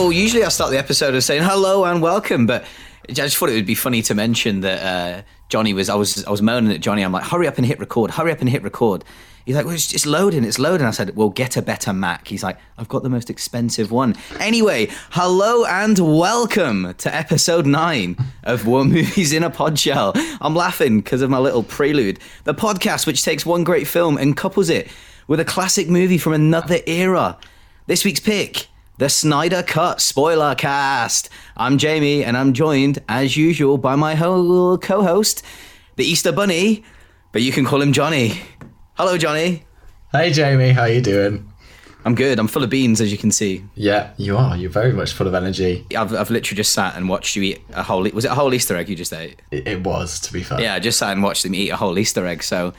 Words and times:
well, 0.00 0.12
usually 0.12 0.42
I 0.42 0.48
start 0.48 0.70
the 0.70 0.78
episode 0.78 1.14
of 1.14 1.22
saying 1.22 1.42
hello 1.42 1.84
and 1.84 2.00
welcome, 2.00 2.46
but 2.46 2.64
I 3.06 3.12
just 3.12 3.36
thought 3.36 3.50
it 3.50 3.54
would 3.54 3.66
be 3.66 3.74
funny 3.74 4.00
to 4.02 4.14
mention 4.14 4.60
that 4.60 4.82
uh, 4.82 5.22
Johnny 5.50 5.74
was. 5.74 5.90
I 5.90 5.94
was. 5.94 6.24
I 6.24 6.30
was 6.30 6.40
moaning 6.40 6.72
at 6.72 6.80
Johnny. 6.80 7.02
I'm 7.02 7.12
like, 7.12 7.24
hurry 7.24 7.46
up 7.46 7.58
and 7.58 7.66
hit 7.66 7.78
record. 7.78 8.10
Hurry 8.12 8.32
up 8.32 8.40
and 8.40 8.48
hit 8.48 8.62
record. 8.62 9.04
He's 9.44 9.56
like, 9.56 9.66
well, 9.66 9.74
it's, 9.74 9.92
it's 9.92 10.06
loading. 10.06 10.42
It's 10.44 10.58
loading. 10.58 10.86
I 10.86 10.90
said, 10.92 11.16
well, 11.16 11.28
get 11.28 11.58
a 11.58 11.62
better 11.62 11.92
Mac. 11.92 12.28
He's 12.28 12.42
like, 12.42 12.58
I've 12.78 12.88
got 12.88 13.02
the 13.02 13.10
most 13.10 13.28
expensive 13.28 13.90
one. 13.90 14.16
Anyway, 14.38 14.88
hello 15.10 15.66
and 15.66 15.98
welcome 15.98 16.94
to 16.94 17.14
episode 17.14 17.66
nine 17.66 18.16
of 18.44 18.66
War 18.66 18.84
Movies 18.86 19.34
in 19.34 19.42
a 19.42 19.50
Pod 19.50 19.78
Shell. 19.78 20.12
I'm 20.40 20.54
laughing 20.54 21.00
because 21.00 21.20
of 21.20 21.28
my 21.28 21.38
little 21.38 21.62
prelude. 21.62 22.20
The 22.44 22.54
podcast 22.54 23.06
which 23.06 23.22
takes 23.22 23.44
one 23.44 23.64
great 23.64 23.86
film 23.86 24.16
and 24.16 24.34
couples 24.34 24.70
it 24.70 24.88
with 25.26 25.40
a 25.40 25.44
classic 25.44 25.90
movie 25.90 26.18
from 26.18 26.32
another 26.32 26.78
era. 26.86 27.36
This 27.86 28.02
week's 28.02 28.20
pick 28.20 28.66
the 29.00 29.08
Snyder 29.08 29.62
Cut 29.62 29.98
Spoiler 29.98 30.54
Cast. 30.54 31.30
I'm 31.56 31.78
Jamie, 31.78 32.22
and 32.22 32.36
I'm 32.36 32.52
joined, 32.52 32.98
as 33.08 33.34
usual, 33.34 33.78
by 33.78 33.96
my 33.96 34.14
whole 34.14 34.76
co-host, 34.76 35.42
the 35.96 36.04
Easter 36.04 36.32
Bunny, 36.32 36.84
but 37.32 37.40
you 37.40 37.50
can 37.50 37.64
call 37.64 37.80
him 37.80 37.94
Johnny. 37.94 38.42
Hello, 38.98 39.16
Johnny. 39.16 39.64
Hey 40.12 40.30
Jamie, 40.32 40.72
how 40.72 40.84
you 40.84 41.00
doing? 41.00 41.50
I'm 42.04 42.14
good. 42.14 42.38
I'm 42.38 42.46
full 42.46 42.62
of 42.62 42.68
beans, 42.68 43.00
as 43.00 43.10
you 43.10 43.16
can 43.16 43.30
see. 43.30 43.64
Yeah, 43.74 44.12
you 44.18 44.36
are. 44.36 44.54
You're 44.54 44.68
very 44.68 44.92
much 44.92 45.14
full 45.14 45.26
of 45.26 45.32
energy. 45.32 45.86
I've, 45.96 46.12
I've 46.12 46.28
literally 46.28 46.58
just 46.58 46.72
sat 46.72 46.94
and 46.94 47.08
watched 47.08 47.36
you 47.36 47.42
eat 47.42 47.62
a 47.72 47.82
whole. 47.82 48.02
Was 48.02 48.26
it 48.26 48.30
a 48.30 48.34
whole 48.34 48.52
Easter 48.52 48.76
egg 48.76 48.90
you 48.90 48.96
just 48.96 49.14
ate? 49.14 49.40
It, 49.50 49.66
it 49.66 49.82
was, 49.82 50.20
to 50.20 50.32
be 50.32 50.42
fair. 50.42 50.60
Yeah, 50.60 50.74
I 50.74 50.78
just 50.78 50.98
sat 50.98 51.12
and 51.12 51.22
watched 51.22 51.44
them 51.44 51.54
eat 51.54 51.70
a 51.70 51.76
whole 51.76 51.98
Easter 51.98 52.26
egg. 52.26 52.42
So, 52.42 52.74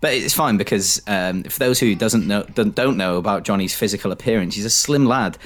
but 0.00 0.12
it's 0.14 0.34
fine 0.34 0.56
because 0.56 1.02
um, 1.06 1.42
for 1.44 1.58
those 1.58 1.80
who 1.80 1.94
doesn't 1.94 2.26
know 2.26 2.44
don't, 2.44 2.96
know 2.96 3.16
about 3.16 3.42
Johnny's 3.44 3.74
physical 3.74 4.12
appearance, 4.12 4.54
he's 4.54 4.64
a 4.64 4.70
slim 4.70 5.06
lad, 5.06 5.38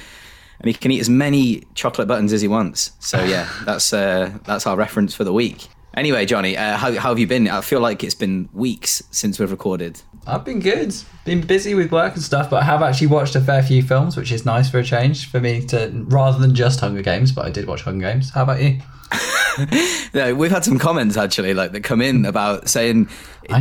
and 0.59 0.67
he 0.67 0.73
can 0.73 0.91
eat 0.91 0.99
as 0.99 1.09
many 1.09 1.63
chocolate 1.73 2.07
buttons 2.07 2.33
as 2.33 2.41
he 2.41 2.47
wants. 2.47 2.91
So 2.99 3.23
yeah, 3.23 3.49
that's 3.65 3.93
uh, 3.93 4.37
that's 4.45 4.67
our 4.67 4.75
reference 4.75 5.13
for 5.15 5.23
the 5.23 5.33
week. 5.33 5.67
Anyway, 5.95 6.25
Johnny, 6.25 6.57
uh, 6.57 6.75
how, 6.75 6.91
how 6.93 7.09
have 7.09 7.19
you 7.19 7.27
been? 7.27 7.47
I 7.47 7.61
feel 7.61 7.79
like 7.79 8.03
it's 8.03 8.15
been 8.15 8.49
weeks 8.51 9.03
since 9.11 9.37
we've 9.37 9.51
recorded. 9.51 10.01
I've 10.25 10.43
been 10.43 10.59
good. 10.59 10.95
Been 11.23 11.41
busy 11.41 11.75
with 11.75 11.91
work 11.91 12.15
and 12.15 12.23
stuff, 12.23 12.49
but 12.49 12.63
I 12.63 12.65
have 12.65 12.81
actually 12.81 13.07
watched 13.07 13.35
a 13.35 13.41
fair 13.41 13.61
few 13.61 13.83
films, 13.83 14.17
which 14.17 14.31
is 14.31 14.43
nice 14.43 14.71
for 14.71 14.79
a 14.79 14.83
change 14.83 15.29
for 15.29 15.39
me 15.39 15.63
to 15.67 15.91
rather 16.07 16.39
than 16.39 16.55
just 16.55 16.79
Hunger 16.79 17.03
Games. 17.03 17.31
But 17.31 17.45
I 17.45 17.51
did 17.51 17.67
watch 17.67 17.83
Hunger 17.83 18.11
Games. 18.11 18.31
How 18.31 18.43
about 18.43 18.61
you? 18.61 18.79
No, 20.15 20.35
we've 20.35 20.51
had 20.51 20.63
some 20.63 20.77
comments 20.77 21.17
actually, 21.17 21.53
like 21.55 21.71
that 21.71 21.83
come 21.83 22.01
in 22.01 22.25
about 22.25 22.69
saying, 22.69 23.09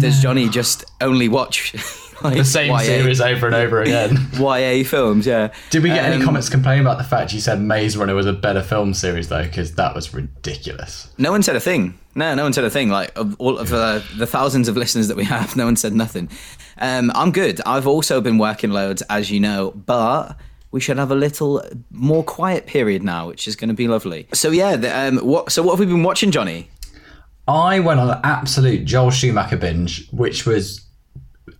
"Does 0.00 0.20
Johnny 0.22 0.48
just 0.48 0.84
only 1.00 1.28
watch 1.28 1.74
like, 2.22 2.36
The 2.36 2.44
same 2.44 2.70
YA 2.70 2.78
series 2.78 3.20
over 3.20 3.46
and 3.46 3.54
over 3.54 3.82
again. 3.82 4.16
YA 4.34 4.84
films?" 4.84 5.26
Yeah. 5.26 5.52
Did 5.70 5.82
we 5.82 5.88
get 5.90 6.04
any 6.04 6.16
Um, 6.16 6.22
comments 6.22 6.48
complaining 6.48 6.84
about 6.84 6.98
the 6.98 7.04
fact 7.04 7.32
you 7.32 7.40
said 7.40 7.60
Maze 7.60 7.96
Runner 7.96 8.14
was 8.14 8.26
a 8.26 8.32
better 8.32 8.62
film 8.62 8.94
series 8.94 9.28
though? 9.28 9.42
Because 9.44 9.74
that 9.74 9.94
was 9.94 10.12
ridiculous. 10.14 11.08
No 11.18 11.30
one 11.30 11.42
said 11.42 11.56
a 11.56 11.60
thing. 11.60 11.98
No, 12.14 12.34
no 12.34 12.42
one 12.42 12.52
said 12.52 12.64
a 12.64 12.70
thing. 12.70 12.88
Like 12.90 13.16
of 13.18 13.34
all 13.38 13.58
of 13.58 13.72
uh, 13.72 14.00
the 14.18 14.26
thousands 14.26 14.68
of 14.68 14.76
listeners 14.76 15.08
that 15.08 15.16
we 15.16 15.24
have, 15.24 15.56
no 15.62 15.64
one 15.64 15.76
said 15.76 15.94
nothing. 15.94 16.28
Um, 16.78 17.10
I'm 17.14 17.32
good. 17.32 17.60
I've 17.64 17.86
also 17.86 18.20
been 18.20 18.38
working 18.38 18.70
loads, 18.70 19.02
as 19.08 19.30
you 19.30 19.40
know, 19.40 19.70
but 19.86 20.36
we 20.72 20.80
should 20.80 20.96
have 20.98 21.10
a 21.10 21.14
little 21.14 21.62
more 21.90 22.24
quiet 22.24 22.66
period 22.66 23.02
now, 23.02 23.28
which 23.28 23.46
is 23.46 23.56
going 23.56 23.68
to 23.68 23.74
be 23.74 23.88
lovely. 23.88 24.26
So 24.32 24.50
yeah, 24.50 24.76
the, 24.76 24.96
um, 24.96 25.18
what? 25.18 25.52
So 25.52 25.62
what 25.62 25.72
have 25.72 25.80
we 25.80 25.86
been 25.86 26.02
watching, 26.02 26.30
Johnny? 26.30 26.68
I 27.48 27.80
went 27.80 27.98
on 27.98 28.10
an 28.10 28.20
absolute 28.22 28.84
Joel 28.84 29.10
Schumacher 29.10 29.56
binge, 29.56 30.08
which 30.10 30.46
was 30.46 30.86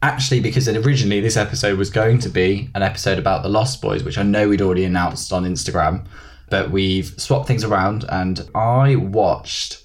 actually 0.01 0.41
because 0.41 0.69
originally 0.69 1.21
this 1.21 1.37
episode 1.37 1.79
was 1.79 1.91
going 1.91 2.19
to 2.21 2.29
be 2.29 2.71
an 2.75 2.83
episode 2.83 3.19
about 3.19 3.43
the 3.43 3.49
Lost 3.49 3.83
Boys, 3.83 4.05
which 4.05 4.19
I 4.19 4.23
know 4.23 4.49
we'd 4.49 4.63
already 4.63 4.85
announced 4.85 5.33
on 5.33 5.45
Instagram, 5.45 6.07
but 6.51 6.71
we've 6.71 7.09
swapped 7.21 7.49
things 7.49 7.65
around 7.65 8.05
and 8.09 8.49
I 8.55 8.97
watched, 8.97 9.85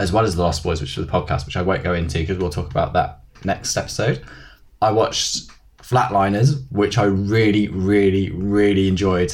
as 0.00 0.12
well 0.12 0.24
as 0.24 0.34
the 0.34 0.42
Lost 0.42 0.64
Boys, 0.64 0.80
which 0.80 0.96
was 0.96 1.06
the 1.06 1.12
podcast, 1.12 1.46
which 1.46 1.56
I 1.56 1.62
won't 1.62 1.84
go 1.84 1.94
into 1.94 2.18
because 2.18 2.38
we'll 2.38 2.50
talk 2.50 2.70
about 2.70 2.92
that 2.94 3.20
next 3.44 3.76
episode. 3.76 4.24
I 4.82 4.90
watched 4.90 5.48
Flatliners, 5.78 6.64
which 6.70 6.98
I 6.98 7.04
really, 7.04 7.68
really, 7.68 8.30
really 8.30 8.88
enjoyed. 8.88 9.32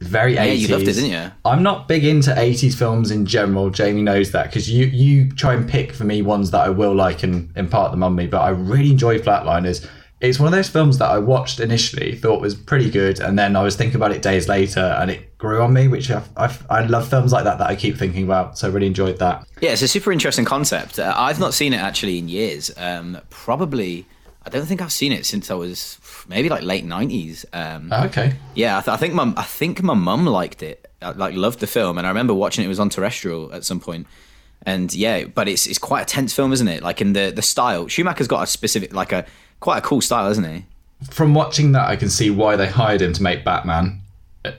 Very 0.00 0.36
80s. 0.36 0.58
you 0.58 0.68
loved 0.68 0.82
it, 0.86 0.92
didn't 0.92 1.10
you? 1.10 1.30
I'm 1.44 1.62
not 1.62 1.88
big 1.88 2.04
into 2.04 2.30
80s 2.30 2.74
films 2.74 3.10
in 3.10 3.26
general. 3.26 3.68
Jamie 3.70 4.02
knows 4.02 4.30
that 4.30 4.46
because 4.46 4.70
you 4.70 4.86
you 4.86 5.30
try 5.32 5.54
and 5.54 5.68
pick 5.68 5.92
for 5.92 6.04
me 6.04 6.22
ones 6.22 6.50
that 6.52 6.60
I 6.60 6.70
will 6.70 6.94
like 6.94 7.22
and 7.24 7.50
impart 7.56 7.90
them 7.90 8.02
on 8.02 8.14
me. 8.14 8.26
But 8.26 8.42
I 8.42 8.50
really 8.50 8.90
enjoy 8.90 9.18
Flatliners. 9.18 9.88
It's 10.20 10.38
one 10.40 10.48
of 10.48 10.52
those 10.52 10.68
films 10.68 10.98
that 10.98 11.08
I 11.10 11.18
watched 11.18 11.60
initially, 11.60 12.16
thought 12.16 12.40
was 12.40 12.54
pretty 12.56 12.90
good, 12.90 13.20
and 13.20 13.38
then 13.38 13.54
I 13.54 13.62
was 13.62 13.76
thinking 13.76 13.96
about 13.96 14.10
it 14.10 14.20
days 14.20 14.48
later, 14.48 14.80
and 14.80 15.12
it 15.12 15.36
grew 15.38 15.62
on 15.62 15.72
me. 15.72 15.88
Which 15.88 16.10
I 16.10 16.22
I, 16.36 16.56
I 16.70 16.84
love 16.86 17.08
films 17.08 17.32
like 17.32 17.44
that 17.44 17.58
that 17.58 17.68
I 17.68 17.74
keep 17.76 17.96
thinking 17.96 18.24
about. 18.24 18.56
So 18.58 18.68
I 18.68 18.70
really 18.72 18.86
enjoyed 18.88 19.18
that. 19.18 19.46
Yeah, 19.60 19.70
it's 19.70 19.82
a 19.82 19.88
super 19.88 20.12
interesting 20.12 20.44
concept. 20.44 20.98
Uh, 21.00 21.12
I've 21.16 21.40
not 21.40 21.54
seen 21.54 21.72
it 21.72 21.78
actually 21.78 22.18
in 22.18 22.28
years. 22.28 22.70
Um, 22.76 23.18
probably, 23.30 24.06
I 24.54 24.56
don't 24.58 24.66
think 24.66 24.80
I've 24.82 24.92
seen 24.92 25.12
it 25.12 25.26
since 25.26 25.50
I 25.50 25.54
was 25.54 25.98
maybe 26.28 26.48
like 26.48 26.62
late 26.62 26.84
nineties. 26.84 27.44
Um, 27.52 27.92
Okay. 27.92 28.34
Yeah, 28.54 28.78
I, 28.78 28.80
th- 28.80 28.94
I 28.94 28.96
think 28.96 29.14
my 29.14 29.32
I 29.36 29.42
think 29.44 29.82
my 29.82 29.94
mum 29.94 30.26
liked 30.26 30.62
it, 30.62 30.90
I, 31.02 31.10
like 31.10 31.34
loved 31.34 31.60
the 31.60 31.66
film, 31.66 31.98
and 31.98 32.06
I 32.06 32.10
remember 32.10 32.34
watching 32.34 32.64
it. 32.64 32.68
was 32.68 32.80
on 32.80 32.88
terrestrial 32.90 33.52
at 33.52 33.64
some 33.64 33.80
point. 33.80 34.06
and 34.62 34.92
yeah, 34.94 35.24
but 35.24 35.48
it's 35.48 35.66
it's 35.66 35.78
quite 35.78 36.02
a 36.02 36.06
tense 36.06 36.32
film, 36.34 36.52
isn't 36.52 36.68
it? 36.68 36.82
Like 36.82 37.00
in 37.00 37.12
the 37.12 37.30
the 37.34 37.42
style, 37.42 37.88
Schumacher's 37.88 38.28
got 38.28 38.42
a 38.42 38.46
specific 38.46 38.92
like 38.92 39.12
a 39.12 39.24
quite 39.60 39.78
a 39.78 39.82
cool 39.82 40.00
style, 40.00 40.30
isn't 40.30 40.44
he? 40.44 40.64
From 41.10 41.32
watching 41.34 41.72
that, 41.72 41.88
I 41.88 41.96
can 41.96 42.08
see 42.10 42.30
why 42.30 42.56
they 42.56 42.66
hired 42.66 43.00
him 43.02 43.12
to 43.12 43.22
make 43.22 43.44
Batman. 43.44 44.00
Uh, 44.44 44.52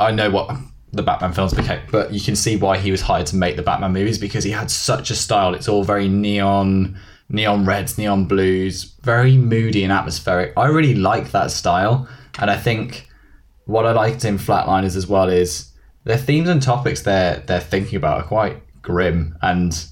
I 0.00 0.10
know 0.10 0.30
what 0.30 0.50
the 0.92 1.02
Batman 1.02 1.32
films 1.32 1.54
became, 1.54 1.80
but 1.92 2.12
you 2.12 2.20
can 2.20 2.34
see 2.36 2.56
why 2.56 2.78
he 2.78 2.90
was 2.90 3.00
hired 3.00 3.26
to 3.28 3.36
make 3.36 3.54
the 3.56 3.62
Batman 3.62 3.92
movies 3.92 4.18
because 4.18 4.42
he 4.44 4.50
had 4.50 4.70
such 4.70 5.10
a 5.10 5.14
style. 5.14 5.54
It's 5.54 5.68
all 5.68 5.84
very 5.84 6.08
neon, 6.08 6.96
neon 7.28 7.64
reds, 7.64 7.98
neon 7.98 8.26
blues, 8.26 8.84
very 9.02 9.36
moody 9.36 9.82
and 9.82 9.92
atmospheric. 9.92 10.52
I 10.56 10.66
really 10.66 10.94
like 10.94 11.30
that 11.32 11.50
style, 11.50 12.08
and 12.38 12.50
I 12.50 12.56
think 12.56 13.08
what 13.66 13.86
I 13.86 13.92
liked 13.92 14.24
in 14.24 14.38
Flatliners 14.38 14.96
as 14.96 15.06
well 15.06 15.28
is 15.28 15.70
their 16.04 16.18
themes 16.18 16.48
and 16.48 16.62
topics 16.62 17.02
they're 17.02 17.42
they're 17.46 17.60
thinking 17.60 17.96
about 17.96 18.22
are 18.22 18.26
quite 18.26 18.62
grim 18.82 19.36
and 19.42 19.86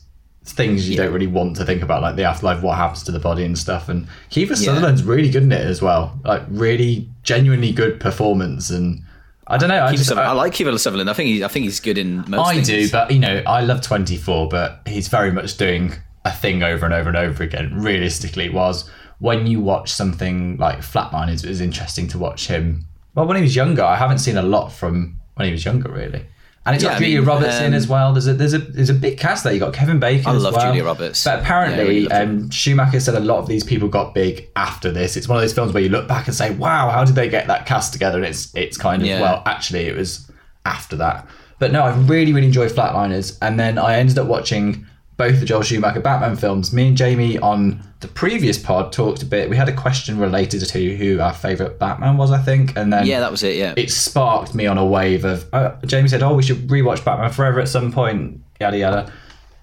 things 0.45 0.89
you 0.89 0.97
don't 0.97 1.13
really 1.13 1.27
want 1.27 1.57
to 1.57 1.65
think 1.65 1.83
about, 1.83 2.03
like 2.03 2.17
the 2.17 2.25
afterlife, 2.25 2.63
what 2.63 2.77
happens 2.77 3.03
to 3.05 3.13
the 3.13 3.19
body 3.19 3.45
and 3.45 3.57
stuff. 3.57 3.89
And 3.89 4.07
Kiefer 4.31 4.57
Sutherland's 4.57 5.03
really 5.03 5.31
good 5.31 5.45
in 5.45 5.53
it 5.53 5.65
as 5.65 5.81
well, 5.81 6.19
like 6.25 6.43
really 6.49 7.09
genuinely 7.23 7.73
good 7.73 8.01
performance. 8.01 8.71
And 8.71 9.03
I 9.47 9.57
don't 9.57 9.69
know, 9.69 9.83
I 9.83 9.95
just 9.95 10.11
I, 10.13 10.23
I, 10.23 10.33
like 10.33 10.53
Kiefer 10.53 10.77
Sutherland. 10.79 11.09
I 11.09 11.13
think 11.13 11.29
he, 11.29 11.45
I 11.45 11.49
think 11.49 11.65
he's 11.65 11.81
good 11.81 11.99
in 11.99 12.25
most. 12.29 12.47
I 12.47 12.55
things. 12.55 12.67
do, 12.67 12.91
but 12.91 13.11
you 13.11 13.21
know, 13.21 13.43
I 13.47 13.63
love 13.63 13.81
Twenty 13.83 14.17
Four, 14.17 14.49
but 14.49 14.81
he's 14.87 15.09
very 15.09 15.31
much 15.31 15.57
doing 15.57 15.95
a 16.25 16.33
thing 16.33 16.63
over 16.63 16.85
and 16.85 16.95
over 16.95 17.09
and 17.09 17.19
over 17.19 17.43
again. 17.43 17.71
Realistically, 17.81 18.49
was 18.49 18.89
when 19.19 19.47
you 19.47 19.61
watch 19.61 19.91
something 19.93 20.57
like 20.59 20.79
Flatliners, 20.79 21.45
it 21.45 21.49
was 21.49 21.61
interesting 21.61 22.09
to 22.09 22.19
watch 22.19 22.47
him. 22.49 22.87
Well, 23.15 23.27
when 23.27 23.37
he 23.37 23.43
was 23.43 23.55
younger, 23.55 23.83
I 23.85 23.97
haven't 23.97 24.19
seen 24.19 24.37
a 24.37 24.43
lot 24.43 24.71
from 24.73 25.19
when 25.35 25.47
he 25.47 25.53
was 25.53 25.65
younger, 25.65 25.91
really. 25.91 26.27
And 26.65 26.77
it's 26.77 26.85
Yeah, 26.85 26.91
got 26.91 26.97
I 26.97 27.01
Julia 27.01 27.19
mean, 27.19 27.29
Roberts 27.29 27.59
in 27.59 27.67
um, 27.67 27.75
as 27.75 27.89
well. 27.89 28.13
There's 28.13 28.29
a 28.29 28.35
there's 28.35 28.55
a 28.55 28.59
there's 28.59 28.89
a 28.89 28.95
big 28.95 29.19
cast 29.19 29.43
there. 29.43 29.53
You 29.53 29.59
got 29.59 29.75
Kevin 29.75 29.99
Bacon. 29.99 30.29
I 30.29 30.33
love 30.33 30.55
well. 30.55 30.67
Julia 30.67 30.85
Roberts. 30.85 31.25
But 31.25 31.41
apparently, 31.41 32.03
loved 32.03 32.15
um, 32.15 32.51
Schumacher 32.51 33.01
said 33.01 33.17
a 33.17 33.21
lot 33.21 33.39
of 33.39 33.49
these 33.49 33.65
people 33.65 33.89
got 33.89 34.15
big 34.15 34.49
after 34.55 34.93
this. 34.93 35.17
It's 35.17 35.27
one 35.27 35.37
of 35.37 35.43
those 35.43 35.53
films 35.53 35.73
where 35.75 35.83
you 35.83 35.89
look 35.89 36.07
back 36.07 36.29
and 36.29 36.37
say, 36.37 36.55
"Wow, 36.55 36.91
how 36.91 37.05
did 37.05 37.17
they 37.17 37.29
get 37.29 37.49
that 37.49 37.67
cast 37.67 37.93
together?" 37.93 38.19
And 38.19 38.27
it's 38.27 38.55
it's 38.55 38.77
kind 38.77 39.03
of 39.03 39.09
Yeah. 39.09 39.21
well, 39.21 39.43
actually, 39.45 39.87
it 39.87 39.97
was 39.97 40.31
after 40.65 40.95
that. 40.97 41.27
But 41.59 41.73
no, 41.73 41.83
I 41.83 41.97
really 41.97 42.33
really 42.33 42.47
enjoyed 42.47 42.71
Flatliners, 42.71 43.37
and 43.43 43.59
then 43.59 43.77
I 43.77 43.97
ended 43.97 44.17
up 44.19 44.29
watching 44.29 44.87
both 45.17 45.41
the 45.41 45.47
Joel 45.47 45.63
Schumacher 45.63 46.01
Batman 46.01 46.37
films. 46.37 46.73
Me 46.73 46.89
and 46.89 46.97
Jamie 46.97 47.39
on 47.39 47.83
the 48.01 48.09
previous 48.09 48.59
pod 48.59 48.93
talked 48.93 49.23
a 49.23 49.27
bit. 49.27 49.49
We 49.49 49.57
had 49.57 49.69
a 49.69 49.73
question 49.73 50.19
related 50.19 50.61
to 50.67 50.97
who 50.97 51.21
our 51.21 51.33
favorite 51.35 51.79
Batman 51.79 52.17
was, 52.17 52.33
I 52.33 52.39
think, 52.39 52.77
and 52.77 52.93
then 52.93 53.07
Yeah, 53.07 53.21
that 53.21 53.31
was 53.31 53.43
it. 53.43 53.57
Yeah, 53.57 53.75
it 53.77 53.91
sparked 53.91 54.55
me 54.55 54.67
on 54.67 54.79
a 54.79 54.85
wave 54.87 55.25
of 55.25 55.47
uh, 55.53 55.77
Jamie 55.87 56.09
said, 56.09 56.23
"Oh, 56.23 56.35
we 56.35 56.43
should 56.43 56.69
rewatch 56.69 57.05
Batman 57.05 57.31
Forever 57.31 57.61
at 57.61 57.69
some 57.69 57.93
point." 57.93 58.41
Yada 58.61 58.79
yada, 58.79 59.13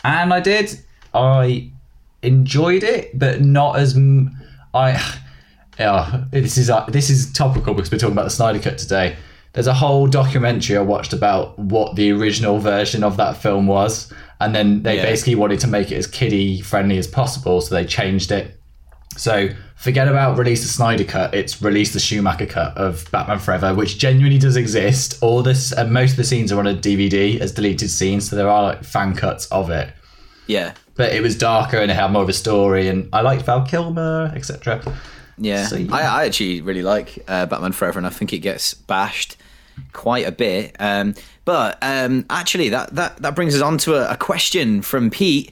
and 0.04 0.34
I 0.34 0.40
did. 0.40 0.80
I 1.14 1.72
enjoyed 2.22 2.84
it, 2.84 3.18
but 3.18 3.42
not 3.42 3.78
as 3.80 3.96
m- 3.96 4.38
I. 4.74 5.02
Yeah, 5.80 6.26
this 6.32 6.58
is 6.58 6.70
uh, 6.70 6.84
this 6.90 7.10
is 7.10 7.32
topical 7.32 7.74
because 7.74 7.90
we're 7.90 8.00
talking 8.00 8.12
about 8.12 8.26
the 8.26 8.30
Snyder 8.32 8.60
Cut 8.60 8.78
today. 8.78 9.16
There's 9.54 9.68
a 9.68 9.74
whole 9.74 10.08
documentary 10.08 10.78
I 10.78 10.82
watched 10.82 11.12
about 11.14 11.58
what 11.58 11.96
the 11.96 12.12
original 12.12 12.60
version 12.60 13.04
of 13.04 13.18
that 13.18 13.38
film 13.38 13.66
was, 13.68 14.12
and 14.40 14.54
then 14.54 14.84
they 14.84 14.98
Yeah. 14.98 15.04
basically 15.06 15.36
wanted 15.36 15.60
to 15.62 15.68
make 15.68 15.92
it 15.92 15.96
as 15.96 16.08
kiddie 16.08 16.62
friendly 16.62 16.98
as 16.98 17.08
possible, 17.08 17.60
so 17.62 17.74
they 17.74 17.86
changed 17.86 18.32
it. 18.32 18.56
So 19.18 19.50
forget 19.76 20.08
about 20.08 20.38
release 20.38 20.62
the 20.62 20.68
Snyder 20.70 21.04
cut. 21.04 21.34
It's 21.34 21.62
release 21.62 21.92
the 21.94 22.00
Schumacher 22.00 22.46
cut 22.46 22.78
of 22.78 23.10
Batman 23.12 23.40
Forever, 23.40 23.74
which 23.74 23.98
genuinely 23.98 24.38
does 24.38 24.56
exist. 24.56 25.18
All 25.22 25.42
this 25.42 25.72
and 25.72 25.92
most 25.92 26.12
of 26.12 26.18
the 26.18 26.24
scenes 26.24 26.52
are 26.52 26.60
on 26.60 26.68
a 26.68 26.76
DVD 26.76 27.40
as 27.42 27.52
deleted 27.52 27.90
scenes, 27.90 28.30
so 28.30 28.36
there 28.36 28.50
are 28.50 28.62
like 28.64 28.84
fan 28.84 29.16
cuts 29.16 29.48
of 29.48 29.70
it. 29.72 29.90
yeah, 30.48 30.72
But 30.96 31.12
it 31.14 31.22
was 31.22 31.36
darker 31.36 31.78
and 31.78 31.90
it 31.92 31.94
had 31.96 32.12
more 32.12 32.24
of 32.24 32.30
a 32.30 32.34
story, 32.34 32.88
and 32.88 33.08
I 33.14 33.22
liked 33.22 33.44
Val 33.46 33.62
Kilmer, 33.66 34.32
etc. 34.36 34.82
yeah. 35.40 35.68
So, 35.68 35.78
yeah. 35.78 35.96
I, 35.96 36.02
I 36.02 36.26
actually 36.26 36.62
really 36.62 36.84
like 36.84 37.24
uh, 37.28 37.46
Batman 37.46 37.72
Forever, 37.72 38.00
and 38.00 38.06
I 38.06 38.10
think 38.10 38.34
it 38.34 38.40
gets 38.40 38.74
bashed 38.74 39.38
quite 39.94 40.28
a 40.28 40.32
bit. 40.32 40.76
Um, 40.80 41.16
but 41.46 41.78
um, 41.82 42.26
actually, 42.30 42.70
that, 42.70 42.96
that, 42.96 43.22
that 43.22 43.36
brings 43.36 43.56
us 43.56 43.62
on 43.62 43.78
to 43.80 43.96
a, 43.96 44.14
a 44.14 44.18
question 44.18 44.82
from 44.82 45.10
Pete, 45.10 45.52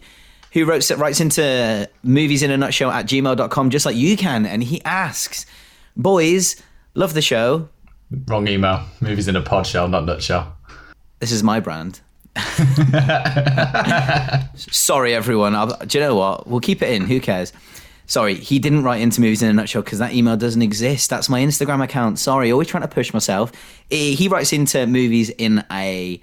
who 0.51 0.65
wrote, 0.65 0.89
writes 0.91 1.19
into 1.19 1.89
movies 2.03 2.43
in 2.43 2.51
a 2.51 2.57
nutshell 2.57 2.91
at 2.91 3.05
gmail.com, 3.05 3.69
just 3.69 3.85
like 3.85 3.95
you 3.95 4.17
can. 4.17 4.45
And 4.45 4.63
he 4.63 4.83
asks, 4.83 5.45
Boys, 5.95 6.61
love 6.93 7.13
the 7.13 7.21
show. 7.21 7.69
Wrong 8.27 8.47
email. 8.47 8.83
Movies 9.01 9.27
in 9.27 9.35
a 9.35 9.41
pod 9.41 9.65
shell, 9.65 9.87
not 9.87 10.05
nutshell. 10.05 10.55
This 11.19 11.31
is 11.31 11.43
my 11.43 11.59
brand. 11.59 11.99
Sorry, 14.55 15.15
everyone. 15.15 15.55
I'll, 15.55 15.75
do 15.85 15.97
you 15.97 16.03
know 16.03 16.15
what? 16.15 16.47
We'll 16.47 16.59
keep 16.59 16.83
it 16.83 16.91
in. 16.91 17.05
Who 17.05 17.19
cares? 17.19 17.51
Sorry, 18.07 18.35
he 18.35 18.57
didn't 18.57 18.83
write 18.83 19.01
into 19.01 19.19
movies 19.19 19.43
in 19.43 19.49
a 19.49 19.53
nutshell 19.53 19.81
because 19.81 19.99
that 19.99 20.13
email 20.13 20.37
doesn't 20.37 20.61
exist. 20.61 21.09
That's 21.09 21.27
my 21.27 21.41
Instagram 21.41 21.83
account. 21.83 22.19
Sorry, 22.19 22.51
always 22.51 22.69
trying 22.69 22.83
to 22.83 22.87
push 22.87 23.13
myself. 23.13 23.51
He 23.89 24.27
writes 24.29 24.53
into 24.53 24.87
movies 24.87 25.29
in 25.29 25.65
a 25.69 26.21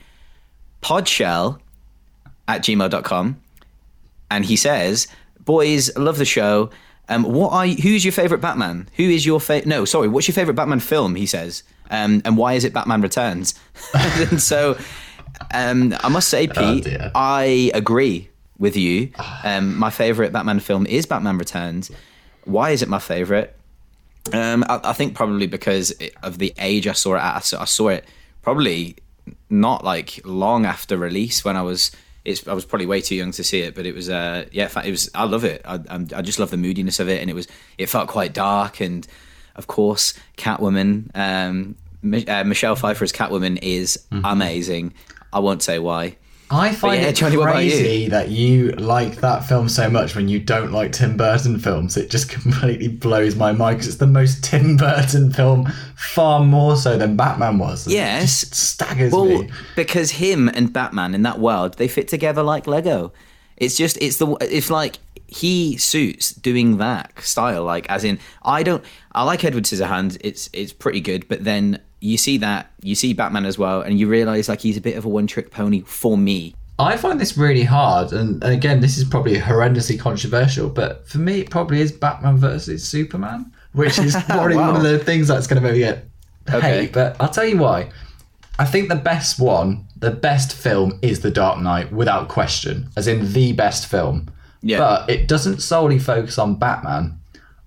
pod 0.81 1.07
shell 1.07 1.61
at 2.49 2.63
gmail.com 2.63 3.41
and 4.31 4.45
he 4.47 4.57
says, 4.57 5.09
Boys, 5.41 5.95
love 5.97 6.17
the 6.17 6.25
show. 6.25 6.71
Um, 7.11 7.25
what 7.25 7.53
are 7.53 7.67
you, 7.67 7.77
who's 7.77 8.03
your 8.03 8.13
favorite 8.13 8.41
Batman? 8.41 8.89
Who 8.97 9.03
is 9.03 9.27
your 9.27 9.39
favorite? 9.39 9.69
No, 9.69 9.85
sorry. 9.85 10.09
What's 10.09 10.27
your 10.27 10.35
favorite 10.35 10.55
Batman 10.55 10.81
film? 10.81 11.15
He 11.17 11.27
says, 11.27 11.63
um, 11.91 12.23
and 12.25 12.39
why 12.39 12.55
is 12.55 12.65
it 12.65 12.73
Batman 12.73 13.03
Returns? 13.03 13.55
and 13.95 14.41
so, 14.41 14.79
um, 15.53 15.95
I 16.03 16.09
must 16.09 16.29
say, 16.29 16.49
Pete, 16.49 16.85
dear. 16.85 17.13
I 17.15 17.71
agree 17.75 18.31
with 18.59 18.77
you. 18.77 19.11
Um, 19.43 19.77
my 19.77 19.91
favorite 19.91 20.33
Batman 20.33 20.61
film 20.61 20.87
is 20.87 21.07
Batman 21.07 21.39
Returns. 21.39 21.91
Why 22.45 22.71
is 22.71 22.83
it 22.83 22.89
my 22.89 22.99
favorite? 22.99 23.57
Um, 24.33 24.65
I, 24.69 24.81
I 24.85 24.93
think 24.93 25.15
probably 25.15 25.47
because 25.47 25.93
of 26.23 26.39
the 26.39 26.55
age 26.59 26.87
I 26.87 26.93
saw 26.93 27.15
it 27.17 27.19
at. 27.21 27.37
I 27.37 27.41
saw, 27.41 27.61
I 27.63 27.65
saw 27.67 27.89
it 27.89 28.05
probably 28.43 28.97
not 29.51 29.85
like 29.85 30.21
long 30.25 30.67
after 30.67 30.97
release 30.97 31.45
when 31.45 31.57
I 31.57 31.63
was. 31.63 31.91
It's, 32.25 32.47
I 32.49 32.55
was 32.55 32.65
probably 32.65 32.87
way 32.87 33.03
too 33.03 33.17
young 33.17 33.33
to 33.33 33.45
see 33.45 33.61
it, 33.61 33.75
but 33.75 33.85
it 33.85 33.95
was. 33.95 34.09
Uh, 34.09 34.47
yeah, 34.51 34.71
it 34.83 34.91
was. 34.91 35.11
I 35.15 35.25
love 35.25 35.45
it. 35.45 35.61
I, 35.65 35.75
I'm- 35.91 36.07
just 36.23 36.39
love 36.39 36.51
the 36.51 36.57
moodiness 36.57 36.99
of 37.01 37.09
it, 37.09 37.21
and 37.21 37.29
it 37.29 37.35
was. 37.35 37.47
It 37.77 37.87
felt 37.91 38.09
quite 38.09 38.33
dark, 38.33 38.81
and 38.81 39.07
of 39.57 39.67
course, 39.67 40.15
Catwoman. 40.39 41.11
Um, 41.15 41.77
uh, 42.29 42.45
Michelle 42.45 42.77
Pfeiffer's 42.77 43.13
Catwoman 43.13 43.59
is 43.63 44.05
amazing. 44.11 44.95
I 45.33 45.41
won't 45.41 45.63
say 45.63 45.79
why. 45.79 46.17
I 46.51 46.73
find 46.73 47.01
yeah, 47.03 47.09
it 47.09 47.17
Johnny, 47.17 47.37
about 47.37 47.65
you? 47.65 47.71
crazy 47.73 48.09
that 48.09 48.29
you 48.29 48.73
like 48.73 49.17
that 49.17 49.45
film 49.45 49.69
so 49.69 49.89
much 49.91 50.15
when 50.15 50.29
you 50.29 50.39
don't 50.39 50.73
like 50.73 50.93
Tim 50.93 51.17
Burton 51.17 51.59
films. 51.59 51.97
It 51.97 52.11
just 52.11 52.29
completely 52.43 52.89
blows 52.89 53.35
my 53.35 53.51
mind 53.53 53.79
because 53.79 53.89
it's 53.89 53.97
the 53.97 54.07
most 54.07 54.45
Tim 54.51 54.77
Burton 54.77 55.33
film, 55.33 55.67
far 55.97 56.45
more 56.45 56.77
so 56.77 56.97
than 56.99 57.17
Batman 57.17 57.59
was. 57.59 57.87
It 57.87 57.95
Yes. 57.95 58.41
just 58.43 58.55
staggers 58.55 59.13
Well, 59.13 59.25
me. 59.27 59.51
because 59.75 60.13
him 60.13 60.49
and 60.49 60.73
Batman 60.73 61.15
in 61.15 61.23
that 61.23 61.41
world, 61.41 61.75
they 61.79 61.89
fit 61.89 62.09
together 62.09 62.43
like 62.43 62.67
Lego. 62.67 63.13
It's 63.57 63.77
just 63.77 63.97
it's 63.99 64.17
the 64.19 64.37
it's 64.41 64.69
like 64.71 64.99
he 65.29 65.77
suits 65.77 66.33
doing 66.33 66.77
that 66.79 67.13
style. 67.21 67.65
Like 67.65 67.89
as 67.89 68.05
in, 68.05 68.19
I 68.43 68.63
don't 68.65 68.85
I 69.13 69.23
like 69.23 69.45
Edward 69.45 69.65
Scissorhands. 69.65 70.19
It's 70.21 70.51
it's 70.53 70.73
pretty 70.73 71.01
good, 71.01 71.29
but 71.29 71.45
then 71.45 71.81
you 72.05 72.19
see 72.19 72.37
that 72.39 72.71
you 72.83 72.95
see 72.95 73.15
Batman 73.15 73.47
as 73.47 73.59
well, 73.59 73.81
and 73.81 73.99
you 73.99 74.09
realize 74.09 74.49
like 74.49 74.61
he's 74.61 74.77
a 74.77 74.81
bit 74.81 74.97
of 74.97 75.05
a 75.05 75.09
one 75.09 75.27
trick 75.27 75.51
pony 75.51 75.81
for 75.81 76.17
me. 76.19 76.55
I 76.79 76.97
find 76.97 77.21
this 77.21 77.37
really 77.39 77.63
hard, 77.65 78.13
and, 78.13 78.43
and 78.43 78.53
again, 78.53 78.81
this 78.81 78.99
is 78.99 79.05
probably 79.05 79.37
horrendously 79.37 79.99
controversial, 79.99 80.69
but 80.69 81.09
for 81.09 81.19
me, 81.19 81.41
it 81.41 81.51
probably 81.51 81.81
is 81.81 81.93
Batman 81.93 82.37
versus 82.37 82.87
Superman, 82.87 83.53
which 83.73 83.99
is 83.99 84.17
probably 84.29 84.57
Wow. 84.57 84.73
one 84.73 84.77
of 84.77 84.83
the 84.83 84.99
things 84.99 85.29
that's 85.29 85.47
going 85.47 85.63
to 85.63 85.67
maybe 85.69 85.79
get 85.79 86.05
Okay. 86.53 86.91
But 86.93 87.17
I'll 87.21 87.31
tell 87.31 87.47
you 87.47 87.57
why. 87.59 87.91
I 88.59 88.65
think 88.67 88.89
the 88.89 88.97
best 88.97 89.41
one, 89.41 89.87
the 89.99 90.11
best 90.11 90.55
film, 90.55 90.99
is 91.01 91.21
The 91.21 91.31
Dark 91.31 91.59
Knight, 91.61 91.91
without 91.93 92.29
question, 92.29 92.89
as 92.97 93.07
in 93.09 93.33
the 93.33 93.53
best 93.53 93.87
film. 93.87 94.29
Yeah. 94.63 94.79
But 94.79 95.09
it 95.11 95.27
doesn't 95.27 95.61
solely 95.61 95.99
focus 95.99 96.39
on 96.39 96.57
Batman. 96.57 97.19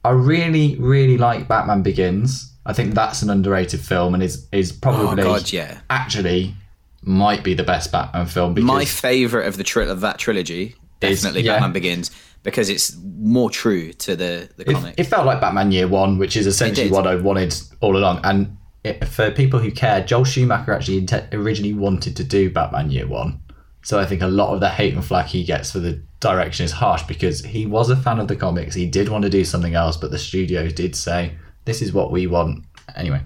I 0.06 0.12
really, 0.12 0.76
really 0.80 1.18
like 1.18 1.48
Batman 1.48 1.82
Begins. 1.82 2.54
I 2.68 2.74
think 2.74 2.94
that's 2.94 3.22
an 3.24 3.30
underrated 3.32 3.80
film 3.80 4.14
and 4.14 4.22
is 4.22 4.46
is 4.52 4.72
probably 4.72 5.24
Oh, 5.24 5.26
God, 5.26 5.52
yeah. 5.52 5.80
actually 5.90 6.54
might 7.02 7.44
be 7.44 7.54
the 7.54 7.64
best 7.64 7.92
Batman 7.92 8.26
film 8.28 8.54
because 8.54 8.68
My 8.68 8.86
favorite 8.86 9.48
of 9.48 9.58
the 9.58 9.64
tri- 9.64 9.86
of 9.86 10.02
that 10.02 10.18
trilogy 10.20 10.76
Is- 11.02 11.22
definitely 11.22 11.44
yeah. 11.44 11.54
Batman 11.54 11.72
Begins 11.74 12.12
because 12.44 12.70
it's 12.70 12.96
more 13.20 13.50
true 13.50 13.94
to 13.94 14.16
the 14.16 14.50
the 14.58 14.66
comic. 14.66 14.96
it 14.98 15.06
felt 15.06 15.26
like 15.26 15.40
Batman 15.42 15.72
Year 15.72 15.88
One, 15.88 16.18
which 16.18 16.36
is 16.38 16.46
essentially 16.46 16.92
what 16.92 17.08
I 17.08 17.16
wanted 17.16 17.56
all 17.82 17.96
along. 17.98 18.20
And 18.24 18.58
it, 18.84 19.04
for 19.06 19.32
people 19.32 19.60
who 19.60 19.72
care, 19.72 20.04
Joel 20.04 20.24
Schumacher 20.26 20.72
actually 20.74 21.06
originally 21.34 21.74
wanted 21.74 22.16
to 22.18 22.24
do 22.24 22.50
Batman 22.50 22.92
Year 22.92 23.08
One. 23.08 23.42
So 23.84 24.00
I 24.00 24.06
think 24.06 24.22
a 24.22 24.28
lot 24.28 24.54
of 24.54 24.60
the 24.60 24.70
hate 24.70 24.94
and 24.94 25.04
flack 25.04 25.28
he 25.28 25.44
gets 25.46 25.72
for 25.72 25.80
the 25.80 26.02
direction 26.20 26.66
is 26.66 26.72
harsh 26.74 27.04
because 27.04 27.44
he 27.44 27.66
was 27.66 27.90
a 27.90 27.96
fan 27.96 28.20
of 28.20 28.28
the 28.28 28.36
comics. 28.36 28.76
He 28.76 28.86
did 28.86 29.08
want 29.10 29.24
to 29.24 29.30
do 29.30 29.46
something 29.46 29.76
else, 29.76 29.96
but 29.98 30.12
the 30.12 30.18
studio 30.20 30.68
did 30.68 30.96
say, 30.96 31.34
"This 31.68 31.84
is 31.84 31.94
what 31.94 32.10
we 32.12 32.26
want." 32.26 32.64
Anyway, 32.96 33.22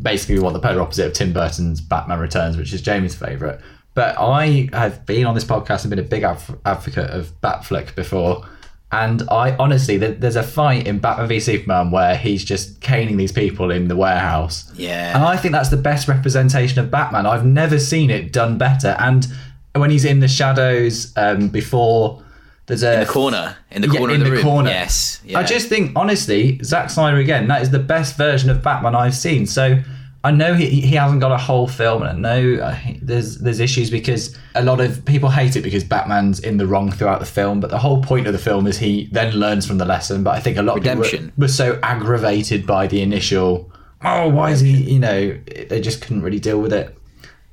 basically, 0.00 0.34
we 0.34 0.40
want 0.42 0.52
the 0.54 0.60
polar 0.60 0.82
opposite 0.82 1.06
of 1.06 1.12
Tim 1.14 1.32
Burton's 1.32 1.80
Batman 1.80 2.18
Returns, 2.18 2.56
which 2.58 2.72
is 2.74 2.82
Jamie's 2.82 3.14
favorite. 3.14 3.60
But 3.94 4.16
I 4.18 4.68
have 4.72 5.04
been 5.06 5.26
on 5.26 5.34
this 5.34 5.44
podcast 5.44 5.82
and 5.84 5.90
been 5.90 5.98
a 5.98 6.02
big 6.02 6.22
adv- 6.22 6.58
advocate 6.64 7.10
of 7.10 7.30
Batfleck 7.42 7.94
before. 7.94 8.44
And 8.90 9.22
I 9.30 9.56
honestly, 9.56 9.96
there- 9.96 10.12
there's 10.12 10.36
a 10.36 10.42
fight 10.42 10.86
in 10.86 10.98
Batman 10.98 11.26
v 11.28 11.40
Superman 11.40 11.90
where 11.90 12.14
he's 12.16 12.44
just 12.44 12.80
caning 12.82 13.16
these 13.16 13.32
people 13.32 13.70
in 13.70 13.88
the 13.88 13.96
warehouse. 13.96 14.70
Yeah. 14.76 15.14
And 15.14 15.24
I 15.24 15.36
think 15.38 15.52
that's 15.52 15.70
the 15.70 15.76
best 15.78 16.08
representation 16.08 16.78
of 16.78 16.90
Batman. 16.90 17.24
I've 17.26 17.44
never 17.46 17.78
seen 17.78 18.10
it 18.10 18.32
done 18.32 18.58
better. 18.58 18.94
And 18.98 19.26
when 19.74 19.90
he's 19.90 20.04
in 20.04 20.20
the 20.20 20.28
shadows 20.28 21.12
um, 21.16 21.48
before 21.48 22.22
there's 22.66 22.82
a 22.82 22.94
in 22.94 23.00
the 23.00 23.06
corner, 23.06 23.56
in 23.70 23.82
the 23.82 23.88
Yeah, 23.88 23.98
corner 23.98 24.14
in 24.14 24.20
of 24.20 24.24
the, 24.24 24.30
the 24.30 24.36
room. 24.36 24.44
corner. 24.44 24.70
Yes. 24.70 25.20
Yeah. 25.24 25.38
I 25.38 25.42
just 25.42 25.68
think, 25.68 25.92
honestly, 25.96 26.60
Zack 26.62 26.90
Snyder 26.90 27.16
again, 27.18 27.48
that 27.48 27.62
is 27.62 27.70
the 27.70 27.78
best 27.78 28.16
version 28.16 28.50
of 28.50 28.62
Batman 28.62 28.94
I've 28.94 29.14
seen. 29.14 29.46
So 29.46 29.82
I 30.24 30.30
know 30.30 30.54
he, 30.54 30.68
he 30.80 30.94
hasn't 30.94 31.20
got 31.20 31.32
a 31.32 31.36
whole 31.38 31.66
film, 31.66 32.02
and 32.04 32.24
I 32.26 32.36
know 32.36 32.62
uh, 32.62 32.76
there's 33.02 33.38
there's 33.38 33.58
issues 33.58 33.90
because 33.90 34.38
a 34.54 34.62
lot 34.62 34.80
of 34.80 35.04
people 35.04 35.28
hate 35.28 35.56
it 35.56 35.62
because 35.62 35.82
Batman's 35.82 36.38
in 36.38 36.56
the 36.58 36.66
wrong 36.66 36.92
throughout 36.92 37.18
the 37.18 37.26
film. 37.26 37.58
But 37.58 37.70
the 37.70 37.78
whole 37.78 38.00
point 38.02 38.28
of 38.28 38.32
the 38.32 38.38
film 38.38 38.68
is 38.68 38.78
he 38.78 39.08
then 39.10 39.32
learns 39.34 39.66
from 39.66 39.78
the 39.78 39.84
lesson. 39.84 40.22
But 40.22 40.36
I 40.36 40.40
think 40.40 40.56
a 40.56 40.62
lot 40.62 40.76
of 40.76 40.84
Redemption. 40.84 41.18
people 41.18 41.32
were, 41.38 41.44
were 41.46 41.48
so 41.48 41.80
aggravated 41.82 42.64
by 42.66 42.86
the 42.86 43.02
initial, 43.02 43.72
oh, 44.04 44.28
why 44.28 44.52
is 44.52 44.60
he? 44.60 44.70
You 44.92 45.00
know, 45.00 45.36
they 45.68 45.80
just 45.80 46.00
couldn't 46.00 46.22
really 46.22 46.38
deal 46.38 46.60
with 46.60 46.72
it. 46.72 46.96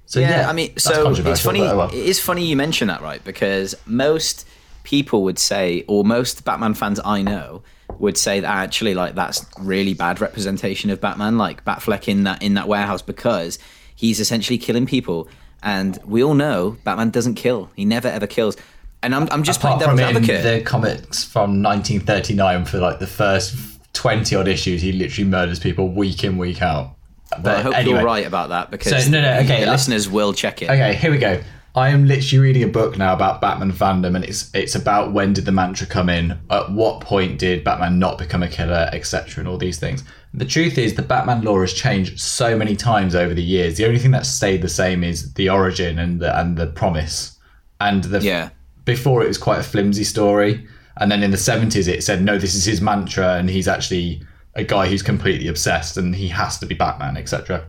So 0.05 0.19
yeah, 0.19 0.47
I 0.49 0.53
mean, 0.53 0.77
so 0.77 1.09
it's 1.11 1.41
funny. 1.41 1.61
oh 1.61 1.77
well. 1.77 1.89
It 1.89 1.95
is 1.95 2.19
funny 2.19 2.45
you 2.45 2.55
mention 2.55 2.87
that, 2.87 3.01
right? 3.01 3.23
Because 3.23 3.75
most 3.87 4.47
people 4.83 5.23
would 5.23 5.39
say, 5.39 5.83
or 5.87 6.03
most 6.03 6.43
Batman 6.45 6.73
fans 6.73 6.99
I 7.03 7.21
know 7.21 7.61
would 7.97 8.17
say 8.17 8.39
that 8.39 8.49
actually, 8.49 8.93
like, 8.93 9.15
that's 9.15 9.45
really 9.59 9.93
bad 9.93 10.21
representation 10.21 10.89
of 10.89 11.01
Batman, 11.01 11.37
like 11.37 11.65
Batfleck 11.65 12.07
in 12.07 12.23
that 12.23 12.41
in 12.41 12.53
that 12.55 12.67
warehouse, 12.67 13.01
because 13.01 13.59
he's 13.95 14.19
essentially 14.19 14.57
killing 14.57 14.85
people, 14.85 15.27
and 15.63 15.99
we 16.05 16.23
all 16.23 16.33
know 16.35 16.77
Batman 16.83 17.09
doesn't 17.09 17.35
kill. 17.35 17.69
He 17.75 17.85
never 17.85 18.07
ever 18.07 18.27
kills. 18.27 18.55
And 19.01 19.15
I'm, 19.15 19.29
I'm 19.31 19.43
just 19.43 19.59
Apart 19.59 19.79
playing 19.79 19.89
from 19.91 19.97
devil's 19.97 20.29
advocate. 20.29 20.43
the 20.43 20.69
comics 20.69 21.23
from 21.23 21.63
1939 21.63 22.65
for 22.65 22.79
like 22.79 22.99
the 22.99 23.07
first 23.07 23.55
20 23.93 24.35
odd 24.35 24.47
issues, 24.47 24.81
he 24.81 24.91
literally 24.91 25.29
murders 25.29 25.57
people 25.59 25.89
week 25.89 26.23
in, 26.23 26.37
week 26.37 26.61
out. 26.61 26.95
But 27.29 27.43
Well, 27.43 27.57
I 27.57 27.61
hope 27.61 27.75
anyway. 27.77 27.95
you're 27.95 28.05
right 28.05 28.27
about 28.27 28.49
that 28.49 28.71
because 28.71 29.05
So, 29.05 29.11
no, 29.11 29.21
no, 29.21 29.39
okay, 29.39 29.63
the 29.63 29.71
listeners 29.71 30.09
will 30.09 30.33
check 30.33 30.61
it. 30.61 30.69
Okay, 30.69 30.95
here 30.95 31.11
we 31.11 31.17
go. 31.17 31.41
I 31.79 31.87
am 31.89 32.05
literally 32.05 32.43
reading 32.43 32.63
a 32.63 32.67
book 32.67 32.97
now 32.97 33.13
about 33.13 33.39
Batman 33.39 33.71
fandom, 33.71 34.13
and 34.13 34.25
it's 34.25 34.53
it's 34.53 34.75
about 34.75 35.13
when 35.13 35.31
did 35.31 35.45
the 35.45 35.53
mantra 35.53 35.87
come 35.87 36.09
in, 36.09 36.37
at 36.49 36.69
what 36.69 36.99
point 36.99 37.39
did 37.39 37.63
Batman 37.63 37.97
not 37.99 38.17
become 38.17 38.43
a 38.43 38.49
killer, 38.49 38.89
etc., 38.91 39.39
and 39.39 39.47
all 39.47 39.57
these 39.57 39.79
things. 39.79 40.03
The 40.33 40.43
truth 40.43 40.77
is, 40.77 40.95
the 40.95 41.01
Batman 41.01 41.41
lore 41.41 41.61
has 41.61 41.71
changed 41.71 42.19
so 42.19 42.57
many 42.57 42.75
times 42.75 43.15
over 43.15 43.33
the 43.33 43.41
years. 43.41 43.77
The 43.77 43.85
only 43.85 43.97
thing 43.97 44.11
that's 44.11 44.27
stayed 44.27 44.61
the 44.61 44.67
same 44.67 45.05
is 45.05 45.33
the 45.35 45.49
origin 45.49 45.99
and 45.99 46.19
the 46.19 46.37
and 46.37 46.57
the 46.57 46.67
promise, 46.67 47.39
and 47.79 48.03
the 48.03 48.19
Yeah. 48.19 48.49
before 48.83 49.23
it 49.23 49.29
was 49.29 49.37
quite 49.37 49.59
a 49.59 49.63
flimsy 49.63 50.03
story, 50.03 50.67
and 50.97 51.09
then 51.09 51.23
in 51.23 51.31
the 51.31 51.37
seventies 51.37 51.87
it 51.87 52.03
said 52.03 52.21
no, 52.21 52.37
this 52.37 52.55
is 52.55 52.65
his 52.65 52.81
mantra, 52.81 53.35
and 53.35 53.49
he's 53.49 53.69
actually 53.69 54.21
a 54.53 54.65
guy 54.65 54.89
who's 54.89 55.01
completely 55.01 55.47
obsessed, 55.47 55.95
and 55.95 56.13
he 56.13 56.27
has 56.27 56.57
to 56.59 56.65
be 56.65 56.75
Batman, 56.75 57.15
etc. 57.15 57.63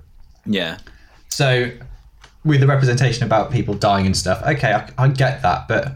Yeah. 0.44 0.78
So, 1.28 1.70
with 2.44 2.60
the 2.60 2.66
representation 2.66 3.24
about 3.24 3.50
people 3.50 3.74
dying 3.74 4.06
and 4.06 4.16
stuff, 4.16 4.42
okay, 4.46 4.72
I, 4.72 4.90
I 4.98 5.08
get 5.08 5.42
that, 5.42 5.68
but 5.68 5.94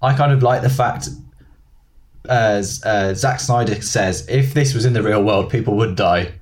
I 0.00 0.14
kind 0.14 0.32
of 0.32 0.42
like 0.42 0.62
the 0.62 0.70
fact, 0.70 1.08
as 2.28 2.82
uh, 2.84 3.14
Zack 3.14 3.40
Snyder 3.40 3.80
says, 3.82 4.26
if 4.28 4.54
this 4.54 4.74
was 4.74 4.84
in 4.84 4.92
the 4.92 5.02
real 5.02 5.22
world, 5.22 5.50
people 5.50 5.76
would 5.76 5.96
die. 5.96 6.32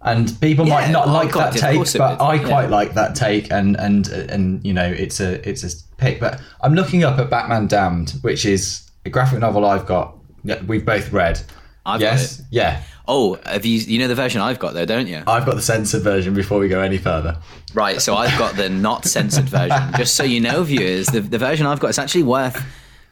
And 0.00 0.40
people 0.40 0.64
might 0.64 0.90
not 0.90 1.08
oh 1.08 1.12
like 1.12 1.32
God, 1.32 1.54
that 1.54 1.60
take, 1.60 1.98
but 1.98 2.18
would, 2.18 2.24
I 2.24 2.34
yeah. 2.34 2.46
quite 2.46 2.70
like 2.70 2.94
that 2.94 3.16
take, 3.16 3.50
and 3.50 3.76
and 3.80 4.06
and 4.06 4.64
you 4.64 4.72
know, 4.72 4.86
it's 4.86 5.18
a 5.18 5.46
it's 5.46 5.64
a 5.64 5.70
pick. 5.96 6.20
But 6.20 6.40
I'm 6.60 6.74
looking 6.74 7.02
up 7.02 7.18
at 7.18 7.30
Batman 7.30 7.66
Damned, 7.66 8.10
which 8.20 8.46
is 8.46 8.88
a 9.04 9.10
graphic 9.10 9.40
novel 9.40 9.64
I've 9.64 9.86
got. 9.86 10.16
that 10.44 10.64
we've 10.66 10.86
both 10.86 11.12
read. 11.12 11.40
I've 11.84 12.00
yes, 12.00 12.42
yeah. 12.50 12.82
Oh, 13.10 13.38
have 13.46 13.64
you? 13.64 13.78
You 13.78 13.98
know 13.98 14.06
the 14.08 14.14
version 14.14 14.40
I've 14.42 14.58
got 14.58 14.74
though, 14.74 14.84
don't 14.84 15.06
you? 15.08 15.22
I've 15.26 15.46
got 15.46 15.54
the 15.56 15.62
censored 15.62 16.02
version. 16.02 16.34
Before 16.34 16.58
we 16.58 16.68
go 16.68 16.80
any 16.80 16.98
further, 16.98 17.38
Right, 17.74 18.00
so 18.02 18.14
I've 18.14 18.38
got 18.38 18.54
the 18.56 18.68
not 18.68 19.06
censored 19.06 19.46
version. 19.48 19.92
Just 19.96 20.14
so 20.14 20.24
you 20.24 20.40
know, 20.40 20.62
viewers, 20.62 21.06
the, 21.06 21.20
the 21.20 21.38
version 21.38 21.66
I've 21.66 21.80
got 21.80 21.88
is 21.88 21.98
actually 21.98 22.24
worth 22.24 22.62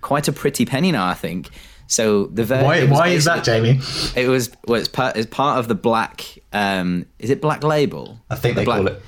quite 0.03 0.29
a 0.29 0.33
pretty 0.33 0.67
penny 0.67 0.93
now. 0.93 1.07
I 1.07 1.15
think. 1.15 1.49
So 1.89 2.27
the 2.27 2.45
version. 2.45 2.65
why? 2.67 2.87
Why 2.87 3.09
is 3.09 3.25
that, 3.25 3.43
Jamie? 3.45 3.81
It 4.15 4.29
was 4.29 4.51
well, 4.67 4.79
it's 4.81 4.89
part 4.89 5.17
it's 5.17 5.29
part 5.31 5.59
of 5.59 5.69
the 5.69 5.75
black. 5.75 6.23
Um, 6.53 7.07
is 7.19 7.31
it 7.31 7.41
Black 7.41 7.63
Label? 7.65 8.19
I 8.29 8.35
think 8.37 8.55
The 8.55 8.61
they 8.61 8.65
black, 8.67 8.79
call 8.79 8.87
it 8.89 9.03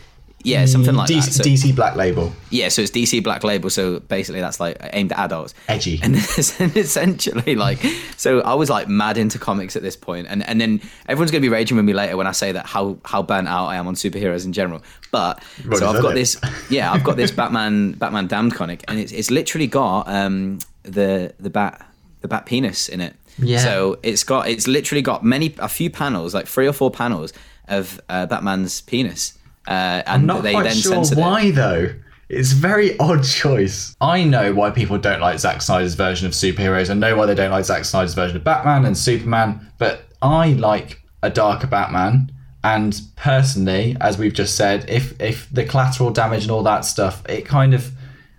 Yeah, 0.49 0.65
something 0.67 0.95
like 0.95 1.09
DC, 1.09 1.25
that. 1.25 1.33
So, 1.33 1.45
DC 1.45 1.75
Black 1.75 1.97
Label. 1.97 2.33
yeah, 2.51 2.69
so 2.69 2.83
it's 2.83 2.91
DC 2.91 3.23
Black 3.23 3.45
Label. 3.45 3.71
So 3.71 4.01
basically, 4.01 4.41
that's 4.41 4.61
like 4.61 4.79
aimed 4.93 5.13
at 5.13 5.19
adults. 5.19 5.55
Edgy. 5.69 6.01
And 6.03 6.15
then 6.59 6.73
essentially, 6.77 7.55
like, 7.55 7.79
so 8.17 8.41
I 8.41 8.55
was 8.55 8.71
like 8.71 8.89
mad 8.89 9.19
into 9.19 9.39
comics 9.39 9.77
at 9.77 9.83
this 9.83 9.97
point, 9.97 10.27
and 10.29 10.47
and 10.49 10.61
then 10.61 10.81
everyone's 11.07 11.31
gonna 11.31 11.43
be 11.43 11.49
raging 11.49 11.77
with 11.77 11.85
me 11.85 11.93
later 11.93 12.17
when 12.17 12.27
I 12.27 12.33
say 12.33 12.53
that 12.53 12.67
how 12.67 12.99
how 13.05 13.23
burnt 13.23 13.49
out 13.49 13.67
I 13.67 13.77
am 13.77 13.87
on 13.87 13.95
superheroes 13.95 14.45
in 14.45 14.53
general. 14.53 14.83
But 15.11 15.43
Well, 15.67 15.79
so 15.79 15.89
I've 15.89 16.03
got 16.03 16.13
it. 16.13 16.15
this, 16.15 16.41
yeah, 16.71 16.93
I've 16.93 17.05
got 17.05 17.17
this 17.17 17.31
Batman 17.39 17.93
Batman 17.93 18.27
Damned 18.27 18.55
comic, 18.55 18.85
and 18.89 18.99
it's 18.99 19.13
it's 19.13 19.31
literally 19.31 19.67
got 19.67 20.09
um 20.09 20.59
the 20.83 21.35
the 21.39 21.51
bat 21.51 21.87
the 22.21 22.29
bat 22.29 22.47
penis 22.47 22.89
in 22.89 23.01
it. 23.01 23.15
Yeah. 23.39 23.59
So 23.59 23.99
it's 24.03 24.25
got 24.25 24.49
it's 24.49 24.67
literally 24.67 25.03
got 25.03 25.25
many 25.25 25.55
a 25.59 25.69
few 25.69 25.91
panels, 25.91 26.35
like 26.35 26.47
three 26.47 26.67
or 26.67 26.73
four 26.73 26.91
panels 26.91 27.33
of 27.69 28.01
uh, 28.09 28.27
Batman's 28.27 28.81
penis. 28.81 29.38
Uh, 29.69 30.03
and 30.07 30.23
I'm 30.23 30.27
not 30.27 30.43
they 30.43 30.53
quite 30.53 30.65
then 30.65 30.77
sure 30.77 30.95
censored 30.95 31.19
it. 31.19 31.21
why 31.21 31.51
though. 31.51 31.95
It's 32.31 32.53
a 32.53 32.57
very 32.57 32.99
odd 32.99 33.25
choice. 33.25 33.97
I 34.01 34.25
know 34.25 34.53
why 34.53 34.71
people 34.71 34.99
don't 34.99 35.21
like 35.21 35.39
Zack 35.39 35.63
Snyder's 35.63 35.95
version 35.95 36.27
of 36.27 36.33
superheroes. 36.33 36.91
I 36.91 36.95
know 36.95 37.17
why 37.17 37.25
they 37.25 37.35
don't 37.35 37.51
like 37.51 37.65
Zack 37.65 37.87
Snyder's 37.87 38.13
version 38.13 38.37
of 38.37 38.45
Batman 38.45 38.85
and 38.85 38.97
Superman. 38.97 39.67
But 39.79 40.05
I 40.21 40.49
like 40.53 41.01
a 41.23 41.31
darker 41.31 41.67
Batman. 41.67 42.31
And 42.65 43.01
personally, 43.17 43.97
as 44.01 44.19
we've 44.19 44.35
just 44.35 44.57
said, 44.57 44.85
if 44.91 45.19
if 45.21 45.49
the 45.51 45.65
collateral 45.65 46.11
damage 46.11 46.43
and 46.43 46.51
all 46.51 46.63
that 46.65 46.85
stuff, 46.85 47.23
it 47.29 47.47
kind 47.47 47.73
of 47.73 47.93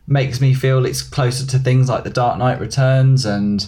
makes 0.07 0.41
me 0.41 0.53
feel 0.53 0.85
it's 0.85 1.01
closer 1.01 1.45
to 1.47 1.57
things 1.57 1.89
like 1.89 2.03
The 2.03 2.09
Dark 2.09 2.37
Knight 2.37 2.59
Returns 2.59 3.25
and 3.25 3.65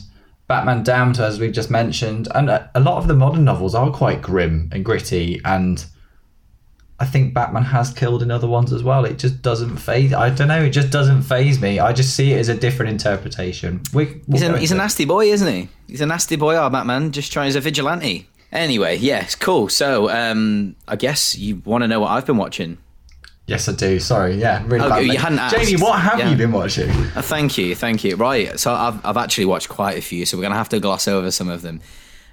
Batman 0.47 0.83
Damned, 0.83 1.19
as 1.19 1.39
we've 1.39 1.51
just 1.51 1.71
mentioned. 1.71 2.27
And 2.35 2.49
a, 2.49 2.69
a 2.75 2.79
lot 2.79 2.97
of 2.97 3.07
the 3.07 3.13
modern 3.15 3.45
novels 3.45 3.73
are 3.73 3.89
quite 3.91 4.21
grim 4.21 4.69
and 4.71 4.83
gritty 4.83 5.39
and 5.45 5.83
I 7.01 7.05
think 7.05 7.33
Batman 7.33 7.63
has 7.63 7.91
killed 7.91 8.21
in 8.21 8.29
other 8.29 8.47
ones 8.47 8.71
as 8.71 8.83
well. 8.83 9.05
It 9.05 9.17
just 9.17 9.41
doesn't 9.41 9.77
phase. 9.77 10.13
I 10.13 10.29
don't 10.29 10.47
know. 10.47 10.61
It 10.63 10.69
just 10.69 10.91
doesn't 10.91 11.23
phase 11.23 11.59
me. 11.59 11.79
I 11.79 11.93
just 11.93 12.15
see 12.15 12.33
it 12.33 12.37
as 12.39 12.47
a 12.47 12.55
different 12.55 12.91
interpretation. 12.91 13.81
We, 13.93 14.05
we'll 14.27 14.39
He's 14.39 14.41
a, 14.43 14.57
he's 14.59 14.71
a 14.71 14.75
nasty 14.75 15.05
boy, 15.05 15.25
isn't 15.31 15.47
he? 15.51 15.67
He's 15.87 16.01
a 16.01 16.05
nasty 16.05 16.35
boy, 16.35 16.55
our 16.55 16.69
Batman, 16.69 17.11
just 17.11 17.31
trying 17.33 17.47
as 17.47 17.55
a 17.55 17.59
vigilante. 17.61 18.27
Anyway, 18.51 18.97
yes, 18.97 19.33
cool. 19.33 19.67
So, 19.69 20.09
um, 20.09 20.75
I 20.87 20.95
guess 20.95 21.35
you 21.37 21.61
want 21.65 21.83
to 21.83 21.87
know 21.87 21.99
what 22.01 22.11
I've 22.11 22.25
been 22.25 22.37
watching. 22.37 22.77
Yes, 23.47 23.67
I 23.67 23.71
do. 23.73 23.99
Sorry. 23.99 24.35
Yeah, 24.35 24.61
really 24.67 24.85
Oh, 24.85 24.89
bad. 24.89 25.05
you 25.07 25.17
hadn't 25.17 25.39
asked. 25.39 25.55
Jamie, 25.55 25.81
what 25.81 25.99
have 25.99 26.19
Yeah. 26.19 26.29
you 26.29 26.37
been 26.37 26.51
watching? 26.51 26.89
Uh, 26.89 27.21
thank 27.23 27.57
you, 27.57 27.73
thank 27.75 28.03
you. 28.03 28.15
Right, 28.15 28.59
so 28.59 28.73
I've, 28.73 29.03
I've 29.05 29.17
actually 29.17 29.45
watched 29.45 29.69
quite 29.69 29.97
a 29.97 30.01
few, 30.01 30.25
so 30.25 30.37
we're 30.37 30.41
going 30.43 30.51
to 30.51 30.57
have 30.57 30.69
to 30.69 30.79
gloss 30.79 31.07
over 31.07 31.31
some 31.31 31.49
of 31.49 31.61
them. 31.63 31.81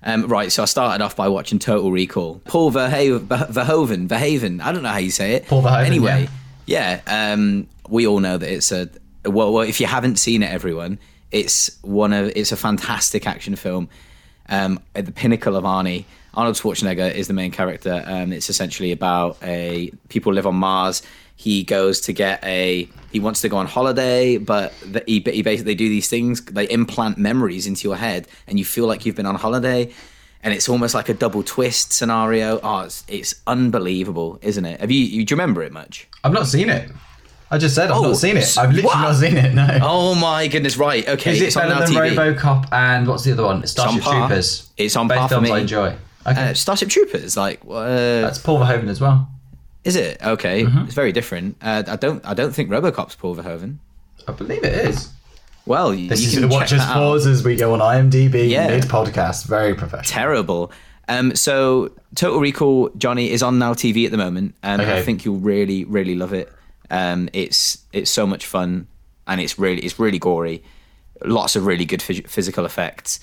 Um, 0.08 0.26
right, 0.26 0.50
so 0.50 0.62
I 0.62 0.66
started 0.66 1.04
off 1.04 1.16
by 1.16 1.28
watching 1.28 1.58
Total 1.58 1.90
Recall. 1.92 2.40
Paul 2.46 2.72
Verha- 2.72 3.20
Ver- 3.20 3.48
Verhoeven, 3.50 4.08
Verhaven, 4.08 4.62
I 4.62 4.72
don't 4.72 4.82
know 4.82 4.88
how 4.88 4.96
you 4.98 5.10
say 5.10 5.34
it. 5.34 5.46
Paul 5.46 5.62
Verhoeven, 5.62 5.84
Anyway, 5.86 6.28
yeah, 6.66 7.00
um, 7.06 7.66
we 7.90 8.06
all 8.06 8.18
know 8.20 8.38
that 8.38 8.50
it's 8.50 8.72
a, 8.72 8.88
well, 9.26 9.52
well, 9.52 9.64
if 9.68 9.80
you 9.80 9.86
haven't 9.86 10.16
seen 10.16 10.42
it, 10.42 10.50
everyone, 10.50 10.98
it's 11.30 11.76
one 11.82 12.14
of, 12.14 12.32
it's 12.34 12.52
a 12.52 12.56
fantastic 12.56 13.26
action 13.26 13.54
film. 13.54 13.90
Um, 14.48 14.80
at 14.94 15.04
the 15.04 15.12
pinnacle 15.12 15.56
of 15.56 15.64
Arnie, 15.64 16.06
Arnold 16.32 16.56
Schwarzenegger 16.56 17.12
is 17.14 17.28
the 17.28 17.34
main 17.34 17.50
character. 17.50 18.02
Um, 18.06 18.32
it's 18.32 18.48
essentially 18.48 18.92
about 18.92 19.36
a 19.42 19.90
people 20.08 20.32
live 20.32 20.46
on 20.46 20.54
Mars. 20.54 21.02
He 21.40 21.62
goes 21.62 22.00
to 22.02 22.12
get 22.12 22.42
a. 22.44 22.88
He 23.12 23.20
wants 23.20 23.40
to 23.42 23.48
go 23.48 23.56
on 23.58 23.66
holiday, 23.66 24.36
but 24.38 24.74
the, 24.84 25.04
he, 25.06 25.20
he 25.20 25.40
basically 25.42 25.72
they 25.72 25.74
do 25.76 25.88
these 25.88 26.08
things. 26.08 26.44
They 26.44 26.64
implant 26.68 27.16
memories 27.16 27.66
into 27.68 27.86
your 27.86 27.96
head, 27.96 28.26
and 28.48 28.58
you 28.58 28.64
feel 28.64 28.86
like 28.88 29.06
you've 29.06 29.14
been 29.16 29.24
on 29.24 29.36
holiday. 29.36 29.92
And 30.42 30.52
it's 30.52 30.68
almost 30.68 30.94
like 30.94 31.08
a 31.08 31.14
double 31.14 31.42
twist 31.44 31.92
scenario. 31.92 32.58
Oh, 32.62 32.80
it's, 32.80 33.04
it's 33.08 33.34
unbelievable, 33.46 34.38
isn't 34.42 34.64
it? 34.64 34.80
Have 34.80 34.90
you, 34.90 34.98
you 35.00 35.24
do 35.24 35.32
you 35.32 35.36
remember 35.36 35.62
it 35.62 35.72
much? 35.72 36.08
I've 36.24 36.32
not 36.32 36.46
seen 36.48 36.68
it. 36.70 36.90
I 37.50 37.58
just 37.58 37.74
said 37.76 37.90
I've 37.90 37.98
Oh, 37.98 38.02
not 38.08 38.16
seen 38.16 38.36
it. 38.36 38.58
I've 38.58 38.70
literally 38.74 38.82
what? 38.86 38.98
not 39.00 39.14
seen 39.14 39.36
it. 39.36 39.54
No. 39.54 39.78
Oh 39.82 40.14
my 40.16 40.48
goodness! 40.48 40.76
Right, 40.76 41.08
okay. 41.08 41.32
Is 41.32 41.40
it 41.40 41.46
it's 41.46 41.54
better 41.56 41.70
than 41.86 41.88
TV. 41.94 42.14
RoboCop 42.36 42.72
and 42.72 43.06
what's 43.06 43.22
the 43.24 43.32
other 43.32 43.44
one? 43.44 43.64
Starship 43.66 44.02
par. 44.02 44.26
Troopers. 44.28 44.70
It's 44.76 44.96
on 44.96 45.06
Both 45.08 45.18
par 45.18 45.28
films. 45.28 45.50
I 45.50 45.58
enjoy. 45.60 45.94
Okay. 46.26 46.50
Uh, 46.50 46.54
Starship 46.54 46.88
Troopers, 46.90 47.36
like, 47.38 47.60
uh, 47.68 47.84
That's 48.20 48.38
Paul 48.38 48.58
Verhoeven 48.58 48.88
as 48.88 49.00
well. 49.00 49.30
Is 49.84 49.96
it 49.96 50.18
okay? 50.22 50.64
Mm-hmm. 50.64 50.84
It's 50.86 50.94
very 50.94 51.12
different. 51.12 51.56
Uh, 51.62 51.82
I 51.86 51.96
don't, 51.96 52.24
I 52.26 52.34
don't 52.34 52.52
think 52.52 52.70
RoboCop's 52.70 53.14
Paul 53.14 53.36
Verhoeven. 53.36 53.76
I 54.26 54.32
believe 54.32 54.62
it 54.64 54.86
is. 54.88 55.10
Well, 55.66 55.90
This 55.90 56.20
you 56.22 56.28
is 56.28 56.32
can 56.34 56.42
the 56.42 56.48
check 56.48 56.52
watch 56.60 56.72
us 56.72 56.80
that 56.80 56.90
out. 56.90 56.94
pause 56.94 57.26
as 57.26 57.44
we 57.44 57.54
go 57.56 57.74
on 57.74 57.80
IMDb 57.80 58.48
Yeah. 58.48 58.68
mid 58.68 58.84
podcast. 58.84 59.46
Very 59.46 59.74
professional. 59.74 60.04
Terrible. 60.04 60.72
Um, 61.08 61.34
so 61.34 61.92
Total 62.14 62.40
Recall, 62.40 62.90
Johnny 62.98 63.30
is 63.30 63.42
on 63.42 63.58
Now 63.58 63.74
TV 63.74 64.04
at 64.06 64.10
the 64.10 64.16
moment. 64.18 64.54
and 64.62 64.80
Okay. 64.82 64.98
I 64.98 65.02
think 65.02 65.24
you'll 65.24 65.36
really, 65.38 65.84
really 65.84 66.14
love 66.14 66.32
it. 66.32 66.50
Um, 66.90 67.28
it's 67.34 67.78
it's 67.92 68.10
so 68.10 68.26
much 68.26 68.46
fun, 68.46 68.86
and 69.26 69.40
it's 69.42 69.58
really 69.58 69.82
it's 69.82 69.98
really 69.98 70.18
gory. 70.18 70.62
Lots 71.22 71.54
of 71.56 71.66
really 71.66 71.84
good 71.84 72.00
phys- 72.00 72.26
physical 72.26 72.64
effects. 72.64 73.20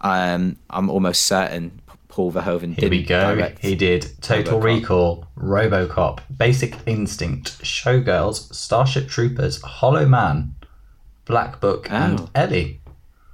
Um, 0.00 0.56
I'm 0.70 0.90
almost 0.90 1.22
certain 1.24 1.80
Paul 2.14 2.30
Verhoeven 2.30 2.78
Here 2.78 2.88
we 2.88 3.02
go. 3.02 3.34
direct. 3.34 3.58
He 3.58 3.74
did 3.74 4.06
Total 4.20 4.60
RoboCop. 4.60 4.62
Recall, 4.62 5.26
RoboCop, 5.36 6.20
Basic 6.36 6.76
Instinct, 6.86 7.60
Showgirls, 7.64 8.54
Starship 8.54 9.08
Troopers, 9.08 9.60
Hollow 9.62 10.06
Man, 10.06 10.54
Black 11.24 11.60
Book, 11.60 11.88
Oh. 11.90 11.94
and 11.96 12.30
Ellie. 12.32 12.80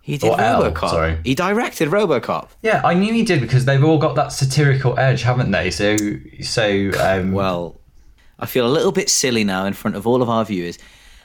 He 0.00 0.16
did 0.16 0.30
Or 0.30 0.40
L, 0.40 0.62
RoboCop. 0.62 0.88
sorry. 0.88 1.18
He 1.24 1.34
directed 1.34 1.90
RoboCop. 1.90 2.48
Yeah, 2.62 2.80
I 2.82 2.94
knew 2.94 3.12
he 3.12 3.22
did 3.22 3.42
because 3.42 3.66
they've 3.66 3.84
all 3.84 3.98
got 3.98 4.14
that 4.14 4.32
satirical 4.32 4.98
edge, 4.98 5.24
haven't 5.24 5.50
they? 5.50 5.70
So, 5.70 5.98
so 6.40 6.90
um, 6.98 7.32
Well, 7.32 7.78
I 8.38 8.46
feel 8.46 8.66
a 8.66 8.72
little 8.72 8.92
bit 8.92 9.10
silly 9.10 9.44
now 9.44 9.66
in 9.66 9.74
front 9.74 9.94
of 9.94 10.06
all 10.06 10.22
of 10.22 10.30
our 10.30 10.46
viewers. 10.46 10.78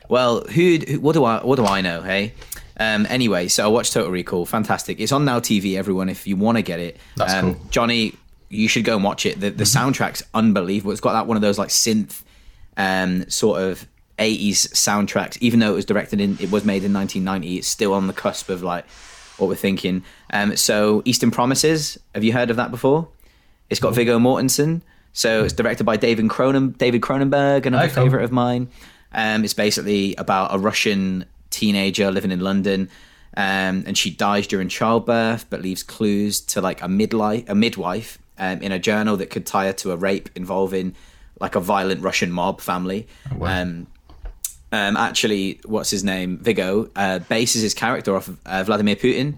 Well, 0.10 0.42
who? 0.42 0.78
who 0.90 1.00
what 1.00 1.14
do 1.14 1.24
I? 1.24 1.40
What 1.42 1.56
do 1.56 1.66
I 1.66 1.80
know? 1.80 2.02
Hey. 2.02 2.34
Um, 2.78 3.06
anyway, 3.10 3.48
so 3.48 3.64
I 3.64 3.68
watched 3.68 3.94
Total 3.94 4.12
Recall. 4.12 4.46
Fantastic. 4.46 5.00
It's 5.00 5.12
on 5.12 5.26
Now 5.26 5.40
TV. 5.40 5.78
Everyone, 5.78 6.10
if 6.10 6.28
you 6.28 6.36
want 6.36 6.58
to 6.58 6.62
get 6.62 6.80
it, 6.80 6.98
That's 7.16 7.34
um, 7.34 7.42
cool. 7.42 7.54
Mm-hmm. 7.56 7.70
Johnny, 7.70 8.14
you 8.50 8.68
should 8.68 8.84
go 8.86 8.96
and 8.96 9.04
watch 9.04 9.26
it. 9.26 9.40
The 9.40 9.50
the 9.50 9.64
soundtrack's 9.64 10.24
unbelievable. 10.34 10.92
It's 10.92 11.02
got 11.02 11.14
that 11.14 11.28
one 11.28 11.38
of 11.38 11.42
those 11.42 11.58
like 11.58 11.70
synth, 11.70 12.24
um, 12.78 13.30
sort 13.30 13.62
of. 13.62 13.88
80s 14.18 14.70
soundtracks 14.72 15.38
even 15.42 15.60
though 15.60 15.74
it 15.74 15.76
was 15.76 15.84
directed 15.84 16.22
in 16.22 16.38
it 16.40 16.50
was 16.50 16.64
made 16.64 16.86
in 16.86 16.94
1990 16.94 17.58
it's 17.58 17.68
still 17.68 17.92
on 17.94 18.08
the 18.08 18.14
cusp 18.14 18.48
of 18.48 18.64
like 18.64 18.90
what 19.36 19.50
we're 19.50 19.56
thinking 19.56 20.06
um 20.32 20.56
so 20.56 21.02
eastern 21.04 21.32
promises 21.32 21.98
have 22.14 22.24
you 22.24 22.32
heard 22.32 22.50
of 22.50 22.56
that 22.56 22.72
before 22.72 23.10
it's 23.70 23.82
got 23.82 23.94
Viggo 23.94 24.18
Mortensen. 24.18 24.82
So 25.12 25.44
it's 25.44 25.54
directed 25.54 25.84
by 25.86 25.98
David 25.98 26.28
Cronen, 26.28 26.78
David 26.78 27.02
Cronenberg, 27.02 27.66
another 27.66 27.88
Oh, 27.88 27.90
favorite 27.90 28.24
of 28.24 28.32
mine. 28.32 28.70
Um, 29.12 29.44
it's 29.44 29.54
basically 29.54 30.16
about 30.16 30.54
a 30.54 30.60
Russian 30.60 31.26
teenager 31.60 32.08
living 32.12 32.32
in 32.32 32.40
London, 32.42 32.80
um, 33.38 33.84
and 33.88 33.98
she 33.98 34.10
dies 34.12 34.46
during 34.48 34.68
childbirth, 34.70 35.46
but 35.50 35.62
leaves 35.62 35.84
clues 35.84 36.42
to 36.54 36.62
like 36.62 36.82
a 36.82 36.88
midlife, 36.88 37.44
a 37.50 37.56
midwife, 37.56 38.18
um, 38.38 38.62
in 38.62 38.72
a 38.72 38.80
journal 38.80 39.16
that 39.18 39.30
could 39.34 39.46
tie 39.46 39.66
her 39.70 39.74
to 39.74 39.92
a 39.92 39.98
rape 40.08 40.30
involving 40.36 40.94
like 41.40 41.56
a 41.56 41.60
violent 41.60 42.02
Russian 42.02 42.32
mob 42.32 42.62
family. 42.62 43.08
wow. 43.36 43.62
Um, 43.62 43.88
um, 44.72 44.98
actually, 44.98 45.60
what's 45.66 45.90
his 45.90 46.04
name? 46.04 46.38
Viggo 46.38 46.90
uh, 46.96 47.20
bases 47.20 47.62
his 47.62 47.74
character 47.74 48.16
off 48.18 48.28
of 48.28 48.38
uh, 48.46 48.64
Vladimir 48.64 48.96
Putin. 48.96 49.36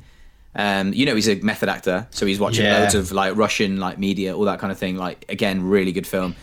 Um, 0.56 0.94
you 0.94 1.06
know, 1.06 1.14
he's 1.14 1.28
a 1.30 1.36
method 1.36 1.70
actor, 1.70 2.08
so 2.10 2.26
he's 2.26 2.40
watching 2.40 2.66
Yeah. 2.66 2.80
loads 2.80 2.96
of 2.96 3.12
like 3.12 3.36
Russian 3.36 3.80
like 3.80 4.00
media, 4.00 4.36
all 4.36 4.46
that 4.46 4.58
kind 4.60 4.72
of 4.72 4.80
thing. 4.80 4.96
Like 4.98 5.26
again, 5.30 5.62
really 5.70 5.92
good 5.92 6.08
film. 6.08 6.36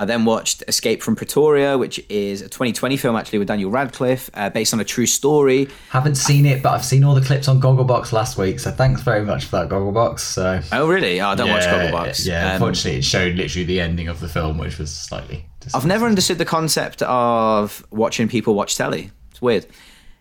I 0.00 0.04
then 0.04 0.24
watched 0.24 0.62
Escape 0.68 1.02
from 1.02 1.16
Pretoria, 1.16 1.76
which 1.76 1.98
is 2.08 2.40
a 2.40 2.48
2020 2.48 2.96
film 2.96 3.16
actually 3.16 3.40
with 3.40 3.48
Daniel 3.48 3.70
Radcliffe, 3.70 4.30
uh, 4.34 4.48
based 4.50 4.72
on 4.72 4.78
a 4.80 4.84
true 4.84 5.06
story. 5.06 5.68
haven't 5.90 6.14
seen 6.14 6.46
it, 6.46 6.62
but 6.62 6.70
I've 6.70 6.84
seen 6.84 7.02
all 7.02 7.14
the 7.16 7.20
clips 7.20 7.48
on 7.48 7.60
Gogglebox 7.60 8.12
last 8.12 8.38
week. 8.38 8.60
So 8.60 8.70
thanks 8.70 9.00
very 9.02 9.24
much 9.24 9.46
for 9.46 9.56
that 9.56 9.68
Gogglebox. 9.68 10.20
So 10.20 10.60
Oh, 10.72 10.86
really? 10.86 11.20
Oh, 11.20 11.28
I 11.30 11.34
don't 11.34 11.50
watch 11.50 11.64
Gogglebox. 11.64 12.26
Yeah, 12.26 12.46
Um, 12.46 12.52
unfortunately, 12.52 12.98
it 13.00 13.04
showed 13.04 13.34
literally 13.34 13.64
the 13.64 13.80
ending 13.80 14.06
of 14.08 14.20
the 14.20 14.28
film, 14.28 14.58
which 14.58 14.78
was 14.78 14.94
slightly. 14.94 15.46
I've 15.74 15.84
never 15.86 16.06
understood 16.06 16.38
the 16.38 16.44
concept 16.44 17.02
of 17.02 17.84
watching 17.90 18.28
people 18.28 18.54
watch 18.54 18.76
telly. 18.76 19.10
It's 19.32 19.42
weird. 19.42 19.66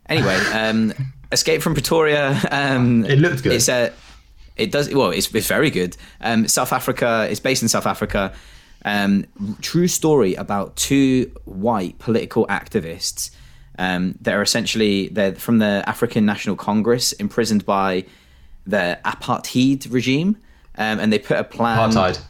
Anyway, 0.09 0.35
um, 0.53 0.93
Escape 1.31 1.61
from 1.61 1.73
Pretoria. 1.73 2.39
Um, 2.51 3.05
It 3.05 3.19
looked 3.19 3.43
good. 3.43 3.53
It's 3.53 3.69
a, 3.69 3.93
it 4.55 4.71
does 4.71 4.91
well. 4.93 5.11
It's, 5.11 5.33
it's 5.33 5.47
very 5.47 5.69
good. 5.69 5.95
Um, 6.19 6.47
South 6.47 6.73
Africa. 6.73 7.27
It's 7.29 7.39
based 7.39 7.61
in 7.61 7.69
South 7.69 7.85
Africa. 7.85 8.33
Um, 8.87 9.25
true 9.61 9.89
story 9.89 10.35
about 10.35 10.77
two 10.77 11.29
white 11.43 11.99
political 11.99 12.47
activists 12.47 13.31
um, 13.77 14.17
that 14.21 14.33
are 14.33 14.41
essentially 14.41 15.09
they're 15.09 15.35
from 15.35 15.57
the 15.57 15.83
African 15.85 16.25
National 16.25 16.55
Congress, 16.55 17.11
imprisoned 17.11 17.65
by 17.65 18.05
the 18.65 18.97
apartheid 19.03 19.91
regime, 19.91 20.37
um, 20.77 21.01
and 21.01 21.11
they 21.11 21.19
put 21.19 21.37
a 21.37 21.43
plan. 21.43 21.91
Apartheid. 21.91 22.21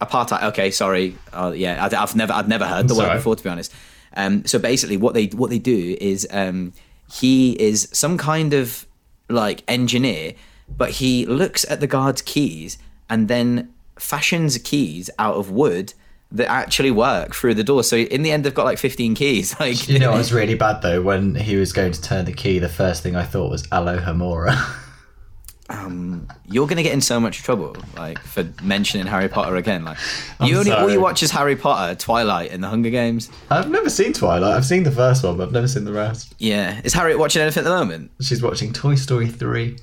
Apartheid. 0.00 0.42
Okay, 0.48 0.72
sorry. 0.72 1.16
Uh, 1.32 1.52
yeah, 1.54 1.88
I, 1.88 1.94
have 1.94 2.16
never, 2.16 2.32
I've 2.32 2.48
never 2.48 2.66
heard 2.66 2.88
the 2.88 2.96
word 2.96 3.14
before, 3.14 3.36
to 3.36 3.44
be 3.44 3.48
honest. 3.48 3.72
Um, 4.16 4.44
so 4.46 4.58
basically, 4.58 4.96
what 4.96 5.14
they 5.14 5.26
what 5.26 5.50
they 5.50 5.60
do 5.60 5.96
is 6.00 6.26
um, 6.32 6.72
he 7.12 7.52
is 7.52 7.88
some 7.92 8.18
kind 8.18 8.52
of 8.52 8.84
like 9.28 9.62
engineer, 9.68 10.34
but 10.76 10.90
he 10.90 11.24
looks 11.26 11.64
at 11.70 11.78
the 11.78 11.86
guard's 11.86 12.20
keys 12.20 12.78
and 13.08 13.28
then 13.28 13.73
fashions 13.98 14.58
keys 14.58 15.10
out 15.18 15.36
of 15.36 15.50
wood 15.50 15.94
that 16.32 16.50
actually 16.50 16.90
work 16.90 17.34
through 17.34 17.54
the 17.54 17.62
door. 17.64 17.84
So 17.84 17.96
in 17.96 18.22
the 18.22 18.32
end, 18.32 18.44
they've 18.44 18.54
got 18.54 18.64
like 18.64 18.78
15 18.78 19.14
keys. 19.14 19.54
Like 19.60 19.88
You 19.88 19.98
know 19.98 20.12
it 20.14 20.18
was 20.18 20.32
really 20.32 20.54
bad 20.54 20.82
though? 20.82 21.00
When 21.02 21.34
he 21.34 21.56
was 21.56 21.72
going 21.72 21.92
to 21.92 22.02
turn 22.02 22.24
the 22.24 22.32
key, 22.32 22.58
the 22.58 22.68
first 22.68 23.02
thing 23.02 23.14
I 23.14 23.22
thought 23.24 23.50
was 23.50 23.62
Alohomora. 23.68 24.56
Um, 25.70 26.28
you're 26.46 26.66
gonna 26.66 26.82
get 26.82 26.92
in 26.92 27.00
so 27.00 27.18
much 27.18 27.42
trouble, 27.42 27.74
like 27.96 28.18
for 28.18 28.46
mentioning 28.62 29.06
Harry 29.06 29.28
Potter 29.28 29.56
again. 29.56 29.82
Like 29.84 29.96
you 30.42 30.54
I'm 30.54 30.58
only 30.58 30.72
all 30.72 30.90
you 30.90 31.00
watch 31.00 31.22
is 31.22 31.30
Harry 31.30 31.56
Potter, 31.56 31.94
Twilight, 31.94 32.50
and 32.50 32.62
the 32.62 32.68
Hunger 32.68 32.90
Games. 32.90 33.30
I've 33.50 33.70
never 33.70 33.88
seen 33.88 34.12
Twilight. 34.12 34.54
I've 34.54 34.66
seen 34.66 34.82
the 34.82 34.90
first 34.90 35.24
one, 35.24 35.38
but 35.38 35.44
I've 35.44 35.52
never 35.52 35.66
seen 35.66 35.84
the 35.86 35.92
rest. 35.92 36.34
Yeah, 36.38 36.82
is 36.84 36.92
Harriet 36.92 37.18
watching 37.18 37.40
anything 37.40 37.62
at 37.62 37.64
the 37.64 37.70
moment? 37.70 38.10
She's 38.20 38.42
watching 38.42 38.74
Toy 38.74 38.94
Story 38.94 39.26
3. 39.26 39.78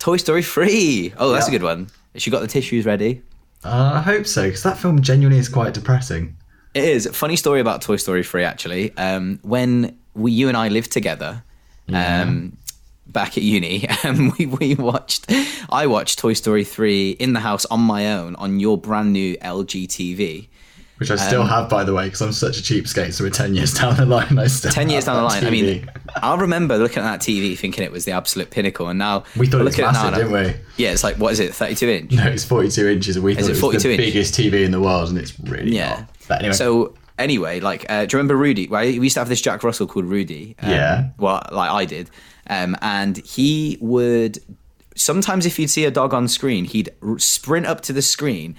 Toy 0.00 0.16
Story 0.16 0.42
3. 0.42 1.14
Oh, 1.18 1.30
that's 1.30 1.46
a 1.46 1.52
good 1.52 1.62
one. 1.62 1.90
She 2.16 2.30
got 2.32 2.40
the 2.40 2.48
tissues 2.48 2.84
ready? 2.84 3.22
Uh, 3.64 3.92
I 3.96 4.00
hope 4.00 4.26
so, 4.26 4.44
because 4.44 4.62
that 4.62 4.78
film 4.78 5.02
genuinely 5.02 5.38
is 5.38 5.48
quite 5.48 5.74
depressing. 5.74 6.36
It 6.74 6.84
is. 6.84 7.08
Funny 7.12 7.36
story 7.36 7.60
about 7.60 7.82
Toy 7.82 7.96
Story 7.96 8.22
3, 8.22 8.44
actually. 8.44 8.96
Um, 8.96 9.38
when 9.42 9.98
we, 10.14 10.32
you 10.32 10.48
and 10.48 10.56
I 10.56 10.68
lived 10.68 10.92
together 10.92 11.42
um, 11.92 12.56
back 13.06 13.36
at 13.36 13.42
uni, 13.42 13.88
um, 14.04 14.32
we, 14.38 14.46
we 14.46 14.74
watched, 14.76 15.30
I 15.68 15.86
watched 15.86 16.18
Toy 16.18 16.32
Story 16.34 16.64
3 16.64 17.10
in 17.12 17.32
the 17.32 17.40
house 17.40 17.66
on 17.66 17.80
my 17.80 18.12
own 18.12 18.36
on 18.36 18.60
your 18.60 18.78
brand 18.78 19.12
new 19.12 19.36
LG 19.38 19.88
TV. 19.88 20.48
Which 21.00 21.10
I 21.10 21.16
still 21.16 21.44
have, 21.44 21.68
by 21.70 21.82
the 21.82 21.94
way, 21.94 22.04
because 22.04 22.20
I'm 22.20 22.30
such 22.32 22.58
a 22.58 22.62
cheapskate. 22.62 23.14
So 23.14 23.24
we're 23.24 23.30
10 23.30 23.54
years 23.54 23.72
down 23.80 23.96
the 23.96 24.04
line, 24.06 24.38
I 24.38 24.46
still 24.48 24.70
10 24.70 24.90
years 24.90 25.06
down 25.06 25.16
the 25.16 25.22
line, 25.22 25.44
I 25.44 25.50
mean, 25.50 25.90
I 26.14 26.36
remember 26.36 26.76
looking 26.76 27.02
at 27.02 27.10
that 27.10 27.20
TV 27.20 27.56
thinking 27.58 27.82
it 27.84 27.90
was 27.90 28.04
the 28.04 28.12
absolute 28.12 28.50
pinnacle. 28.50 28.86
And 28.88 28.98
now 28.98 29.24
we 29.36 29.46
thought 29.46 29.62
it 29.62 29.64
was 29.64 29.78
massive, 29.78 30.10
now 30.12 30.18
didn't 30.18 30.32
we? 30.32 30.54
Yeah, 30.76 30.92
it's 30.92 31.02
like, 31.02 31.16
what 31.16 31.32
is 31.32 31.40
it, 31.40 31.54
32 31.54 31.88
inch? 31.88 32.12
No, 32.12 32.24
it's 32.26 32.44
42 32.44 32.86
inches, 32.86 33.16
and 33.16 33.24
we 33.24 33.34
thought 33.34 33.44
it 33.44 33.50
it 33.50 33.62
was 33.74 33.82
the 33.82 33.90
inch? 33.92 33.98
biggest 33.98 34.34
TV 34.34 34.62
in 34.64 34.70
the 34.72 34.80
world, 34.80 35.08
and 35.08 35.16
it's 35.18 35.38
really 35.40 35.74
Yeah. 35.74 35.88
not. 36.00 36.10
But 36.28 36.38
anyway, 36.40 36.52
So 36.54 36.94
anyway, 37.18 37.60
like, 37.60 37.86
uh, 37.88 38.04
do 38.04 38.14
you 38.14 38.18
remember 38.18 38.36
Rudy? 38.36 38.68
Well, 38.68 38.82
we 38.82 38.92
used 39.00 39.14
to 39.14 39.20
have 39.20 39.28
this 39.30 39.40
Jack 39.40 39.64
Russell 39.64 39.86
called 39.86 40.04
Rudy. 40.04 40.54
um, 40.62 40.70
Yeah. 40.70 41.08
Well, 41.16 41.42
like 41.50 41.70
I 41.70 41.86
did, 41.86 42.10
um, 42.50 42.76
and 42.82 43.16
he 43.18 43.78
would 43.80 44.38
sometimes 44.96 45.46
if 45.46 45.58
you'd 45.58 45.70
see 45.70 45.86
a 45.86 45.90
dog 45.90 46.12
on 46.12 46.28
screen, 46.28 46.66
he'd 46.66 46.90
r- 47.02 47.18
sprint 47.18 47.64
up 47.66 47.80
to 47.82 47.92
the 47.94 48.02
screen. 48.02 48.54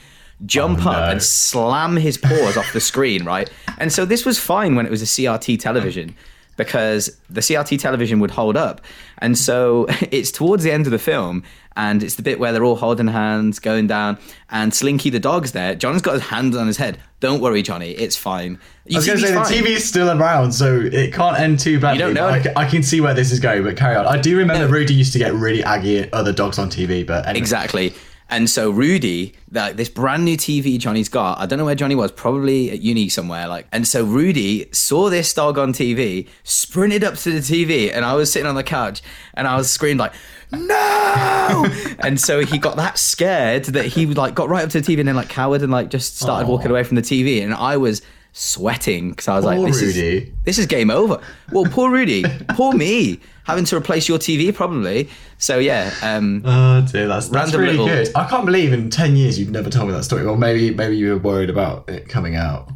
Jump 0.46 0.86
Oh, 0.86 0.90
up 0.90 1.06
no. 1.06 1.12
and 1.12 1.22
slam 1.24 1.96
his 1.98 2.18
paws 2.18 2.58
off 2.58 2.74
the 2.74 2.80
screen, 2.82 3.24
right? 3.26 3.50
And 3.78 3.92
so 3.92 4.06
this 4.06 4.26
was 4.26 4.40
fine 4.40 4.76
when 4.76 4.86
it 4.86 4.90
was 4.92 5.02
a 5.02 5.06
CRT 5.06 5.60
television 5.60 6.16
because 6.58 7.18
the 7.30 7.42
CRT 7.42 7.80
television 7.80 8.20
would 8.20 8.32
hold 8.32 8.58
up. 8.58 8.82
And 9.20 9.38
so 9.38 9.86
it's 10.12 10.32
towards 10.32 10.64
the 10.64 10.72
end 10.72 10.86
of 10.88 10.92
the 10.92 11.00
film, 11.00 11.44
and 11.78 12.04
it's 12.04 12.16
the 12.16 12.22
bit 12.22 12.38
where 12.40 12.52
they're 12.52 12.66
all 12.66 12.76
holding 12.76 13.08
hands, 13.08 13.58
going 13.60 13.88
down, 13.88 14.18
and 14.50 14.74
Slinky 14.74 15.10
the 15.10 15.20
dog's 15.20 15.54
there. 15.54 15.74
John's 15.76 16.02
got 16.02 16.14
his 16.16 16.24
hands 16.24 16.56
on 16.58 16.68
his 16.68 16.78
head. 16.78 16.98
Don't 17.22 17.40
worry, 17.40 17.62
Johnny, 17.62 17.92
it's 17.92 18.18
fine. 18.18 18.60
I 18.92 18.98
was 18.98 19.06
going 19.06 19.20
to 19.20 19.26
say 19.28 19.34
the 19.34 19.40
TV 19.40 19.76
is 19.76 19.88
still 19.88 20.10
around, 20.10 20.52
so 20.52 20.82
it 20.82 21.14
can't 21.14 21.40
end 21.40 21.60
too 21.60 21.80
badly. 21.80 22.00
You 22.00 22.14
don't 22.14 22.16
know 22.16 22.28
I, 22.28 22.64
I 22.64 22.66
can 22.70 22.84
see 22.84 23.00
where 23.00 23.14
this 23.14 23.32
is 23.32 23.40
going, 23.40 23.64
but 23.64 23.78
carry 23.78 23.96
on. 23.96 24.06
I 24.08 24.20
do 24.20 24.38
remember 24.38 24.68
Rudy 24.68 24.94
used 24.94 25.14
to 25.14 25.20
get 25.20 25.34
really 25.34 25.64
aggy 25.64 26.00
at 26.00 26.14
other 26.14 26.34
dogs 26.34 26.58
on 26.60 26.70
TV, 26.70 27.06
but 27.08 27.26
anyway. 27.26 27.40
Exactly. 27.40 27.94
And 28.32 28.50
so 28.50 28.72
Rudy, 28.72 29.34
like 29.52 29.76
this 29.76 29.90
brand 29.90 30.24
new 30.24 30.38
TV 30.38 30.80
Johnny's 30.80 31.10
got, 31.10 31.38
I 31.38 31.46
don't 31.46 31.60
know 31.60 31.66
where 31.66 31.76
Johnny 31.76 31.96
was, 31.96 32.14
probably 32.14 32.72
at 32.72 32.82
uni 32.82 33.10
somewhere. 33.10 33.46
Like, 33.46 33.68
and 33.74 33.86
so 33.86 34.06
Rudy 34.06 34.70
saw 34.72 35.10
this 35.10 35.34
dog 35.34 35.58
on 35.58 35.74
TV, 35.74 36.30
sprinted 36.46 37.04
up 37.04 37.16
to 37.16 37.32
the 37.32 37.40
TV, 37.40 37.94
and 37.94 38.06
I 38.06 38.14
was 38.14 38.32
sitting 38.32 38.48
on 38.48 38.56
the 38.56 38.64
couch, 38.64 39.02
and 39.34 39.50
I 39.50 39.58
was 39.58 39.70
screamed 39.70 40.00
like, 40.00 40.14
"No!" 40.50 41.68
and 42.00 42.22
so 42.22 42.46
he 42.46 42.58
got 42.58 42.78
that 42.78 42.98
scared 42.98 43.66
that 43.66 43.88
he 43.88 44.06
like 44.06 44.34
got 44.34 44.48
right 44.48 44.64
up 44.64 44.70
to 44.70 44.80
the 44.80 44.96
TV 44.96 45.00
and 45.00 45.10
then 45.10 45.18
like 45.18 45.30
cowered 45.30 45.62
and 45.62 45.72
like 45.72 45.90
just 45.90 46.18
started 46.18 46.48
Aw. 46.48 46.52
walking 46.52 46.72
away 46.72 46.86
from 46.86 46.96
the 46.96 47.02
TV, 47.02 47.44
and 47.44 47.54
I 47.54 47.76
was 47.76 48.02
sweating 48.34 49.10
because 49.12 49.28
I 49.28 49.36
was 49.36 49.46
Poor 49.46 49.56
like, 49.56 49.74
"This 49.74 49.82
Rudy. 49.82 50.18
is 50.18 50.30
this 50.46 50.58
is 50.58 50.66
game 50.66 50.90
over." 50.90 51.20
Well, 51.52 51.66
poor 51.66 51.92
Rudy, 51.92 52.24
poor 52.50 52.74
me, 52.74 53.20
having 53.44 53.66
to 53.66 53.76
replace 53.78 54.08
your 54.08 54.18
TV 54.20 54.54
probably. 54.54 55.10
So 55.38 55.60
yeah. 55.60 55.94
um 56.02 56.42
Oh 56.46 56.82
dear, 56.92 57.08
that's, 57.08 57.28
that's 57.30 57.54
really 57.54 57.72
little- 57.78 57.88
good. 57.88 58.10
I 58.16 58.28
can't 58.28 58.46
believe 58.46 58.74
in 58.74 58.90
ten 58.90 59.16
years 59.16 59.40
you've 59.40 59.50
never 59.52 59.70
told 59.70 59.88
me 59.90 59.94
that 59.94 60.04
story. 60.04 60.26
Well, 60.26 60.38
maybe 60.38 60.74
maybe 60.74 60.98
you 60.98 61.10
were 61.14 61.18
worried 61.20 61.50
about 61.50 61.90
it 61.90 62.08
coming 62.10 62.36
out. 62.36 62.70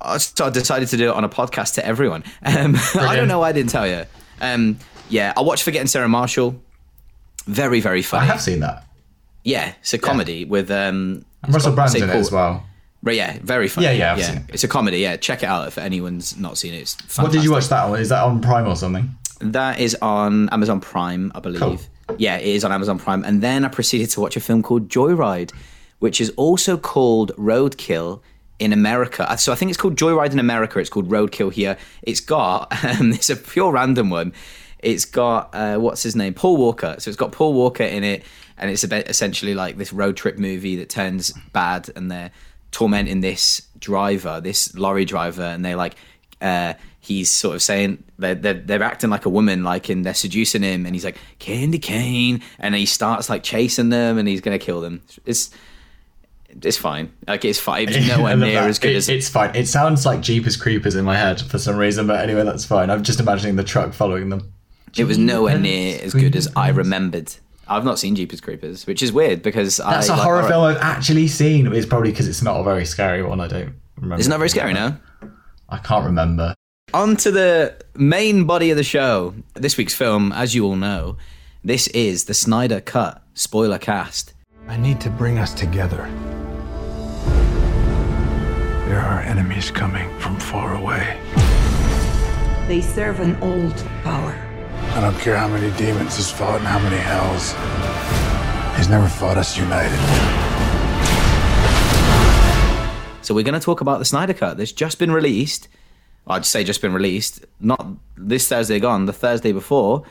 I- 0.00 0.18
so 0.18 0.46
I 0.46 0.50
decided 0.50 0.88
to 0.88 0.96
do 0.96 1.10
it 1.10 1.14
on 1.14 1.24
a 1.24 1.28
podcast 1.28 1.74
to 1.74 1.86
everyone. 1.86 2.24
Um, 2.44 2.76
I 2.94 3.16
don't 3.16 3.28
know 3.28 3.38
why 3.38 3.48
I 3.50 3.52
didn't 3.52 3.70
tell 3.70 3.86
you. 3.86 4.04
Um, 4.40 4.78
yeah, 5.08 5.32
I 5.36 5.40
watched 5.42 5.62
Forgetting 5.62 5.86
Sarah 5.88 6.08
Marshall. 6.08 6.60
Very, 7.46 7.80
very 7.80 8.02
funny. 8.02 8.22
I 8.24 8.26
have 8.26 8.40
seen 8.40 8.60
that. 8.60 8.84
Yeah, 9.44 9.74
it's 9.80 9.92
a 9.94 9.98
comedy 9.98 10.44
with 10.44 10.70
um, 10.70 11.24
Russell 11.48 11.72
Brand's 11.74 11.94
in 11.96 12.04
it 12.04 12.10
as 12.10 12.30
well. 12.30 12.64
But 13.02 13.16
yeah, 13.16 13.38
very 13.42 13.68
funny. 13.68 13.86
Yeah, 13.88 13.92
yeah, 13.92 14.12
I've 14.14 14.24
seen 14.24 14.36
it. 14.36 14.42
It's 14.48 14.64
a 14.64 14.68
comedy. 14.68 14.98
Yeah, 14.98 15.16
check 15.16 15.42
it 15.42 15.46
out 15.46 15.66
if 15.66 15.76
anyone's 15.78 16.36
not 16.38 16.56
seen 16.56 16.72
it. 16.74 16.78
It's 16.78 16.94
fantastic. 16.94 17.22
What 17.24 17.32
did 17.32 17.44
you 17.44 17.50
watch 17.52 17.68
that 17.68 17.84
on? 17.84 17.98
Is 17.98 18.10
that 18.10 18.22
on 18.22 18.40
Prime 18.40 18.66
or 18.68 18.76
something? 18.76 19.14
That 19.40 19.80
is 19.80 19.96
on 20.00 20.48
Amazon 20.50 20.80
Prime, 20.80 21.32
I 21.34 21.40
believe. 21.40 21.60
Cool. 21.60 21.78
Yeah, 22.18 22.36
it 22.36 22.46
is 22.46 22.64
on 22.64 22.70
Amazon 22.70 22.98
Prime. 22.98 23.24
And 23.24 23.42
then 23.42 23.64
I 23.64 23.68
proceeded 23.68 24.10
to 24.10 24.20
watch 24.20 24.36
a 24.36 24.40
film 24.40 24.62
called 24.62 24.88
Joyride, 24.88 25.52
which 25.98 26.20
is 26.20 26.30
also 26.36 26.76
called 26.76 27.32
Roadkill 27.36 28.20
in 28.60 28.72
America. 28.72 29.28
Uh, 29.28 29.34
So 29.36 29.50
I 29.50 29.56
think 29.56 29.70
it's 29.70 29.80
called 29.80 29.96
Joyride 29.96 30.30
in 30.32 30.38
America. 30.38 30.78
It's 30.78 30.90
called 30.90 31.08
Roadkill 31.08 31.52
here. 31.52 31.76
It's 32.02 32.20
got, 32.20 32.72
um, 33.00 33.12
it's 33.12 33.30
a 33.30 33.36
pure 33.36 33.72
random 33.72 34.10
one. 34.10 34.32
It's 34.78 35.04
got, 35.04 35.52
uh, 35.54 35.78
what's 35.78 36.04
his 36.04 36.14
name? 36.14 36.34
Paul 36.34 36.56
Walker. 36.56 36.94
So 36.98 37.08
it's 37.08 37.16
got 37.16 37.32
Paul 37.32 37.54
Walker 37.54 37.82
in 37.84 38.04
it. 38.04 38.22
And 38.58 38.70
it's 38.70 38.84
essentially 38.84 39.54
like 39.54 39.76
this 39.76 39.92
road 39.92 40.16
trip 40.16 40.38
movie 40.38 40.76
that 40.76 40.88
turns 40.88 41.32
bad 41.52 41.90
and 41.96 42.10
they're 42.10 42.30
tormenting 42.72 43.20
this 43.20 43.62
driver, 43.78 44.40
this 44.40 44.74
lorry 44.74 45.04
driver. 45.04 45.42
And 45.42 45.64
they 45.64 45.74
like, 45.76 45.94
uh, 46.40 46.74
he's 46.98 47.30
sort 47.30 47.54
of 47.54 47.62
saying 47.62 48.02
they're, 48.18 48.34
they're, 48.34 48.54
they're 48.54 48.82
acting 48.82 49.10
like 49.10 49.24
a 49.26 49.28
woman, 49.28 49.62
like, 49.62 49.88
and 49.88 50.04
they're 50.04 50.14
seducing 50.14 50.62
him, 50.62 50.84
and 50.86 50.94
he's 50.94 51.04
like, 51.04 51.18
candy 51.38 51.78
cane, 51.78 52.42
and 52.58 52.74
he 52.74 52.86
starts 52.86 53.30
like 53.30 53.42
chasing 53.44 53.90
them, 53.90 54.18
and 54.18 54.26
he's 54.28 54.40
gonna 54.40 54.58
kill 54.58 54.80
them. 54.80 55.02
It's 55.24 55.50
it's 56.62 56.76
fine. 56.76 57.10
Like 57.26 57.44
it's 57.46 57.58
fine. 57.58 57.88
It's 57.88 58.06
nowhere 58.16 58.36
near 58.36 58.60
that. 58.60 58.68
as 58.68 58.78
good 58.78 58.92
It- 58.92 58.96
as 58.96 59.08
It's 59.08 59.28
fine. 59.28 59.54
It 59.56 59.68
sounds 59.68 60.04
like 60.04 60.20
Jeepers 60.20 60.56
Creepers 60.56 60.94
in 60.96 61.04
my 61.04 61.16
head 61.16 61.40
for 61.40 61.58
some 61.58 61.76
reason, 61.76 62.06
but 62.06 62.20
anyway, 62.20 62.44
that's 62.44 62.64
fine. 62.64 62.90
I'm 62.90 63.02
just 63.02 63.20
imagining 63.20 63.56
the 63.56 63.64
truck 63.64 63.92
following 63.94 64.28
them. 64.28 64.52
it 64.96 65.04
was 65.04 65.16
nowhere 65.16 65.58
near 65.58 65.98
as 66.02 66.12
good 66.12 66.36
as 66.36 66.48
I 66.54 66.68
remembered. 66.70 67.34
I've 67.68 67.84
not 67.84 67.98
seen 67.98 68.14
Jeepers 68.16 68.40
Creepers, 68.40 68.86
which 68.86 69.02
is 69.02 69.12
weird 69.12 69.42
because 69.42 69.76
That's 69.78 70.08
I 70.10 70.14
a 70.14 70.16
like 70.16 70.24
horror 70.24 70.40
horror- 70.40 70.48
film 70.50 70.64
I've 70.64 70.76
actually 70.78 71.28
seen. 71.28 71.72
It's 71.72 71.86
probably 71.86 72.10
because 72.10 72.28
it's 72.28 72.42
not 72.42 72.60
a 72.60 72.64
very 72.64 72.84
scary 72.84 73.22
one. 73.22 73.40
I 73.40 73.46
don't 73.48 73.74
remember. 73.96 74.16
It's 74.20 74.28
not 74.28 74.38
very 74.38 74.48
scary, 74.50 74.72
now. 74.72 74.98
I 75.68 75.78
can't 75.78 76.04
remember. 76.04 76.54
On 76.92 77.16
to 77.18 77.30
the 77.30 77.76
main 77.94 78.44
body 78.44 78.70
of 78.70 78.76
the 78.76 78.82
show. 78.82 79.34
This 79.54 79.76
week's 79.76 79.94
film, 79.94 80.32
as 80.32 80.54
you 80.54 80.66
all 80.66 80.76
know, 80.76 81.16
this 81.64 81.86
is 81.88 82.24
the 82.24 82.34
Snyder 82.34 82.80
Cut 82.80 83.22
spoiler 83.34 83.78
cast. 83.78 84.34
I 84.68 84.76
need 84.76 85.00
to 85.00 85.10
bring 85.10 85.38
us 85.38 85.54
together. 85.54 86.08
There 88.88 89.00
are 89.00 89.20
enemies 89.20 89.70
coming 89.70 90.10
from 90.18 90.38
far 90.38 90.74
away. 90.74 91.18
They 92.68 92.82
serve 92.82 93.20
an 93.20 93.36
old 93.42 93.74
power. 94.02 94.34
I 94.90 95.00
don't 95.00 95.18
care 95.18 95.36
how 95.36 95.48
many 95.48 95.74
demons 95.76 96.16
he's 96.16 96.30
fought 96.30 96.58
and 96.58 96.66
how 96.66 96.78
many 96.78 96.96
hells. 96.98 97.52
He's 98.76 98.88
never 98.88 99.08
fought 99.08 99.38
us 99.38 99.56
united. 99.56 99.98
So 103.22 103.34
we're 103.34 103.44
going 103.44 103.58
to 103.58 103.64
talk 103.64 103.80
about 103.80 103.98
the 104.00 104.04
Snyder 104.04 104.34
Cut 104.34 104.56
that's 104.58 104.72
just 104.72 104.98
been 104.98 105.12
released. 105.12 105.68
I'd 106.26 106.44
say 106.44 106.62
just 106.64 106.82
been 106.82 106.92
released, 106.92 107.44
not 107.60 107.86
this 108.16 108.48
Thursday 108.48 108.78
gone, 108.80 109.06
the 109.06 109.12
Thursday 109.12 109.52
before. 109.52 110.04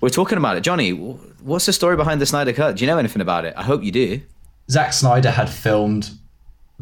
We're 0.00 0.10
talking 0.10 0.38
about 0.38 0.56
it. 0.56 0.60
Johnny, 0.60 0.90
what's 0.90 1.66
the 1.66 1.72
story 1.72 1.96
behind 1.96 2.20
the 2.20 2.26
Snyder 2.26 2.52
Cut? 2.52 2.76
Do 2.76 2.84
you 2.84 2.90
know 2.90 2.98
anything 2.98 3.22
about 3.22 3.44
it? 3.44 3.54
I 3.56 3.62
hope 3.62 3.82
you 3.82 3.90
do. 3.92 4.20
Zack 4.70 4.92
Snyder 4.92 5.30
had 5.30 5.48
filmed 5.50 6.10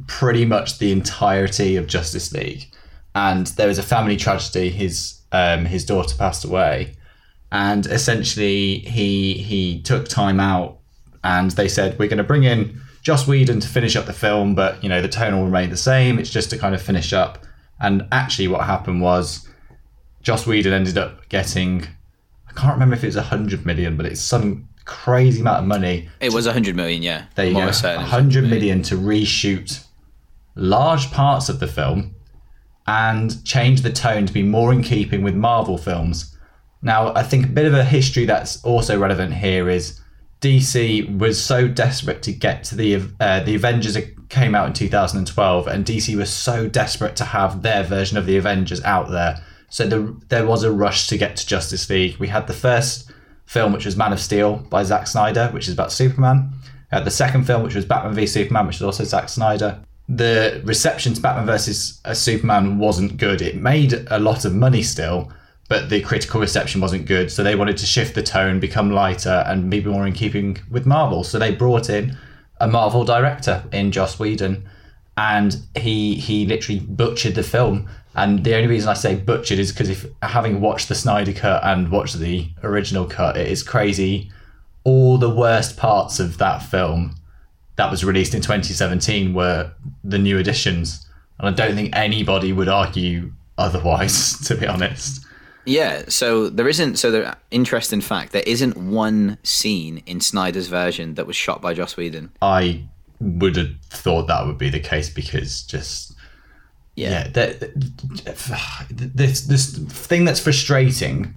pretty 0.07 0.45
much 0.45 0.79
the 0.79 0.93
entirety 0.93 1.77
of 1.77 1.87
Justice 1.87 2.33
League, 2.33 2.67
and 3.15 3.47
there 3.49 3.69
was 3.69 3.79
a 3.79 3.83
family 3.83 4.17
tragedy. 4.17 4.71
His 4.71 5.21
um, 5.33 5.65
his 5.65 5.85
daughter 5.85 6.17
passed 6.17 6.45
away, 6.45 6.95
and 7.53 7.87
essentially 7.87 8.79
he 8.81 9.35
he 9.35 9.81
took 9.83 10.09
time 10.09 10.41
out, 10.41 10.79
and 11.23 11.53
they 11.53 11.69
said 11.69 11.97
we're 11.99 12.09
going 12.09 12.19
to 12.19 12.25
bring 12.25 12.43
in 12.43 12.81
Joss 13.03 13.29
Whedon 13.29 13.61
to 13.61 13.69
finish 13.69 13.95
up 13.95 14.07
the 14.07 14.13
film, 14.13 14.57
but 14.57 14.83
you 14.83 14.89
know 14.89 15.01
the 15.01 15.09
tone 15.09 15.37
will 15.37 15.45
remain 15.45 15.71
the 15.71 15.77
same. 15.77 16.19
It's 16.19 16.31
just 16.31 16.51
to 16.51 16.59
kind 16.59 16.75
of 16.75 16.83
finish 16.83 17.13
up. 17.13 17.45
And 17.79 18.07
actually, 18.11 18.49
what 18.49 18.65
happened 18.65 19.01
was 19.01 19.49
Joss 20.23 20.47
Whedon 20.47 20.73
ended 20.73 20.99
up 20.99 21.29
getting 21.29 21.87
I 22.49 22.61
can't 22.61 22.75
remember 22.75 22.95
if 22.95 23.03
it 23.05 23.09
was 23.09 23.17
a 23.17 23.23
hundred 23.23 23.65
million, 23.65 23.97
but 23.97 24.07
it's 24.07 24.21
some 24.21 24.69
crazy 24.85 25.41
amount 25.41 25.61
of 25.61 25.67
money. 25.67 26.09
It 26.21 26.33
was 26.33 26.47
100 26.47 26.75
million, 26.75 27.03
yeah. 27.03 27.27
There 27.35 27.47
you 27.47 27.51
I'm 27.51 27.55
go. 27.55 27.61
almost 27.61 27.81
certain 27.81 28.01
it 28.01 28.05
was 28.05 28.13
100 28.13 28.45
million 28.49 28.83
to 28.83 28.97
reshoot 28.97 29.85
large 30.55 31.11
parts 31.11 31.49
of 31.49 31.61
the 31.61 31.67
film 31.67 32.15
and 32.87 33.45
change 33.45 33.83
the 33.83 33.93
tone 33.93 34.27
to 34.27 34.33
be 34.33 34.43
more 34.43 34.73
in 34.73 34.83
keeping 34.83 35.23
with 35.23 35.35
Marvel 35.35 35.79
films. 35.79 36.32
Now, 36.83 37.15
I 37.15 37.23
think 37.23 37.47
a 37.47 37.49
bit 37.49 37.67
of 37.67 37.75
a 37.75 37.85
history 37.85 38.25
that's 38.25 38.63
also 38.65 38.99
relevant 38.99 39.35
here 39.35 39.71
is 39.71 40.01
DC 40.41 41.19
was 41.19 41.43
so 41.43 41.69
desperate 41.69 42.23
to 42.25 42.33
get 42.33 42.65
to 42.65 42.75
the 42.75 43.01
uh, 43.21 43.41
the 43.41 43.55
Avengers 43.55 43.97
came 44.29 44.55
out 44.55 44.67
in 44.67 44.73
2012, 44.73 45.67
and 45.69 45.85
DC 45.85 46.17
was 46.17 46.31
so 46.31 46.69
desperate 46.69 47.15
to 47.17 47.25
have 47.25 47.63
their 47.63 47.85
version 47.85 48.19
of 48.19 48.27
the 48.27 48.37
Avengers 48.37 48.83
out 48.83 49.11
there. 49.11 49.41
So 49.69 49.87
the, 49.87 50.21
there 50.29 50.45
was 50.45 50.65
a 50.65 50.73
rush 50.73 51.07
to 51.07 51.17
get 51.17 51.37
to 51.37 51.47
Justice 51.47 51.89
League. 51.89 52.17
We 52.17 52.29
had 52.29 52.47
the 52.47 52.53
first 52.53 53.11
film, 53.47 53.73
which 53.73 53.87
was 53.87 53.97
Man 53.97 54.13
of 54.13 54.21
Steel 54.21 54.57
by 54.57 54.83
Zack 54.83 55.07
Snyder, 55.07 55.49
which 55.53 55.69
is 55.69 55.75
about 55.75 55.93
Superman. 55.93 56.51
We 56.91 56.97
had 56.97 57.05
the 57.05 57.11
second 57.11 57.45
film, 57.45 57.63
which 57.63 57.75
was 57.75 57.85
Batman 57.85 58.15
v 58.15 58.27
Superman, 58.27 58.67
which 58.67 58.77
is 58.77 58.83
also 58.83 59.05
Zack 59.05 59.29
Snyder. 59.29 59.81
The 60.09 60.61
reception 60.65 61.15
to 61.15 61.21
Batman 61.21 61.47
versus 61.47 62.01
uh, 62.05 62.15
Superman 62.15 62.79
wasn't 62.79 63.17
good. 63.17 63.41
It 63.41 63.57
made 63.57 64.07
a 64.11 64.19
lot 64.19 64.45
of 64.45 64.55
money 64.55 64.83
still, 64.83 65.33
but 65.73 65.89
the 65.89 66.03
critical 66.03 66.39
reception 66.39 66.83
wasn't 66.83 67.07
good. 67.07 67.31
So 67.33 67.43
they 67.43 67.55
wanted 67.55 67.79
to 67.79 67.87
shift 67.87 68.15
the 68.15 68.23
tone, 68.23 68.61
become 68.61 68.91
lighter, 68.91 69.43
and 69.47 69.71
be 69.71 69.83
more 69.83 70.07
in 70.07 70.13
keeping 70.13 70.59
with 70.71 70.85
Marvel. 70.85 71.25
So 71.25 71.39
they 71.39 71.51
brought 71.51 71.89
in 71.89 72.15
a 72.61 72.69
Marvel 72.69 73.07
director 73.07 73.65
in 73.73 73.91
Joss 73.91 74.19
Whedon, 74.19 74.69
and 75.17 75.57
he 75.75 76.17
he 76.17 76.45
literally 76.45 76.81
butchered 76.81 77.37
the 77.37 77.43
film. 77.43 77.89
And 78.15 78.45
the 78.45 78.55
only 78.55 78.69
reason 78.69 78.91
I 78.91 78.93
say 78.93 79.15
butchered 79.15 79.59
is 79.59 79.73
because 79.73 79.89
if 79.89 80.05
having 80.21 80.61
watched 80.61 80.91
the 80.91 80.95
Snyder 80.95 81.33
cut 81.33 81.65
and 81.65 81.91
watched 81.91 82.19
the 82.19 82.51
original 82.63 83.07
cut, 83.07 83.39
it 83.39 83.49
is 83.49 83.63
crazy. 83.63 84.31
All 84.85 85.17
the 85.17 85.35
worst 85.35 85.79
parts 85.79 86.21
of 86.21 86.37
that 86.37 86.59
film 86.59 87.15
that 87.77 87.91
was 87.91 88.05
released 88.05 88.35
in 88.35 88.43
2017 88.43 89.33
were 89.33 89.73
the 90.05 90.19
new 90.19 90.37
additions, 90.37 91.09
and 91.39 91.49
I 91.49 91.53
don't 91.53 91.75
think 91.75 91.97
anybody 91.97 92.53
would 92.53 92.69
argue 92.69 93.33
otherwise. 93.57 94.39
To 94.49 94.55
be 94.55 94.67
honest. 94.67 95.25
Yeah, 95.65 96.05
so 96.09 96.49
there 96.49 96.69
isn't. 96.69 96.97
So 96.97 97.11
the 97.11 97.37
interesting 97.51 98.01
fact 98.01 98.33
there 98.33 98.43
isn't 98.47 98.77
one 98.77 99.39
scene 99.43 100.03
in 100.07 100.21
Snyder's 100.21 100.69
version 100.69 101.15
that 101.15 101.27
was 101.27 101.37
shot 101.37 101.61
by 101.61 101.75
Joss 101.75 101.97
Whedon. 101.97 102.33
I 102.43 102.85
would 103.21 103.57
have 103.57 103.77
thought 103.91 104.27
that 104.27 104.47
would 104.47 104.59
be 104.59 104.71
the 104.71 104.81
case 104.81 105.09
because 105.09 105.63
just 105.63 106.15
yeah, 106.97 107.29
that, 107.29 107.73
this 108.91 109.43
this 109.43 109.79
thing 109.79 110.25
that's 110.25 110.41
frustrating 110.41 111.35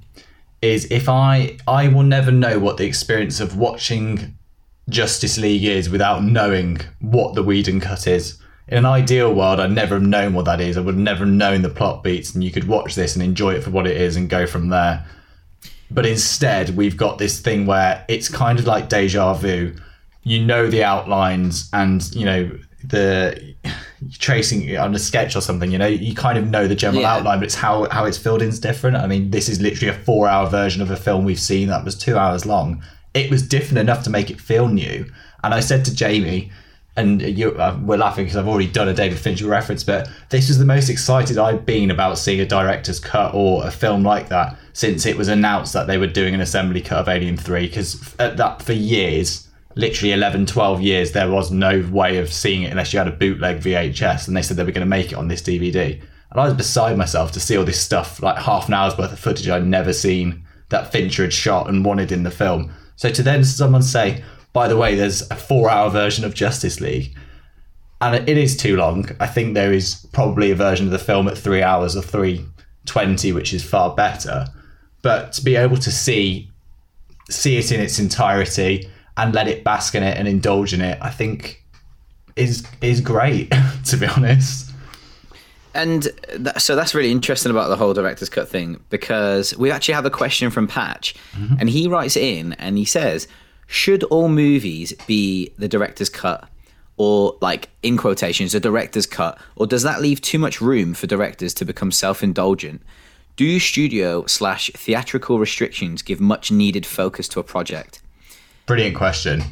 is 0.62 0.86
if 0.92 1.08
I 1.08 1.58
I 1.68 1.88
will 1.88 2.04
never 2.04 2.32
know 2.32 2.60
what 2.60 2.78
the 2.78 2.86
experience 2.86 3.40
of 3.40 3.58
watching 3.58 4.38
Justice 4.90 5.38
League 5.38 5.64
is 5.64 5.90
without 5.90 6.24
knowing 6.24 6.82
what 7.00 7.36
the 7.36 7.44
Whedon 7.44 7.80
cut 7.80 8.06
is. 8.08 8.38
In 8.68 8.80
an 8.80 8.86
ideal 8.86 9.34
world, 9.34 9.60
I'd 9.60 9.72
never 9.72 9.96
have 9.96 10.04
known 10.04 10.34
what 10.34 10.46
that 10.46 10.60
is. 10.60 10.76
I 10.78 10.82
would 10.82 10.96
have 10.96 11.02
never 11.04 11.26
known 11.26 11.62
the 11.62 11.70
plot 11.70 12.04
beats, 12.04 12.34
and 12.34 12.44
you 12.44 12.52
could 12.52 12.68
watch 12.68 12.96
this 12.96 13.16
and 13.16 13.24
enjoy 13.24 13.54
it 13.54 13.64
for 13.64 13.70
what 13.70 13.86
it 13.86 13.96
is 13.98 14.16
and 14.16 14.28
go 14.30 14.48
from 14.48 14.70
there. 14.70 15.06
But 15.92 16.06
instead, 16.08 16.76
we've 16.76 16.98
got 16.98 17.20
this 17.20 17.40
thing 17.40 17.68
where 17.68 18.04
it's 18.08 18.28
kind 18.28 18.58
of 18.58 18.66
like 18.66 18.90
deja 18.90 19.34
vu. 19.36 19.76
You 20.24 20.44
know 20.44 20.68
the 20.68 20.84
outlines, 20.84 21.70
and 21.74 22.04
you 22.16 22.26
know 22.26 22.52
the 22.84 23.54
tracing 24.18 24.76
on 24.78 24.96
a 24.96 25.00
sketch 25.00 25.36
or 25.36 25.42
something. 25.42 25.72
You 25.72 25.78
know, 25.78 25.86
you 25.86 26.16
kind 26.16 26.40
of 26.40 26.48
know 26.48 26.68
the 26.68 26.74
general 26.76 27.04
Yeah. 27.04 27.14
outline, 27.14 27.38
but 27.40 27.46
it's 27.46 27.56
how 27.56 27.88
how 27.92 28.06
it's 28.06 28.18
filled 28.18 28.42
in 28.42 28.50
is 28.50 28.60
different. 28.60 28.98
I 28.98 29.06
mean, 29.06 29.30
this 29.30 29.48
is 29.48 29.62
literally 29.62 29.96
a 29.96 30.00
four-hour 30.00 30.50
version 30.50 30.82
of 30.82 30.90
a 30.90 30.96
film 30.98 31.24
we've 31.24 31.40
seen 31.40 31.68
that 31.68 31.86
was 31.86 31.96
two 31.96 32.18
hours 32.18 32.48
long. 32.48 32.82
It 33.14 33.30
was 33.30 33.48
different 33.48 33.78
enough 33.78 34.04
to 34.06 34.10
make 34.10 34.32
it 34.32 34.42
feel 34.42 34.68
new. 34.68 35.06
And 35.44 35.54
I 35.54 35.60
said 35.60 35.86
to 35.86 35.94
Jamie, 35.96 36.52
and 36.98 37.22
you, 37.22 37.52
uh, 37.52 37.78
we're 37.84 37.98
laughing 37.98 38.26
because 38.26 38.38
I've 38.38 38.48
already 38.48 38.70
done 38.70 38.88
a 38.88 38.94
David 38.94 39.20
Fincher 39.20 39.48
reference, 39.48 39.84
but 39.84 40.10
this 40.30 40.48
was 40.48 40.58
the 40.58 40.66
most 40.66 40.90
excited 40.90 41.38
I've 41.38 41.66
been 41.66 41.92
about 41.92 42.18
seeing 42.18 42.40
a 42.40 42.46
director's 42.46 43.00
cut 43.00 43.34
or 43.34 43.66
a 43.66 43.72
film 43.72 44.04
like 44.04 44.30
that 44.30 44.58
since 44.74 45.06
it 45.06 45.18
was 45.18 45.28
announced 45.28 45.74
that 45.74 45.88
they 45.88 45.98
were 45.98 46.08
doing 46.08 46.34
an 46.34 46.42
assembly 46.42 46.82
cut 46.82 47.00
of 47.00 47.10
Alien 47.10 47.36
3. 47.36 47.68
Because 47.68 48.16
at 48.18 48.38
that 48.38 48.62
for 48.62 48.74
years, 48.74 49.50
literally 49.76 50.14
11, 50.14 50.46
12 50.46 50.82
years, 50.82 51.12
there 51.12 51.30
was 51.30 51.52
no 51.52 51.86
way 51.92 52.18
of 52.18 52.32
seeing 52.32 52.64
it 52.64 52.72
unless 52.72 52.94
you 52.94 53.00
had 53.00 53.10
a 53.10 53.12
bootleg 53.12 53.60
VHS, 53.60 54.28
and 54.28 54.36
they 54.36 54.42
said 54.42 54.56
they 54.56 54.64
were 54.64 54.72
going 54.72 54.80
to 54.80 54.86
make 54.86 55.12
it 55.12 55.18
on 55.18 55.28
this 55.28 55.42
DVD. 55.42 56.02
And 56.32 56.40
I 56.40 56.46
was 56.46 56.54
beside 56.54 56.98
myself 56.98 57.32
to 57.34 57.40
see 57.42 57.58
all 57.58 57.66
this 57.66 57.80
stuff, 57.80 58.22
like 58.22 58.38
half 58.38 58.68
an 58.68 58.74
hour's 58.74 58.98
worth 58.98 59.12
of 59.12 59.20
footage 59.20 59.50
I'd 59.50 59.66
never 59.66 59.94
seen 59.94 60.46
that 60.70 60.92
Fincher 60.92 61.24
had 61.24 61.34
shot 61.34 61.70
and 61.70 61.86
wanted 61.86 62.12
in 62.12 62.24
the 62.24 62.32
film. 62.32 62.72
So 62.96 63.10
to 63.10 63.22
then 63.22 63.44
someone 63.44 63.82
say, 63.82 64.24
by 64.56 64.70
the 64.70 64.78
way, 64.78 64.96
there's 64.96 65.30
a 65.30 65.36
four 65.36 65.70
hour 65.70 65.90
version 65.90 66.24
of 66.24 66.34
Justice 66.34 66.80
League, 66.80 67.14
and 68.00 68.28
it 68.28 68.38
is 68.38 68.56
too 68.56 68.78
long. 68.78 69.10
I 69.20 69.28
think 69.28 69.54
there 69.54 69.74
is 69.74 70.08
probably 70.14 70.50
a 70.50 70.56
version 70.56 70.86
of 70.86 70.94
the 70.94 70.98
film 70.98 71.28
at 71.28 71.38
three 71.38 71.62
hours 71.62 71.94
or 71.98 72.02
three 72.02 72.46
twenty, 72.86 73.34
which 73.34 73.54
is 73.54 73.66
far 73.66 73.94
better. 73.94 74.48
But 75.02 75.34
to 75.34 75.44
be 75.44 75.58
able 75.58 75.76
to 75.76 75.92
see 75.92 76.50
see 77.30 77.58
it 77.58 77.70
in 77.70 77.82
its 77.82 78.00
entirety 78.00 78.90
and 79.18 79.36
let 79.36 79.50
it 79.50 79.66
bask 79.66 79.94
in 79.94 80.04
it 80.04 80.18
and 80.18 80.26
indulge 80.26 80.74
in 80.74 80.80
it, 80.80 80.98
I 81.02 81.10
think 81.10 81.62
is 82.38 82.66
is 82.82 83.02
great. 83.02 83.54
to 83.88 83.98
be 83.98 84.08
honest, 84.08 84.72
And 85.74 86.04
th- 86.30 86.60
so 86.60 86.78
that's 86.78 86.96
really 86.96 87.12
interesting 87.12 87.52
about 87.52 87.68
the 87.68 87.76
whole 87.76 87.94
director's 87.94 88.30
cut 88.30 88.48
thing 88.48 88.80
because 88.90 89.54
we 89.58 89.70
actually 89.70 89.96
have 89.96 90.06
a 90.06 90.10
question 90.10 90.50
from 90.50 90.66
Patch, 90.66 91.14
mm-hmm. 91.34 91.56
and 91.60 91.70
he 91.70 91.90
writes 91.90 92.16
in 92.16 92.54
and 92.54 92.78
he 92.78 92.86
says, 92.86 93.28
"Should 93.68 94.04
all 94.06 94.30
movies 94.30 94.94
be 95.08 95.52
the 95.58 95.68
director's 95.68 96.10
cut, 96.10 96.48
or 96.98 97.38
like 97.42 97.70
in 97.84 97.98
quotations, 97.98 98.56
a 98.56 98.60
director's 98.60 99.06
cut, 99.06 99.40
or 99.56 99.68
does 99.68 99.84
that 99.84 100.02
leave 100.02 100.22
too 100.22 100.40
much 100.40 100.62
room 100.62 100.94
for 100.94 101.08
directors 101.08 101.54
to 101.56 101.66
become 101.66 101.92
self-indulgent? 101.92 102.82
Do 103.36 103.60
studio 103.60 104.26
slash 104.28 104.72
theatrical 104.74 105.40
restrictions 105.40 106.02
give 106.02 106.22
much 106.22 106.52
needed 106.52 106.86
focus 106.86 107.28
to 107.30 107.40
a 107.40 107.44
project?" 107.44 108.02
brilliant 108.66 108.96
question. 108.96 109.44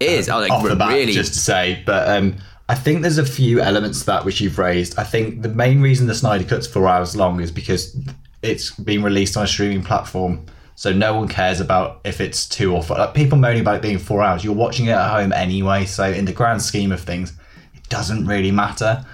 It 0.00 0.10
is 0.10 0.28
oh, 0.28 0.40
like, 0.40 0.50
off 0.50 0.66
the 0.66 0.76
bat, 0.76 0.90
really 0.90 1.12
just 1.12 1.34
to 1.34 1.38
say. 1.38 1.82
But 1.86 2.08
um, 2.08 2.36
I 2.68 2.74
think 2.74 3.02
there's 3.02 3.18
a 3.18 3.24
few 3.24 3.60
elements 3.60 4.00
to 4.00 4.06
that 4.06 4.24
which 4.24 4.40
you've 4.40 4.58
raised. 4.58 4.98
I 4.98 5.04
think 5.04 5.42
the 5.42 5.48
main 5.48 5.80
reason 5.80 6.06
the 6.06 6.14
Snyder 6.14 6.44
Cut's 6.44 6.66
four 6.66 6.88
hours 6.88 7.16
long 7.16 7.40
is 7.40 7.50
because 7.50 7.96
it's 8.42 8.70
been 8.72 9.02
released 9.02 9.36
on 9.36 9.44
a 9.44 9.46
streaming 9.46 9.82
platform. 9.82 10.44
So 10.78 10.92
no 10.92 11.14
one 11.14 11.26
cares 11.26 11.58
about 11.60 12.00
if 12.04 12.20
it's 12.20 12.46
two 12.48 12.72
or 12.74 12.82
four. 12.82 12.98
Like 12.98 13.14
people 13.14 13.38
moaning 13.38 13.62
about 13.62 13.76
it 13.76 13.82
being 13.82 13.98
four 13.98 14.22
hours. 14.22 14.44
You're 14.44 14.54
watching 14.54 14.86
it 14.86 14.90
at 14.90 15.10
home 15.10 15.32
anyway. 15.32 15.86
So 15.86 16.04
in 16.10 16.26
the 16.26 16.32
grand 16.32 16.60
scheme 16.62 16.92
of 16.92 17.00
things, 17.00 17.32
it 17.74 17.88
doesn't 17.88 18.26
really 18.26 18.50
matter. 18.52 19.04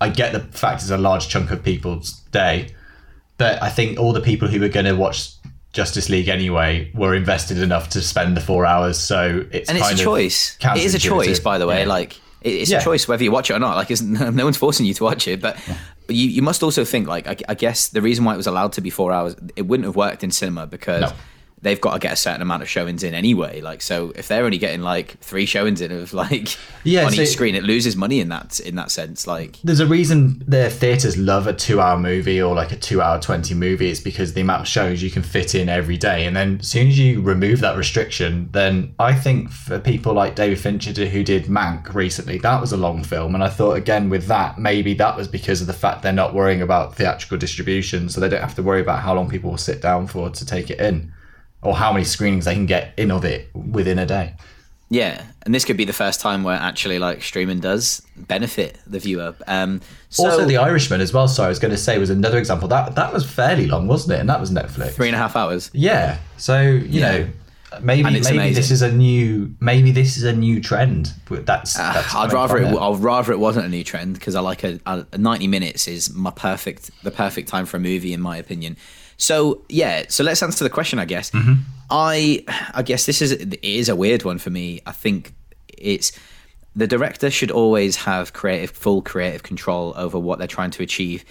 I 0.00 0.08
get 0.08 0.32
the 0.32 0.40
fact 0.40 0.82
it's 0.82 0.90
a 0.90 0.98
large 0.98 1.28
chunk 1.28 1.52
of 1.52 1.62
people's 1.62 2.14
day, 2.32 2.74
but 3.38 3.62
I 3.62 3.68
think 3.70 4.00
all 4.00 4.12
the 4.12 4.20
people 4.20 4.48
who 4.48 4.58
were 4.58 4.68
going 4.68 4.86
to 4.86 4.94
watch 4.96 5.30
Justice 5.72 6.08
League 6.08 6.28
anyway 6.28 6.90
were 6.92 7.14
invested 7.14 7.58
enough 7.58 7.88
to 7.90 8.00
spend 8.02 8.36
the 8.36 8.40
four 8.40 8.66
hours. 8.66 8.98
So 8.98 9.44
it's 9.52 9.68
and 9.68 9.78
it's 9.78 9.92
a 9.92 9.96
choice. 9.96 10.56
It 10.60 10.78
is 10.82 10.94
a 10.96 10.98
choice, 10.98 11.38
by 11.38 11.58
the 11.58 11.68
way. 11.68 11.82
Yeah. 11.82 11.86
Like 11.88 12.20
it's 12.40 12.68
Yeah. 12.70 12.80
a 12.80 12.82
choice 12.82 13.06
whether 13.06 13.22
you 13.22 13.30
watch 13.30 13.48
it 13.48 13.54
or 13.54 13.60
not. 13.60 13.76
Like 13.76 13.90
no, 14.02 14.30
no 14.30 14.44
one's 14.44 14.56
forcing 14.56 14.86
you 14.86 14.94
to 14.94 15.04
watch 15.04 15.28
it, 15.28 15.40
but 15.40 15.56
you 16.12 16.28
you 16.28 16.42
must 16.42 16.62
also 16.62 16.84
think 16.84 17.08
like 17.08 17.26
I, 17.26 17.36
I 17.48 17.54
guess 17.54 17.88
the 17.88 18.02
reason 18.02 18.24
why 18.24 18.34
it 18.34 18.36
was 18.36 18.46
allowed 18.46 18.72
to 18.74 18.80
be 18.80 18.90
four 18.90 19.12
hours, 19.12 19.34
it 19.56 19.62
wouldn't 19.62 19.86
have 19.86 19.96
worked 19.96 20.22
in 20.24 20.30
cinema 20.30 20.66
because. 20.66 21.02
No. 21.02 21.12
They've 21.62 21.80
got 21.80 21.92
to 21.94 21.98
get 22.00 22.12
a 22.12 22.16
certain 22.16 22.42
amount 22.42 22.62
of 22.62 22.68
showings 22.68 23.02
in 23.04 23.14
anyway. 23.14 23.60
Like, 23.60 23.82
so 23.82 24.12
if 24.16 24.28
they're 24.28 24.44
only 24.44 24.58
getting 24.58 24.82
like 24.82 25.16
three 25.20 25.46
showings 25.46 25.80
in 25.80 25.92
of 25.92 26.12
like 26.24 26.56
Yeah, 26.84 27.06
on 27.06 27.12
so- 27.12 27.22
each 27.22 27.28
screen, 27.28 27.54
it 27.54 27.62
loses 27.62 27.96
money 27.96 28.20
in 28.20 28.28
that 28.30 28.58
in 28.60 28.74
that 28.76 28.90
sense. 28.90 29.26
Like, 29.26 29.58
There's 29.62 29.80
a 29.80 29.86
reason 29.86 30.42
their 30.46 30.68
theaters 30.70 31.16
love 31.16 31.46
a 31.46 31.52
two-hour 31.52 31.98
movie 31.98 32.42
or 32.42 32.54
like 32.54 32.72
a 32.72 32.76
two-hour 32.76 33.20
twenty 33.20 33.54
movie. 33.54 33.90
It's 33.90 34.00
because 34.00 34.34
the 34.34 34.40
amount 34.40 34.62
of 34.62 34.68
shows 34.68 35.02
you 35.02 35.10
can 35.10 35.22
fit 35.22 35.54
in 35.54 35.68
every 35.68 35.96
day, 35.96 36.26
and 36.26 36.34
then 36.36 36.58
as 36.60 36.68
soon 36.68 36.88
as 36.88 36.98
you 36.98 37.20
remove 37.22 37.60
that 37.60 37.76
restriction, 37.76 38.48
then 38.52 38.94
I 38.98 39.14
think 39.14 39.50
for 39.50 39.78
people 39.78 40.12
like 40.14 40.34
David 40.34 40.58
Fincher 40.60 40.92
who 41.06 41.22
did 41.22 41.44
Mank 41.44 41.94
recently, 41.94 42.38
that 42.38 42.60
was 42.60 42.72
a 42.72 42.76
long 42.76 43.04
film, 43.04 43.34
and 43.34 43.44
I 43.44 43.48
thought 43.48 43.74
again 43.74 44.10
with 44.10 44.26
that 44.26 44.58
maybe 44.58 44.94
that 44.94 45.16
was 45.16 45.28
because 45.28 45.60
of 45.60 45.66
the 45.68 45.72
fact 45.72 46.02
they're 46.02 46.12
not 46.12 46.34
worrying 46.34 46.60
about 46.62 46.96
theatrical 46.96 47.38
distribution, 47.38 48.08
so 48.08 48.20
they 48.20 48.28
don't 48.28 48.40
have 48.40 48.54
to 48.56 48.62
worry 48.62 48.80
about 48.80 49.00
how 49.00 49.14
long 49.14 49.28
people 49.30 49.50
will 49.50 49.58
sit 49.58 49.80
down 49.80 50.06
for 50.08 50.28
to 50.30 50.44
take 50.46 50.70
it 50.70 50.80
in, 50.80 51.12
or 51.62 51.74
how 51.76 51.92
many 51.92 52.04
screenings 52.04 52.44
they 52.44 52.54
can 52.54 52.66
get 52.66 52.92
in 52.96 53.10
of 53.10 53.24
it 53.24 53.48
within 53.54 53.98
a 53.98 54.06
day. 54.06 54.34
yeah, 54.90 55.24
and 55.44 55.54
this 55.54 55.64
could 55.64 55.76
be 55.76 55.84
the 55.84 55.92
first 55.92 56.20
time 56.20 56.42
where 56.42 56.56
actually 56.56 56.98
like 56.98 57.22
streaming 57.22 57.60
does 57.60 58.02
benefit 58.16 58.78
the 58.86 58.98
viewer. 58.98 59.34
Um, 59.46 59.80
so 60.10 60.28
also, 60.28 60.44
The 60.44 60.58
Irishman 60.58 61.00
as 61.00 61.12
well. 61.12 61.26
Sorry, 61.28 61.46
I 61.46 61.48
was 61.48 61.58
going 61.58 61.72
to 61.72 61.78
say 61.78 61.98
was 61.98 62.10
another 62.10 62.38
example 62.38 62.68
that 62.68 62.94
that 62.94 63.12
was 63.12 63.28
fairly 63.28 63.66
long, 63.66 63.86
wasn't 63.86 64.12
it? 64.12 64.20
And 64.20 64.28
that 64.28 64.40
was 64.40 64.50
Netflix. 64.50 64.92
three 64.92 65.08
and 65.08 65.16
a 65.16 65.18
half 65.18 65.34
hours. 65.34 65.70
Yeah. 65.72 66.18
So 66.36 66.60
you 66.60 67.00
know, 67.00 67.28
maybe 67.80 68.02
maybe 68.02 68.18
amazing. 68.18 68.54
this 68.54 68.70
is 68.70 68.82
a 68.82 68.92
new 68.92 69.54
maybe 69.60 69.90
this 69.90 70.16
is 70.16 70.24
a 70.24 70.32
new 70.32 70.60
trend. 70.60 71.12
But 71.28 71.46
That's, 71.46 71.74
that's 71.74 72.14
I'd 72.14 72.32
rather 72.32 72.58
from 72.58 72.64
it, 72.64 72.78
I'd 72.78 72.98
rather 72.98 73.32
it 73.32 73.38
wasn't 73.38 73.66
a 73.66 73.68
new 73.68 73.84
trend 73.84 74.14
because 74.14 74.34
I 74.34 74.40
like 74.40 74.64
a, 74.64 74.78
a, 74.86 75.18
90 75.18 75.46
minutes 75.46 75.88
is 75.88 76.12
my 76.14 76.30
perfect 76.30 76.90
the 77.02 77.10
perfect 77.10 77.48
time 77.48 77.66
for 77.66 77.78
a 77.78 77.80
movie 77.80 78.12
in 78.12 78.20
my 78.20 78.36
opinion. 78.36 78.76
So 79.22 79.62
yeah, 79.68 80.06
so 80.08 80.24
let's 80.24 80.42
answer 80.42 80.64
the 80.64 80.70
question. 80.70 80.98
I 80.98 81.04
guess 81.04 81.30
mm-hmm. 81.30 81.62
I 81.90 82.44
I 82.74 82.82
guess 82.82 83.06
this 83.06 83.22
is 83.22 83.30
it 83.30 83.62
is 83.62 83.88
a 83.88 83.94
weird 83.94 84.24
one 84.24 84.38
for 84.38 84.50
me. 84.50 84.80
I 84.84 84.90
think 84.90 85.32
it's 85.68 86.10
the 86.74 86.88
director 86.88 87.30
should 87.30 87.52
always 87.52 87.94
have 87.94 88.32
creative 88.32 88.70
full 88.70 89.00
creative 89.00 89.44
control 89.44 89.94
over 89.96 90.18
what 90.18 90.40
they're 90.40 90.48
trying 90.48 90.72
to 90.72 90.82
achieve. 90.82 91.24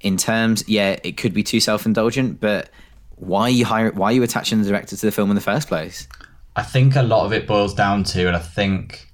In 0.00 0.16
terms, 0.16 0.62
yeah, 0.68 1.00
it 1.02 1.16
could 1.16 1.34
be 1.34 1.42
too 1.42 1.58
self 1.58 1.84
indulgent, 1.84 2.38
but 2.38 2.70
why 3.16 3.42
are 3.42 3.50
you 3.50 3.64
hire, 3.64 3.90
why 3.90 4.10
are 4.10 4.12
you 4.12 4.22
attaching 4.22 4.62
the 4.62 4.68
director 4.68 4.96
to 4.96 5.06
the 5.06 5.10
film 5.10 5.28
in 5.30 5.34
the 5.34 5.40
first 5.40 5.66
place? 5.66 6.06
I 6.54 6.62
think 6.62 6.94
a 6.94 7.02
lot 7.02 7.26
of 7.26 7.32
it 7.32 7.48
boils 7.48 7.74
down 7.74 8.04
to, 8.04 8.28
and 8.28 8.36
I 8.36 8.40
think, 8.40 9.11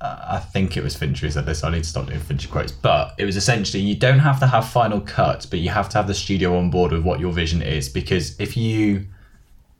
I 0.00 0.38
think 0.38 0.76
it 0.76 0.82
was 0.82 0.94
Fincher 0.94 1.26
who 1.26 1.32
said 1.32 1.46
this. 1.46 1.64
I 1.64 1.70
need 1.70 1.84
to 1.84 1.88
stop 1.88 2.06
doing 2.06 2.20
Fincher 2.20 2.48
quotes, 2.48 2.72
but 2.72 3.14
it 3.16 3.24
was 3.24 3.36
essentially 3.36 3.82
you 3.82 3.94
don't 3.94 4.18
have 4.18 4.38
to 4.40 4.46
have 4.46 4.68
final 4.68 5.00
cut, 5.00 5.46
but 5.48 5.60
you 5.60 5.70
have 5.70 5.88
to 5.90 5.98
have 5.98 6.06
the 6.06 6.14
studio 6.14 6.58
on 6.58 6.70
board 6.70 6.92
with 6.92 7.02
what 7.02 7.20
your 7.20 7.32
vision 7.32 7.62
is. 7.62 7.88
Because 7.88 8.38
if 8.38 8.56
you 8.56 9.06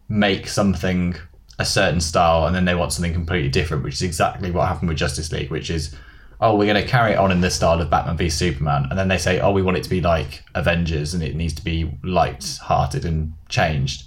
make 0.08 0.48
something 0.48 1.16
a 1.58 1.64
certain 1.64 2.00
style 2.00 2.46
and 2.46 2.54
then 2.54 2.64
they 2.64 2.74
want 2.74 2.92
something 2.92 3.12
completely 3.12 3.50
different, 3.50 3.84
which 3.84 3.94
is 3.94 4.02
exactly 4.02 4.50
what 4.50 4.66
happened 4.66 4.88
with 4.88 4.98
Justice 4.98 5.30
League, 5.30 5.50
which 5.50 5.68
is, 5.68 5.94
oh, 6.40 6.56
we're 6.56 6.72
going 6.72 6.82
to 6.82 6.88
carry 6.88 7.12
it 7.12 7.18
on 7.18 7.30
in 7.30 7.40
the 7.40 7.50
style 7.50 7.80
of 7.80 7.90
Batman 7.90 8.16
v 8.16 8.30
Superman, 8.30 8.86
and 8.88 8.98
then 8.98 9.08
they 9.08 9.18
say, 9.18 9.40
oh, 9.40 9.52
we 9.52 9.62
want 9.62 9.76
it 9.76 9.84
to 9.84 9.90
be 9.90 10.00
like 10.00 10.42
Avengers 10.54 11.12
and 11.12 11.22
it 11.22 11.36
needs 11.36 11.54
to 11.54 11.64
be 11.64 11.90
light-hearted 12.02 13.04
and 13.04 13.34
changed 13.48 14.04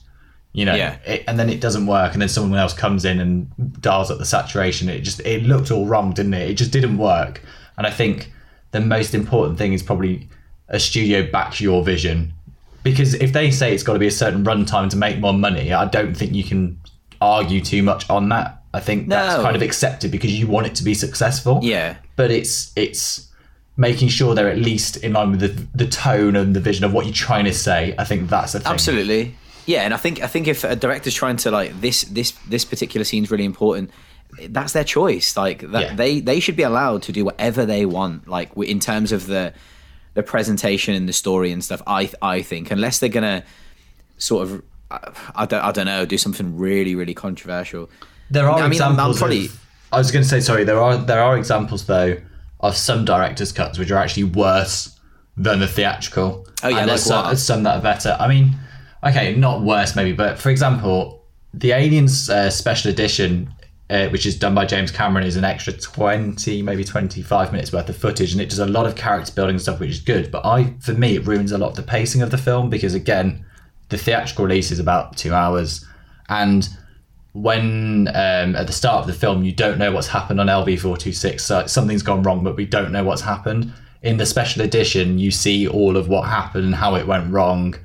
you 0.57 0.65
know? 0.65 0.75
Yeah. 0.75 0.97
it, 1.05 1.23
and 1.27 1.39
then 1.39 1.49
it 1.49 1.61
doesn't 1.61 1.85
work 1.85 2.13
and 2.13 2.21
then 2.21 2.29
someone 2.29 2.59
else 2.59 2.73
comes 2.73 3.05
in 3.05 3.19
and 3.19 3.81
dials 3.81 4.09
up 4.11 4.17
the 4.17 4.25
saturation. 4.25 4.89
It 4.89 5.01
just 5.01 5.19
it 5.21 5.43
looked 5.43 5.71
all 5.71 5.85
wrong 5.85 6.13
didn't 6.13 6.33
it? 6.33 6.49
It 6.49 6.55
just 6.55 6.71
didn't 6.71 6.97
work. 6.97 7.41
And 7.77 7.85
i 7.85 7.91
think 7.91 8.33
the 8.71 8.81
most 8.81 9.13
important 9.13 9.57
thing 9.57 9.73
is 9.73 9.83
probably 9.83 10.27
a 10.67 10.79
studio 10.79 11.29
backs 11.31 11.61
your 11.61 11.83
vision. 11.83 12.33
Because 12.83 13.13
if 13.13 13.33
they 13.33 13.51
say 13.51 13.73
it's 13.73 13.83
got 13.83 13.93
to 13.93 13.99
be 13.99 14.07
a 14.07 14.11
certain 14.11 14.43
runtime 14.43 14.89
to 14.89 14.97
make 14.97 15.19
more 15.19 15.33
money 15.33 15.73
i 15.73 15.85
don't 15.85 16.15
think 16.15 16.33
you 16.33 16.43
can 16.43 16.79
argue 17.21 17.61
too 17.61 17.83
much 17.83 18.09
on 18.09 18.29
that. 18.29 18.63
I 18.73 18.79
think 18.79 19.09
that's 19.09 19.41
kind 19.41 19.55
of 19.55 19.61
accepted 19.61 20.11
because 20.11 20.37
you 20.37 20.47
want 20.47 20.67
it 20.67 20.75
to 20.75 20.83
be 20.83 20.93
successful. 20.93 21.59
Yeah. 21.63 21.97
but 22.15 22.31
it's 22.31 22.71
it's 22.75 23.27
making 23.77 24.07
sure 24.07 24.33
they're 24.33 24.49
at 24.49 24.57
least 24.57 24.97
in 24.97 25.13
line 25.13 25.31
with 25.31 25.39
the, 25.39 25.67
the 25.75 25.87
tone 25.87 26.35
and 26.35 26.55
the 26.55 26.59
vision 26.59 26.83
of 26.83 26.93
what 26.93 27.05
you're 27.05 27.13
trying 27.13 27.45
to 27.45 27.53
say. 27.53 27.93
I 27.99 28.03
think 28.05 28.27
that's 28.27 28.53
the 28.53 28.59
thing. 28.59 28.71
Absolutely. 28.71 29.35
Yeah, 29.67 29.81
and 29.83 29.93
I 29.93 29.97
think 29.97 30.21
I 30.23 30.27
think 30.27 30.47
if 30.47 30.63
a 30.63 30.75
director's 30.75 31.13
trying 31.13 31.37
to 31.37 31.51
like 31.51 31.79
this 31.81 32.01
this 32.05 32.31
this 32.49 32.65
particular 32.65 33.03
scene's 33.03 33.29
really 33.29 33.45
important, 33.45 33.91
that's 34.49 34.73
their 34.73 34.83
choice. 34.85 35.37
Like 35.37 35.59
that 35.71 35.81
Yeah. 35.81 35.95
they 35.95 36.19
they 36.21 36.39
should 36.39 36.55
be 36.55 36.63
allowed 36.63 37.03
to 37.03 37.11
do 37.11 37.23
whatever 37.25 37.65
they 37.65 37.85
want. 37.85 38.27
Like 38.27 38.49
in 38.57 38.79
terms 38.79 39.11
of 39.11 39.27
the 39.27 39.53
the 40.15 40.23
presentation 40.23 40.95
and 40.95 41.07
the 41.07 41.13
story 41.13 41.51
and 41.51 41.63
stuff. 41.63 41.81
I 41.85 42.09
I 42.21 42.41
think 42.41 42.71
unless 42.71 42.97
they're 42.99 43.09
gonna 43.09 43.43
sort 44.17 44.47
of 44.47 44.63
I, 44.89 45.11
I 45.35 45.45
don't 45.45 45.63
I 45.63 45.71
don't 45.71 45.85
know 45.85 46.05
do 46.05 46.17
something 46.17 46.57
really 46.57 46.95
really 46.95 47.13
controversial. 47.13 47.89
There 48.31 48.49
are 48.49 48.57
I 48.57 48.63
mean, 48.63 48.71
examples. 48.71 49.19
probably- 49.19 49.45
of, 49.45 49.59
I 49.91 49.97
was 49.99 50.11
going 50.11 50.23
to 50.23 50.27
say 50.29 50.39
sorry. 50.41 50.63
There 50.65 50.81
are 50.81 50.97
there 50.97 51.21
are 51.21 51.37
examples 51.37 51.85
though 51.85 52.17
of 52.61 52.75
some 52.75 53.05
directors' 53.05 53.51
cuts 53.51 53.77
which 53.77 53.91
are 53.91 53.97
actually 53.97 54.23
worse 54.25 54.97
than 55.37 55.59
the 55.59 55.67
theatrical. 55.67 56.47
Oh, 56.63 56.67
yeah, 56.67 56.79
and 56.79 56.89
there's 56.89 57.07
like 57.07 57.17
some, 57.21 57.25
there's 57.27 57.43
some 57.43 57.63
that 57.63 57.77
are 57.77 57.81
better. 57.81 58.17
I 58.19 58.27
mean, 58.27 58.55
okay, 59.07 59.35
not 59.35 59.61
worse 59.61 59.95
maybe, 59.95 60.13
but 60.13 60.37
for 60.37 60.49
example, 60.49 61.23
the 61.53 61.71
Aliens 61.71 62.29
uh, 62.29 62.49
special 62.49 62.91
edition. 62.91 63.53
Uh, 63.89 64.09
which 64.09 64.25
is 64.25 64.37
done 64.37 64.53
by 64.53 64.65
James 64.65 64.91
Cameron 64.91 65.25
is 65.25 65.37
an 65.37 65.45
extra 65.45 65.71
20 65.71 66.61
maybe 66.61 66.83
25 66.83 67.53
minutes 67.53 67.71
worth 67.71 67.87
of 67.87 67.95
footage 67.95 68.33
and 68.33 68.41
it 68.41 68.49
does 68.49 68.59
a 68.59 68.65
lot 68.65 68.85
of 68.85 68.97
character 68.97 69.31
building 69.31 69.57
stuff 69.57 69.79
which 69.79 69.91
is 69.91 70.01
good 70.01 70.29
but 70.29 70.45
I 70.45 70.73
for 70.81 70.91
me 70.91 71.15
it 71.15 71.25
ruins 71.25 71.53
a 71.53 71.57
lot 71.57 71.69
of 71.69 71.77
the 71.77 71.83
pacing 71.83 72.21
of 72.21 72.29
the 72.29 72.37
film 72.37 72.69
because 72.69 72.93
again 72.93 73.45
the 73.87 73.97
theatrical 73.97 74.43
release 74.43 74.71
is 74.71 74.79
about 74.79 75.15
two 75.15 75.33
hours 75.33 75.85
and 76.27 76.67
when 77.41 78.07
um, 78.09 78.55
at 78.55 78.65
the 78.65 78.73
start 78.73 79.01
of 79.01 79.07
the 79.07 79.13
film 79.13 79.43
you 79.43 79.51
don't 79.51 79.77
know 79.77 79.91
what's 79.91 80.07
happened 80.07 80.39
on 80.39 80.47
LV426, 80.47 81.39
so 81.39 81.67
something's 81.67 82.01
gone 82.01 82.23
wrong, 82.23 82.43
but 82.43 82.55
we 82.55 82.65
don't 82.65 82.91
know 82.91 83.03
what's 83.03 83.21
happened. 83.21 83.71
In 84.01 84.17
the 84.17 84.25
special 84.25 84.63
edition, 84.63 85.19
you 85.19 85.31
see 85.31 85.67
all 85.67 85.97
of 85.97 86.07
what 86.07 86.27
happened 86.27 86.65
and 86.65 86.75
how 86.75 86.95
it 86.95 87.05
went 87.05 87.31
wrong, 87.31 87.75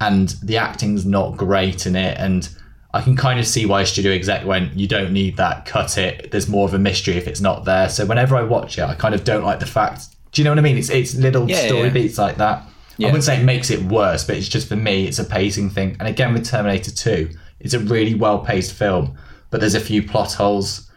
and 0.00 0.30
the 0.42 0.56
acting's 0.56 1.04
not 1.06 1.36
great 1.36 1.86
in 1.86 1.96
it. 1.96 2.16
And 2.18 2.48
I 2.92 3.02
can 3.02 3.16
kind 3.16 3.38
of 3.38 3.46
see 3.46 3.66
why 3.66 3.82
a 3.82 3.86
studio 3.86 4.12
exec 4.12 4.46
went, 4.46 4.74
"You 4.74 4.86
don't 4.86 5.12
need 5.12 5.36
that. 5.36 5.66
Cut 5.66 5.98
it. 5.98 6.30
There's 6.30 6.48
more 6.48 6.66
of 6.66 6.74
a 6.74 6.78
mystery 6.78 7.16
if 7.16 7.26
it's 7.26 7.40
not 7.40 7.64
there." 7.64 7.88
So 7.88 8.06
whenever 8.06 8.36
I 8.36 8.42
watch 8.42 8.78
it, 8.78 8.82
I 8.82 8.94
kind 8.94 9.14
of 9.14 9.24
don't 9.24 9.44
like 9.44 9.60
the 9.60 9.66
fact. 9.66 10.06
Do 10.32 10.40
you 10.40 10.44
know 10.44 10.50
what 10.50 10.58
I 10.58 10.62
mean? 10.62 10.76
It's 10.78 10.90
it's 10.90 11.14
little 11.14 11.48
Yeah, 11.48 11.66
story 11.66 11.84
yeah. 11.84 11.90
beats 11.90 12.18
like 12.18 12.36
that. 12.36 12.62
Yeah. 12.98 13.08
I 13.08 13.10
wouldn't 13.10 13.24
say 13.24 13.38
it 13.40 13.44
makes 13.44 13.70
it 13.70 13.82
worse, 13.82 14.24
but 14.24 14.36
it's 14.36 14.48
just 14.48 14.68
for 14.68 14.76
me, 14.76 15.06
it's 15.06 15.18
a 15.18 15.24
pacing 15.24 15.68
thing. 15.70 15.96
And 15.98 16.08
again, 16.08 16.32
with 16.32 16.46
Terminator 16.46 16.90
2, 16.90 17.28
it's 17.60 17.74
a 17.74 17.78
really 17.78 18.14
well 18.14 18.38
paced 18.38 18.72
film, 18.72 19.16
but 19.50 19.60
there's 19.60 19.74
a 19.74 19.80
few 19.80 20.02
plot 20.02 20.32
holes 20.32 20.90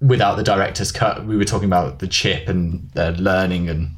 without 0.00 0.36
the 0.36 0.42
director's 0.42 0.90
cut. 0.90 1.24
We 1.24 1.36
were 1.36 1.44
talking 1.44 1.66
about 1.68 2.00
the 2.00 2.08
chip 2.08 2.48
and 2.48 2.90
uh, 2.96 3.10
learning, 3.16 3.68
and 3.68 3.90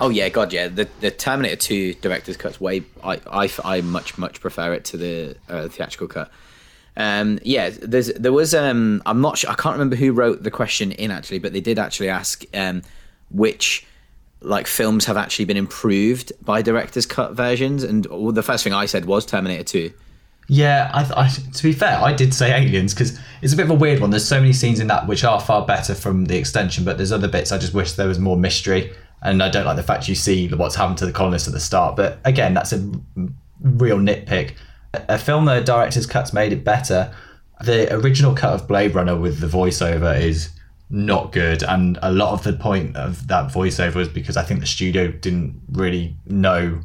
Oh 0.00 0.08
yeah, 0.08 0.28
God 0.30 0.52
yeah. 0.52 0.68
The 0.68 0.88
the 1.00 1.10
Terminator 1.10 1.56
Two 1.56 1.94
director's 1.94 2.36
cut's 2.36 2.60
way. 2.60 2.82
I 3.04 3.20
I, 3.30 3.50
I 3.64 3.80
much 3.82 4.16
much 4.18 4.40
prefer 4.40 4.72
it 4.72 4.84
to 4.86 4.96
the 4.96 5.36
uh, 5.48 5.68
theatrical 5.68 6.08
cut. 6.08 6.30
Um, 6.96 7.38
yeah, 7.44 7.70
there's 7.70 8.12
there 8.14 8.32
was 8.32 8.54
um 8.54 9.02
I'm 9.06 9.20
not 9.20 9.38
sure 9.38 9.50
I 9.50 9.54
can't 9.54 9.74
remember 9.74 9.96
who 9.96 10.12
wrote 10.12 10.42
the 10.42 10.50
question 10.50 10.92
in 10.92 11.10
actually, 11.10 11.38
but 11.38 11.52
they 11.52 11.60
did 11.60 11.78
actually 11.78 12.08
ask 12.08 12.44
um 12.54 12.82
which 13.30 13.86
like 14.42 14.66
films 14.66 15.04
have 15.04 15.18
actually 15.18 15.44
been 15.44 15.58
improved 15.58 16.32
by 16.42 16.62
director's 16.62 17.04
cut 17.06 17.32
versions, 17.34 17.82
and 17.84 18.06
well, 18.06 18.32
the 18.32 18.42
first 18.42 18.64
thing 18.64 18.72
I 18.72 18.86
said 18.86 19.04
was 19.04 19.26
Terminator 19.26 19.64
Two. 19.64 19.92
yeah, 20.48 20.90
I, 20.92 21.24
I, 21.24 21.28
to 21.28 21.62
be 21.62 21.72
fair, 21.72 21.98
I 21.98 22.12
did 22.12 22.34
say 22.34 22.50
Aliens 22.52 22.92
because 22.94 23.20
it's 23.42 23.52
a 23.52 23.56
bit 23.56 23.66
of 23.66 23.70
a 23.70 23.74
weird 23.74 24.00
one. 24.00 24.10
There's 24.10 24.26
so 24.26 24.40
many 24.40 24.52
scenes 24.52 24.80
in 24.80 24.88
that 24.88 25.06
which 25.06 25.22
are 25.24 25.40
far 25.40 25.64
better 25.64 25.94
from 25.94 26.24
the 26.24 26.36
extension, 26.36 26.84
but 26.84 26.96
there's 26.96 27.12
other 27.12 27.28
bits 27.28 27.52
I 27.52 27.58
just 27.58 27.74
wish 27.74 27.92
there 27.92 28.08
was 28.08 28.18
more 28.18 28.36
mystery. 28.36 28.92
And 29.22 29.42
I 29.42 29.50
don't 29.50 29.66
like 29.66 29.76
the 29.76 29.82
fact 29.82 30.08
you 30.08 30.14
see 30.14 30.48
what's 30.48 30.74
happened 30.74 30.98
to 30.98 31.06
the 31.06 31.12
colonists 31.12 31.46
at 31.46 31.54
the 31.54 31.60
start. 31.60 31.96
But 31.96 32.18
again, 32.24 32.54
that's 32.54 32.72
a 32.72 32.78
real 33.60 33.98
nitpick. 33.98 34.54
A 34.94 35.18
film 35.18 35.44
that 35.44 35.66
director's 35.66 36.06
cut's 36.06 36.32
made 36.32 36.52
it 36.52 36.64
better. 36.64 37.14
The 37.62 37.92
original 37.94 38.34
cut 38.34 38.54
of 38.54 38.66
Blade 38.66 38.94
Runner 38.94 39.16
with 39.16 39.40
the 39.40 39.46
voiceover 39.46 40.18
is 40.18 40.48
not 40.88 41.30
good, 41.30 41.62
and 41.62 41.98
a 42.02 42.10
lot 42.10 42.32
of 42.32 42.42
the 42.42 42.52
point 42.52 42.96
of 42.96 43.28
that 43.28 43.52
voiceover 43.52 43.94
was 43.96 44.08
because 44.08 44.36
I 44.36 44.42
think 44.42 44.60
the 44.60 44.66
studio 44.66 45.08
didn't 45.08 45.60
really 45.70 46.16
know. 46.26 46.80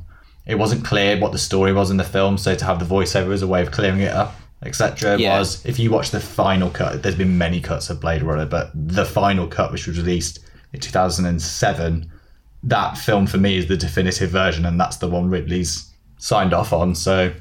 It 0.46 0.56
wasn't 0.56 0.86
clear 0.86 1.18
what 1.20 1.32
the 1.32 1.40
story 1.40 1.74
was 1.74 1.90
in 1.90 1.98
the 1.98 2.04
film, 2.04 2.38
so 2.38 2.54
to 2.54 2.66
have 2.66 2.80
the 2.80 2.86
voiceover 2.86 3.34
as 3.34 3.42
a 3.42 3.48
way 3.48 3.62
of 3.62 3.72
clearing 3.72 4.02
it 4.02 4.12
up, 4.12 4.36
etc. 4.64 5.18
Yeah. 5.18 5.40
Was 5.40 5.66
if 5.66 5.80
you 5.80 5.90
watch 5.90 6.12
the 6.12 6.20
final 6.20 6.70
cut, 6.70 7.02
there's 7.02 7.16
been 7.16 7.38
many 7.38 7.60
cuts 7.60 7.90
of 7.90 8.00
Blade 8.00 8.22
Runner, 8.22 8.46
but 8.46 8.70
the 8.76 9.06
final 9.06 9.48
cut, 9.48 9.72
which 9.72 9.88
was 9.88 9.98
released 9.98 10.40
in 10.72 10.80
2007, 10.80 12.12
that 12.66 12.98
film 12.98 13.28
for 13.28 13.38
me 13.38 13.58
is 13.58 13.68
the 13.68 13.78
definitive 13.78 14.30
version, 14.32 14.66
and 14.66 14.80
that's 14.80 14.98
the 14.98 15.08
one 15.08 15.30
Ridley's 15.30 15.90
signed 16.18 16.54
off 16.54 16.74
on. 16.74 16.96
So 16.96 17.32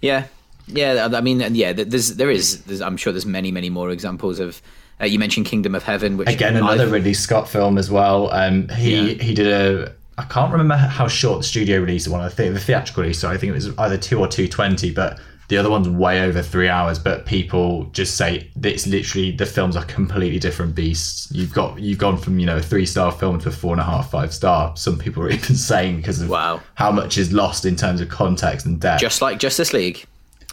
Yeah, 0.00 0.26
yeah. 0.66 1.08
I 1.12 1.20
mean, 1.20 1.40
yeah. 1.54 1.72
There's 1.72 2.16
there 2.16 2.30
is. 2.30 2.62
There's, 2.64 2.80
I'm 2.80 2.96
sure 2.96 3.12
there's 3.12 3.26
many 3.26 3.50
many 3.52 3.70
more 3.70 3.90
examples 3.90 4.38
of. 4.40 4.62
Uh, 5.00 5.04
you 5.06 5.18
mentioned 5.18 5.46
Kingdom 5.46 5.74
of 5.76 5.84
Heaven, 5.84 6.16
which 6.16 6.28
again 6.28 6.56
another 6.56 6.82
I've- 6.84 6.92
Ridley 6.92 7.14
Scott 7.14 7.48
film 7.48 7.78
as 7.78 7.90
well. 7.90 8.32
Um, 8.32 8.68
he 8.70 9.12
Yeah. 9.12 9.22
he 9.22 9.34
did 9.34 9.46
a 9.46 9.92
I 10.18 10.24
can't 10.24 10.50
remember 10.50 10.74
how 10.74 11.06
short 11.06 11.38
the 11.38 11.44
studio 11.44 11.78
release 11.80 12.08
one. 12.08 12.20
I 12.20 12.28
think 12.28 12.52
the 12.54 12.58
theatrical 12.60 13.02
release. 13.04 13.20
So 13.20 13.28
I 13.30 13.36
think 13.36 13.50
it 13.50 13.54
was 13.54 13.78
either 13.78 13.96
two 13.96 14.18
or 14.18 14.26
two 14.26 14.48
twenty, 14.48 14.90
but 14.90 15.20
the 15.48 15.56
other 15.56 15.70
one's 15.70 15.88
way 15.88 16.20
over 16.22 16.42
three 16.42 16.68
hours. 16.68 16.98
But 16.98 17.26
people 17.26 17.84
just 17.92 18.16
say 18.16 18.50
it's 18.62 18.86
literally 18.86 19.30
the 19.32 19.46
films 19.46 19.76
are 19.76 19.84
completely 19.84 20.38
different 20.38 20.74
beasts. 20.74 21.28
You've 21.32 21.52
got 21.54 21.78
you've 21.78 21.98
gone 21.98 22.16
from 22.18 22.38
you 22.38 22.46
know 22.46 22.56
a 22.58 22.62
three 22.62 22.86
star 22.86 23.10
film 23.12 23.38
to 23.40 23.48
a 23.48 23.52
four 23.52 23.72
and 23.72 23.80
a 23.80 23.84
half 23.84 24.10
five 24.10 24.32
star. 24.32 24.76
Some 24.76 24.98
people 24.98 25.22
are 25.22 25.30
even 25.38 25.56
saying 25.56 25.96
because 25.98 26.20
of 26.20 26.28
Wow. 26.28 26.60
how 26.74 26.90
much 26.92 27.18
is 27.18 27.32
lost 27.32 27.64
in 27.64 27.76
terms 27.76 28.00
of 28.00 28.08
context 28.08 28.66
and 28.66 28.78
depth. 28.80 29.00
just 29.00 29.22
like 29.22 29.38
Justice 29.38 29.72
League. 29.72 30.04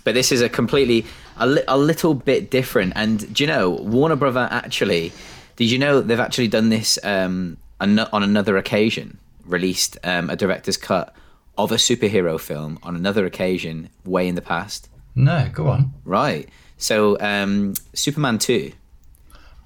But 0.04 0.14
this 0.14 0.32
is 0.32 0.42
a 0.42 0.50
completely 0.50 1.06
a, 1.38 1.48
li- 1.48 1.64
a 1.68 1.78
little 1.78 2.14
bit 2.14 2.50
different. 2.52 2.94
And 2.96 3.34
do 3.34 3.44
you 3.44 3.48
know 3.48 3.72
Warner 3.72 4.16
Brother 4.16 4.48
actually? 4.52 5.12
Did 5.56 5.72
you 5.72 5.80
know 5.80 6.00
they've 6.02 6.20
actually 6.20 6.48
done 6.50 6.70
this 6.70 7.00
um, 7.04 7.58
on 7.80 7.98
another 8.24 8.56
occasion? 8.58 9.18
Released 9.46 9.98
um, 10.04 10.30
a 10.30 10.36
director's 10.36 10.78
cut 10.78 11.14
of 11.58 11.72
a 11.72 11.76
superhero 11.76 12.40
film 12.40 12.80
on 12.84 12.96
another 12.96 13.26
occasion, 13.26 13.90
way 14.04 14.28
in 14.28 14.36
the 14.36 14.42
past. 14.42 14.90
no, 15.16 15.50
go 15.54 15.68
on. 15.68 15.94
Right. 16.04 16.50
So 16.78 17.18
um, 17.20 17.74
Superman 17.94 18.38
two. 18.38 18.74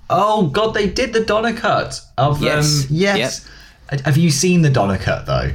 Oh 0.10 0.48
God, 0.48 0.74
they 0.74 0.88
did 0.88 1.14
the 1.14 1.24
Donner 1.24 1.54
cut 1.54 2.02
of 2.18 2.42
Yes. 2.42 2.86
um 2.86 2.96
yes. 2.96 3.50
Have 4.06 4.18
you 4.18 4.30
seen 4.30 4.62
the 4.62 4.70
Donner 4.70 4.98
cut 4.98 5.26
though? 5.26 5.52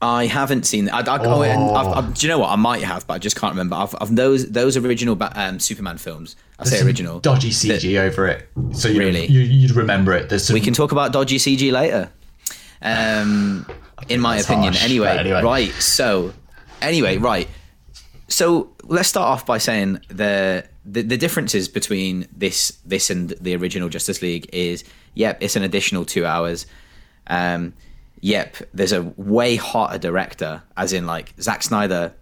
I 0.00 0.26
haven't 0.26 0.64
seen. 0.64 0.88
I, 0.90 1.00
I, 1.00 1.18
oh. 1.20 1.74
I've, 1.74 2.14
do 2.14 2.26
you 2.26 2.32
know 2.32 2.38
what? 2.38 2.50
I 2.50 2.56
might 2.56 2.82
have, 2.84 3.04
but 3.06 3.14
I 3.14 3.18
just 3.18 3.34
can't 3.34 3.52
remember. 3.52 3.74
I've, 3.74 3.96
I've 4.00 4.14
those 4.14 4.48
those 4.48 4.76
original 4.76 5.18
um, 5.34 5.58
Superman 5.58 5.98
films. 5.98 6.36
I 6.58 6.64
say 6.64 6.84
original. 6.84 7.18
Dodgy 7.18 7.50
CG 7.50 7.94
that, 7.94 8.06
over 8.06 8.28
it, 8.28 8.48
so 8.72 8.88
you 8.88 9.00
really 9.00 9.26
you, 9.26 9.40
you'd 9.40 9.72
remember 9.72 10.12
it. 10.12 10.38
Some... 10.38 10.54
We 10.54 10.60
can 10.60 10.72
talk 10.72 10.92
about 10.92 11.12
dodgy 11.12 11.38
CG 11.38 11.72
later. 11.72 12.10
Um, 12.80 13.66
in 14.08 14.20
my 14.20 14.38
opinion, 14.38 14.74
anyway, 14.76 15.16
anyway. 15.16 15.42
Right. 15.42 15.72
So, 15.72 16.32
anyway, 16.80 17.16
right. 17.18 17.48
So 18.28 18.70
let's 18.84 19.08
start 19.08 19.26
off 19.26 19.46
by 19.46 19.58
saying 19.58 20.00
the, 20.08 20.66
the 20.84 21.02
the 21.02 21.16
differences 21.16 21.68
between 21.68 22.28
this 22.36 22.78
this 22.84 23.10
and 23.10 23.30
the 23.30 23.56
original 23.56 23.88
Justice 23.88 24.20
League 24.22 24.48
is 24.52 24.84
yep, 25.14 25.38
it's 25.40 25.56
an 25.56 25.62
additional 25.62 26.04
two 26.04 26.26
hours. 26.26 26.66
Um, 27.26 27.72
yep, 28.20 28.56
there's 28.74 28.92
a 28.92 29.02
way 29.16 29.56
hotter 29.56 29.98
director, 29.98 30.62
as 30.76 30.92
in 30.92 31.06
like 31.06 31.34
Zack 31.40 31.62
Snyder. 31.62 32.14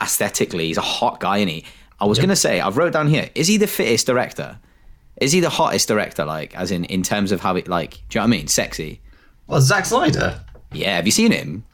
Aesthetically, 0.00 0.66
he's 0.66 0.76
a 0.76 0.82
hot 0.82 1.18
guy, 1.18 1.38
and 1.38 1.50
he. 1.50 1.64
I 2.00 2.04
was 2.04 2.18
yep. 2.18 2.26
gonna 2.26 2.36
say, 2.36 2.60
I've 2.60 2.76
wrote 2.76 2.92
down 2.92 3.08
here. 3.08 3.30
Is 3.34 3.48
he 3.48 3.56
the 3.56 3.66
fittest 3.66 4.06
director? 4.06 4.58
Is 5.20 5.32
he 5.32 5.40
the 5.40 5.50
hottest 5.50 5.88
director? 5.88 6.24
Like, 6.24 6.54
as 6.54 6.70
in 6.70 6.84
in 6.84 7.02
terms 7.02 7.32
of 7.32 7.40
how 7.40 7.56
it 7.56 7.66
like? 7.66 7.94
Do 8.08 8.18
you 8.18 8.20
know 8.20 8.28
what 8.28 8.34
I 8.34 8.38
mean? 8.38 8.46
Sexy. 8.48 9.00
Well, 9.48 9.60
Zack 9.60 9.86
Snyder. 9.86 10.44
Yeah, 10.72 10.96
have 10.96 11.06
you 11.06 11.12
seen 11.12 11.32
him? 11.32 11.64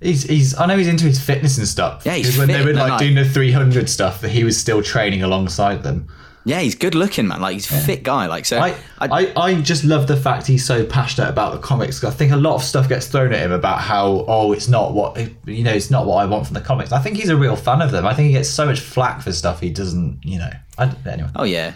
He's, 0.00 0.24
he's 0.24 0.58
I 0.58 0.66
know 0.66 0.76
he's 0.76 0.88
into 0.88 1.04
his 1.04 1.20
fitness 1.20 1.58
and 1.58 1.68
stuff. 1.68 2.02
Yeah, 2.04 2.14
he's 2.14 2.36
when 2.36 2.48
they 2.48 2.64
were 2.64 2.72
like 2.72 2.98
doing 2.98 3.14
the 3.14 3.24
300 3.24 3.88
stuff, 3.88 4.20
that 4.22 4.30
he 4.30 4.42
was 4.44 4.58
still 4.58 4.82
training 4.82 5.22
alongside 5.22 5.82
them. 5.82 6.08
Yeah, 6.44 6.58
he's 6.58 6.74
good 6.74 6.96
looking, 6.96 7.28
man. 7.28 7.40
Like 7.40 7.54
he's 7.54 7.70
a 7.70 7.74
yeah. 7.74 7.86
fit 7.86 8.02
guy. 8.02 8.26
Like 8.26 8.44
so, 8.44 8.58
I, 8.58 8.70
I, 8.98 9.06
I, 9.08 9.32
I, 9.36 9.60
just 9.60 9.84
love 9.84 10.08
the 10.08 10.16
fact 10.16 10.46
he's 10.46 10.64
so 10.64 10.84
passionate 10.84 11.28
about 11.28 11.52
the 11.52 11.60
comics. 11.60 12.02
I 12.02 12.10
think 12.10 12.32
a 12.32 12.36
lot 12.36 12.56
of 12.56 12.62
stuff 12.62 12.88
gets 12.88 13.06
thrown 13.06 13.32
at 13.32 13.38
him 13.38 13.52
about 13.52 13.78
how 13.78 14.24
oh, 14.26 14.52
it's 14.52 14.66
not 14.66 14.92
what 14.92 15.16
you 15.46 15.62
know, 15.62 15.72
it's 15.72 15.90
not 15.90 16.06
what 16.06 16.16
I 16.16 16.26
want 16.26 16.46
from 16.46 16.54
the 16.54 16.60
comics. 16.60 16.90
I 16.90 16.98
think 16.98 17.16
he's 17.16 17.28
a 17.28 17.36
real 17.36 17.54
fan 17.54 17.80
of 17.80 17.92
them. 17.92 18.04
I 18.04 18.14
think 18.14 18.26
he 18.26 18.32
gets 18.32 18.48
so 18.48 18.66
much 18.66 18.80
flack 18.80 19.22
for 19.22 19.32
stuff 19.32 19.60
he 19.60 19.70
doesn't, 19.70 20.18
you 20.24 20.40
know. 20.40 20.50
I, 20.78 20.92
anyway. 21.06 21.30
Oh 21.36 21.44
yeah, 21.44 21.74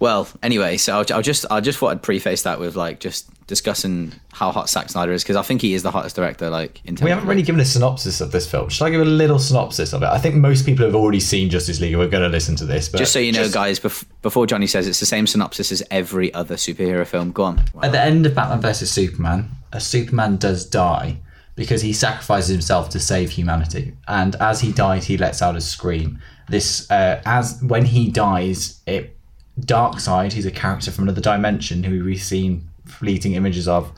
well, 0.00 0.28
anyway, 0.42 0.76
so 0.76 0.98
I'll, 0.98 1.04
I'll, 1.12 1.22
just 1.22 1.44
I 1.50 1.60
just 1.60 1.78
thought 1.78 1.88
I'd 1.88 2.02
preface 2.02 2.42
that 2.42 2.60
with 2.60 2.76
like 2.76 3.00
just 3.00 3.28
discussing 3.48 4.12
how 4.32 4.52
hot 4.52 4.68
Zack 4.68 4.90
Snyder 4.90 5.12
is 5.12 5.24
because 5.24 5.34
I 5.34 5.42
think 5.42 5.60
he 5.60 5.74
is 5.74 5.82
the 5.82 5.90
hottest 5.90 6.14
director. 6.14 6.50
Like, 6.50 6.80
in 6.84 6.96
we 7.02 7.10
haven't 7.10 7.26
really 7.26 7.42
given 7.42 7.60
a 7.60 7.64
synopsis 7.64 8.20
of 8.20 8.30
this 8.30 8.48
film. 8.48 8.68
Should 8.68 8.84
I 8.84 8.90
give 8.90 9.00
a 9.00 9.04
little 9.04 9.40
synopsis 9.40 9.92
of 9.92 10.02
it? 10.02 10.06
I 10.06 10.18
think 10.18 10.36
most 10.36 10.64
people 10.64 10.84
have 10.84 10.94
already 10.94 11.18
seen 11.18 11.50
Justice 11.50 11.80
League. 11.80 11.96
We're 11.96 12.08
going 12.08 12.22
to 12.22 12.28
listen 12.28 12.54
to 12.56 12.64
this, 12.64 12.88
but 12.88 12.98
just 12.98 13.12
so 13.12 13.18
you 13.18 13.32
know, 13.32 13.42
just... 13.42 13.54
guys, 13.54 13.80
bef- 13.80 14.04
before 14.22 14.46
Johnny 14.46 14.68
says 14.68 14.86
it's 14.86 15.00
the 15.00 15.06
same 15.06 15.26
synopsis 15.26 15.72
as 15.72 15.82
every 15.90 16.32
other 16.32 16.54
superhero 16.54 17.04
film. 17.04 17.32
Go 17.32 17.44
on. 17.44 17.64
At 17.82 17.90
the 17.90 18.00
end 18.00 18.24
of 18.24 18.34
Batman 18.36 18.60
vs 18.60 18.90
Superman, 18.90 19.50
a 19.72 19.80
Superman 19.80 20.36
does 20.36 20.64
die 20.64 21.18
because 21.56 21.82
he 21.82 21.92
sacrifices 21.92 22.50
himself 22.50 22.88
to 22.90 23.00
save 23.00 23.30
humanity, 23.30 23.94
and 24.06 24.36
as 24.36 24.60
he 24.60 24.70
dies, 24.70 25.06
he 25.06 25.16
lets 25.16 25.42
out 25.42 25.56
a 25.56 25.60
scream. 25.60 26.20
This, 26.48 26.88
uh, 26.88 27.20
as 27.26 27.60
when 27.62 27.84
he 27.84 28.08
dies, 28.10 28.80
it 28.86 29.17
Darkseid, 29.60 30.32
he's 30.32 30.46
a 30.46 30.50
character 30.50 30.90
from 30.90 31.04
another 31.04 31.20
dimension 31.20 31.82
who 31.82 32.04
we've 32.04 32.20
seen 32.20 32.68
fleeting 32.86 33.34
images 33.34 33.68
of, 33.68 33.92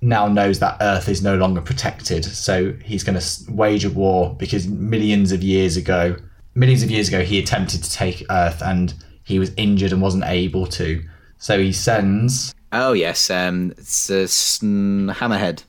now 0.00 0.28
knows 0.28 0.58
that 0.58 0.76
Earth 0.80 1.08
is 1.08 1.22
no 1.22 1.36
longer 1.36 1.60
protected. 1.60 2.24
So 2.24 2.72
he's 2.84 3.02
going 3.02 3.18
to 3.18 3.52
wage 3.52 3.84
a 3.84 3.90
war 3.90 4.34
because 4.38 4.66
millions 4.68 5.32
of 5.32 5.42
years 5.42 5.76
ago, 5.76 6.16
millions 6.54 6.82
of 6.82 6.90
years 6.90 7.08
ago, 7.08 7.22
he 7.22 7.38
attempted 7.38 7.82
to 7.82 7.90
take 7.90 8.24
Earth 8.30 8.62
and 8.62 8.94
he 9.24 9.38
was 9.38 9.52
injured 9.56 9.92
and 9.92 10.02
wasn't 10.02 10.24
able 10.24 10.66
to. 10.66 11.02
So 11.38 11.58
he 11.58 11.72
sends. 11.72 12.54
Oh 12.72 12.92
yes, 12.92 13.30
um, 13.30 13.72
it's 13.76 14.10
a 14.10 14.24
Hammerhead. 14.24 15.64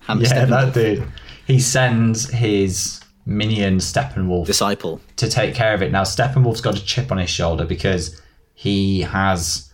Ham- 0.00 0.20
yeah, 0.20 0.44
that 0.44 0.74
dude. 0.74 1.06
He 1.46 1.58
sends 1.58 2.30
his 2.30 3.00
minion 3.26 3.78
Steppenwolf 3.78 4.46
disciple 4.46 5.00
to 5.16 5.28
take 5.28 5.54
care 5.54 5.74
of 5.74 5.82
it. 5.82 5.92
Now 5.92 6.02
Steppenwolf's 6.02 6.60
got 6.60 6.78
a 6.78 6.84
chip 6.84 7.12
on 7.12 7.18
his 7.18 7.30
shoulder 7.30 7.64
because 7.64 8.20
he 8.60 9.00
has 9.00 9.72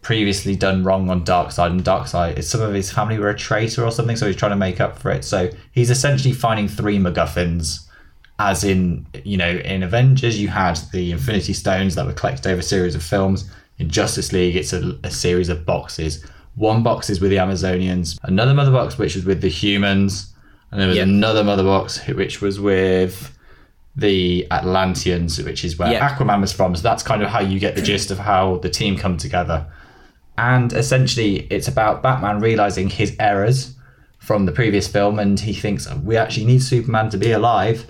previously 0.00 0.56
done 0.56 0.82
wrong 0.82 1.10
on 1.10 1.22
Darkseid, 1.22 1.70
and 1.70 1.84
Darkseid, 1.84 2.42
some 2.42 2.62
of 2.62 2.72
his 2.72 2.90
family 2.90 3.18
were 3.18 3.28
a 3.28 3.36
traitor 3.36 3.84
or 3.84 3.90
something, 3.90 4.16
so 4.16 4.26
he's 4.26 4.36
trying 4.36 4.52
to 4.52 4.56
make 4.56 4.80
up 4.80 4.98
for 4.98 5.10
it. 5.10 5.22
So 5.22 5.50
he's 5.72 5.90
essentially 5.90 6.32
finding 6.32 6.66
three 6.66 6.96
MacGuffins. 6.96 7.86
As 8.38 8.64
in, 8.64 9.06
you 9.22 9.36
know, 9.36 9.50
in 9.50 9.82
Avengers, 9.82 10.40
you 10.40 10.48
had 10.48 10.80
the 10.94 11.12
Infinity 11.12 11.52
Stones 11.52 11.94
that 11.94 12.06
were 12.06 12.14
collected 12.14 12.46
over 12.46 12.60
a 12.60 12.62
series 12.62 12.94
of 12.94 13.02
films. 13.02 13.50
In 13.76 13.90
Justice 13.90 14.32
League, 14.32 14.56
it's 14.56 14.72
a, 14.72 14.98
a 15.04 15.10
series 15.10 15.50
of 15.50 15.66
boxes. 15.66 16.24
One 16.54 16.82
box 16.82 17.10
is 17.10 17.20
with 17.20 17.32
the 17.32 17.36
Amazonians, 17.36 18.18
another 18.22 18.54
mother 18.54 18.72
box 18.72 18.96
which 18.96 19.14
was 19.14 19.26
with 19.26 19.42
the 19.42 19.50
humans, 19.50 20.32
and 20.70 20.80
there 20.80 20.88
was 20.88 20.96
yep. 20.96 21.06
another 21.06 21.44
mother 21.44 21.64
box 21.64 22.06
which 22.06 22.40
was 22.40 22.58
with 22.58 23.30
the 23.94 24.46
Atlanteans, 24.50 25.42
which 25.42 25.64
is 25.64 25.78
where. 25.78 25.90
Aquaman 26.00 26.40
was 26.40 26.52
from. 26.52 26.74
So 26.74 26.82
that's 26.82 27.02
kind 27.02 27.22
of 27.22 27.28
how 27.28 27.40
you 27.40 27.58
get 27.58 27.74
the 27.74 27.82
gist 27.82 28.10
of 28.10 28.18
how 28.18 28.56
the 28.58 28.70
team 28.70 28.96
come 28.96 29.16
together. 29.16 29.66
And 30.38 30.72
essentially, 30.72 31.46
it's 31.50 31.68
about 31.68 32.02
Batman 32.02 32.40
realizing 32.40 32.88
his 32.88 33.14
errors 33.20 33.74
from 34.18 34.46
the 34.46 34.52
previous 34.52 34.88
film, 34.88 35.18
and 35.18 35.38
he 35.38 35.52
thinks 35.52 35.92
we 35.96 36.16
actually 36.16 36.46
need 36.46 36.62
Superman 36.62 37.10
to 37.10 37.18
be 37.18 37.32
alive, 37.32 37.84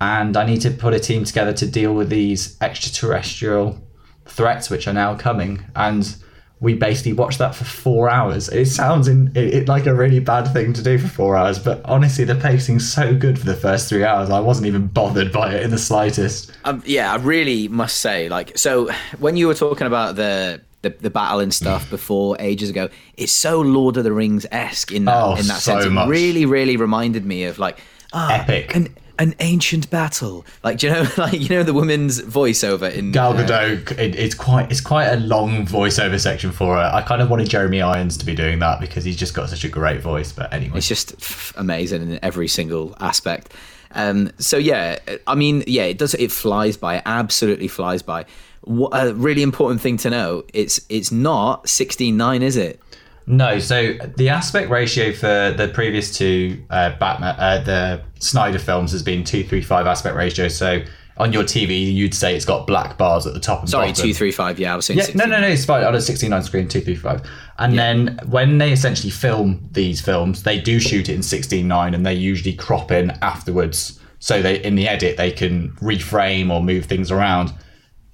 and 0.00 0.36
I 0.36 0.44
need 0.46 0.60
to 0.62 0.70
put 0.70 0.94
a 0.94 0.98
team 0.98 1.24
together 1.24 1.52
to 1.52 1.66
deal 1.70 1.94
with 1.94 2.08
these 2.08 2.56
extraterrestrial 2.60 3.78
threats 4.24 4.70
which 4.70 4.88
are 4.88 4.92
now 4.92 5.14
coming. 5.14 5.64
And 5.76 6.16
we 6.60 6.74
basically 6.74 7.12
watched 7.12 7.38
that 7.38 7.54
for 7.54 7.64
four 7.64 8.10
hours. 8.10 8.48
It 8.48 8.66
sounds 8.66 9.06
in 9.06 9.28
it, 9.36 9.54
it, 9.54 9.68
like 9.68 9.86
a 9.86 9.94
really 9.94 10.18
bad 10.18 10.52
thing 10.52 10.72
to 10.72 10.82
do 10.82 10.98
for 10.98 11.06
four 11.06 11.36
hours, 11.36 11.58
but 11.58 11.80
honestly, 11.84 12.24
the 12.24 12.34
pacing's 12.34 12.90
so 12.90 13.14
good 13.14 13.38
for 13.38 13.46
the 13.46 13.54
first 13.54 13.88
three 13.88 14.04
hours. 14.04 14.30
I 14.30 14.40
wasn't 14.40 14.66
even 14.66 14.88
bothered 14.88 15.32
by 15.32 15.54
it 15.54 15.62
in 15.62 15.70
the 15.70 15.78
slightest. 15.78 16.52
Um, 16.64 16.82
yeah, 16.84 17.12
I 17.12 17.16
really 17.16 17.68
must 17.68 17.98
say, 17.98 18.28
like, 18.28 18.58
so 18.58 18.90
when 19.18 19.36
you 19.36 19.46
were 19.46 19.54
talking 19.54 19.86
about 19.86 20.16
the 20.16 20.60
the, 20.82 20.90
the 20.90 21.10
battle 21.10 21.40
and 21.40 21.52
stuff 21.52 21.90
before 21.90 22.36
ages 22.38 22.70
ago, 22.70 22.88
it's 23.16 23.32
so 23.32 23.60
Lord 23.60 23.96
of 23.96 24.04
the 24.04 24.12
Rings 24.12 24.46
esque 24.50 24.92
in 24.92 25.04
that 25.06 25.16
oh, 25.16 25.34
in 25.36 25.46
that 25.46 25.60
so 25.60 25.80
sense. 25.80 25.86
It 25.86 26.08
really, 26.08 26.46
really 26.46 26.76
reminded 26.76 27.24
me 27.24 27.44
of 27.44 27.58
like 27.58 27.80
ah, 28.12 28.32
epic. 28.32 28.74
And, 28.74 28.90
an 29.18 29.34
ancient 29.40 29.90
battle. 29.90 30.46
Like, 30.62 30.78
do 30.78 30.86
you 30.86 30.92
know, 30.92 31.06
like 31.18 31.40
you 31.40 31.48
know, 31.48 31.62
the 31.62 31.74
woman's 31.74 32.20
voiceover 32.22 32.92
in 32.92 33.12
Gal 33.12 33.32
uh, 33.32 33.44
Gadot. 33.44 33.92
Uh, 33.92 34.02
it, 34.02 34.14
it's 34.14 34.34
quite 34.34 34.70
it's 34.70 34.80
quite 34.80 35.06
a 35.06 35.16
long 35.16 35.66
voiceover 35.66 36.18
section 36.20 36.52
for 36.52 36.76
her. 36.76 36.90
I 36.92 37.02
kind 37.02 37.20
of 37.20 37.30
wanted 37.30 37.48
Jeremy 37.48 37.82
Irons 37.82 38.16
to 38.18 38.24
be 38.24 38.34
doing 38.34 38.58
that 38.60 38.80
because 38.80 39.04
he's 39.04 39.16
just 39.16 39.34
got 39.34 39.48
such 39.48 39.64
a 39.64 39.68
great 39.68 40.00
voice. 40.00 40.32
But 40.32 40.52
anyway, 40.52 40.78
it's 40.78 40.88
just 40.88 41.14
amazing 41.56 42.02
in 42.02 42.18
every 42.22 42.48
single 42.48 42.96
aspect. 43.00 43.52
Um, 43.92 44.30
so 44.38 44.56
yeah, 44.56 44.98
I 45.26 45.34
mean, 45.34 45.64
yeah, 45.66 45.84
it 45.84 45.98
does. 45.98 46.14
It 46.14 46.30
flies 46.30 46.76
by. 46.76 46.96
It 46.96 47.02
absolutely 47.06 47.68
flies 47.68 48.02
by. 48.02 48.26
What, 48.62 48.90
a 48.92 49.14
really 49.14 49.42
important 49.42 49.80
thing 49.80 49.96
to 49.98 50.10
know. 50.10 50.44
It's 50.52 50.80
it's 50.88 51.10
not 51.10 51.68
sixteen 51.68 52.16
nine, 52.16 52.42
is 52.42 52.56
it? 52.56 52.80
No, 53.28 53.58
so 53.58 53.92
the 54.16 54.30
aspect 54.30 54.70
ratio 54.70 55.12
for 55.12 55.54
the 55.54 55.70
previous 55.74 56.16
two 56.16 56.64
uh, 56.70 56.96
Batman, 56.98 57.36
uh, 57.38 57.62
the 57.62 58.00
Snyder 58.20 58.58
films 58.58 58.90
has 58.92 59.02
been 59.02 59.22
two 59.22 59.44
three 59.44 59.60
five 59.60 59.86
aspect 59.86 60.16
ratio. 60.16 60.48
So 60.48 60.82
on 61.18 61.34
your 61.34 61.42
TV, 61.42 61.92
you'd 61.92 62.14
say 62.14 62.34
it's 62.34 62.46
got 62.46 62.66
black 62.66 62.96
bars 62.96 63.26
at 63.26 63.34
the 63.34 63.40
top 63.40 63.60
and 63.60 63.68
Sorry, 63.68 63.88
bottom. 63.88 64.06
two 64.06 64.14
three 64.14 64.32
five. 64.32 64.58
Yeah, 64.58 64.72
I 64.72 64.76
was 64.76 64.86
saying. 64.86 65.00
Yeah, 65.00 65.08
no, 65.14 65.26
no, 65.26 65.42
no, 65.42 65.48
it's 65.48 65.66
fine. 65.66 65.84
On 65.84 65.94
a 65.94 66.00
sixteen 66.00 66.30
nine 66.30 66.42
screen, 66.42 66.68
two 66.68 66.80
three 66.80 66.94
five. 66.94 67.20
And 67.58 67.74
yeah. 67.74 67.92
then 67.92 68.20
when 68.30 68.56
they 68.56 68.72
essentially 68.72 69.10
film 69.10 69.68
these 69.72 70.00
films, 70.00 70.44
they 70.44 70.58
do 70.58 70.80
shoot 70.80 71.10
it 71.10 71.14
in 71.14 71.22
sixteen 71.22 71.68
nine, 71.68 71.92
and 71.92 72.06
they 72.06 72.14
usually 72.14 72.54
crop 72.54 72.90
in 72.90 73.10
afterwards. 73.20 74.00
So 74.20 74.40
they 74.40 74.62
in 74.62 74.74
the 74.74 74.88
edit 74.88 75.18
they 75.18 75.32
can 75.32 75.72
reframe 75.82 76.50
or 76.50 76.62
move 76.62 76.86
things 76.86 77.10
around. 77.10 77.52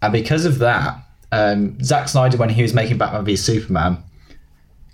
And 0.03 0.13
because 0.13 0.45
of 0.45 0.59
that, 0.59 0.99
um, 1.31 1.81
Zack 1.85 2.09
Snyder, 2.09 2.37
when 2.37 2.49
he 2.49 2.63
was 2.63 2.75
making 2.75 2.99
Batman 2.99 3.25
v 3.25 3.37
Superman 3.37 4.03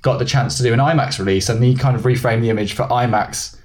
got 0.02 0.18
the 0.18 0.24
chance 0.24 0.56
to 0.56 0.62
do 0.62 0.72
an 0.72 0.78
IMAX 0.78 1.18
release, 1.18 1.48
and 1.48 1.62
he 1.62 1.74
kind 1.74 1.96
of 1.96 2.02
reframed 2.02 2.40
the 2.42 2.50
image 2.50 2.72
for 2.72 2.84
IMAX, 2.84 3.58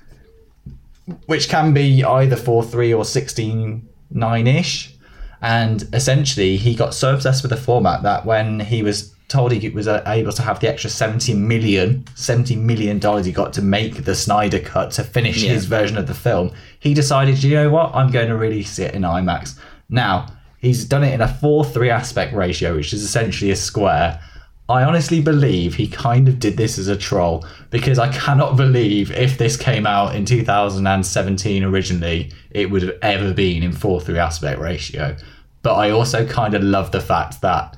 which 1.26 1.50
can 1.50 1.74
be 1.74 2.04
either 2.04 2.36
four 2.36 2.64
three 2.64 2.94
or 2.94 3.04
16.9 3.04 4.60
ish. 4.60 4.94
And 5.42 5.88
essentially, 5.94 6.58
he 6.58 6.76
got 6.76 6.94
so 6.94 7.14
obsessed 7.14 7.44
with 7.44 7.52
the 7.52 7.58
format 7.58 8.04
that 8.04 8.26
when 8.26 8.60
he 8.60 8.82
was 8.82 9.14
told 9.28 9.52
he 9.52 9.70
was 9.70 9.88
uh, 9.88 10.04
able 10.06 10.32
to 10.32 10.42
have 10.42 10.60
the 10.60 10.70
extra 10.70 10.90
70 10.90 11.34
million 11.34 12.06
70 12.16 12.56
million 12.58 13.00
dollars 13.00 13.26
he 13.26 13.32
got 13.32 13.54
to 13.54 13.62
make 13.62 14.04
the 14.04 14.14
Snyder 14.14 14.60
cut 14.60 14.92
to 14.92 15.04
finish 15.04 15.42
yeah. 15.42 15.52
his 15.52 15.66
version 15.66 15.98
of 15.98 16.06
the 16.06 16.14
film 16.14 16.52
he 16.80 16.94
decided 16.94 17.42
you 17.42 17.56
know 17.56 17.70
what 17.72 17.94
I'm 17.96 18.12
going 18.12 18.28
to 18.28 18.36
release 18.36 18.78
it 18.78 18.94
in 18.94 19.02
IMAX 19.02 19.58
now 19.90 20.28
he's 20.60 20.86
done 20.86 21.04
it 21.04 21.14
in 21.14 21.22
a 21.22 21.28
4-3 21.28 21.90
aspect 21.90 22.36
ratio 22.36 22.76
which 22.76 22.94
is 22.94 23.02
essentially 23.02 23.50
a 23.50 23.56
square 23.56 24.22
I 24.68 24.84
honestly 24.84 25.22
believe 25.22 25.76
he 25.76 25.88
kind 25.88 26.28
of 26.28 26.40
did 26.40 26.58
this 26.58 26.80
as 26.80 26.88
a 26.88 26.98
troll 26.98 27.46
because 27.70 28.00
I 28.00 28.12
cannot 28.12 28.58
believe 28.58 29.12
if 29.12 29.38
this 29.38 29.58
came 29.58 29.86
out 29.86 30.16
in 30.16 30.26
2017 30.26 31.64
originally, 31.64 32.32
it 32.50 32.72
would 32.72 32.82
have 32.82 32.98
ever 33.04 33.32
been 33.34 33.62
in 33.62 33.72
4 33.72 34.02
3 34.02 34.18
aspect 34.18 34.60
ratio. 34.60 35.16
But 35.62 35.76
I 35.76 35.92
also 35.92 36.26
kind 36.26 36.56
of 36.56 36.64
love 36.64 36.92
the 36.92 37.02
fact 37.02 37.42
that 37.42 37.78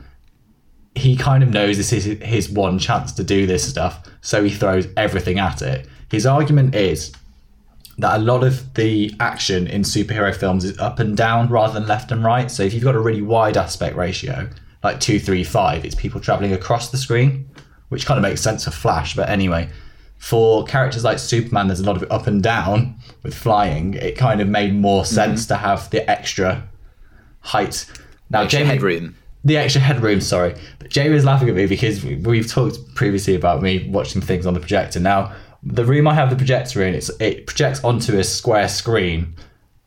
he 0.96 1.16
kind 1.16 1.44
of 1.44 1.50
knows 1.50 1.78
this 1.78 1.92
is 1.92 2.06
his 2.22 2.50
one 2.50 2.80
chance 2.80 3.12
to 3.14 3.24
do 3.24 3.46
this 3.46 3.68
stuff, 3.68 4.08
so 4.22 4.44
he 4.44 4.50
throws 4.50 4.88
everything 4.96 5.40
at 5.40 5.62
it. 5.62 5.88
His 6.10 6.26
argument 6.26 6.74
is 6.74 7.12
that 7.98 8.18
a 8.18 8.24
lot 8.24 8.44
of 8.44 8.74
the 8.76 9.14
action 9.20 9.68
in 9.68 9.82
superhero 9.82 10.34
films 10.34 10.64
is 10.64 10.78
up 10.80 11.00
and 11.00 11.18
down 11.18 11.50
rather 11.50 11.74
than 11.74 11.88
left 11.88 12.12
and 12.12 12.24
right. 12.24 12.50
So 12.50 12.64
if 12.64 12.74
you've 12.74 12.84
got 12.84 12.96
a 12.96 13.00
really 13.00 13.22
wide 13.22 13.58
aspect 13.58 13.96
ratio, 13.96 14.50
like 14.84 15.00
two, 15.00 15.20
three, 15.20 15.44
five, 15.44 15.86
it's 15.86 15.96
people 15.96 16.22
traveling 16.22 16.54
across 16.54 16.90
the 16.90 16.98
screen, 16.98 17.50
which 17.90 18.06
kind 18.06 18.18
of 18.18 18.22
makes 18.22 18.42
sense 18.42 18.66
for 18.66 18.72
Flash. 18.72 19.16
But 19.16 19.30
anyway, 19.30 19.70
for 20.18 20.64
characters 20.66 21.04
like 21.04 21.20
Superman, 21.20 21.68
there's 21.68 21.80
a 21.80 21.86
lot 21.86 22.02
of 22.02 22.12
up 22.12 22.28
and 22.28 22.42
down 22.42 22.96
with 23.24 23.36
flying. 23.36 23.94
It 23.96 24.18
kind 24.18 24.42
of 24.42 24.48
made 24.48 24.74
more 24.74 25.04
mm-hmm. 25.04 25.14
sense 25.14 25.46
to 25.48 25.56
have 25.56 25.90
the 25.90 26.10
extra 26.10 26.68
height. 27.42 27.86
Now, 28.30 28.42
Extra 28.42 28.60
Jamie, 28.60 28.70
headroom. 28.72 29.16
the 29.44 29.58
extra 29.58 29.82
headroom, 29.82 30.22
sorry. 30.22 30.56
But 30.80 30.90
Jamie 30.90 31.14
was 31.14 31.26
laughing 31.26 31.50
at 31.50 31.56
me 31.56 31.66
because 31.66 32.04
we- 32.04 32.16
we've 32.16 32.48
talked 32.48 32.96
previously 32.96 33.36
about 33.36 33.62
me 33.62 33.88
watching 33.90 34.22
things 34.22 34.46
on 34.46 34.54
the 34.54 34.60
projector. 34.60 35.00
Now, 35.00 35.32
the 35.64 35.86
room 35.86 36.08
I 36.08 36.14
have 36.14 36.30
the 36.30 36.36
projector 36.36 36.84
in, 36.84 36.94
it's, 36.94 37.10
it 37.20 37.48
projects 37.48 37.84
onto 37.84 38.18
a 38.18 38.24
square 38.24 38.68
screen, 38.68 39.36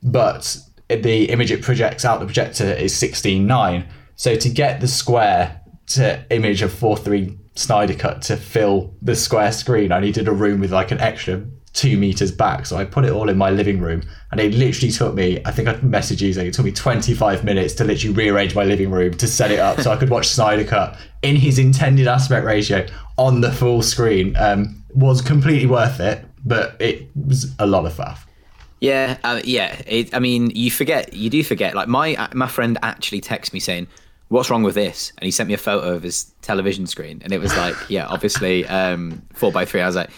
but 0.03 0.57
the 0.89 1.25
image 1.25 1.51
it 1.51 1.61
projects 1.61 2.03
out 2.03 2.19
the 2.19 2.25
projector 2.25 2.65
is 2.65 2.93
16.9. 2.93 3.85
So 4.21 4.35
to 4.35 4.49
get 4.49 4.81
the 4.81 4.87
square 4.87 5.61
to 5.93 6.23
image 6.29 6.61
of 6.61 6.71
4.3 6.71 7.39
Snyder 7.55 7.95
cut 7.95 8.21
to 8.21 8.37
fill 8.37 8.93
the 9.01 9.15
square 9.15 9.51
screen, 9.51 9.91
I 9.91 9.99
needed 9.99 10.27
a 10.27 10.31
room 10.31 10.59
with 10.59 10.71
like 10.71 10.91
an 10.91 10.99
extra 10.99 11.43
two 11.73 11.97
meters 11.97 12.31
back. 12.31 12.67
So 12.67 12.77
I 12.77 12.85
put 12.85 13.03
it 13.03 13.13
all 13.13 13.29
in 13.29 13.37
my 13.39 13.49
living 13.49 13.79
room, 13.79 14.03
and 14.29 14.39
it 14.39 14.53
literally 14.53 14.91
took 14.91 15.15
me. 15.15 15.41
I 15.43 15.49
think 15.51 15.67
I 15.67 15.73
messaged 15.77 16.21
you 16.21 16.31
saying 16.33 16.49
it 16.49 16.53
took 16.53 16.65
me 16.65 16.71
25 16.71 17.43
minutes 17.43 17.73
to 17.73 17.83
literally 17.83 18.15
rearrange 18.15 18.53
my 18.53 18.63
living 18.63 18.91
room 18.91 19.15
to 19.15 19.25
set 19.25 19.49
it 19.49 19.57
up 19.57 19.81
so 19.81 19.91
I 19.91 19.95
could 19.95 20.11
watch 20.11 20.27
Snyder 20.27 20.65
Cut 20.65 20.99
in 21.23 21.35
his 21.35 21.57
intended 21.57 22.07
aspect 22.07 22.45
ratio 22.45 22.85
on 23.17 23.41
the 23.41 23.51
full 23.51 23.81
screen. 23.81 24.35
Um, 24.37 24.83
was 24.93 25.23
completely 25.23 25.65
worth 25.65 25.99
it, 25.99 26.23
but 26.45 26.79
it 26.79 27.09
was 27.15 27.55
a 27.57 27.65
lot 27.65 27.87
of 27.87 27.93
faff. 27.93 28.19
Yeah, 28.81 29.17
uh, 29.23 29.41
yeah. 29.43 29.81
It, 29.87 30.13
I 30.13 30.19
mean, 30.19 30.51
you 30.51 30.69
forget, 30.69 31.11
you 31.11 31.31
do 31.31 31.43
forget. 31.43 31.73
Like 31.73 31.87
my 31.87 32.29
my 32.35 32.47
friend 32.47 32.77
actually 32.83 33.21
texted 33.21 33.53
me 33.53 33.59
saying, 33.59 33.87
"What's 34.31 34.49
wrong 34.49 34.63
with 34.63 34.75
this?" 34.75 35.11
And 35.17 35.25
he 35.25 35.31
sent 35.31 35.47
me 35.47 35.53
a 35.53 35.57
photo 35.59 35.93
of 35.93 36.03
his 36.03 36.31
television 36.41 36.87
screen, 36.87 37.21
and 37.23 37.31
it 37.33 37.39
was 37.39 37.55
like, 37.55 37.75
yeah, 37.89 38.07
obviously 38.07 38.65
um, 38.67 39.21
four 39.33 39.51
by 39.51 39.65
three. 39.65 39.81
I 39.81 39.85
was 39.85 39.95
like, 39.95 40.09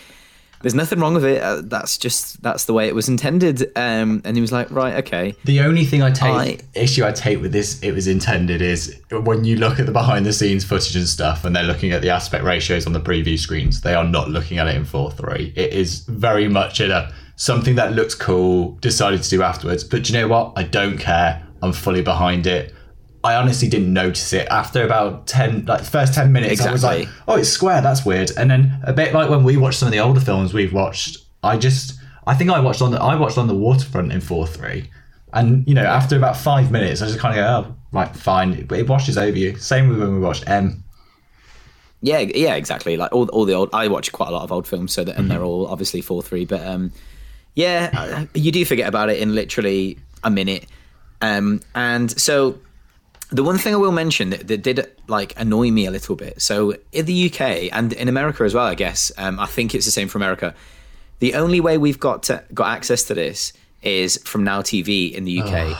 "There's 0.61 0.76
nothing 0.76 0.99
wrong 0.99 1.16
with 1.16 1.26
it. 1.26 1.41
Uh, 1.41 1.61
that's 1.64 1.97
just 1.97 2.41
that's 2.41 2.66
the 2.66 2.74
way 2.74 2.88
it 2.88 2.95
was 2.95 3.09
intended." 3.09 3.72
Um, 3.76 4.22
and 4.24 4.38
he 4.38 4.41
was 4.41 4.51
like, 4.51 4.70
"Right, 4.72 4.95
okay." 5.05 5.36
The 5.45 5.59
only 5.61 5.84
thing 5.86 6.01
I 6.01 6.11
take 6.11 6.32
I- 6.32 6.57
issue 6.76 7.03
I 7.05 7.11
take 7.11 7.41
with 7.41 7.51
this 7.51 7.82
it 7.82 7.91
was 7.91 8.07
intended 8.07 8.61
is 8.61 8.99
when 9.11 9.43
you 9.45 9.55
look 9.57 9.80
at 9.80 9.86
the 9.86 9.91
behind 9.91 10.26
the 10.26 10.34
scenes 10.34 10.64
footage 10.64 10.95
and 10.95 11.07
stuff 11.07 11.43
and 11.43 11.55
they're 11.55 11.64
looking 11.64 11.91
at 11.91 12.01
the 12.01 12.09
aspect 12.09 12.43
ratios 12.43 12.86
on 12.86 12.93
the 12.93 13.01
preview 13.01 13.38
screens, 13.38 13.82
they 13.82 13.95
are 13.95 14.05
not 14.05 14.30
looking 14.30 14.57
at 14.59 14.68
it 14.68 14.76
in 14.76 14.86
four 14.86 15.11
three. 15.11 15.51
It 15.55 15.74
is 15.74 16.05
very 16.05 16.47
much 16.47 16.80
in 16.80 16.91
a 16.91 17.11
something 17.36 17.76
that 17.76 17.93
looks 17.93 18.14
cool, 18.16 18.78
decided 18.80 19.24
to 19.24 19.30
do 19.30 19.41
afterwards. 19.41 19.84
But 19.84 20.03
do 20.03 20.14
you 20.14 20.20
know 20.20 20.28
what? 20.28 20.53
I 20.55 20.64
don't 20.64 20.97
care. 20.99 21.45
I'm 21.64 21.74
fully 21.74 22.01
behind 22.01 22.45
it. 22.45 22.74
I 23.24 23.36
honestly 23.36 23.67
didn't 23.67 23.93
notice 23.93 24.34
it. 24.34 24.47
After 24.49 24.84
about 24.84 25.28
10 25.28 25.65
like 25.65 25.80
the 25.82 25.89
first 25.89 26.13
10 26.13 26.32
minutes 26.32 26.61
I 26.61 26.71
was 26.71 26.84
like 26.84 27.07
oh 27.28 27.36
it's 27.36 27.49
square 27.49 27.82
that's 27.82 28.05
weird. 28.05 28.32
And 28.38 28.51
then 28.51 28.80
a 28.84 28.93
bit 28.93 29.13
like 29.13 29.30
when 29.30 29.43
we 29.43 29.57
watched 29.57 29.80
some 29.80 29.88
of 29.88 29.91
the 29.91 29.99
older 29.99 30.19
films 30.19 30.53
we've 30.53 30.74
watched 30.74 31.17
I 31.43 31.57
just 31.57 31.99
I 32.28 32.36
think 32.36 32.49
I 32.49 32.59
watched 32.59 32.82
on 32.82 32.91
the 32.91 33.01
I 33.01 33.15
watched 33.15 33.38
on 33.38 33.47
the 33.47 33.55
waterfront 33.55 34.11
in 34.11 34.19
4-3 34.19 34.88
and 35.34 35.67
you 35.67 35.74
know 35.74 35.86
after 35.86 36.15
about 36.15 36.38
five 36.38 36.71
minutes 36.71 37.01
I 37.01 37.07
just 37.07 37.19
kind 37.19 37.38
of 37.38 37.43
go 37.43 37.69
oh 37.69 37.76
right 37.93 38.13
fine. 38.13 38.65
But 38.65 38.80
it 38.80 38.89
washes 38.89 39.17
over 39.17 39.38
you. 39.38 39.55
Same 39.55 39.88
with 39.88 39.99
when 39.99 40.15
we 40.15 40.19
watched 40.19 40.43
M. 40.47 40.84
Yeah, 42.01 42.19
yeah, 42.19 42.55
exactly. 42.55 42.97
Like 42.97 43.13
all, 43.13 43.30
all 43.30 43.45
the 43.45 43.53
old, 43.53 43.69
I 43.71 43.88
watch 43.88 44.11
quite 44.11 44.28
a 44.28 44.32
lot 44.32 44.43
of 44.43 44.51
old 44.51 44.67
films, 44.67 44.91
so 44.91 45.05
that 45.05 45.15
and 45.15 45.32
they're 45.32 45.43
all 45.43 45.67
obviously 45.67 46.01
four 46.01 46.21
three. 46.21 46.43
But 46.43 46.65
um, 46.65 46.91
yeah, 47.55 48.26
you 48.34 48.51
do 48.51 48.65
forget 48.65 48.89
about 48.89 49.09
it 49.09 49.19
in 49.19 49.34
literally 49.34 49.97
a 50.24 50.30
minute. 50.30 50.65
Um, 51.21 51.61
and 51.74 52.11
so 52.19 52.59
the 53.34 53.43
one 53.43 53.57
thing 53.57 53.73
I 53.73 53.77
will 53.77 53.91
mention 53.91 54.29
that, 54.29 54.47
that 54.47 54.61
did 54.61 54.89
like 55.07 55.34
annoy 55.38 55.71
me 55.71 55.86
a 55.86 55.91
little 55.91 56.15
bit. 56.15 56.41
So 56.41 56.75
in 56.91 57.05
the 57.05 57.29
UK 57.31 57.41
and 57.71 57.91
in 57.93 58.07
America 58.07 58.43
as 58.43 58.53
well, 58.53 58.65
I 58.65 58.75
guess. 58.75 59.11
Um, 59.17 59.39
I 59.39 59.47
think 59.47 59.73
it's 59.73 59.86
the 59.86 59.91
same 59.91 60.07
for 60.07 60.17
America. 60.19 60.53
The 61.19 61.34
only 61.34 61.59
way 61.59 61.77
we've 61.77 61.99
got 61.99 62.23
to, 62.23 62.43
got 62.53 62.67
access 62.77 63.03
to 63.05 63.13
this 63.13 63.51
is 63.81 64.17
from 64.23 64.43
Now 64.43 64.61
TV 64.61 65.11
in 65.13 65.23
the 65.25 65.41
UK. 65.41 65.77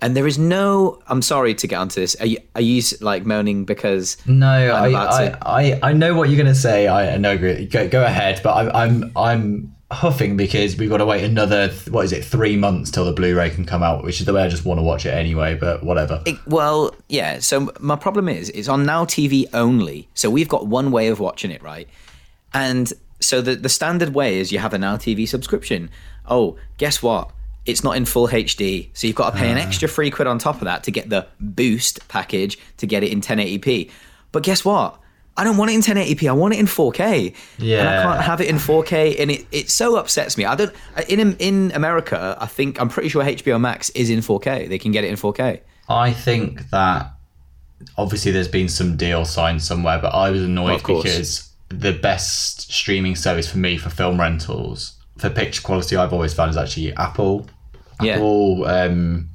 And 0.00 0.16
there 0.16 0.26
is 0.26 0.36
no. 0.38 1.00
I'm 1.06 1.22
sorry 1.22 1.54
to 1.54 1.66
get 1.68 1.76
onto 1.76 2.00
this. 2.00 2.16
Are 2.16 2.26
you, 2.26 2.38
are 2.56 2.60
you 2.60 2.82
like 3.00 3.24
moaning 3.24 3.64
because 3.64 4.16
no 4.26 4.48
I, 4.48 4.86
I, 4.86 5.28
to- 5.28 5.38
I, 5.48 5.80
I 5.90 5.92
know 5.92 6.14
what 6.14 6.28
you're 6.28 6.38
gonna 6.38 6.54
say 6.56 6.88
I, 6.88 7.14
I 7.14 7.16
know. 7.18 7.38
Go, 7.38 7.88
go 7.88 8.04
ahead 8.04 8.40
but 8.42 8.52
I'm, 8.52 8.70
I'm 8.74 9.12
I'm 9.16 9.74
huffing 9.92 10.36
because 10.36 10.76
we've 10.76 10.90
got 10.90 10.98
to 10.98 11.06
wait 11.06 11.24
another 11.24 11.68
what 11.90 12.04
is 12.04 12.12
it 12.12 12.24
three 12.24 12.56
months 12.56 12.90
till 12.90 13.04
the 13.04 13.12
Blu-ray 13.12 13.50
can 13.50 13.64
come 13.64 13.82
out 13.82 14.04
which 14.04 14.20
is 14.20 14.26
the 14.26 14.32
way 14.32 14.42
I 14.42 14.48
just 14.48 14.64
want 14.64 14.78
to 14.78 14.82
watch 14.82 15.06
it 15.06 15.10
anyway 15.10 15.54
but 15.54 15.82
whatever 15.82 16.22
It- 16.26 16.38
well, 16.46 16.94
yeah. 17.08 17.38
So 17.40 17.72
my 17.80 17.96
problem 17.96 18.28
is, 18.28 18.50
it's 18.50 18.68
on 18.68 18.84
Now 18.84 19.04
TV 19.04 19.46
only. 19.52 20.08
So 20.14 20.30
we've 20.30 20.48
got 20.48 20.66
one 20.66 20.90
way 20.90 21.08
of 21.08 21.20
watching 21.20 21.50
it, 21.50 21.62
right? 21.62 21.88
And 22.54 22.92
so 23.20 23.40
the 23.40 23.54
the 23.54 23.68
standard 23.68 24.14
way 24.14 24.38
is 24.38 24.52
you 24.52 24.58
have 24.58 24.74
a 24.74 24.78
Now 24.78 24.96
TV 24.96 25.26
subscription. 25.26 25.90
Oh, 26.28 26.56
guess 26.78 27.02
what? 27.02 27.30
It's 27.64 27.84
not 27.84 27.96
in 27.96 28.04
full 28.04 28.28
HD, 28.28 28.88
so 28.92 29.06
you've 29.06 29.16
got 29.16 29.30
to 29.30 29.36
pay 29.38 29.50
an 29.50 29.58
ah. 29.58 29.62
extra 29.62 29.88
three 29.88 30.10
quid 30.10 30.26
on 30.26 30.38
top 30.38 30.56
of 30.56 30.64
that 30.64 30.82
to 30.84 30.90
get 30.90 31.08
the 31.08 31.26
Boost 31.38 32.06
package 32.08 32.58
to 32.78 32.86
get 32.86 33.04
it 33.04 33.12
in 33.12 33.20
1080p. 33.20 33.90
But 34.32 34.42
guess 34.42 34.64
what? 34.64 34.98
I 35.36 35.44
don't 35.44 35.56
want 35.56 35.70
it 35.70 35.74
in 35.74 35.80
1080p. 35.80 36.28
I 36.28 36.32
want 36.32 36.54
it 36.54 36.60
in 36.60 36.66
4K. 36.66 37.34
Yeah. 37.58 37.80
And 37.80 37.88
I 37.88 38.02
can't 38.02 38.22
have 38.22 38.40
it 38.40 38.48
in 38.48 38.56
4K, 38.56 39.18
and 39.18 39.30
it, 39.30 39.46
it 39.50 39.70
so 39.70 39.96
upsets 39.96 40.36
me. 40.36 40.44
I 40.44 40.54
don't. 40.54 40.72
In 41.08 41.36
in 41.36 41.72
America, 41.72 42.36
I 42.38 42.46
think 42.46 42.80
I'm 42.80 42.88
pretty 42.88 43.08
sure 43.08 43.24
HBO 43.24 43.60
Max 43.60 43.90
is 43.90 44.10
in 44.10 44.20
4K. 44.20 44.68
They 44.68 44.78
can 44.78 44.92
get 44.92 45.04
it 45.04 45.08
in 45.08 45.16
4K. 45.16 45.60
I 45.88 46.12
think 46.12 46.68
that 46.70 47.12
obviously 47.96 48.32
there's 48.32 48.48
been 48.48 48.68
some 48.68 48.96
deal 48.96 49.24
signed 49.24 49.62
somewhere, 49.62 49.98
but 49.98 50.14
I 50.14 50.30
was 50.30 50.42
annoyed 50.42 50.82
course. 50.82 51.02
because 51.02 51.48
the 51.68 51.92
best 51.92 52.70
streaming 52.70 53.16
service 53.16 53.50
for 53.50 53.58
me 53.58 53.78
for 53.78 53.88
film 53.88 54.20
rentals 54.20 54.94
for 55.16 55.30
picture 55.30 55.62
quality 55.62 55.96
I've 55.96 56.12
always 56.12 56.34
found 56.34 56.50
is 56.50 56.56
actually 56.56 56.94
Apple. 56.96 57.48
Yeah. 58.00 58.14
Apple 58.14 58.66
um 58.66 59.28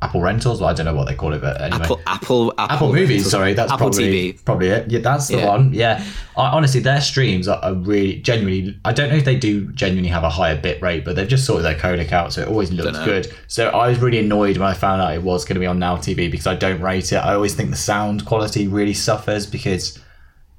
Apple 0.00 0.20
Rentals, 0.20 0.60
well, 0.60 0.70
I 0.70 0.74
don't 0.74 0.86
know 0.86 0.94
what 0.94 1.08
they 1.08 1.14
call 1.16 1.32
it, 1.32 1.40
but 1.40 1.60
anyway. 1.60 1.82
Apple, 1.82 2.00
Apple, 2.06 2.50
Apple, 2.56 2.74
Apple 2.74 2.92
Movies, 2.92 3.08
Rentals. 3.10 3.30
sorry, 3.32 3.54
that's 3.54 3.72
Apple 3.72 3.88
probably 3.90 4.32
TV. 4.32 4.44
probably 4.44 4.68
it. 4.68 4.90
Yeah, 4.90 5.00
that's 5.00 5.26
the 5.26 5.38
Yeah. 5.38 5.46
one. 5.48 5.72
Yeah, 5.72 6.04
I, 6.36 6.46
honestly, 6.50 6.78
their 6.80 7.00
streams 7.00 7.48
are, 7.48 7.58
are 7.64 7.74
really 7.74 8.16
genuinely. 8.20 8.78
I 8.84 8.92
don't 8.92 9.10
know 9.10 9.16
if 9.16 9.24
they 9.24 9.34
do 9.34 9.66
genuinely 9.72 10.10
have 10.10 10.22
a 10.22 10.28
higher 10.30 10.56
bit 10.56 10.80
rate, 10.80 11.04
but 11.04 11.16
they've 11.16 11.26
just 11.26 11.44
sorted 11.44 11.64
their 11.64 11.74
codec 11.74 12.12
out, 12.12 12.32
so 12.32 12.42
it 12.42 12.48
always 12.48 12.70
looks 12.70 12.96
good. 13.00 13.32
So 13.48 13.70
I 13.70 13.88
was 13.88 13.98
really 13.98 14.18
annoyed 14.18 14.56
when 14.56 14.68
I 14.68 14.74
found 14.74 15.02
out 15.02 15.14
it 15.14 15.22
was 15.24 15.44
going 15.44 15.54
to 15.56 15.60
be 15.60 15.66
on 15.66 15.80
Now 15.80 15.96
TV 15.96 16.30
because 16.30 16.46
I 16.46 16.54
don't 16.54 16.80
rate 16.80 17.10
it. 17.12 17.16
I 17.16 17.34
always 17.34 17.54
think 17.54 17.70
the 17.70 17.76
sound 17.76 18.24
quality 18.24 18.68
really 18.68 18.94
suffers 18.94 19.46
because 19.46 19.98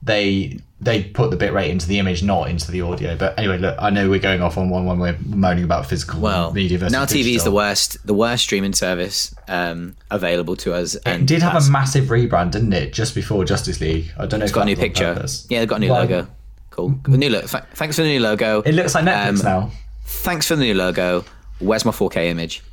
they 0.01 0.59
they 0.81 1.03
put 1.03 1.29
the 1.29 1.35
bitrate 1.35 1.69
into 1.69 1.85
the 1.87 1.99
image, 1.99 2.23
not 2.23 2.49
into 2.49 2.71
the 2.71 2.79
audio. 2.81 3.15
But 3.17 3.37
anyway, 3.37 3.57
look, 3.57 3.75
I 3.79 3.89
know 3.89 4.09
we're 4.09 4.19
going 4.19 4.41
off 4.41 4.57
on 4.57 4.69
one 4.69 4.85
when 4.85 4.97
we're 4.97 5.17
moaning 5.25 5.65
about 5.65 5.85
physical 5.85 6.21
Well, 6.21 6.53
media 6.53 6.77
versus 6.77 6.93
now 6.93 7.03
TV 7.03 7.35
is 7.35 7.43
the 7.43 7.51
worst, 7.51 7.97
the 8.07 8.13
worst 8.13 8.43
streaming 8.43 8.71
service 8.71 9.35
um, 9.49 9.97
available 10.09 10.55
to 10.57 10.73
us. 10.73 10.95
It 11.05 11.25
did 11.25 11.41
have 11.41 11.61
a 11.61 11.69
massive 11.69 12.05
rebrand, 12.05 12.51
didn't 12.51 12.71
it? 12.71 12.93
Just 12.93 13.13
before 13.13 13.43
Justice 13.43 13.81
League. 13.81 14.09
I 14.17 14.25
don't 14.25 14.39
know. 14.39 14.45
It's 14.45 14.53
got 14.53 14.61
a 14.61 14.65
new 14.65 14.77
picture. 14.77 15.25
Yeah, 15.49 15.59
they've 15.59 15.67
got 15.67 15.77
a 15.77 15.79
new 15.79 15.89
Why? 15.89 15.99
logo. 16.03 16.27
Cool. 16.69 16.97
New 17.07 17.29
logo. 17.29 17.47
Th- 17.47 17.63
thanks 17.73 17.97
for 17.97 18.03
the 18.03 18.07
new 18.09 18.21
logo. 18.21 18.61
It 18.61 18.71
looks 18.73 18.95
like 18.95 19.03
Netflix 19.03 19.39
Um, 19.39 19.45
now. 19.45 19.71
Thanks 20.05 20.47
for 20.47 20.55
the 20.55 20.63
new 20.63 20.75
logo. 20.75 21.25
Where's 21.59 21.83
my 21.83 21.91
4K 21.91 22.27
image? 22.27 22.63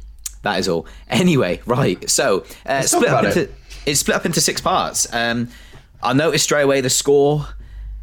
That 0.43 0.61
is 0.61 0.69
all. 0.69 0.87
Anyway, 1.09 1.61
right. 1.67 2.09
So 2.09 2.45
uh, 2.67 2.83
split 2.83 3.09
up 3.11 3.25
into 3.25 3.43
it. 3.43 3.55
it's 3.85 3.99
split 3.99 4.17
up 4.17 4.27
into 4.27 4.41
six 4.41 4.61
parts. 4.61 5.13
Um, 5.13 5.49
I 6.07 6.13
noticed 6.13 6.45
straight 6.45 6.63
away 6.63 6.81
the 6.81 6.91
score. 6.91 7.47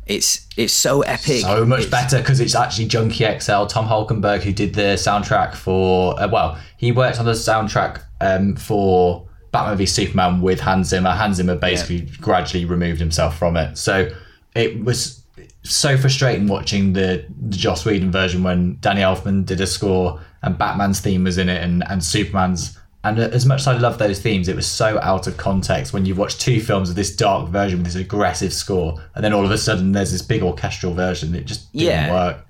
It's 0.06 0.48
it's 0.58 0.74
so 0.74 1.02
epic. 1.02 1.42
So 1.42 1.66
much 1.66 1.86
It's- 1.86 1.92
better 1.92 2.18
because 2.18 2.40
it's 2.42 2.56
actually 2.56 2.88
Junkie 2.88 3.24
XL, 3.40 3.66
Tom 3.66 3.88
Holkenborg, 3.88 4.42
who 4.42 4.52
did 4.52 4.74
the 4.74 4.96
soundtrack 4.98 5.56
for. 5.56 6.20
Uh, 6.22 6.28
well, 6.28 6.58
he 6.78 6.92
worked 6.92 7.20
on 7.20 7.26
the 7.26 7.32
soundtrack 7.32 8.02
um, 8.20 8.56
for 8.56 9.28
Batman 9.52 9.78
v 9.78 9.86
Superman 9.86 10.42
with 10.42 10.60
Hans 10.60 10.90
Zimmer. 10.90 11.12
Hans 11.12 11.38
Zimmer 11.38 11.56
basically 11.56 12.02
gradually 12.20 12.66
removed 12.66 13.00
himself 13.00 13.38
from 13.38 13.56
it. 13.56 13.78
So 13.78 14.10
it 14.56 14.84
was 14.84 15.24
so 15.64 15.98
frustrating 15.98 16.48
watching 16.48 16.92
the, 16.92 17.26
the 17.48 17.56
Joss 17.56 17.86
Whedon 17.86 18.12
version 18.12 18.44
when 18.44 18.78
Danny 18.82 19.00
Elfman 19.02 19.46
did 19.46 19.62
a 19.62 19.68
score 19.68 20.20
and 20.42 20.58
Batman's 20.58 21.00
theme 21.00 21.24
was 21.24 21.38
in 21.38 21.48
it 21.48 21.64
and, 21.64 21.84
and 21.90 22.04
Superman's. 22.04 22.78
And 23.06 23.20
uh, 23.20 23.24
as 23.34 23.46
much 23.46 23.62
as 23.62 23.68
I 23.68 23.78
love 23.78 23.98
those 23.98 24.20
themes, 24.22 24.48
it 24.48 24.56
was 24.56 24.66
so 24.66 24.98
out 25.02 25.28
of 25.28 25.36
context 25.38 25.92
when 25.94 26.06
you 26.06 26.16
watch 26.16 26.38
two 26.38 26.62
films 26.62 26.90
of 26.90 26.96
this 26.96 27.14
dark 27.16 27.50
version 27.50 27.80
with 27.80 27.88
this 27.88 27.96
aggressive 27.96 28.54
score, 28.54 29.02
and 29.16 29.24
then 29.24 29.34
all 29.34 29.44
of 29.44 29.52
a 29.52 29.58
sudden 29.58 29.92
there's 29.92 30.12
this 30.12 30.22
big 30.22 30.42
orchestral 30.42 30.94
version. 30.94 31.36
It 31.36 31.46
just 31.46 31.72
didn't 31.74 31.88
Yeah. 31.88 32.12
work. 32.14 32.46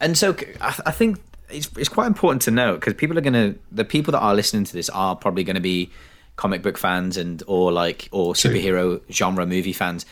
and 0.00 0.16
so 0.16 0.36
I, 0.60 0.78
I 0.86 0.90
think 0.92 1.18
it's, 1.50 1.68
it's 1.76 1.88
quite 1.88 2.06
important 2.06 2.42
to 2.42 2.50
note 2.50 2.80
because 2.80 2.94
people 2.94 3.16
are 3.18 3.20
gonna 3.22 3.54
the 3.72 3.84
people 3.84 4.12
that 4.12 4.20
are 4.20 4.34
listening 4.34 4.64
to 4.64 4.72
this 4.72 4.88
are 4.90 5.16
probably 5.16 5.42
going 5.44 5.54
to 5.54 5.60
be 5.60 5.90
comic 6.36 6.60
book 6.62 6.76
fans 6.76 7.16
and 7.16 7.42
or 7.46 7.72
like 7.72 8.08
or 8.12 8.34
superhero 8.34 9.00
genre 9.10 9.46
movie 9.46 9.72
fans 9.72 10.04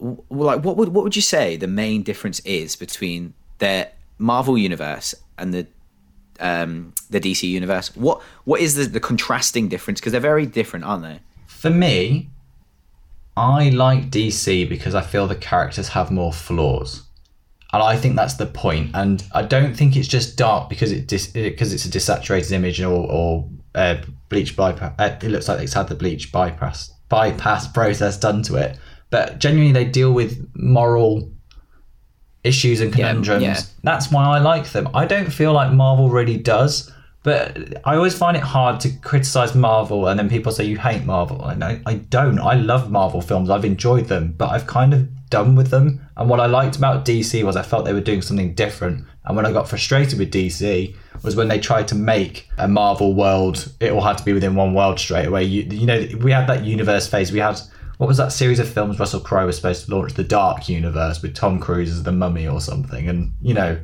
like 0.00 0.62
what 0.64 0.76
would 0.76 0.88
what 0.90 1.04
would 1.04 1.14
you 1.16 1.22
say 1.22 1.56
the 1.56 1.66
main 1.66 2.02
difference 2.02 2.40
is 2.40 2.74
between 2.76 3.32
the 3.58 3.88
marvel 4.18 4.58
universe 4.58 5.14
and 5.38 5.54
the 5.54 5.66
um, 6.40 6.94
the 7.10 7.20
DC 7.20 7.48
universe. 7.48 7.94
What 7.96 8.22
what 8.44 8.60
is 8.60 8.74
the, 8.74 8.84
the 8.84 9.00
contrasting 9.00 9.68
difference? 9.68 10.00
Because 10.00 10.12
they're 10.12 10.20
very 10.20 10.46
different, 10.46 10.84
aren't 10.84 11.02
they? 11.02 11.20
For 11.46 11.70
me, 11.70 12.30
I 13.36 13.68
like 13.70 14.10
DC 14.10 14.68
because 14.68 14.94
I 14.94 15.02
feel 15.02 15.26
the 15.26 15.36
characters 15.36 15.88
have 15.88 16.10
more 16.10 16.32
flaws. 16.32 17.02
And 17.72 17.82
I 17.82 17.96
think 17.96 18.16
that's 18.16 18.34
the 18.34 18.46
point. 18.46 18.92
And 18.94 19.22
I 19.32 19.42
don't 19.42 19.76
think 19.76 19.96
it's 19.96 20.08
just 20.08 20.38
dark 20.38 20.70
because 20.70 20.92
it 20.92 21.06
dis- 21.06 21.26
because 21.26 21.72
it's 21.72 21.84
a 21.84 21.90
desaturated 21.90 22.52
image 22.52 22.80
or, 22.80 23.10
or 23.10 23.48
uh, 23.74 23.96
bleach 24.28 24.56
bypass. 24.56 24.94
Uh, 24.98 25.18
it 25.22 25.28
looks 25.28 25.48
like 25.48 25.60
it's 25.60 25.74
had 25.74 25.88
the 25.88 25.94
bleach 25.94 26.32
bypass 26.32 26.92
bypass 27.08 27.68
process 27.68 28.18
done 28.18 28.42
to 28.44 28.56
it. 28.56 28.78
But 29.10 29.38
genuinely, 29.38 29.72
they 29.72 29.90
deal 29.90 30.12
with 30.12 30.48
moral 30.54 31.30
issues 32.46 32.80
and 32.80 32.92
conundrums. 32.92 33.42
yeah. 33.42 33.60
That's 33.82 34.10
why 34.10 34.24
I 34.24 34.38
like 34.38 34.70
them. 34.70 34.88
I 34.94 35.06
don't 35.06 35.32
feel 35.32 35.52
like 35.52 35.72
Marvel 35.72 36.08
really 36.10 36.36
does. 36.36 36.92
But 37.22 37.84
I 37.84 37.96
always 37.96 38.16
find 38.16 38.36
it 38.36 38.42
hard 38.44 38.78
to 38.80 38.88
criticize 38.98 39.52
Marvel, 39.52 40.06
and 40.06 40.16
then 40.16 40.28
people 40.28 40.52
say 40.52 40.64
you 40.64 40.78
hate 40.78 41.04
Marvel. 41.04 41.44
And 41.44 41.64
I, 41.64 41.80
I 41.84 41.94
don't. 41.94 42.38
I 42.38 42.54
love 42.54 42.88
Marvel 42.88 43.20
films. 43.20 43.50
I've 43.50 43.64
enjoyed 43.64 44.06
them, 44.06 44.32
but 44.38 44.50
I've 44.50 44.68
kind 44.68 44.94
of 44.94 45.08
done 45.28 45.56
with 45.56 45.70
them. 45.70 46.00
And 46.16 46.30
what 46.30 46.38
I 46.38 46.46
liked 46.46 46.76
about 46.76 47.04
DC 47.04 47.42
was 47.42 47.56
I 47.56 47.62
felt 47.62 47.84
they 47.84 47.92
were 47.92 48.00
doing 48.00 48.22
something 48.22 48.54
different. 48.54 49.04
And 49.24 49.34
when 49.34 49.44
I 49.44 49.50
got 49.50 49.68
frustrated 49.68 50.20
with 50.20 50.32
DC 50.32 50.94
was 51.24 51.34
when 51.34 51.48
they 51.48 51.58
tried 51.58 51.88
to 51.88 51.96
make 51.96 52.48
a 52.58 52.68
Marvel 52.68 53.12
world. 53.14 53.72
It 53.80 53.90
all 53.90 54.02
had 54.02 54.18
to 54.18 54.24
be 54.24 54.32
within 54.32 54.54
one 54.54 54.72
world 54.72 55.00
straight 55.00 55.26
away. 55.26 55.42
You, 55.42 55.62
you 55.62 55.86
know, 55.86 56.06
we 56.22 56.30
had 56.30 56.46
that 56.46 56.64
universe 56.64 57.08
phase. 57.08 57.32
We 57.32 57.40
had 57.40 57.60
what 57.98 58.06
was 58.06 58.16
that 58.16 58.32
series 58.32 58.58
of 58.58 58.68
films 58.68 58.98
Russell 58.98 59.20
Crowe 59.20 59.46
was 59.46 59.56
supposed 59.56 59.86
to 59.86 59.94
launch, 59.94 60.14
the 60.14 60.24
Dark 60.24 60.68
Universe 60.68 61.22
with 61.22 61.34
Tom 61.34 61.58
Cruise 61.60 61.90
as 61.90 62.02
the 62.02 62.12
Mummy 62.12 62.46
or 62.46 62.60
something. 62.60 63.08
And 63.08 63.32
you 63.40 63.54
know, 63.54 63.78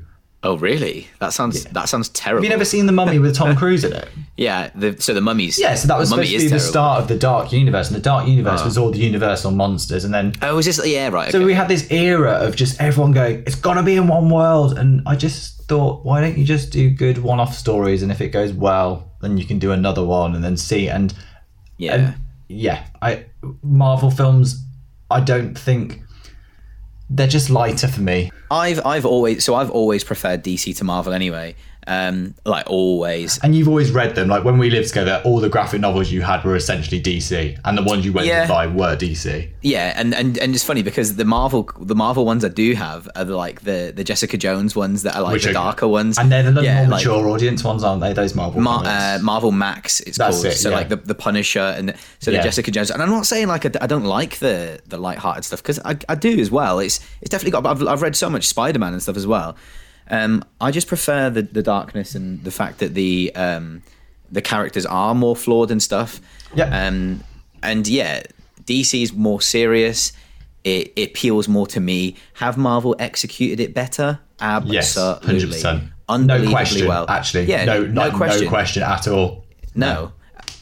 Oh, 0.44 0.56
really? 0.56 1.06
That 1.20 1.32
sounds 1.32 1.64
that 1.66 1.88
sounds 1.88 2.08
terrible. 2.08 2.42
have 2.42 2.44
you 2.44 2.50
never 2.50 2.64
seen 2.64 2.86
the 2.86 2.92
Mummy 2.92 3.20
with 3.20 3.36
Tom 3.36 3.54
Cruise 3.60 3.84
in 3.84 3.92
it? 3.92 4.08
Yeah. 4.36 4.70
The, 4.74 5.00
so 5.00 5.14
the 5.14 5.20
mummies. 5.20 5.56
Yeah, 5.56 5.76
so 5.76 5.86
that 5.86 5.98
was 5.98 6.10
the 6.10 6.16
supposed 6.16 6.32
to 6.32 6.38
be 6.38 6.48
the 6.48 6.58
start 6.58 7.00
of 7.00 7.06
the 7.06 7.16
Dark 7.16 7.52
Universe, 7.52 7.88
and 7.88 7.96
the 7.96 8.02
Dark 8.02 8.26
Universe 8.26 8.62
oh. 8.62 8.64
was 8.64 8.76
all 8.76 8.90
the 8.90 8.98
Universal 8.98 9.52
monsters, 9.52 10.04
and 10.04 10.12
then 10.12 10.34
Oh, 10.42 10.58
is 10.58 10.66
this? 10.66 10.84
Yeah, 10.84 11.10
right. 11.10 11.30
so 11.30 11.38
okay. 11.38 11.44
we 11.44 11.54
had 11.54 11.68
this 11.68 11.88
era 11.92 12.32
of 12.32 12.56
just 12.56 12.80
everyone 12.80 13.12
going, 13.12 13.44
"It's 13.46 13.54
gonna 13.54 13.84
be 13.84 13.94
in 13.94 14.08
one 14.08 14.30
world," 14.30 14.76
and 14.76 15.02
I 15.06 15.14
just 15.14 15.62
thought, 15.68 16.04
why 16.04 16.20
don't 16.20 16.36
you 16.36 16.44
just 16.44 16.72
do 16.72 16.90
good 16.90 17.18
one-off 17.18 17.54
stories, 17.54 18.02
and 18.02 18.10
if 18.10 18.20
it 18.20 18.28
goes 18.30 18.52
well, 18.52 19.12
then 19.20 19.38
you 19.38 19.44
can 19.44 19.60
do 19.60 19.70
another 19.70 20.04
one, 20.04 20.34
and 20.34 20.42
then 20.42 20.56
see. 20.56 20.88
And 20.88 21.14
yeah. 21.78 21.94
and 21.94 22.14
yeah, 22.48 22.84
I 23.00 23.26
Marvel 23.62 24.10
films, 24.10 24.64
I 25.10 25.20
don't 25.20 25.58
think 25.58 26.02
they're 27.10 27.26
just 27.26 27.50
lighter 27.50 27.88
for 27.88 28.00
me. 28.00 28.30
I've 28.50 28.84
I've 28.86 29.04
always 29.04 29.44
so 29.44 29.54
I've 29.54 29.70
always 29.70 30.04
preferred 30.04 30.42
DC 30.42 30.76
to 30.78 30.84
Marvel 30.84 31.12
anyway. 31.12 31.54
Um, 31.86 32.34
like 32.44 32.70
always. 32.70 33.38
And 33.42 33.54
you've 33.56 33.66
always 33.68 33.90
read 33.90 34.14
them. 34.14 34.28
Like 34.28 34.44
when 34.44 34.56
we 34.58 34.70
lived 34.70 34.88
together, 34.88 35.20
all 35.24 35.40
the 35.40 35.48
graphic 35.48 35.80
novels 35.80 36.12
you 36.12 36.22
had 36.22 36.44
were 36.44 36.54
essentially 36.54 37.00
DC, 37.02 37.58
and 37.64 37.76
the 37.76 37.82
ones 37.82 38.04
you 38.04 38.12
went 38.12 38.28
Yeah. 38.28 38.42
to 38.42 38.48
buy 38.48 38.66
were 38.68 38.94
DC. 38.96 39.48
Yeah, 39.62 39.92
and, 39.96 40.14
and 40.14 40.38
and 40.38 40.54
it's 40.54 40.62
funny 40.62 40.82
because 40.82 41.16
the 41.16 41.24
Marvel 41.24 41.68
the 41.80 41.94
Marvel 41.96 42.24
ones 42.24 42.44
I 42.44 42.48
do 42.48 42.74
have 42.74 43.08
are 43.16 43.24
the, 43.24 43.36
like 43.36 43.62
the 43.62 43.92
the 43.94 44.04
Jessica 44.04 44.36
Jones 44.36 44.76
ones 44.76 45.02
that 45.02 45.16
are 45.16 45.22
like 45.22 45.32
Which 45.32 45.44
the 45.44 45.50
are- 45.50 45.54
darker 45.54 45.88
ones, 45.88 46.18
And 46.18 46.30
they're 46.30 46.50
the 46.50 46.62
yeah, 46.62 46.82
more 46.82 46.90
like 46.92 47.04
mature 47.04 47.28
audience 47.28 47.64
ones, 47.64 47.82
aren't 47.82 48.00
they? 48.00 48.12
Those 48.12 48.34
Marvel 48.34 48.60
Mar- 48.60 48.84
uh, 48.84 49.18
Marvel 49.20 49.50
Max. 49.52 50.00
It's 50.00 50.18
That's 50.18 50.36
called 50.36 50.46
it, 50.46 50.56
so 50.56 50.70
yeah. 50.70 50.76
like 50.76 50.88
the 50.88 50.96
the 50.96 51.14
Punisher 51.16 51.60
and 51.60 51.94
so 52.20 52.30
the 52.30 52.38
Jessica 52.38 52.70
Jones. 52.70 52.90
And 52.92 53.02
I'm 53.02 53.10
not 53.10 53.26
saying 53.26 53.48
like 53.48 53.66
I, 53.66 53.70
I 53.80 53.86
don't 53.88 54.04
like 54.04 54.38
the 54.38 54.80
the 54.86 54.98
light-hearted 54.98 55.44
stuff 55.44 55.62
because 55.62 55.80
I, 55.84 55.96
I 56.08 56.14
do 56.14 56.38
as 56.38 56.50
well. 56.50 56.78
It's 56.78 57.00
it's 57.20 57.30
definitely 57.30 57.50
got. 57.60 57.66
I've, 57.66 57.86
I've 57.88 58.02
read 58.02 58.14
so 58.14 58.30
much 58.30 58.46
Spider-Man 58.46 58.92
and 58.92 59.02
stuff 59.02 59.16
as 59.16 59.26
well. 59.26 59.56
Um, 60.10 60.44
I 60.60 60.70
just 60.70 60.88
prefer 60.88 61.30
the 61.30 61.42
the 61.42 61.62
darkness 61.62 62.14
and 62.14 62.42
the 62.44 62.50
fact 62.50 62.78
that 62.78 62.94
the 62.94 63.32
um, 63.34 63.82
the 64.30 64.42
characters 64.42 64.86
are 64.86 65.14
more 65.14 65.36
flawed 65.36 65.70
and 65.70 65.82
stuff. 65.82 66.20
Yeah. 66.54 66.86
Um, 66.86 67.22
and 67.62 67.86
yeah, 67.86 68.22
DC's 68.64 69.12
more 69.12 69.40
serious. 69.40 70.12
It 70.64 70.92
it 70.96 71.10
appeals 71.10 71.48
more 71.48 71.66
to 71.68 71.80
me. 71.80 72.16
Have 72.34 72.56
Marvel 72.58 72.94
executed 72.98 73.60
it 73.60 73.74
better? 73.74 74.20
Absolutely. 74.40 74.74
yes, 74.74 74.94
hundred 74.96 75.48
percent. 75.48 75.84
No 75.84 76.14
Unbelievably 76.14 76.52
question. 76.52 76.88
well. 76.88 77.06
Actually, 77.08 77.44
yeah, 77.44 77.64
no, 77.64 77.84
no, 77.86 78.10
no, 78.10 78.16
question. 78.16 78.44
no 78.44 78.50
question 78.50 78.82
at 78.82 79.08
all. 79.08 79.44
No. 79.74 80.12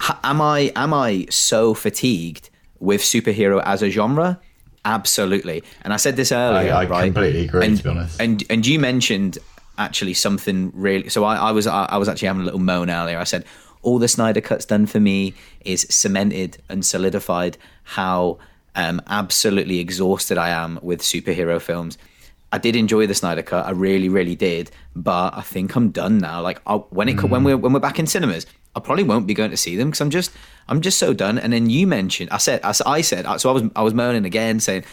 H- 0.03 0.16
am 0.22 0.41
I 0.41 0.72
am 0.76 0.95
I 0.95 1.26
so 1.30 1.74
fatigued 1.74 2.51
with 2.78 3.01
superhero 3.01 3.62
as 3.64 3.82
a 3.82 3.91
genre? 3.91 4.38
Absolutely. 4.85 5.62
And 5.83 5.93
I 5.93 5.97
said 5.97 6.16
this 6.16 6.33
earlier. 6.33 6.72
I 6.72 6.87
right? 6.87 7.05
completely 7.12 7.45
agree, 7.45 7.66
And, 7.66 7.76
to 7.76 7.83
be 7.83 7.89
honest. 7.91 8.20
And 8.20 8.45
and 8.49 8.66
you 8.66 8.78
mentioned 8.78 9.39
actually 9.78 10.14
something 10.14 10.72
really. 10.74 11.09
So 11.09 11.24
I, 11.24 11.37
I 11.37 11.53
was 11.53 11.66
I, 11.66 11.85
I 11.85 11.97
was 11.97 12.09
actually 12.09 12.28
having 12.28 12.43
a 12.43 12.45
little 12.45 12.61
moan 12.61 12.91
earlier. 12.91 13.18
I 13.18 13.24
said 13.24 13.45
all 13.83 13.99
the 13.99 14.09
Snyder 14.09 14.41
cuts 14.41 14.64
done 14.64 14.87
for 14.87 15.01
me 15.01 15.35
is 15.64 15.87
cemented 15.91 16.59
and 16.68 16.85
solidified 16.85 17.57
how 17.85 18.39
um, 18.74 19.01
absolutely 19.07 19.78
exhausted 19.78 20.39
I 20.39 20.51
am 20.51 20.78
with 20.83 21.01
superhero 21.01 21.61
films. 21.61 21.97
I 22.53 22.59
did 22.59 22.76
enjoy 22.76 23.07
the 23.07 23.14
Snyder 23.14 23.43
cut. 23.43 23.66
I 23.66 23.70
really, 23.70 24.09
really 24.09 24.35
did. 24.35 24.70
But 24.95 25.37
I 25.37 25.43
think 25.43 25.76
I'm 25.76 25.91
done 25.91 26.18
now. 26.18 26.43
Like 26.43 26.61
I, 26.66 26.74
when 26.74 27.09
it 27.09 27.22
when 27.22 27.45
we're 27.45 27.57
when 27.57 27.72
we're 27.72 27.81
back 27.81 27.99
in 27.99 28.07
cinemas, 28.07 28.47
I 28.77 28.81
probably 28.81 29.05
won't 29.05 29.27
be 29.27 29.35
going 29.35 29.51
to 29.51 29.57
see 29.57 29.77
them 29.77 29.89
because 29.89 30.01
I'm 30.01 30.11
just 30.11 30.31
I'm 30.68 30.81
just 30.81 30.99
so 30.99 31.12
done. 31.12 31.39
And 31.39 31.53
then 31.53 31.68
you 31.71 31.87
mentioned 31.87 32.31
I 32.31 32.39
said 32.39 32.61
I, 32.62 32.73
I 32.87 33.01
said 33.01 33.27
so 33.41 33.51
I 33.51 33.53
was 33.53 33.62
I 33.77 33.83
was 33.83 33.95
moaning 33.95 34.25
again 34.25 34.61
saying, 34.61 34.85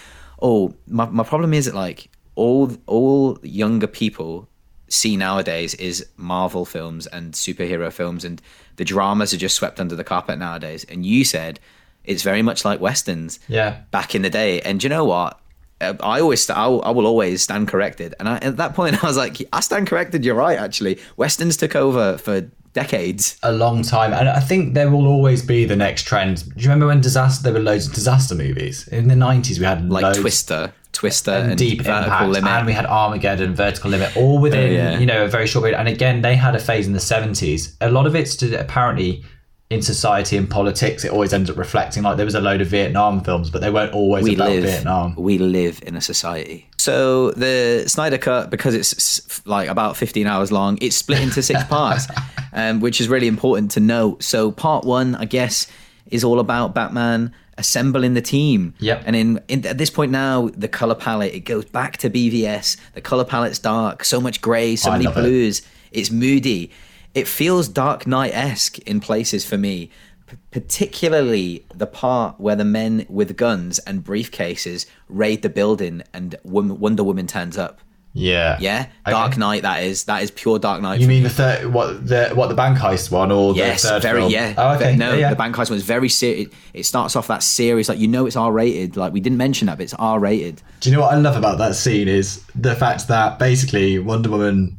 oh 0.42 0.74
my 0.88 1.06
my 1.06 1.24
problem 1.24 1.54
is 1.54 1.66
that 1.66 1.76
like 1.76 2.10
all 2.36 2.72
all 2.88 3.40
younger 3.44 3.88
people 3.88 4.48
see 4.90 5.18
nowadays 5.18 5.74
is 5.76 6.06
Marvel 6.16 6.64
films 6.66 7.08
and 7.08 7.34
superhero 7.34 7.92
films 7.92 8.24
and 8.24 8.42
the 8.78 8.86
dramas 8.86 9.34
are 9.34 9.38
just 9.38 9.56
swept 9.56 9.80
under 9.80 9.96
the 9.96 10.04
carpet 10.04 10.40
nowadays. 10.40 10.86
And 10.90 11.06
you 11.06 11.24
said 11.26 11.60
it's 12.06 12.24
very 12.24 12.42
much 12.42 12.64
like 12.64 12.80
westerns 12.80 13.38
Yeah. 13.50 13.82
back 13.92 14.16
in 14.16 14.22
the 14.22 14.30
day. 14.30 14.62
And 14.62 14.82
you 14.82 14.90
know 14.90 15.04
what? 15.04 15.40
Uh, 15.82 15.94
I 16.00 16.22
always, 16.22 16.50
I 16.50 16.66
will, 16.68 16.82
I 16.86 16.90
will 16.92 17.06
always 17.06 17.42
stand 17.44 17.68
corrected. 17.68 18.16
And 18.18 18.30
I, 18.30 18.38
at 18.38 18.56
that 18.58 18.74
point, 18.76 18.96
I 19.04 19.08
was 19.08 19.18
like, 19.18 19.38
I 19.52 19.60
stand 19.60 19.88
corrected. 19.88 20.24
You're 20.24 20.34
right. 20.36 20.58
Actually, 20.58 21.00
westerns 21.18 21.58
took 21.58 21.76
over 21.76 22.18
for 22.18 22.50
decades. 22.82 23.38
A 23.44 23.52
long 23.52 23.82
time, 23.84 24.12
and 24.14 24.28
I 24.30 24.40
think 24.50 24.74
there 24.74 24.90
will 24.92 25.08
always 25.08 25.42
be 25.54 25.66
the 25.66 25.76
next 25.76 26.04
trend. 26.04 26.36
Do 26.46 26.62
you 26.62 26.68
remember 26.70 26.88
when 26.88 27.02
disaster? 27.02 27.42
There 27.44 27.54
were 27.54 27.66
loads 27.72 27.88
of 27.88 27.94
disaster 27.94 28.36
movies 28.36 28.88
in 28.90 29.08
the 29.08 29.16
nineties. 29.16 29.60
We 29.60 29.66
had 29.66 29.90
Like 29.90 30.04
loads, 30.04 30.20
Twister, 30.20 30.74
Twister, 30.92 31.32
and, 31.32 31.50
and, 31.52 31.58
Deep 31.58 31.80
Vertical 31.82 32.04
Impact, 32.04 32.30
Limit. 32.32 32.52
and 32.52 32.66
we 32.68 32.74
had 32.74 32.86
Armageddon, 32.86 33.56
Vertical 33.56 33.90
Limit, 33.92 34.16
all 34.16 34.38
within 34.40 34.70
Oh, 34.70 34.74
yeah. 34.74 35.00
you 35.00 35.06
know 35.06 35.26
a 35.26 35.28
very 35.28 35.48
short 35.48 35.64
period. 35.64 35.80
And 35.80 35.88
again, 35.88 36.22
they 36.22 36.36
had 36.36 36.56
a 36.56 36.60
phase 36.60 36.86
in 36.88 36.94
the 36.94 37.00
seventies. 37.14 37.76
A 37.82 37.90
lot 37.92 38.06
of 38.06 38.16
it's 38.16 38.36
to 38.38 38.54
apparently 38.60 39.24
in 39.70 39.82
society 39.82 40.38
and 40.38 40.50
politics. 40.50 41.04
It 41.04 41.12
always 41.12 41.34
ends 41.34 41.50
up 41.50 41.58
reflecting 41.58 42.04
like 42.04 42.16
there 42.18 42.26
was 42.26 42.36
a 42.36 42.42
load 42.42 42.62
of 42.62 42.68
Vietnam 42.68 43.22
films, 43.22 43.50
but 43.50 43.60
they 43.62 43.70
weren't 43.70 43.94
always 43.94 44.24
we 44.24 44.36
about 44.36 44.50
live 44.50 44.64
Vietnam. 44.64 45.16
we 45.18 45.38
live 45.38 45.82
in 45.86 45.96
a 45.96 46.02
society 46.02 46.64
so 46.80 47.32
the 47.32 47.84
snyder 47.88 48.18
cut 48.18 48.50
because 48.50 48.74
it's 48.74 49.46
like 49.46 49.68
about 49.68 49.98
15 49.98 50.26
hours 50.26 50.52
long 50.54 50.78
it's 50.80 50.96
split 50.96 51.20
into 51.20 51.42
six 51.42 51.62
parts 51.76 52.08
um, 52.54 52.80
which 52.80 53.02
is 53.02 53.10
really 53.10 53.28
important 53.28 53.72
to 53.72 53.80
note 53.82 54.24
so 54.24 54.52
part 54.52 54.86
one 54.86 55.16
i 55.16 55.26
guess 55.26 55.68
is 56.12 56.24
all 56.24 56.40
about 56.40 56.74
batman 56.74 57.34
assembling 57.58 58.14
the 58.14 58.22
team 58.22 58.74
Yep. 58.80 59.04
and 59.06 59.16
in, 59.18 59.42
in 59.50 59.66
at 59.66 59.78
this 59.78 59.90
point 59.90 60.12
now 60.12 60.50
the 60.56 60.68
color 60.70 60.96
palette 60.96 61.34
it 61.34 61.42
goes 61.42 61.66
back 61.66 61.98
to 61.98 62.10
bvs 62.10 62.78
the 62.94 63.02
color 63.02 63.26
palette's 63.26 63.60
dark 63.60 64.06
so 64.06 64.22
much 64.22 64.40
gray 64.40 64.76
so 64.78 64.90
I 64.92 64.94
many 64.94 65.06
love 65.06 65.18
it. 65.18 65.22
blues 65.22 65.62
it's 65.92 66.12
moody 66.12 66.72
it 67.18 67.28
feels 67.28 67.68
dark 67.68 68.06
knight-esque 68.08 68.78
in 68.80 69.00
places 69.00 69.42
for 69.50 69.58
me 69.58 69.90
p- 70.28 70.38
particularly 70.52 71.66
the 71.74 71.88
part 71.88 72.40
where 72.40 72.56
the 72.56 72.66
men 72.66 73.06
with 73.10 73.36
guns 73.38 73.80
and 73.80 74.04
briefcases 74.04 74.86
raid 75.10 75.42
the 75.42 75.50
building 75.50 76.02
and 76.14 76.36
Wom- 76.44 76.80
wonder 76.80 77.04
woman 77.04 77.28
turns 77.28 77.58
up 77.58 77.80
Yeah, 78.14 78.58
yeah 78.60 78.82
Okay. 79.06 79.12
dark 79.12 79.38
knight 79.38 79.62
that 79.64 79.84
is 79.84 80.06
that 80.06 80.24
is 80.24 80.32
pure 80.32 80.58
dark 80.60 80.82
knight 80.82 81.00
You 81.02 81.08
mean 81.08 81.24
me. 81.24 81.30
the 81.30 81.36
third, 81.42 81.66
what 81.74 82.08
the 82.08 82.30
what 82.40 82.48
the 82.50 82.56
bank 82.56 82.78
heist 82.78 83.12
one 83.12 83.32
or 83.32 83.54
yes 83.56 83.84
the 83.84 83.90
third 83.90 84.02
very 84.10 84.22
film? 84.22 84.32
yeah 84.32 84.54
Oh, 84.58 84.76
okay. 84.76 84.96
no 84.96 85.14
yeah, 85.14 85.30
the 85.30 85.36
bank 85.44 85.56
heist 85.56 85.70
one 85.70 85.78
is 85.78 85.84
very 85.84 86.10
serious 86.10 86.50
it 86.74 86.86
starts 86.86 87.16
off 87.16 87.28
that 87.28 87.44
series 87.44 87.88
like 87.90 88.00
you 88.00 88.08
know 88.08 88.26
it's 88.26 88.36
r-rated 88.36 88.98
like 88.98 89.12
we 89.14 89.20
didn't 89.20 89.38
mention 89.38 89.68
that 89.68 89.78
but 89.78 89.84
it's 89.84 89.94
r-rated 89.96 90.62
Do 90.82 90.90
you 90.90 90.96
know 90.96 91.02
what 91.04 91.14
I 91.14 91.18
love 91.18 91.36
about 91.44 91.58
that 91.60 91.76
scene 91.76 92.08
is 92.08 92.42
the 92.56 92.76
fact 92.76 93.08
that 93.08 93.38
basically 93.40 94.00
Wonder 94.00 94.30
Woman, 94.30 94.78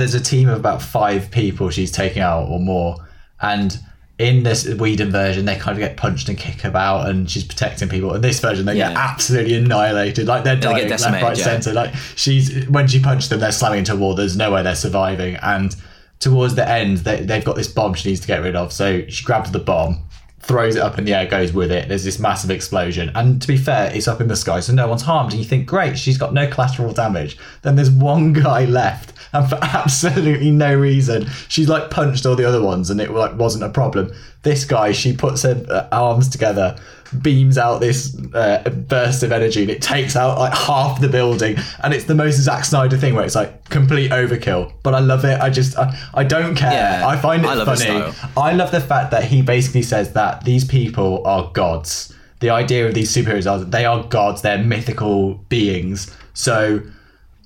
there's 0.00 0.14
a 0.14 0.20
team 0.20 0.48
of 0.48 0.58
about 0.58 0.82
five 0.82 1.30
people 1.30 1.70
she's 1.70 1.92
taking 1.92 2.22
out 2.22 2.48
or 2.48 2.58
more, 2.58 2.96
and 3.40 3.78
in 4.18 4.42
this 4.42 4.68
Whedon 4.68 5.10
version 5.10 5.46
they 5.46 5.56
kind 5.56 5.76
of 5.76 5.78
get 5.78 5.96
punched 5.96 6.28
and 6.28 6.36
kick 6.36 6.64
about, 6.64 7.08
and 7.08 7.30
she's 7.30 7.44
protecting 7.44 7.88
people. 7.88 8.14
In 8.14 8.20
this 8.20 8.40
version 8.40 8.66
they 8.66 8.74
get 8.74 8.92
absolutely 8.96 9.54
annihilated, 9.54 10.26
like 10.26 10.44
they're 10.44 10.56
dying 10.56 10.88
left, 10.88 10.88
decimated, 10.88 11.22
right, 11.22 11.38
yeah. 11.38 11.44
centre. 11.44 11.72
Like 11.72 11.94
she's 12.16 12.68
when 12.68 12.86
she 12.86 13.00
punched 13.00 13.30
them, 13.30 13.40
they're 13.40 13.52
slamming 13.52 13.80
into 13.80 13.94
a 13.94 13.96
wall. 13.96 14.14
There's 14.14 14.36
no 14.36 14.52
way 14.52 14.62
they're 14.62 14.74
surviving, 14.74 15.36
and 15.36 15.74
towards 16.18 16.54
the 16.54 16.68
end 16.68 16.98
they, 16.98 17.22
they've 17.22 17.44
got 17.44 17.56
this 17.56 17.68
bomb 17.68 17.94
she 17.94 18.10
needs 18.10 18.20
to 18.20 18.26
get 18.26 18.42
rid 18.42 18.56
of. 18.56 18.72
So 18.72 19.06
she 19.08 19.24
grabs 19.24 19.50
the 19.52 19.58
bomb. 19.58 20.04
Throws 20.40 20.74
it 20.74 20.82
up 20.82 20.98
in 20.98 21.04
the 21.04 21.14
air, 21.14 21.26
goes 21.26 21.52
with 21.52 21.70
it. 21.70 21.88
There's 21.88 22.04
this 22.04 22.18
massive 22.18 22.50
explosion. 22.50 23.10
And 23.14 23.40
to 23.42 23.48
be 23.48 23.56
fair, 23.56 23.94
it's 23.94 24.08
up 24.08 24.20
in 24.20 24.28
the 24.28 24.36
sky, 24.36 24.60
so 24.60 24.72
no 24.72 24.88
one's 24.88 25.02
harmed. 25.02 25.32
And 25.32 25.40
you 25.40 25.46
think, 25.46 25.66
great, 25.66 25.98
she's 25.98 26.18
got 26.18 26.32
no 26.32 26.48
collateral 26.48 26.92
damage. 26.92 27.38
Then 27.62 27.76
there's 27.76 27.90
one 27.90 28.32
guy 28.44 28.64
left, 28.64 29.12
and 29.32 29.48
for 29.48 29.58
absolutely 29.62 30.50
no 30.50 30.74
reason, 30.74 31.26
she's 31.48 31.68
like 31.68 31.90
punched 31.90 32.26
all 32.26 32.36
the 32.36 32.44
other 32.44 32.62
ones, 32.62 32.90
and 32.90 33.00
it 33.00 33.10
like 33.10 33.36
wasn't 33.36 33.64
a 33.64 33.68
problem. 33.68 34.12
This 34.42 34.64
guy, 34.64 34.92
she 34.92 35.14
puts 35.14 35.42
her 35.42 35.62
uh, 35.68 35.86
arms 35.92 36.28
together, 36.28 36.76
beams 37.20 37.58
out 37.58 37.80
this 37.80 38.16
uh, 38.34 38.62
burst 38.88 39.22
of 39.22 39.32
energy, 39.32 39.60
and 39.62 39.70
it 39.70 39.82
takes 39.82 40.16
out 40.16 40.38
like 40.38 40.54
half 40.54 40.98
the 41.00 41.08
building. 41.08 41.56
And 41.82 41.92
it's 41.92 42.04
the 42.06 42.14
most 42.14 42.36
Zack 42.36 42.64
Snyder 42.64 42.96
thing 42.96 43.14
where 43.14 43.24
it's 43.24 43.34
like 43.34 43.68
complete 43.68 44.10
overkill. 44.12 44.72
But 44.82 44.94
I 44.94 45.00
love 45.00 45.24
it. 45.26 45.38
I 45.40 45.50
just, 45.50 45.76
I, 45.78 45.94
I 46.14 46.24
don't 46.24 46.54
care. 46.54 46.72
Yeah, 46.72 47.06
I 47.06 47.16
find 47.18 47.44
it 47.44 47.48
I 47.48 47.64
funny. 47.64 48.14
I 48.36 48.52
love 48.54 48.70
the 48.70 48.80
fact 48.80 49.10
that 49.10 49.24
he 49.24 49.42
basically 49.42 49.82
says 49.82 50.14
that 50.14 50.44
these 50.44 50.64
people 50.64 51.22
are 51.26 51.50
gods. 51.52 52.14
The 52.38 52.48
idea 52.48 52.86
of 52.88 52.94
these 52.94 53.14
superheroes 53.14 53.50
are 53.50 53.58
that 53.58 53.70
they 53.70 53.84
are 53.84 54.02
gods, 54.04 54.40
they're 54.40 54.56
mythical 54.64 55.34
beings. 55.50 56.10
So 56.32 56.80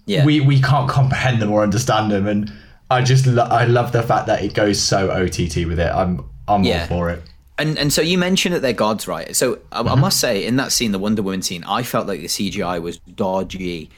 Yeah. 0.07 0.25
we 0.25 0.41
we 0.41 0.61
can't 0.61 0.89
comprehend 0.89 1.43
them 1.43 1.51
or 1.51 1.65
understand 1.65 2.13
them. 2.13 2.29
And 2.29 2.53
I 2.89 3.03
just 3.03 3.27
lo- 3.27 3.49
I 3.51 3.65
love 3.65 3.91
the 3.91 4.05
fact 4.05 4.29
that 4.29 4.45
it 4.45 4.55
goes 4.55 4.81
so 4.81 5.11
OTT 5.11 5.65
with 5.67 5.81
it. 5.81 5.91
I'm 5.93 6.25
I'm 6.49 6.65
Yeah. 6.65 6.83
all 6.83 6.87
for 6.99 7.11
it. 7.11 7.23
And 7.59 7.79
and 7.79 7.93
so 7.93 8.03
you 8.03 8.19
mentioned 8.19 8.55
that 8.55 8.63
they're 8.63 8.73
gods, 8.73 9.07
right? 9.07 9.35
So 9.37 9.59
I, 9.71 9.81
Mm-hmm. 9.81 9.89
I 9.89 9.95
must 9.95 10.19
say, 10.21 10.45
in 10.45 10.57
that 10.57 10.73
scene, 10.73 10.93
the 10.93 10.99
Wonder 10.99 11.23
Woman 11.23 11.43
scene, 11.43 11.63
I 11.65 11.83
felt 11.83 12.07
like 12.09 12.21
the 12.21 12.27
CGI 12.27 12.83
was 12.83 12.99
dodgy, 12.99 13.91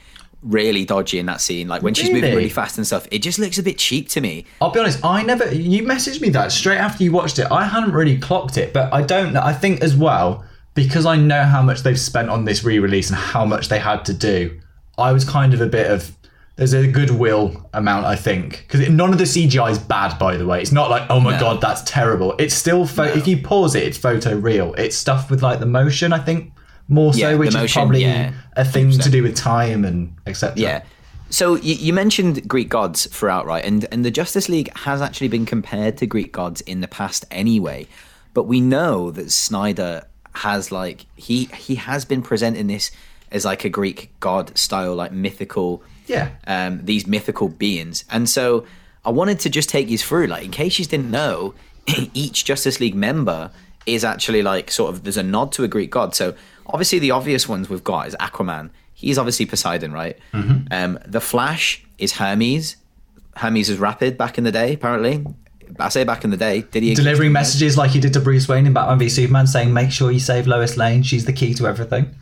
really 0.43 0.85
dodgy 0.85 1.17
in 1.17 1.25
that 1.25 1.41
scene. 1.41 1.67
Like 1.67 1.81
when 1.81 1.93
she's 1.95 2.07
moving 2.09 2.23
Really? 2.23 2.35
really 2.35 2.49
fast 2.49 2.77
and 2.77 2.85
stuff, 2.85 3.07
it 3.11 3.19
just 3.19 3.39
looks 3.39 3.57
a 3.57 3.63
bit 3.63 3.77
cheap 3.79 4.09
to 4.09 4.21
me. 4.21 4.45
I'll 4.61 4.69
be 4.71 4.79
honest, 4.79 5.03
I 5.03 5.23
never. 5.23 5.51
You 5.53 5.83
messaged 5.83 6.21
me 6.21 6.29
that 6.29 6.51
straight 6.51 6.77
after 6.77 7.03
you 7.03 7.11
watched 7.11 7.39
it. 7.39 7.47
I 7.51 7.65
hadn't 7.65 7.93
really 7.93 8.17
clocked 8.19 8.57
it, 8.57 8.73
but 8.73 8.93
I 8.93 9.01
don't 9.01 9.33
know. 9.33 9.41
I 9.41 9.53
think 9.53 9.81
as 9.81 9.95
well 9.95 10.43
because 10.75 11.07
I 11.07 11.15
know 11.15 11.41
how 11.43 11.63
much 11.63 11.81
they've 11.81 11.99
spent 11.99 12.29
on 12.29 12.45
this 12.45 12.63
re-release 12.63 13.09
and 13.09 13.17
how 13.17 13.43
much 13.45 13.67
they 13.69 13.79
had 13.79 14.05
to 14.05 14.13
do. 14.13 14.59
I 14.99 15.11
was 15.11 15.25
kind 15.25 15.55
of 15.55 15.61
a 15.61 15.65
bit 15.67 15.89
of. 15.89 16.11
There's 16.57 16.73
a 16.73 16.87
goodwill 16.87 17.69
amount, 17.73 18.05
I 18.07 18.15
think, 18.15 18.65
because 18.67 18.89
none 18.89 19.11
of 19.13 19.19
the 19.19 19.25
CGI 19.25 19.71
is 19.71 19.79
bad. 19.79 20.17
By 20.19 20.37
the 20.37 20.45
way, 20.45 20.61
it's 20.61 20.71
not 20.71 20.89
like 20.89 21.03
oh 21.09 21.19
my 21.19 21.33
No. 21.33 21.39
god, 21.39 21.61
that's 21.61 21.81
terrible. 21.83 22.35
It's 22.39 22.55
still 22.55 22.85
pho- 22.85 23.03
if 23.03 23.27
you 23.27 23.37
pause 23.37 23.75
it, 23.75 23.83
it's 23.83 23.97
photo 23.97 24.35
real. 24.35 24.73
It's 24.73 24.95
stuff 24.97 25.29
with 25.29 25.41
like 25.43 25.59
the 25.59 25.65
motion. 25.67 26.11
I 26.13 26.19
think 26.19 26.51
more 26.89 27.13
so, 27.13 27.19
Yeah, 27.29 27.35
which 27.35 27.53
is 27.55 27.71
probably 27.73 28.01
yeah, 28.01 28.33
a 28.55 28.65
thing 28.65 28.89
to 28.91 28.97
100%. 28.97 29.11
do 29.11 29.23
with 29.23 29.35
time 29.35 29.85
and 29.85 30.15
etc. 30.25 30.57
Yeah. 30.57 30.83
So 31.29 31.55
you, 31.55 31.75
you 31.75 31.93
mentioned 31.93 32.47
Greek 32.47 32.69
gods 32.69 33.05
throughout, 33.07 33.45
right? 33.45 33.63
And 33.63 33.85
and 33.91 34.03
the 34.03 34.11
Justice 34.11 34.49
League 34.49 34.75
has 34.77 35.01
actually 35.01 35.27
been 35.27 35.45
compared 35.45 35.97
to 35.97 36.07
Greek 36.07 36.31
gods 36.31 36.61
in 36.61 36.81
the 36.81 36.87
past 36.87 37.23
anyway. 37.29 37.85
But 38.33 38.43
we 38.43 38.61
know 38.61 39.11
that 39.11 39.31
Snyder 39.31 40.07
has 40.33 40.71
like 40.71 41.05
he 41.15 41.45
he 41.55 41.75
has 41.75 42.03
been 42.05 42.21
presenting 42.23 42.67
this 42.67 42.89
as 43.31 43.45
like 43.45 43.63
a 43.65 43.69
Greek 43.69 44.09
god 44.21 44.57
style, 44.57 44.95
like 44.95 45.11
mythical 45.11 45.83
Yeah. 46.07 46.29
um, 46.47 46.85
these 46.85 47.05
mythical 47.05 47.49
beings. 47.49 48.03
And 48.09 48.27
so 48.27 48.65
I 49.05 49.11
wanted 49.11 49.39
to 49.41 49.49
just 49.49 49.69
take 49.69 49.89
you 49.89 49.97
through, 49.97 50.27
like, 50.27 50.43
in 50.45 50.51
case 50.51 50.79
you 50.79 50.85
didn't 50.85 51.11
know, 51.11 51.53
each 52.13 52.45
Justice 52.45 52.79
League 52.79 52.95
member 52.95 53.51
is 53.85 54.03
actually 54.03 54.43
like 54.43 54.69
sort 54.69 54.93
of 54.93 55.03
there's 55.03 55.15
a 55.17 55.23
nod 55.23 55.51
to 55.53 55.63
a 55.63 55.67
Greek 55.67 55.89
god. 55.91 56.13
So 56.13 56.35
obviously 56.65 56.99
the 56.99 57.11
obvious 57.11 57.47
ones 57.47 57.69
we've 57.69 57.83
got 57.83 58.07
is 58.07 58.15
Aquaman. 58.19 58.69
He's 58.93 59.17
obviously 59.17 59.45
Poseidon, 59.45 59.93
right? 59.93 60.17
Um, 60.71 60.99
the 61.05 61.21
Flash 61.21 61.85
is 61.97 62.13
Hermes. 62.13 62.75
Hermes 63.37 63.69
is 63.69 63.77
Rapid 63.79 64.17
back 64.17 64.37
in 64.37 64.43
the 64.43 64.51
day, 64.51 64.73
apparently. 64.73 65.25
I 65.79 65.89
say 65.89 66.03
back 66.03 66.23
in 66.23 66.31
the 66.31 66.37
day. 66.37 66.61
Did 66.61 66.83
he 66.83 66.95
delivering 66.95 67.31
messages 67.31 67.77
like 67.77 67.91
he 67.91 67.99
did 67.99 68.13
to 68.13 68.19
Bruce 68.19 68.47
Wayne 68.47 68.65
in 68.65 68.73
Batman 68.73 68.99
v 68.99 69.09
Superman, 69.09 69.47
saying, 69.47 69.73
"Make 69.73 69.91
sure 69.91 70.11
you 70.11 70.19
save 70.19 70.47
Lois 70.47 70.77
Lane. 70.77 71.03
She's 71.03 71.25
the 71.25 71.33
key 71.33 71.53
to 71.55 71.67
everything." 71.67 72.15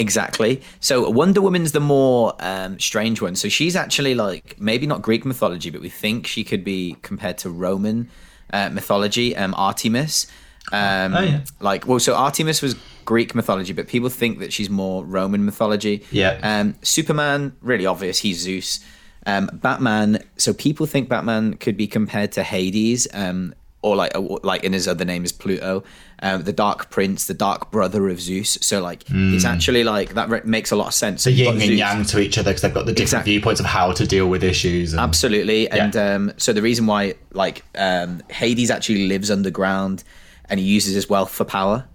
Exactly. 0.00 0.62
So 0.80 1.08
Wonder 1.10 1.42
Woman's 1.42 1.72
the 1.72 1.80
more 1.80 2.34
um, 2.40 2.78
strange 2.80 3.20
one. 3.20 3.36
So 3.36 3.48
she's 3.48 3.76
actually 3.76 4.14
like 4.14 4.58
maybe 4.58 4.86
not 4.86 5.02
Greek 5.02 5.24
mythology, 5.26 5.68
but 5.70 5.82
we 5.82 5.90
think 5.90 6.26
she 6.26 6.42
could 6.42 6.64
be 6.64 6.96
compared 7.02 7.36
to 7.38 7.50
Roman 7.50 8.08
uh, 8.52 8.70
mythology. 8.70 9.36
Um, 9.36 9.54
Artemis. 9.54 10.26
Um, 10.72 11.14
Oh, 11.14 11.20
yeah. 11.20 11.44
Like 11.60 11.86
well, 11.86 12.00
so 12.00 12.14
Artemis 12.14 12.62
was 12.62 12.74
Greek 13.04 13.34
mythology, 13.34 13.72
but 13.74 13.88
people 13.88 14.08
think 14.08 14.38
that 14.38 14.52
she's 14.52 14.70
more 14.70 15.04
Roman 15.04 15.44
mythology. 15.44 16.04
Yeah. 16.10 16.38
Um, 16.42 16.76
Superman, 16.82 17.54
really 17.60 17.86
obvious. 17.86 18.18
He's 18.20 18.38
Zeus. 18.38 18.80
Um, 19.26 19.50
Batman. 19.52 20.24
So 20.36 20.54
people 20.54 20.86
think 20.86 21.10
Batman 21.10 21.54
could 21.58 21.76
be 21.76 21.86
compared 21.86 22.32
to 22.32 22.42
Hades. 22.42 23.06
Um, 23.12 23.54
or 23.82 23.96
like 23.96 24.12
like 24.42 24.62
in 24.64 24.72
his 24.72 24.86
other 24.86 25.04
name 25.04 25.24
is 25.24 25.32
Pluto, 25.32 25.82
um, 26.22 26.42
the 26.42 26.52
Dark 26.52 26.90
Prince, 26.90 27.26
the 27.26 27.34
Dark 27.34 27.70
Brother 27.70 28.08
of 28.10 28.20
Zeus. 28.20 28.58
So 28.60 28.82
like 28.82 29.04
it's 29.08 29.44
actually 29.44 29.84
like 29.84 30.14
that 30.14 30.28
re- 30.28 30.42
makes 30.44 30.70
a 30.70 30.76
lot 30.76 30.88
of 30.88 30.94
sense. 30.94 31.22
So 31.22 31.30
yin 31.30 31.52
and 31.52 31.60
Zeus- 31.60 31.78
yang 31.78 32.04
to 32.04 32.20
each 32.20 32.36
other 32.36 32.50
because 32.50 32.62
they've 32.62 32.74
got 32.74 32.84
the 32.86 32.92
different 32.92 33.08
Exactly. 33.08 33.32
viewpoints 33.32 33.60
of 33.60 33.66
how 33.66 33.92
to 33.92 34.06
deal 34.06 34.28
with 34.28 34.44
issues. 34.44 34.92
And, 34.92 35.00
Absolutely, 35.00 35.70
and 35.70 35.94
Yeah. 35.94 36.14
um, 36.14 36.32
so 36.36 36.52
the 36.52 36.60
reason 36.62 36.86
why 36.86 37.14
like 37.32 37.64
um, 37.74 38.22
Hades 38.30 38.70
actually 38.70 39.06
lives 39.08 39.30
underground 39.30 40.04
and 40.50 40.60
he 40.60 40.66
uses 40.66 40.94
his 40.94 41.08
wealth 41.08 41.30
for 41.32 41.44
power. 41.44 41.86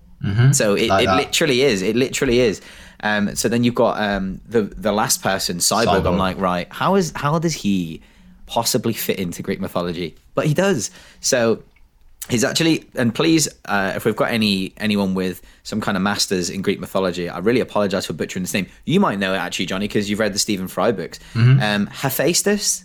So 0.53 0.73
it, 0.73 0.89
Like 0.89 1.07
it 1.07 1.11
literally 1.15 1.61
is. 1.61 1.83
It 1.83 1.95
literally 1.95 2.39
is. 2.39 2.59
Um, 3.03 3.35
so 3.35 3.47
then 3.47 3.63
you've 3.63 3.75
got 3.75 4.01
um, 4.01 4.41
the 4.47 4.63
the 4.63 4.91
last 4.91 5.21
person, 5.21 5.57
Cyborg. 5.59 5.85
Cyborg. 6.01 6.07
I'm 6.07 6.17
like, 6.17 6.39
right, 6.39 6.67
how 6.71 6.95
is 6.95 7.11
how 7.15 7.37
does 7.37 7.53
he 7.53 8.01
possibly 8.47 8.93
fit 8.93 9.19
into 9.19 9.43
Greek 9.43 9.59
mythology? 9.61 10.15
But 10.33 10.47
he 10.47 10.55
does. 10.55 10.89
So 11.19 11.61
he's 12.29 12.43
actually 12.43 12.85
and 12.95 13.13
please 13.13 13.47
uh, 13.65 13.93
if 13.95 14.05
we've 14.05 14.15
got 14.15 14.31
any 14.31 14.73
anyone 14.77 15.13
with 15.13 15.41
some 15.63 15.79
kind 15.81 15.95
of 15.97 16.03
masters 16.03 16.49
in 16.49 16.61
greek 16.61 16.79
mythology 16.79 17.29
i 17.29 17.37
really 17.37 17.59
apologize 17.59 18.05
for 18.05 18.13
butchering 18.13 18.43
his 18.43 18.53
name 18.53 18.65
you 18.85 18.99
might 18.99 19.19
know 19.19 19.33
it 19.33 19.37
actually 19.37 19.65
johnny 19.65 19.87
because 19.87 20.09
you've 20.09 20.19
read 20.19 20.33
the 20.33 20.39
stephen 20.39 20.67
fry 20.67 20.91
books 20.91 21.19
Mm-hmm. 21.33 21.61
um 21.61 21.87
hephaestus 21.87 22.83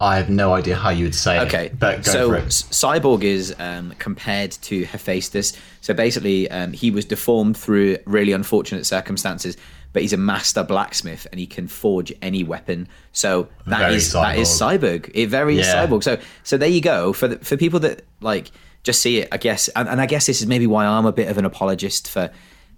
I 0.00 0.14
have 0.16 0.30
no 0.30 0.54
idea 0.54 0.76
how 0.76 0.90
you 0.90 1.06
would 1.06 1.14
say 1.16 1.40
Okay, 1.40 1.66
it, 1.66 1.78
but 1.80 2.06
so 2.06 2.28
for 2.28 2.36
it. 2.36 2.44
S- 2.44 2.62
Cyborg 2.70 3.24
is 3.24 3.52
um, 3.58 3.92
compared 3.98 4.52
to 4.52 4.84
Hephaestus. 4.84 5.54
So 5.80 5.92
basically, 5.92 6.48
um, 6.52 6.72
he 6.72 6.92
was 6.92 7.04
deformed 7.04 7.56
through 7.56 7.96
really 8.06 8.30
unfortunate 8.30 8.86
circumstances, 8.86 9.56
but 9.92 10.02
he's 10.02 10.12
a 10.12 10.16
master 10.16 10.62
blacksmith 10.62 11.26
and 11.32 11.40
he 11.40 11.48
can 11.48 11.66
forge 11.66 12.12
any 12.22 12.44
weapon. 12.44 12.86
So 13.10 13.48
that 13.66 13.80
Very 13.80 13.96
is 13.96 14.12
that 14.12 14.38
is 14.38 14.46
Cyborg. 14.48 15.10
It 15.14 15.26
very 15.30 15.56
Yeah. 15.58 15.84
Cyborg. 15.84 16.04
So 16.04 16.16
so 16.44 16.56
there 16.56 16.68
you 16.68 16.80
go 16.80 17.12
for 17.12 17.26
the, 17.26 17.38
for 17.44 17.56
people 17.56 17.80
that 17.80 18.02
like 18.20 18.52
just 18.82 19.00
see 19.00 19.18
it. 19.18 19.28
I 19.32 19.36
guess, 19.36 19.68
and, 19.68 19.88
and 19.88 20.00
I 20.00 20.06
guess 20.06 20.26
this 20.26 20.40
is 20.40 20.46
maybe 20.46 20.66
why 20.66 20.86
I'm 20.86 21.06
a 21.06 21.12
bit 21.12 21.28
of 21.28 21.38
an 21.38 21.44
apologist 21.44 22.10
for 22.10 22.30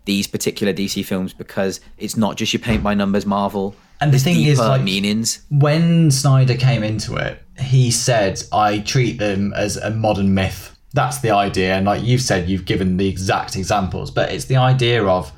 these 0.05 0.27
particular 0.27 0.73
DC 0.73 1.05
films 1.05 1.33
because 1.33 1.81
it's 1.99 2.17
not 2.17 2.37
just 2.37 2.53
your 2.53 2.61
paint 2.61 2.83
by 2.83 2.95
numbers 2.95 3.27
Marvel. 3.27 3.75
And 4.01 4.13
the 4.13 4.19
thing 4.19 4.43
is, 4.45 4.59
like- 4.59 4.83
meanings. 4.83 5.41
when 5.51 6.11
Snyder 6.11 6.55
came 6.57 6.83
into 6.83 7.17
it, 7.17 7.43
he 7.59 7.91
said, 7.91 8.43
I 8.53 8.79
treat 8.79 9.19
them 9.19 9.53
as 9.55 9.77
a 9.77 9.91
modern 9.91 10.33
myth. 10.35 10.77
That's 10.95 11.19
the 11.21 11.31
idea. 11.31 11.75
And 11.75 11.87
like 11.87 12.03
you've 12.03 12.23
said, 12.23 12.49
you've 12.49 12.65
given 12.65 12.97
the 12.97 13.09
exact 13.09 13.55
examples, 13.57 14.11
but 14.11 14.33
it's 14.33 14.47
the 14.47 14.57
idea 14.57 15.05
of 15.05 15.31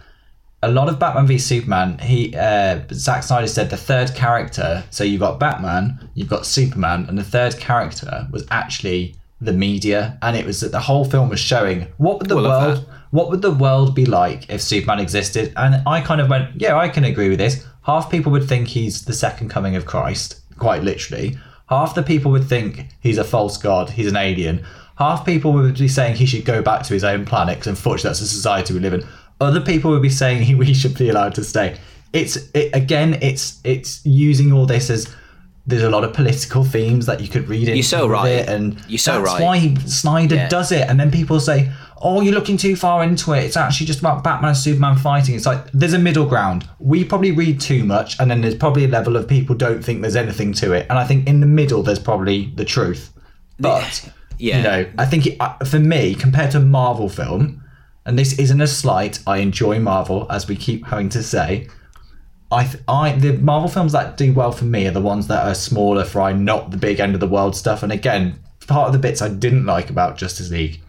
a 0.62 0.70
lot 0.70 0.88
of 0.88 0.98
Batman 0.98 1.26
v 1.26 1.38
Superman. 1.38 1.98
He, 1.98 2.34
uh, 2.36 2.80
Zack 2.92 3.24
Snyder 3.24 3.48
said 3.48 3.68
the 3.68 3.76
third 3.76 4.14
character. 4.14 4.84
So 4.90 5.02
you've 5.02 5.20
got 5.20 5.40
Batman, 5.40 6.08
you've 6.14 6.28
got 6.28 6.46
Superman, 6.46 7.06
and 7.08 7.18
the 7.18 7.24
third 7.24 7.58
character 7.58 8.28
was 8.30 8.46
actually 8.50 9.16
the 9.44 9.52
media. 9.52 10.18
And 10.22 10.36
it 10.36 10.46
was 10.46 10.60
that 10.60 10.72
the 10.72 10.80
whole 10.80 11.04
film 11.04 11.28
was 11.28 11.40
showing 11.40 11.88
what 11.98 12.18
would 12.18 12.28
the 12.28 12.36
world, 12.36 12.88
what 13.10 13.30
would 13.30 13.42
the 13.42 13.50
world 13.50 13.94
be 13.94 14.06
like 14.06 14.48
if 14.48 14.62
Superman 14.62 15.00
existed? 15.00 15.52
And 15.56 15.82
I 15.86 16.00
kind 16.00 16.20
of 16.20 16.28
went, 16.28 16.60
yeah, 16.60 16.76
I 16.76 16.88
can 16.88 17.04
agree 17.04 17.28
with 17.28 17.38
this. 17.38 17.66
Half 17.82 18.10
people 18.10 18.30
would 18.32 18.48
think 18.48 18.68
he's 18.68 19.04
the 19.04 19.12
second 19.12 19.48
coming 19.48 19.74
of 19.74 19.86
Christ, 19.86 20.40
quite 20.58 20.82
literally. 20.82 21.36
Half 21.68 21.94
the 21.94 22.02
people 22.02 22.30
would 22.30 22.44
think 22.44 22.86
he's 23.00 23.18
a 23.18 23.24
false 23.24 23.56
god, 23.56 23.90
he's 23.90 24.06
an 24.06 24.16
alien. 24.16 24.64
Half 24.96 25.26
people 25.26 25.52
would 25.52 25.78
be 25.78 25.88
saying 25.88 26.16
he 26.16 26.26
should 26.26 26.44
go 26.44 26.62
back 26.62 26.84
to 26.84 26.94
his 26.94 27.02
own 27.02 27.24
planet 27.24 27.56
because 27.56 27.68
unfortunately 27.68 28.10
that's 28.10 28.20
the 28.20 28.26
society 28.26 28.74
we 28.74 28.80
live 28.80 28.94
in. 28.94 29.04
Other 29.40 29.60
people 29.60 29.90
would 29.90 30.02
be 30.02 30.10
saying 30.10 30.42
he, 30.44 30.54
he 30.64 30.74
should 30.74 30.96
be 30.96 31.08
allowed 31.08 31.34
to 31.34 31.44
stay. 31.44 31.76
It's 32.12 32.36
it, 32.54 32.70
again, 32.74 33.18
it's 33.22 33.58
it's 33.64 34.04
using 34.04 34.52
all 34.52 34.66
this 34.66 34.90
as 34.90 35.12
there's 35.66 35.82
a 35.82 35.90
lot 35.90 36.02
of 36.02 36.12
political 36.12 36.64
themes 36.64 37.06
that 37.06 37.20
you 37.20 37.28
could 37.28 37.48
read 37.48 37.68
into 37.68 37.82
so 37.84 38.08
right. 38.08 38.28
it, 38.30 38.48
and 38.48 38.82
You're 38.88 38.98
so 38.98 39.22
that's 39.22 39.34
right. 39.34 39.42
why 39.42 39.74
Snyder 39.86 40.34
Yeah. 40.34 40.48
does 40.48 40.72
it. 40.72 40.88
And 40.88 40.98
then 40.98 41.10
people 41.12 41.38
say, 41.38 41.70
"Oh, 42.00 42.20
you're 42.20 42.34
looking 42.34 42.56
too 42.56 42.74
far 42.74 43.04
into 43.04 43.32
it. 43.32 43.44
It's 43.44 43.56
actually 43.56 43.86
just 43.86 44.00
about 44.00 44.24
Batman 44.24 44.48
and 44.48 44.56
Superman 44.56 44.96
fighting." 44.96 45.36
It's 45.36 45.46
like 45.46 45.70
there's 45.72 45.92
a 45.92 46.00
middle 46.00 46.26
ground. 46.26 46.68
We 46.80 47.04
probably 47.04 47.30
read 47.30 47.60
too 47.60 47.84
much, 47.84 48.18
and 48.18 48.28
then 48.30 48.40
there's 48.40 48.56
probably 48.56 48.84
a 48.86 48.88
level 48.88 49.16
of 49.16 49.28
people 49.28 49.54
don't 49.54 49.84
think 49.84 50.02
there's 50.02 50.16
anything 50.16 50.52
to 50.54 50.72
it. 50.72 50.86
And 50.90 50.98
I 50.98 51.06
think 51.06 51.28
in 51.28 51.38
the 51.40 51.46
middle, 51.46 51.82
there's 51.84 52.00
probably 52.00 52.52
the 52.56 52.64
truth. 52.64 53.12
But 53.60 54.10
Yeah. 54.38 54.56
you 54.56 54.62
know, 54.64 54.86
I 54.98 55.04
think 55.06 55.26
it, 55.26 55.36
uh, 55.38 55.54
for 55.64 55.78
me, 55.78 56.16
compared 56.16 56.50
to 56.52 56.60
Marvel 56.60 57.08
film, 57.08 57.62
and 58.04 58.18
this 58.18 58.36
isn't 58.36 58.60
a 58.60 58.66
slight, 58.66 59.20
I 59.28 59.36
enjoy 59.36 59.78
Marvel, 59.78 60.26
as 60.28 60.48
we 60.48 60.56
keep 60.56 60.86
having 60.86 61.08
to 61.10 61.22
say. 61.22 61.68
I, 62.52 62.70
I, 62.86 63.12
the 63.12 63.32
Marvel 63.32 63.68
films 63.68 63.92
that 63.92 64.18
do 64.18 64.32
well 64.32 64.52
for 64.52 64.66
me 64.66 64.86
are 64.86 64.90
the 64.90 65.00
ones 65.00 65.26
that 65.28 65.46
are 65.46 65.54
smaller 65.54 66.04
fry, 66.04 66.32
not 66.32 66.70
the 66.70 66.76
big 66.76 67.00
end 67.00 67.14
of 67.14 67.20
the 67.20 67.26
world 67.26 67.56
stuff. 67.56 67.82
And 67.82 67.90
again, 67.90 68.38
part 68.66 68.88
of 68.88 68.92
the 68.92 68.98
bits 68.98 69.22
I 69.22 69.28
didn't 69.30 69.64
like 69.64 69.88
about 69.88 70.18
Justice 70.18 70.50
League 70.50 70.80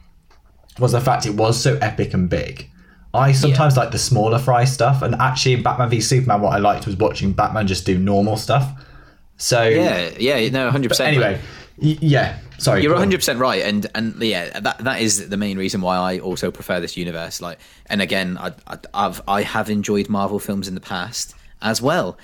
was 0.77 0.91
the 0.91 0.99
fact 0.99 1.25
it 1.25 1.35
was 1.35 1.57
so 1.61 1.77
epic 1.81 2.13
and 2.13 2.29
big. 2.29 2.69
I 3.13 3.31
sometimes 3.31 3.77
like 3.77 3.91
the 3.91 3.99
smaller 3.99 4.39
fry 4.39 4.65
stuff, 4.65 5.03
and 5.03 5.13
actually 5.15 5.53
in 5.53 5.63
Batman 5.63 5.89
v 5.89 6.01
Superman, 6.01 6.41
what 6.41 6.53
I 6.53 6.57
liked 6.57 6.87
was 6.87 6.95
watching 6.95 7.31
Batman 7.31 7.67
just 7.67 7.85
do 7.85 7.97
normal 7.97 8.37
stuff. 8.37 8.83
So 9.37 9.63
Yeah, 9.63 10.09
yeah, 10.19 10.49
no, 10.49 10.69
hundred 10.71 10.89
percent. 10.89 11.09
anyway, 11.09 11.39
y- 11.77 11.97
yeah. 12.01 12.39
Sorry, 12.57 12.81
You're 12.81 12.93
100 12.93 13.17
percent 13.17 13.39
right, 13.39 13.61
and 13.63 13.85
and 13.93 14.15
yeah, 14.21 14.59
that 14.59 14.79
that 14.79 15.01
is 15.01 15.29
the 15.29 15.37
main 15.37 15.57
reason 15.57 15.81
why 15.81 15.97
I 15.97 16.19
also 16.19 16.49
prefer 16.49 16.79
this 16.79 16.97
universe. 16.97 17.39
Like, 17.41 17.59
and 17.87 18.01
again, 18.01 18.37
I, 18.37 18.53
I 18.65 18.77
I've 18.93 19.21
I 19.27 19.41
have 19.43 19.69
enjoyed 19.69 20.09
Marvel 20.09 20.39
films 20.39 20.67
in 20.67 20.73
the 20.73 20.81
past 20.81 21.35
as 21.63 21.81
well. 21.81 22.17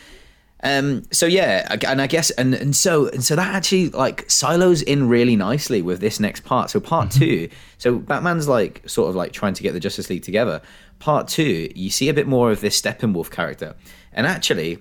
Um, 0.61 1.03
so 1.11 1.25
yeah, 1.25 1.73
and 1.87 2.01
I 2.01 2.07
guess 2.07 2.31
and 2.31 2.53
and 2.53 2.75
so 2.75 3.07
and 3.07 3.23
so 3.23 3.35
that 3.37 3.55
actually 3.55 3.89
like 3.89 4.29
silos 4.29 4.81
in 4.81 5.07
really 5.07 5.37
nicely 5.37 5.81
with 5.81 6.01
this 6.01 6.19
next 6.19 6.43
part. 6.43 6.69
So 6.69 6.79
part 6.81 7.11
two, 7.11 7.49
so 7.77 7.97
Batman's 7.97 8.47
like 8.47 8.87
sort 8.87 9.09
of 9.09 9.15
like 9.15 9.31
trying 9.31 9.53
to 9.53 9.63
get 9.63 9.73
the 9.73 9.79
Justice 9.79 10.09
League 10.09 10.23
together. 10.23 10.61
Part 10.99 11.29
two, 11.29 11.71
you 11.75 11.89
see 11.89 12.09
a 12.09 12.13
bit 12.13 12.27
more 12.27 12.51
of 12.51 12.59
this 12.59 12.79
Steppenwolf 12.79 13.31
character, 13.31 13.75
and 14.11 14.27
actually 14.27 14.79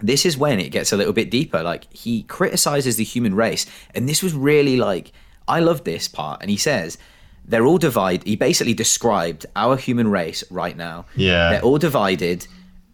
this 0.00 0.24
is 0.24 0.36
when 0.36 0.60
it 0.60 0.68
gets 0.70 0.92
a 0.92 0.96
little 0.96 1.14
bit 1.14 1.30
deeper. 1.30 1.62
Like 1.62 1.92
he 1.92 2.24
criticizes 2.24 2.96
the 2.96 3.04
human 3.04 3.34
race, 3.34 3.64
and 3.94 4.06
this 4.06 4.22
was 4.22 4.34
really 4.34 4.76
like 4.76 5.12
I 5.48 5.60
love 5.60 5.84
this 5.84 6.06
part. 6.06 6.42
And 6.42 6.50
he 6.50 6.58
says 6.58 6.98
they're 7.46 7.64
all 7.64 7.78
divided. 7.78 8.26
He 8.26 8.36
basically 8.36 8.74
described 8.74 9.46
our 9.56 9.76
human 9.76 10.08
race 10.10 10.44
right 10.50 10.76
now. 10.76 11.06
Yeah. 11.16 11.50
they're 11.50 11.62
all 11.62 11.78
divided. 11.78 12.46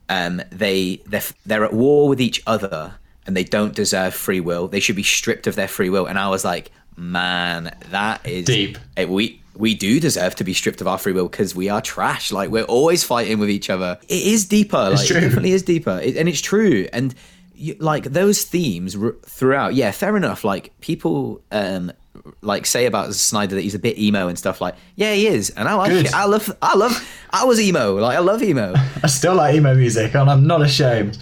Um, 0.09 0.43
they 0.51 1.03
they're 1.07 1.23
they're 1.47 1.65
at 1.65 1.73
war 1.73 2.09
with 2.09 2.21
each 2.21 2.43
other, 2.47 2.95
and 3.27 3.37
they 3.37 3.45
don't 3.45 3.75
deserve 3.75 4.15
free 4.15 4.41
will. 4.41 4.69
They 4.69 4.81
should 4.81 4.97
be 4.97 5.03
stripped 5.03 5.47
of 5.47 5.55
their 5.57 5.69
free 5.69 5.91
will. 5.91 6.07
And 6.07 6.19
I 6.19 6.29
was 6.29 6.45
like, 6.45 6.71
man, 6.97 7.75
that 7.91 8.27
is 8.27 8.47
Deep. 8.47 8.79
eh, 8.97 9.05
we 9.07 9.41
we 9.57 9.75
do 9.75 10.01
deserve 10.01 10.35
to 10.37 10.45
be 10.45 10.53
stripped 10.53 10.81
of 10.81 10.89
our 10.89 10.99
free 10.99 11.13
will 11.13 11.29
because 11.29 11.55
we 11.55 11.69
are 11.69 11.81
trash. 11.81 12.33
Like 12.33 12.51
we're 12.51 12.65
always 12.65 13.05
fighting 13.05 13.39
with 13.39 13.51
each 13.51 13.71
other. 13.71 13.99
It 14.09 14.27
is 14.27 14.45
deeper. 14.47 14.91
like, 14.91 15.07
true. 15.07 15.17
It 15.17 15.21
definitely 15.21 15.53
is 15.53 15.63
deeper, 15.63 16.01
it, 16.03 16.17
and 16.17 16.29
it's 16.29 16.41
true. 16.41 16.87
And 16.93 17.15
you, 17.55 17.77
like 17.79 18.05
those 18.05 18.43
themes 18.43 18.97
r- 18.97 19.15
throughout, 19.25 19.75
yeah, 19.75 19.91
fair 19.93 20.17
enough. 20.17 20.45
Like 20.45 20.79
people 20.81 21.41
um 21.53 21.93
like 22.41 22.67
say 22.67 22.87
about 22.87 23.15
Snyder 23.15 23.55
that 23.55 23.63
he's 23.63 23.75
a 23.75 23.79
bit 23.79 23.99
emo 23.99 24.29
and 24.29 24.39
stuff. 24.39 24.61
Like 24.61 24.75
yeah, 24.97 25.13
he 25.15 25.27
is, 25.27 25.51
and 25.51 25.69
I 25.69 25.75
like 25.75 25.91
Good. 25.91 26.07
it. 26.07 26.15
I 26.15 26.27
love, 26.27 26.55
I 26.63 26.75
love, 26.77 27.09
I 27.31 27.45
was 27.45 27.61
emo. 27.61 27.97
Like 27.97 28.17
I 28.17 28.21
love 28.21 28.43
emo. 28.43 28.75
I 29.03 29.07
still 29.07 29.35
like 29.35 29.55
emo 29.55 29.75
music, 29.75 30.15
and 30.15 30.31
I'm 30.31 30.47
not 30.47 30.63
ashamed. 30.63 31.19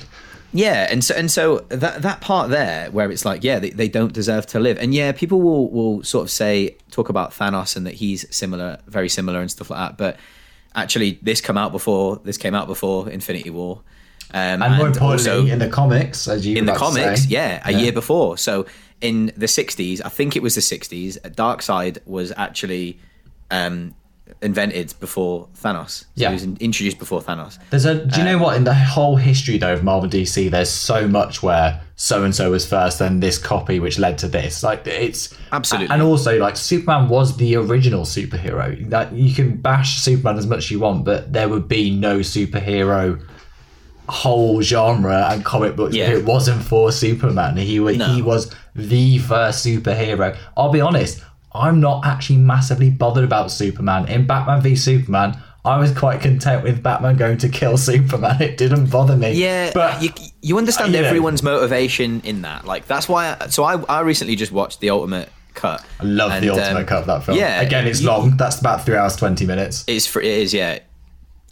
Yeah, 0.53 0.87
and 0.91 1.03
so 1.03 1.15
and 1.15 1.31
so 1.31 1.61
that 1.71 2.03
that 2.03 2.21
part 2.21 2.51
there 2.51 2.91
where 2.91 3.11
it's 3.11 3.25
like, 3.25 3.43
yeah, 3.43 3.59
they, 3.59 3.71
they 3.71 3.89
don't 3.89 4.13
deserve 4.13 4.47
to 4.49 4.61
live, 4.61 4.79
and 4.79 4.95
yeah, 4.95 5.13
people 5.13 5.41
will 5.41 5.71
will 5.71 6.03
sort 6.03 6.25
of 6.25 6.31
say 6.31 6.77
talk 6.91 7.09
about 7.09 7.31
Thanos 7.31 7.77
and 7.77 7.87
that 7.87 7.95
he's 7.95 8.27
similar, 8.35 8.79
very 8.87 9.09
similar 9.09 9.41
and 9.41 9.51
stuff 9.51 9.71
like 9.71 9.79
that. 9.79 9.97
But 9.97 10.19
actually, 10.75 11.19
this 11.23 11.41
come 11.41 11.57
out 11.57 11.73
before 11.73 12.21
this 12.25 12.37
came 12.37 12.55
out 12.55 12.67
before 12.67 13.09
Infinity 13.09 13.51
War, 13.51 13.81
um, 14.35 14.63
And 14.63 14.77
more 14.77 14.87
importantly, 14.87 15.31
also 15.31 15.47
in 15.47 15.59
the 15.59 15.69
comics, 15.69 16.27
as 16.27 16.47
you 16.47 16.57
in 16.57 16.65
the 16.65 16.73
were 16.73 16.79
about 16.79 16.95
to 16.95 17.01
comics, 17.03 17.27
yeah, 17.27 17.61
a 17.65 17.73
year 17.73 17.93
before. 17.93 18.39
So 18.39 18.67
in 19.03 19.27
the 19.37 19.47
'60s, 19.47 20.01
I 20.05 20.09
think 20.09 20.35
it 20.37 20.43
was 20.43 20.55
the 20.55 20.61
'60s, 20.63 21.19
Darkseid 21.35 21.99
was 22.07 22.33
actually 22.37 22.99
um, 23.51 23.95
invented 24.41 24.95
before 24.99 25.49
Thanos. 25.63 25.91
So 26.01 26.07
Yeah. 26.15 26.29
he 26.31 26.35
was 26.35 26.43
in- 26.45 26.57
introduced 26.61 26.99
before 26.99 27.21
Thanos. 27.21 27.59
There's 27.71 27.85
a. 27.85 27.95
Do 28.07 28.17
you 28.17 28.23
Uh, 28.23 28.33
know 28.33 28.39
what? 28.39 28.57
In 28.57 28.65
the 28.65 28.73
whole 28.75 29.17
history 29.17 29.59
though 29.59 29.75
of 29.75 29.83
Marvel 29.85 30.09
DC, 30.09 30.49
there's 30.51 30.71
so 30.71 31.07
much 31.07 31.43
where 31.43 31.81
so 31.97 32.25
and 32.25 32.35
so 32.35 32.51
was 32.51 32.65
first, 32.67 32.99
then 32.99 33.21
this 33.21 33.37
copy, 33.39 33.79
which 33.79 33.99
led 33.99 34.17
to 34.19 34.29
this. 34.29 34.63
Like 34.63 34.87
it's 34.87 35.35
Absolutely. 35.53 35.93
And 35.93 36.01
also, 36.03 36.39
like 36.39 36.57
Superman 36.57 37.09
was 37.11 37.37
the 37.37 37.57
original 37.57 38.05
superhero. 38.05 38.89
That 38.89 39.13
you 39.13 39.35
can 39.35 39.57
bash 39.57 39.99
Superman 40.01 40.39
as 40.39 40.47
much 40.47 40.59
as 40.65 40.71
you 40.71 40.79
want, 40.81 41.05
but 41.05 41.33
there 41.33 41.49
would 41.49 41.69
be 41.69 41.91
no 41.91 42.21
superhero 42.21 43.21
whole 44.09 44.61
genre 44.63 45.29
and 45.31 45.45
comic 45.45 45.77
books 45.77 45.95
Yeah. 45.95 46.09
if 46.11 46.19
it 46.19 46.25
wasn't 46.25 46.63
for 46.63 46.91
Superman. 46.91 47.57
He 47.57 47.79
was 47.81 47.97
No. 47.99 48.07
he 48.07 48.23
was 48.23 48.51
the 48.75 49.19
first 49.19 49.65
superhero. 49.65 50.37
I'll 50.57 50.71
be 50.73 50.81
honest, 50.81 51.23
I'm 51.53 51.81
not 51.81 52.07
actually 52.07 52.39
massively 52.39 52.91
bothered 52.91 53.25
about 53.25 53.51
Superman. 53.51 54.09
In 54.09 54.27
Batman 54.27 54.61
v 54.63 54.75
Superman, 54.77 55.37
I 55.65 55.79
was 55.79 55.97
quite 55.97 56.21
content 56.21 56.65
with 56.65 56.83
Batman 56.83 57.17
going 57.17 57.39
to 57.39 57.49
kill 57.49 57.77
Superman. 57.77 58.41
It 58.43 58.57
didn't 58.59 58.87
bother 58.91 59.17
me. 59.17 59.33
Yeah, 59.35 59.71
but 59.75 60.03
you, 60.03 60.11
you 60.41 60.59
understand 60.59 60.93
know. 60.93 61.03
everyone's 61.03 61.43
motivation 61.43 62.21
in 62.25 62.43
that. 62.43 62.65
Like 62.67 62.87
that's 62.87 63.09
why. 63.09 63.37
I, 63.41 63.49
so 63.49 63.65
I 63.65 63.81
I 63.83 64.01
recently 64.01 64.35
just 64.37 64.53
watched 64.53 64.81
the 64.81 64.91
Ultimate 64.91 65.29
Cut. 65.55 65.85
I 66.01 66.05
love 66.05 66.33
And, 66.33 66.43
the 66.43 66.49
ultimate 66.49 66.77
um, 66.81 66.87
cut 66.87 67.01
of 67.01 67.07
that 67.09 67.25
film. 67.25 67.37
yeah, 67.37 67.61
again, 67.61 67.87
it's 67.87 68.01
you- 68.01 68.07
long. 68.09 68.37
That's 68.39 68.59
about 68.59 68.85
three 68.87 68.97
hours 68.97 69.17
twenty 69.17 69.45
minutes. 69.45 69.85
It's 69.87 70.07
for 70.07 70.21
it 70.23 70.27
is 70.31 70.55
yeah. 70.55 70.79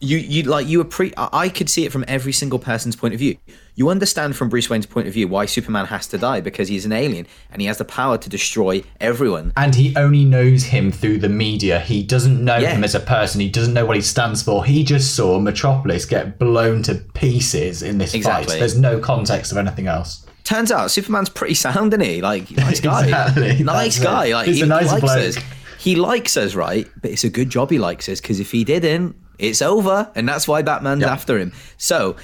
You 0.03 0.17
you 0.17 0.43
like 0.45 0.67
you 0.67 0.83
appre- 0.83 1.13
I 1.19 1.29
I 1.45 1.49
could 1.51 1.69
see 1.69 1.85
it 1.85 1.93
from 1.93 2.05
every 2.09 2.33
single 2.33 2.59
person's 2.59 2.97
point 2.97 3.13
of 3.13 3.21
view. 3.21 3.37
You 3.75 3.91
understand 3.91 4.35
from 4.35 4.49
Bruce 4.49 4.69
Wayne's 4.71 4.87
point 4.87 5.07
of 5.07 5.13
view 5.15 5.29
why 5.29 5.45
Superman 5.47 5.87
has 5.87 6.07
to 6.09 6.19
die 6.19 6.41
because 6.41 6.69
he's 6.69 6.85
an 6.87 6.93
alien 6.93 7.27
and 7.53 7.61
he 7.61 7.67
has 7.69 7.77
the 7.79 7.85
power 7.85 8.17
to 8.19 8.29
destroy 8.29 8.83
everyone. 9.01 9.53
and 9.57 9.75
he 9.75 9.95
only 9.97 10.25
knows 10.25 10.65
him 10.65 10.91
through 10.91 11.19
the 11.19 11.29
media. 11.29 11.81
He 11.81 12.03
doesn't 12.03 12.43
know 12.43 12.57
Yeah. 12.59 12.71
him 12.75 12.83
as 12.85 12.95
a 12.95 13.01
person. 13.01 13.41
He 13.43 13.49
doesn't 13.51 13.75
know 13.75 13.85
what 13.87 13.97
he 13.97 14.03
stands 14.03 14.43
for. 14.43 14.65
He 14.65 14.85
just 14.85 15.15
saw 15.15 15.39
Metropolis 15.39 16.05
get 16.07 16.39
blown 16.39 16.83
to 16.85 16.95
pieces 17.15 17.83
in 17.83 17.99
this 17.99 18.15
Exactly. 18.15 18.53
fight. 18.55 18.59
There's 18.59 18.79
no 18.79 18.99
context 18.99 19.53
of 19.53 19.59
anything 19.59 19.87
else. 19.87 20.25
Turns 20.45 20.73
out 20.73 20.91
Superman's 20.91 21.29
pretty 21.29 21.55
sound, 21.55 21.93
isn't 21.93 22.01
he? 22.05 22.23
Like 22.23 22.51
nice 22.51 22.81
guy, 22.81 23.05
Exactly, 23.05 23.63
nice 23.65 23.97
that's 23.97 23.99
it. 23.99 24.03
guy. 24.05 24.33
Like 24.33 24.47
He's 24.47 24.57
he, 24.57 24.63
a 24.63 24.67
nice 24.67 24.87
he 24.87 24.91
likes 24.93 25.01
bloke. 25.03 25.19
us. 25.19 25.37
He 25.79 25.95
likes 25.97 26.37
us, 26.37 26.55
right? 26.55 26.87
But 27.03 27.11
it's 27.13 27.25
a 27.25 27.31
good 27.31 27.51
job 27.51 27.71
he 27.71 27.79
likes 27.79 28.09
us 28.09 28.21
because 28.21 28.41
if 28.41 28.51
he 28.51 28.65
didn't, 28.65 29.15
it's 29.41 29.63
over, 29.63 30.11
and 30.15 30.29
that's 30.29 30.47
why 30.47 30.63
Batman's 30.63 31.03
Yep. 31.03 31.11
after 31.11 31.39
him. 31.39 31.53
So, 31.77 32.17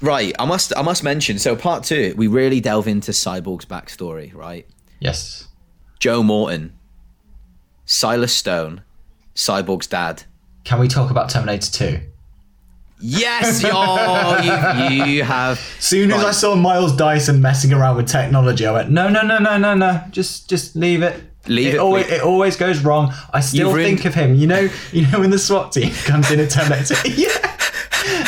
right, 0.00 0.34
I 0.38 0.44
must 0.44 0.72
I 0.76 0.82
must 0.82 1.02
mention. 1.02 1.38
So 1.38 1.56
part 1.56 1.84
two, 1.84 2.14
we 2.16 2.26
really 2.26 2.60
delve 2.60 2.88
into 2.88 3.12
Cyborg's 3.12 3.64
backstory, 3.64 4.34
right? 4.34 4.66
Yes. 5.00 5.48
Joe 5.98 6.22
Morton, 6.22 6.72
Silas 7.84 8.34
Stone, 8.34 8.82
Cyborg's 9.34 9.86
dad. 9.86 10.24
Can 10.64 10.78
we 10.80 10.88
talk 10.88 11.10
about 11.10 11.28
Terminator 11.30 11.70
2? 11.70 12.00
Yes, 13.00 13.62
oh, 13.66 14.88
you, 14.88 15.04
you 15.04 15.22
have. 15.24 15.58
Soon 15.78 16.10
as 16.10 16.24
I 16.24 16.30
saw 16.30 16.54
Miles 16.54 16.96
Dyson 16.96 17.42
messing 17.42 17.72
around 17.72 17.96
with 17.96 18.08
technology, 18.08 18.64
I 18.66 18.72
went, 18.72 18.90
no, 18.90 19.08
no, 19.10 19.20
no, 19.22 19.38
no, 19.38 19.58
no, 19.58 19.74
no. 19.74 20.00
Just, 20.10 20.48
just 20.48 20.74
leave 20.74 21.02
it. 21.02 21.22
Leave 21.46 21.74
it, 21.74 21.78
Always, 21.78 22.08
it 22.10 22.22
always 22.22 22.56
goes 22.56 22.80
wrong. 22.84 23.12
I 23.32 23.40
still 23.40 23.66
You've 23.68 23.74
ruined- 23.76 23.98
think 24.00 24.04
of 24.06 24.14
him. 24.14 24.34
You 24.34 24.46
know, 24.46 24.68
you 24.92 25.06
know 25.08 25.20
when 25.20 25.30
the 25.30 25.38
SWAT 25.38 25.72
team 25.72 25.92
comes 26.04 26.30
in 26.30 26.40
at 26.40 26.50
Terminator. 26.50 26.94
yeah. 27.08 27.28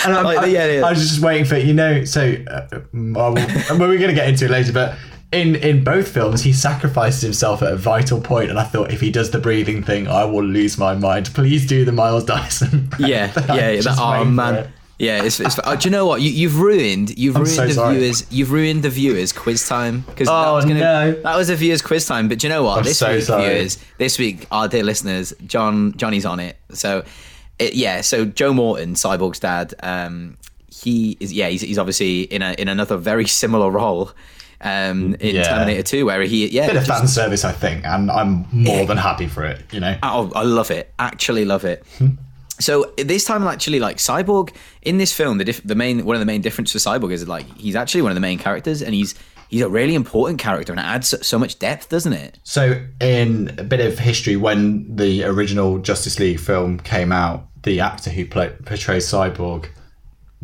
And 0.04 0.14
I'm, 0.14 0.24
Like, 0.24 0.38
I, 0.38 0.46
yeah, 0.46 0.66
yeah. 0.66 0.86
I 0.86 0.90
was 0.90 1.00
just 1.00 1.20
waiting 1.22 1.44
for 1.44 1.56
you 1.56 1.74
know. 1.74 2.04
So 2.04 2.34
uh, 2.50 2.80
well, 2.92 3.34
we're 3.34 3.98
going 3.98 4.08
to 4.08 4.14
get 4.14 4.28
into 4.28 4.44
it 4.46 4.50
later, 4.50 4.72
but 4.72 4.96
in 5.32 5.56
in 5.56 5.82
both 5.84 6.08
films, 6.08 6.42
he 6.42 6.52
sacrifices 6.52 7.20
himself 7.20 7.62
at 7.62 7.72
a 7.72 7.76
vital 7.76 8.20
point, 8.20 8.48
and 8.48 8.58
I 8.58 8.64
thought 8.64 8.90
if 8.92 9.00
he 9.00 9.10
does 9.10 9.30
the 9.32 9.38
breathing 9.38 9.82
thing, 9.82 10.08
I 10.08 10.24
will 10.24 10.44
lose 10.44 10.78
my 10.78 10.94
mind. 10.94 11.30
Please 11.34 11.66
do 11.66 11.84
the 11.84 11.92
Miles 11.92 12.24
Dyson. 12.24 12.90
Yeah, 12.98 13.32
I'm 13.36 13.56
yeah, 13.56 13.70
yeah. 13.70 13.80
just 13.80 13.98
That, 13.98 14.02
oh 14.02 14.10
waiting 14.12 14.26
for 14.28 14.30
man. 14.32 14.54
it. 14.54 14.70
Yeah, 14.98 15.22
it's, 15.24 15.38
it's 15.40 15.58
oh, 15.62 15.76
do 15.76 15.88
you 15.88 15.90
know 15.92 16.06
what 16.06 16.22
you, 16.22 16.30
you've 16.30 16.58
ruined? 16.58 17.18
You've 17.18 17.34
ruined 17.34 17.50
so 17.50 17.66
the 17.66 17.72
sorry. 17.74 17.98
viewers. 17.98 18.26
You've 18.32 18.50
ruined 18.50 18.82
the 18.82 18.88
viewers 18.88 19.30
quiz 19.32 19.68
time 19.68 20.00
because 20.08 20.26
Oh, 20.28 20.32
that 20.42 20.50
was 20.52 20.64
gonna, 20.64 20.80
no. 20.80 21.12
that 21.22 21.36
was 21.36 21.50
a 21.50 21.56
viewers 21.56 21.82
quiz 21.82 22.06
time. 22.06 22.28
But 22.28 22.38
do 22.38 22.46
you 22.46 22.52
know 22.52 22.62
what? 22.62 22.78
I'm 22.78 22.84
this 22.84 22.98
so 22.98 23.12
week, 23.14 23.22
sorry. 23.24 23.44
viewers, 23.54 23.78
this 23.98 24.18
week, 24.18 24.46
our 24.50 24.68
dear 24.68 24.82
listeners, 24.84 25.34
John 25.46 25.92
Johnny's 25.98 26.24
on 26.24 26.40
it. 26.40 26.56
So, 26.70 27.04
it, 27.58 27.74
yeah. 27.74 28.00
So 28.00 28.24
Joe 28.24 28.54
Morton, 28.54 28.94
Cyborg's 28.94 29.38
dad, 29.40 29.74
um, 29.82 30.38
he 30.70 31.16
is 31.20 31.30
yeah. 31.32 31.48
He's, 31.48 31.60
he's 31.60 31.78
obviously 31.78 32.22
in 32.22 32.40
a 32.40 32.52
in 32.54 32.68
another 32.68 32.96
very 32.96 33.26
similar 33.26 33.70
role. 33.70 34.12
Um, 34.62 35.14
in 35.20 35.34
Yeah. 35.36 35.42
Terminator 35.42 35.82
2, 35.82 36.06
where 36.06 36.22
he, 36.22 36.48
yeah, 36.48 36.66
Bit 36.68 36.76
of 36.76 36.86
just- 36.86 36.98
fan 37.00 37.06
service, 37.08 37.44
I 37.44 37.52
think, 37.52 37.84
and 37.84 38.10
I'm 38.10 38.46
more 38.50 38.86
than 38.86 38.96
happy 38.96 39.26
for 39.26 39.44
it. 39.44 39.60
You 39.70 39.80
know. 39.80 39.98
Oh, 40.02 40.32
I 40.34 40.44
love 40.44 40.70
it. 40.70 40.90
Actually, 40.98 41.44
love 41.44 41.66
it. 41.66 41.84
So 42.58 42.92
this 42.96 43.24
time, 43.24 43.42
actually, 43.44 43.80
like 43.80 43.98
Cyborg 43.98 44.54
in 44.82 44.98
this 44.98 45.12
film, 45.12 45.38
the 45.38 45.44
diff- 45.44 45.62
the 45.62 45.74
main 45.74 46.04
one 46.04 46.16
of 46.16 46.20
the 46.20 46.26
main 46.26 46.40
differences 46.40 46.82
for 46.82 46.90
Cyborg 46.90 47.12
is 47.12 47.26
like 47.28 47.46
he's 47.56 47.76
actually 47.76 48.02
one 48.02 48.10
of 48.10 48.16
the 48.16 48.20
main 48.20 48.38
characters, 48.38 48.82
and 48.82 48.94
he's 48.94 49.14
he's 49.48 49.62
a 49.62 49.68
really 49.68 49.94
important 49.94 50.38
character, 50.38 50.72
and 50.72 50.80
it 50.80 50.84
adds 50.84 51.14
so, 51.26 51.38
much 51.38 51.58
depth, 51.58 51.88
doesn't 51.88 52.12
it? 52.12 52.38
So, 52.42 52.82
in 53.00 53.54
a 53.58 53.64
bit 53.64 53.80
of 53.80 53.98
history, 53.98 54.36
when 54.36 54.94
the 54.94 55.24
original 55.24 55.78
Justice 55.78 56.18
League 56.18 56.40
film 56.40 56.80
came 56.80 57.12
out, 57.12 57.46
the 57.62 57.80
actor 57.80 58.10
who 58.10 58.26
play, 58.26 58.52
portrays 58.64 59.06
Cyborg 59.06 59.68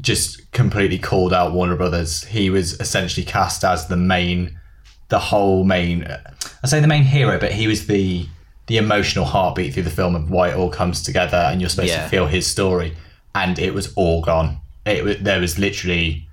just 0.01 0.51
completely 0.53 0.99
called 0.99 1.33
out 1.33 1.53
Warner 1.53 1.77
Brothers. 1.77 2.25
He 2.25 2.51
was 2.51 2.79
essentially 2.81 3.25
cast 3.25 3.65
as 3.65 3.87
the 3.87 3.97
main, 3.97 4.59
the 5.09 5.19
whole 5.19 5.65
main. 5.65 6.05
I 6.63 6.67
say 6.67 6.81
the 6.81 6.87
main 6.87 7.05
hero, 7.05 7.39
but 7.39 7.53
he 7.53 7.67
was 7.67 7.87
the 7.87 8.27
the 8.67 8.77
emotional 8.77 9.25
heartbeat 9.25 9.75
through 9.75 9.83
the 9.83 9.91
film 9.91 10.15
of 10.15 10.31
why 10.31 10.51
it 10.51 10.57
all 10.57 10.71
comes 10.71 11.03
together, 11.03 11.37
and 11.37 11.61
you're 11.61 11.71
supposed 11.71 11.91
Yeah. 11.91 12.05
to 12.05 12.09
feel 12.09 12.27
his 12.27 12.47
story. 12.47 12.97
And 13.35 13.59
it 13.59 13.75
was 13.75 13.93
all 13.95 14.23
gone. 14.23 14.59
It 14.85 15.05
was, 15.05 15.17
there 15.21 15.41
was 15.41 15.59
literally 15.59 16.29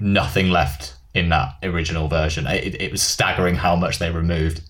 nothing 0.00 0.50
left 0.50 0.94
in 1.14 1.28
that 1.30 1.54
original 1.62 2.08
version. 2.08 2.46
It, 2.46 2.80
it 2.80 2.90
was 2.92 3.02
staggering 3.02 3.54
how 3.56 3.76
much 3.76 3.98
they 3.98 4.10
removed. 4.10 4.60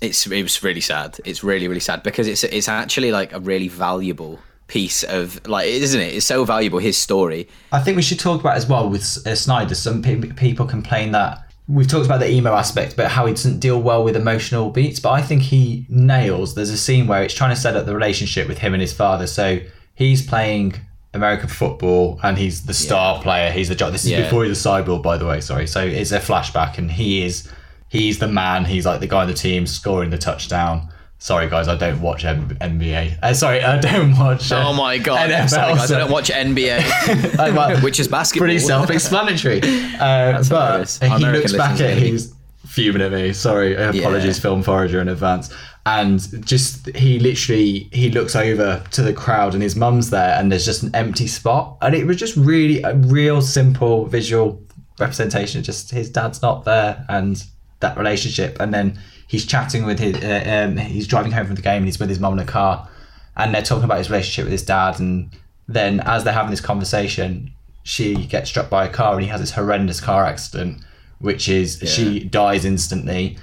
It's 0.00 0.26
it 0.26 0.42
was 0.42 0.62
really 0.62 0.80
sad. 0.80 1.18
It's 1.24 1.44
really 1.44 1.68
really 1.68 1.80
sad 1.80 2.02
because 2.02 2.26
it's 2.26 2.42
it's 2.44 2.68
actually 2.68 3.12
like 3.12 3.32
a 3.32 3.38
really 3.40 3.68
valuable 3.68 4.40
piece 4.66 5.04
of 5.04 5.46
like 5.46 5.66
isn't 5.68 6.00
it? 6.00 6.14
It's 6.14 6.26
so 6.26 6.44
valuable 6.44 6.78
his 6.80 6.96
story. 6.98 7.48
I 7.70 7.78
think 7.80 7.96
we 7.96 8.02
should 8.02 8.18
talk 8.18 8.40
about 8.40 8.56
as 8.56 8.66
well 8.66 8.88
with 8.88 9.02
uh, 9.26 9.34
Snyder. 9.36 9.74
Some 9.76 10.02
pe- 10.02 10.32
people 10.32 10.66
complain 10.66 11.12
that 11.12 11.46
we've 11.68 11.86
talked 11.88 12.06
about 12.06 12.20
the 12.20 12.30
emo 12.30 12.52
aspect, 12.54 12.96
but 12.96 13.08
how 13.10 13.26
he 13.26 13.32
doesn't 13.34 13.60
deal 13.60 13.80
well 13.80 14.02
with 14.04 14.16
emotional 14.16 14.70
beats. 14.70 15.00
But 15.00 15.10
I 15.12 15.22
think 15.22 15.42
he 15.42 15.86
nails. 15.88 16.54
There's 16.54 16.70
a 16.70 16.76
scene 16.76 17.06
where 17.06 17.22
it's 17.22 17.34
trying 17.34 17.54
to 17.54 17.60
set 17.60 17.76
up 17.76 17.86
the 17.86 17.94
relationship 17.94 18.48
with 18.48 18.58
him 18.58 18.74
and 18.74 18.80
his 18.80 18.92
father. 18.92 19.26
So 19.26 19.60
he's 19.94 20.26
playing 20.26 20.74
American 21.14 21.48
football 21.48 22.18
and 22.22 22.36
he's 22.38 22.64
the 22.66 22.74
star 22.74 23.20
player. 23.22 23.50
He's 23.50 23.68
the 23.68 23.74
job. 23.74 23.92
This 23.92 24.04
is 24.04 24.10
Yeah. 24.10 24.22
before 24.22 24.44
he's 24.44 24.64
a 24.64 24.68
cyborg, 24.68 25.02
by 25.02 25.16
the 25.18 25.26
way. 25.26 25.40
Sorry. 25.40 25.66
So 25.66 25.80
it's 25.84 26.10
a 26.12 26.18
flashback, 26.20 26.78
and 26.78 26.90
he 26.90 27.22
is 27.22 27.48
he's 27.88 28.18
the 28.18 28.28
man. 28.28 28.64
He's 28.64 28.86
like 28.86 29.00
the 29.00 29.06
guy 29.06 29.22
on 29.22 29.28
the 29.28 29.34
team 29.34 29.66
scoring 29.66 30.10
the 30.10 30.18
touchdown. 30.18 30.88
Sorry, 31.22 31.48
guys, 31.48 31.68
I 31.68 31.76
don't 31.76 32.00
watch 32.00 32.24
M- 32.24 32.48
NBA. 32.60 33.16
Uh, 33.22 33.32
sorry, 33.32 33.62
I 33.62 33.78
don't 33.78 34.18
watch. 34.18 34.50
uh, 34.50 34.64
Oh 34.66 34.72
my 34.72 34.98
god! 34.98 35.30
NFL, 35.30 35.48
Sorry, 35.50 35.74
guys, 35.74 35.88
so- 35.88 35.94
I 35.94 35.98
don't 36.00 36.10
watch 36.10 36.30
NBA, 36.34 37.38
I- 37.38 37.50
well, 37.50 37.80
which 37.82 38.00
is 38.00 38.08
basketball. 38.08 38.46
pretty 38.46 38.58
self-explanatory. 38.58 39.60
Uh, 40.02 40.42
but. 40.50 40.98
He 41.00 41.06
American 41.06 41.32
looks 41.32 41.52
back 41.52 41.80
at 41.80 41.96
he's 41.96 42.34
fuming 42.66 43.02
at 43.02 43.12
me. 43.12 43.32
Sorry, 43.32 43.74
apologies, 43.74 44.36
Yeah. 44.38 44.42
Film 44.42 44.64
Forager 44.64 45.00
in 45.00 45.06
advance. 45.08 45.54
And 45.86 46.44
just 46.44 46.88
he 46.96 47.20
literally 47.20 47.88
he 47.92 48.10
looks 48.10 48.34
over 48.34 48.82
to 48.90 49.02
the 49.02 49.12
crowd 49.12 49.54
and 49.54 49.62
his 49.62 49.76
mum's 49.76 50.10
there 50.10 50.36
and 50.36 50.50
there's 50.50 50.64
just 50.64 50.82
an 50.82 50.92
empty 50.94 51.28
spot 51.28 51.76
and 51.82 51.94
it 51.94 52.04
was 52.06 52.16
just 52.16 52.36
really 52.36 52.82
a 52.82 52.94
real 52.96 53.40
simple 53.42 54.06
visual 54.06 54.60
representation 55.00 55.62
just 55.64 55.90
his 55.90 56.08
dad's 56.10 56.40
not 56.42 56.64
there 56.64 57.04
and 57.08 57.44
that 57.82 57.96
relationship 57.98 58.56
and 58.60 58.72
then 58.72 58.98
he's 59.28 59.44
chatting 59.46 59.84
with 59.84 59.98
his 59.98 60.16
uh, 60.24 60.42
um, 60.66 60.76
he's 60.78 61.06
driving 61.06 61.30
home 61.32 61.46
from 61.46 61.54
the 61.54 61.62
game 61.62 61.78
and 61.78 61.84
he's 61.86 61.98
with 61.98 62.08
his 62.08 62.18
mum 62.18 62.32
in 62.32 62.38
a 62.38 62.44
car 62.50 62.88
and 63.36 63.54
they're 63.54 63.62
talking 63.62 63.84
about 63.84 63.98
his 63.98 64.10
relationship 64.10 64.44
with 64.44 64.52
his 64.52 64.64
dad 64.64 64.98
and 64.98 65.30
then 65.68 66.00
as 66.00 66.24
they're 66.24 66.32
having 66.32 66.50
this 66.50 66.60
conversation 66.60 67.52
she 67.84 68.14
gets 68.26 68.48
struck 68.50 68.68
by 68.70 68.84
a 68.84 68.88
car 68.88 69.14
and 69.14 69.22
he 69.22 69.28
has 69.28 69.40
this 69.40 69.52
horrendous 69.52 70.00
car 70.00 70.24
accident 70.24 70.82
which 71.18 71.48
is 71.48 71.78
she 71.86 72.20
dies 72.24 72.64
instantly 72.64 73.36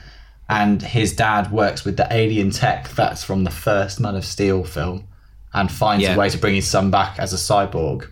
and 0.49 0.81
his 0.81 1.15
dad 1.15 1.51
works 1.51 1.85
with 1.85 1.95
the 1.97 2.07
alien 2.11 2.49
tech 2.51 2.89
that's 2.89 3.23
from 3.23 3.43
the 3.43 3.51
first 3.51 3.99
man 3.99 4.15
of 4.15 4.25
steel 4.25 4.63
film 4.63 5.05
and 5.53 5.71
finds 5.71 6.03
Yeah. 6.03 6.15
a 6.15 6.17
way 6.17 6.29
to 6.29 6.37
bring 6.37 6.55
his 6.55 6.67
son 6.67 6.91
back 6.91 7.17
as 7.19 7.33
a 7.33 7.37
cyborg 7.37 8.07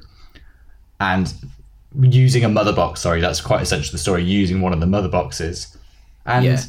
and 0.99 1.33
using 2.01 2.43
a 2.43 2.49
mother 2.49 2.73
box 2.73 3.01
sorry 3.01 3.21
that's 3.21 3.41
quite 3.41 3.61
essential 3.61 3.85
to 3.87 3.91
the 3.93 3.97
story 3.97 4.23
using 4.23 4.61
one 4.61 4.73
of 4.73 4.79
the 4.79 4.85
mother 4.87 5.07
boxes 5.09 5.76
and 6.27 6.45
Yeah. 6.45 6.61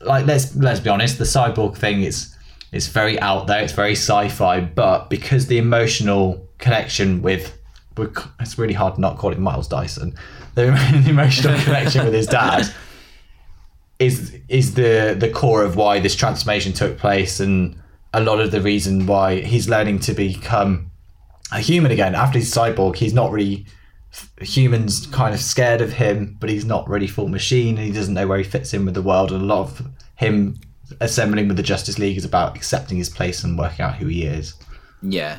like 0.00 0.24
let's 0.26 0.54
let's 0.56 0.80
be 0.80 0.88
honest 0.88 1.18
the 1.18 1.24
cyborg 1.24 1.76
thing 1.76 2.02
is 2.02 2.34
it's 2.72 2.86
very 2.86 3.18
out 3.20 3.46
there 3.46 3.62
it's 3.62 3.72
very 3.72 3.92
sci-fi 3.92 4.60
but 4.60 5.10
because 5.10 5.46
the 5.48 5.58
emotional 5.58 6.46
connection 6.58 7.20
with 7.22 7.52
with- 7.96 8.16
it's 8.40 8.58
really 8.58 8.74
hard 8.74 8.94
to 8.94 9.00
not 9.00 9.18
call 9.18 9.32
it 9.32 9.38
miles 9.38 9.68
dyson 9.68 10.14
the, 10.54 10.62
the 11.04 11.10
emotional 11.10 11.58
connection 11.60 12.04
with 12.04 12.14
his 12.14 12.26
dad 12.26 12.66
is 13.98 14.36
is 14.48 14.74
the 14.74 15.16
the 15.18 15.28
core 15.30 15.62
of 15.62 15.76
why 15.76 15.98
this 16.00 16.14
transformation 16.14 16.72
took 16.72 16.98
place 16.98 17.40
and 17.40 17.76
a 18.12 18.20
lot 18.20 18.40
of 18.40 18.50
the 18.50 18.60
reason 18.60 19.06
why 19.06 19.40
he's 19.40 19.68
learning 19.68 19.98
to 19.98 20.12
become 20.12 20.90
a 21.52 21.58
human 21.60 21.90
again 21.90 22.14
after 22.14 22.38
he's 22.38 22.52
cyborg 22.52 22.96
he's 22.96 23.14
not 23.14 23.30
really 23.32 23.64
humans 24.40 25.06
kind 25.06 25.34
of 25.34 25.40
scared 25.40 25.80
of 25.80 25.92
him 25.92 26.36
but 26.40 26.50
he's 26.50 26.64
not 26.64 26.88
really 26.88 27.06
full 27.06 27.28
machine 27.28 27.76
and 27.76 27.86
he 27.86 27.92
doesn't 27.92 28.14
know 28.14 28.26
where 28.26 28.38
he 28.38 28.44
fits 28.44 28.74
in 28.74 28.84
with 28.84 28.94
the 28.94 29.02
world. 29.02 29.32
And 29.32 29.42
a 29.42 29.44
lot 29.44 29.60
of 29.60 29.86
him 30.16 30.58
assembling 31.00 31.48
with 31.48 31.56
the 31.56 31.62
justice 31.62 31.98
league 31.98 32.16
is 32.16 32.24
about 32.24 32.56
accepting 32.56 32.98
his 32.98 33.08
place 33.08 33.44
and 33.44 33.58
working 33.58 33.84
out 33.84 33.96
who 33.96 34.06
he 34.06 34.24
is. 34.24 34.54
Yeah. 35.02 35.38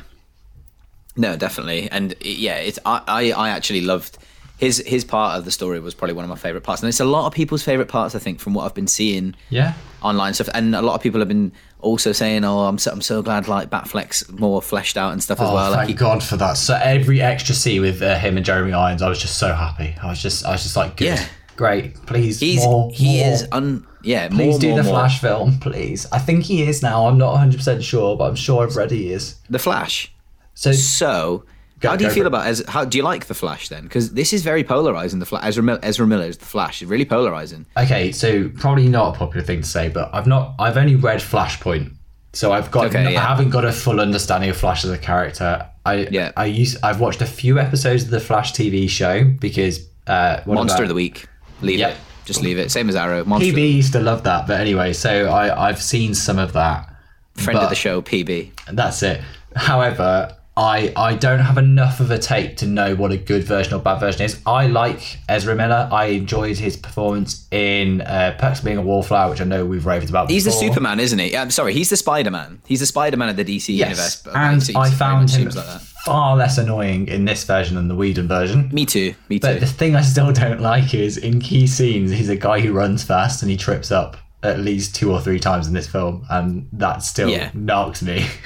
No, 1.16 1.36
definitely, 1.36 1.90
and 1.90 2.14
yeah, 2.20 2.58
it's 2.58 2.78
I, 2.86 3.02
I 3.08 3.32
I 3.32 3.48
actually 3.48 3.80
loved 3.80 4.18
his 4.58 4.82
his 4.86 5.04
part 5.04 5.38
of 5.38 5.44
the 5.44 5.50
story 5.50 5.80
was 5.80 5.94
probably 5.94 6.14
one 6.14 6.24
of 6.24 6.28
my 6.28 6.36
favorite 6.36 6.62
parts, 6.64 6.82
and 6.82 6.88
it's 6.88 7.00
a 7.00 7.04
lot 7.04 7.26
of 7.26 7.32
people's 7.32 7.62
favorite 7.62 7.88
parts. 7.88 8.14
I 8.14 8.18
think 8.18 8.40
from 8.40 8.54
what 8.54 8.64
I've 8.64 8.74
been 8.74 8.86
seeing 8.88 9.34
yeah 9.50 9.74
online 10.02 10.34
stuff, 10.34 10.48
and 10.54 10.74
a 10.74 10.82
lot 10.82 10.94
of 10.94 11.00
people 11.02 11.20
have 11.20 11.28
been 11.28 11.52
also 11.80 12.12
saying, 12.12 12.44
"Oh, 12.44 12.60
I'm 12.66 12.76
so 12.78 12.90
I'm 12.90 13.00
so 13.00 13.22
glad 13.22 13.46
like 13.48 13.70
Batfleck's 13.70 14.28
more 14.32 14.60
fleshed 14.60 14.96
out 14.96 15.12
and 15.12 15.22
stuff 15.22 15.40
as 15.40 15.48
Oh, 15.48 15.54
well." 15.54 15.70
Like 15.70 15.78
thank 15.86 15.88
he- 15.90 15.94
God 15.94 16.22
for 16.22 16.36
that. 16.36 16.56
So 16.56 16.74
every 16.82 17.20
extra 17.22 17.54
scene 17.54 17.80
with 17.82 18.02
uh, 18.02 18.18
him 18.18 18.36
and 18.36 18.44
Jeremy 18.44 18.72
Irons, 18.72 19.00
I 19.02 19.08
was 19.08 19.20
just 19.20 19.38
so 19.38 19.52
happy. 19.52 19.94
I 20.02 20.08
was 20.08 20.20
just, 20.20 20.44
I 20.44 20.52
was 20.52 20.62
just 20.64 20.76
like, 20.76 20.96
good, 20.96 21.06
Yeah. 21.06 21.24
great, 21.56 21.94
please, 22.06 22.40
he's 22.40 22.64
more, 22.64 22.90
he 22.92 23.18
more. 23.22 23.32
is 23.32 23.46
un 23.52 23.86
yeah 24.02 24.28
Please 24.28 24.36
more 24.52 24.58
do 24.60 24.68
more, 24.70 24.82
the. 24.82 24.88
Flash 24.88 25.20
film, 25.20 25.58
please. 25.60 26.06
I 26.12 26.18
think 26.18 26.44
he 26.44 26.62
is 26.62 26.82
now. 26.82 27.06
I'm 27.06 27.18
not 27.18 27.30
100 27.32 27.56
percent 27.58 27.84
sure, 27.84 28.16
but 28.16 28.24
I'm 28.24 28.36
sure 28.36 28.64
I've 28.66 28.74
read 28.76 28.90
he 28.90 29.12
is. 29.12 29.36
the 29.50 29.58
Flash. 29.60 30.12
So 30.54 30.72
So, 30.72 31.44
Go- 31.80 31.90
how 31.90 31.96
do 31.96 32.04
you 32.04 32.10
feel 32.10 32.24
it. 32.24 32.28
about 32.28 32.46
as 32.46 32.62
how 32.68 32.84
do 32.84 32.98
you 32.98 33.04
like 33.04 33.26
the 33.26 33.34
Flash 33.34 33.68
then? 33.68 33.84
Because 33.84 34.12
this 34.14 34.32
is 34.32 34.42
very 34.42 34.64
polarizing. 34.64 35.18
The 35.20 35.26
Flash, 35.26 35.44
Ezra, 35.44 35.62
Mil- 35.62 35.78
Ezra 35.82 36.06
Miller's 36.06 36.36
the 36.38 36.44
Flash 36.44 36.82
is 36.82 36.88
really 36.88 37.04
polarizing. 37.04 37.66
okay, 37.76 38.10
so 38.12 38.48
probably 38.50 38.88
not 38.88 39.14
a 39.14 39.18
popular 39.18 39.44
thing 39.44 39.60
to 39.62 39.66
say, 39.68 39.88
but 39.88 40.10
I've 40.12 40.26
not, 40.26 40.54
I've 40.58 40.76
only 40.76 40.96
read 40.96 41.20
Flashpoint, 41.20 41.92
so 42.32 42.52
I've 42.52 42.70
got, 42.70 42.86
Okay, 42.86 43.06
I 43.06 43.10
yeah. 43.10 43.26
haven't 43.26 43.50
got 43.50 43.64
a 43.64 43.72
full 43.72 44.00
understanding 44.00 44.50
of 44.50 44.56
Flash 44.56 44.84
as 44.84 44.90
a 44.90 44.98
character. 44.98 45.66
I, 45.86 46.08
Yeah. 46.10 46.32
I 46.36 46.46
use, 46.46 46.76
I've 46.82 47.00
watched 47.00 47.22
a 47.22 47.26
few 47.26 47.58
episodes 47.58 48.04
of 48.04 48.10
the 48.10 48.20
Flash 48.20 48.52
TV 48.52 48.88
show 48.90 49.24
because 49.24 49.86
uh, 50.06 50.40
Monster 50.46 50.78
our- 50.78 50.82
of 50.82 50.88
the 50.88 50.94
week. 50.94 51.26
Leave 51.62 51.78
Yeah. 51.80 51.88
it. 51.90 51.96
Just 52.24 52.42
leave 52.42 52.58
it. 52.58 52.70
Same 52.70 52.90
as 52.90 52.96
Arrow. 52.96 53.24
Monster. 53.24 53.52
PB 53.52 53.72
used 53.74 53.92
to 53.94 54.00
love 54.00 54.24
that, 54.24 54.46
but 54.46 54.60
anyway, 54.60 54.92
so 54.92 55.28
I, 55.28 55.68
I've 55.68 55.80
seen 55.80 56.12
some 56.14 56.38
of 56.38 56.52
that. 56.52 56.92
Friend 57.36 57.58
of 57.58 57.70
the 57.70 57.74
show, 57.74 58.02
PB. 58.02 58.50
That's 58.72 59.02
it. 59.02 59.22
However, 59.56 60.36
I 60.58 60.92
I 60.96 61.14
don't 61.14 61.38
have 61.38 61.56
enough 61.56 62.00
of 62.00 62.10
a 62.10 62.18
tape 62.18 62.56
to 62.58 62.66
know 62.66 62.96
what 62.96 63.12
a 63.12 63.16
good 63.16 63.44
version 63.44 63.74
or 63.74 63.78
bad 63.80 64.00
version 64.00 64.22
is. 64.22 64.40
I 64.44 64.66
like 64.66 65.18
Ezra 65.28 65.54
Miller. 65.54 65.88
I 65.92 66.06
enjoyed 66.06 66.58
his 66.58 66.76
performance 66.76 67.46
in 67.52 68.00
uh, 68.00 68.34
Perks 68.40 68.58
of 68.58 68.64
Being 68.64 68.76
a 68.76 68.82
Wallflower, 68.82 69.30
which 69.30 69.40
I 69.40 69.44
know 69.44 69.64
we've 69.64 69.86
raved 69.86 70.10
about. 70.10 70.28
He's 70.30 70.44
the. 70.44 70.50
Superman, 70.50 70.98
isn't 70.98 71.18
he? 71.20 71.36
I'm 71.36 71.52
sorry, 71.52 71.72
he's 71.74 71.90
the 71.90 71.96
Spider 71.96 72.32
Man. 72.32 72.60
He's 72.66 72.80
the 72.80 72.86
Spider 72.86 73.16
Man 73.16 73.28
of 73.28 73.36
the 73.36 73.44
DC 73.44 73.68
universe. 73.72 73.98
Yes, 73.98 74.22
but 74.22 74.34
and 74.34 74.68
I 74.76 74.90
found 74.90 75.30
him 75.30 75.48
like 75.50 75.80
far 76.04 76.36
less 76.36 76.58
annoying 76.58 77.06
in 77.06 77.24
this 77.24 77.44
version 77.44 77.76
than 77.76 77.86
the 77.86 77.94
Whedon 77.94 78.26
version. 78.26 78.68
Me 78.72 78.84
too. 78.84 79.14
Me 79.28 79.38
too. 79.38 79.46
But 79.46 79.60
the 79.60 79.66
thing 79.66 79.94
I 79.94 80.00
still 80.00 80.32
don't 80.32 80.60
like 80.60 80.92
is 80.92 81.16
in 81.18 81.40
key 81.40 81.68
scenes, 81.68 82.10
he's 82.10 82.28
a 82.30 82.36
guy 82.36 82.58
who 82.58 82.72
runs 82.72 83.04
fast 83.04 83.42
and 83.42 83.50
he 83.50 83.56
trips 83.56 83.92
up 83.92 84.16
at 84.42 84.58
least 84.58 84.94
two 84.96 85.12
or 85.12 85.20
three 85.20 85.38
times 85.38 85.68
in 85.68 85.74
this 85.74 85.86
film, 85.86 86.24
and 86.30 86.68
that 86.72 87.02
still 87.04 87.28
Yeah. 87.28 87.50
knocks 87.54 88.02
me. 88.02 88.26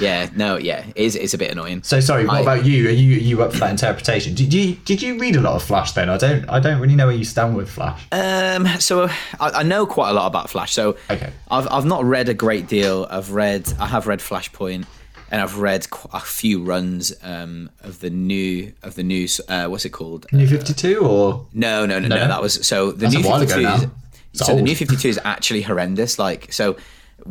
yeah. 0.00 0.28
No. 0.34 0.56
Yeah. 0.56 0.84
It's 0.94 1.14
it's 1.14 1.34
a 1.34 1.38
bit 1.38 1.50
annoying. 1.50 1.82
So 1.82 2.00
sorry. 2.00 2.26
What 2.26 2.36
I- 2.36 2.40
about 2.40 2.64
you? 2.64 2.88
Are 2.88 2.92
you 2.92 3.16
are 3.16 3.20
you 3.20 3.42
up 3.42 3.52
for 3.52 3.58
that 3.60 3.70
interpretation? 3.70 4.34
Did 4.34 4.52
you 4.52 4.74
did 4.84 5.02
you 5.02 5.18
read 5.18 5.36
a 5.36 5.40
lot 5.40 5.54
of 5.54 5.62
Flash 5.62 5.92
then? 5.92 6.08
I 6.08 6.16
don't 6.16 6.48
I 6.48 6.60
don't 6.60 6.80
really 6.80 6.94
know 6.96 7.06
where 7.06 7.16
you 7.16 7.24
stand 7.24 7.56
with 7.56 7.70
Flash. 7.70 8.06
Um, 8.12 8.66
so 8.78 9.04
I, 9.40 9.50
I 9.50 9.62
know 9.62 9.86
quite 9.86 10.10
a 10.10 10.12
lot 10.12 10.26
about 10.26 10.50
Flash. 10.50 10.72
So 10.72 10.96
Okay. 11.10 11.30
I've 11.50 11.68
I've 11.70 11.84
not 11.86 12.04
read 12.04 12.28
a 12.28 12.34
great 12.34 12.66
deal. 12.68 13.06
I've 13.10 13.32
read 13.32 13.72
I 13.78 13.86
have 13.86 14.06
read 14.06 14.20
Flashpoint, 14.20 14.86
and 15.30 15.40
I've 15.40 15.58
read 15.58 15.90
qu- 15.90 16.08
a 16.12 16.20
few 16.20 16.62
runs 16.62 17.12
um, 17.22 17.70
of 17.82 18.00
the 18.00 18.10
new 18.10 18.72
of 18.82 18.94
the 18.94 19.02
new 19.02 19.26
uh, 19.48 19.66
what's 19.66 19.84
it 19.84 19.90
called? 19.90 20.26
New 20.32 20.46
Fifty 20.46 20.74
Two 20.74 20.98
or 21.00 21.46
No, 21.52 21.86
no, 21.86 21.98
no, 21.98 22.08
no, 22.08 22.16
No? 22.16 22.28
That 22.28 22.42
was 22.42 22.66
so 22.66 22.92
the 22.92 22.98
That's 23.08 23.14
new 23.14 23.24
a 23.24 23.28
while 23.28 23.40
ago 23.42 23.54
52 23.56 23.68
is, 23.74 23.82
now. 23.82 23.90
It's 24.32 24.46
so 24.46 24.54
the 24.54 24.62
new 24.62 24.76
52 24.76 25.08
is 25.08 25.20
actually 25.24 25.62
horrendous. 25.62 26.18
Like 26.18 26.52
so 26.52 26.76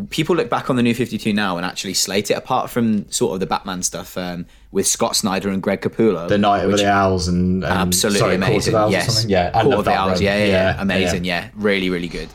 people 0.10 0.36
look 0.36 0.50
back 0.50 0.70
on 0.70 0.76
the 0.76 0.84
new 0.84 0.94
52 0.94 1.34
now 1.34 1.58
and 1.58 1.66
actually 1.66 1.94
slate 1.94 2.30
it 2.32 2.36
apart 2.38 2.70
from 2.70 3.10
sort 3.12 3.34
of 3.34 3.40
the 3.40 3.46
Batman 3.46 3.82
stuff 3.84 4.18
um, 4.18 4.46
with 4.72 4.86
Scott 4.88 5.16
Snyder 5.16 5.50
and 5.50 5.62
Greg 5.62 5.82
Capullo. 5.82 6.28
the 6.28 6.38
Night 6.38 6.64
of 6.66 6.78
the 6.78 6.88
Owls 6.90 7.28
and, 7.28 7.64
and 7.64 7.74
Absolutely 7.74 8.20
sorry, 8.20 8.38
Court 8.38 8.50
amazing. 8.50 8.74
yes. 8.92 9.26
Yeah, 9.26 9.52
Court 9.62 9.76
of 9.80 9.86
the 9.86 9.92
Owls. 9.92 10.22
Yeah, 10.22 10.38
yeah, 10.38 10.46
yeah, 10.46 10.52
Yeah, 10.76 10.82
amazing. 10.82 11.24
yeah. 11.26 11.44
Yeah. 11.46 11.50
really, 11.56 11.90
really 11.90 12.08
good. 12.08 12.30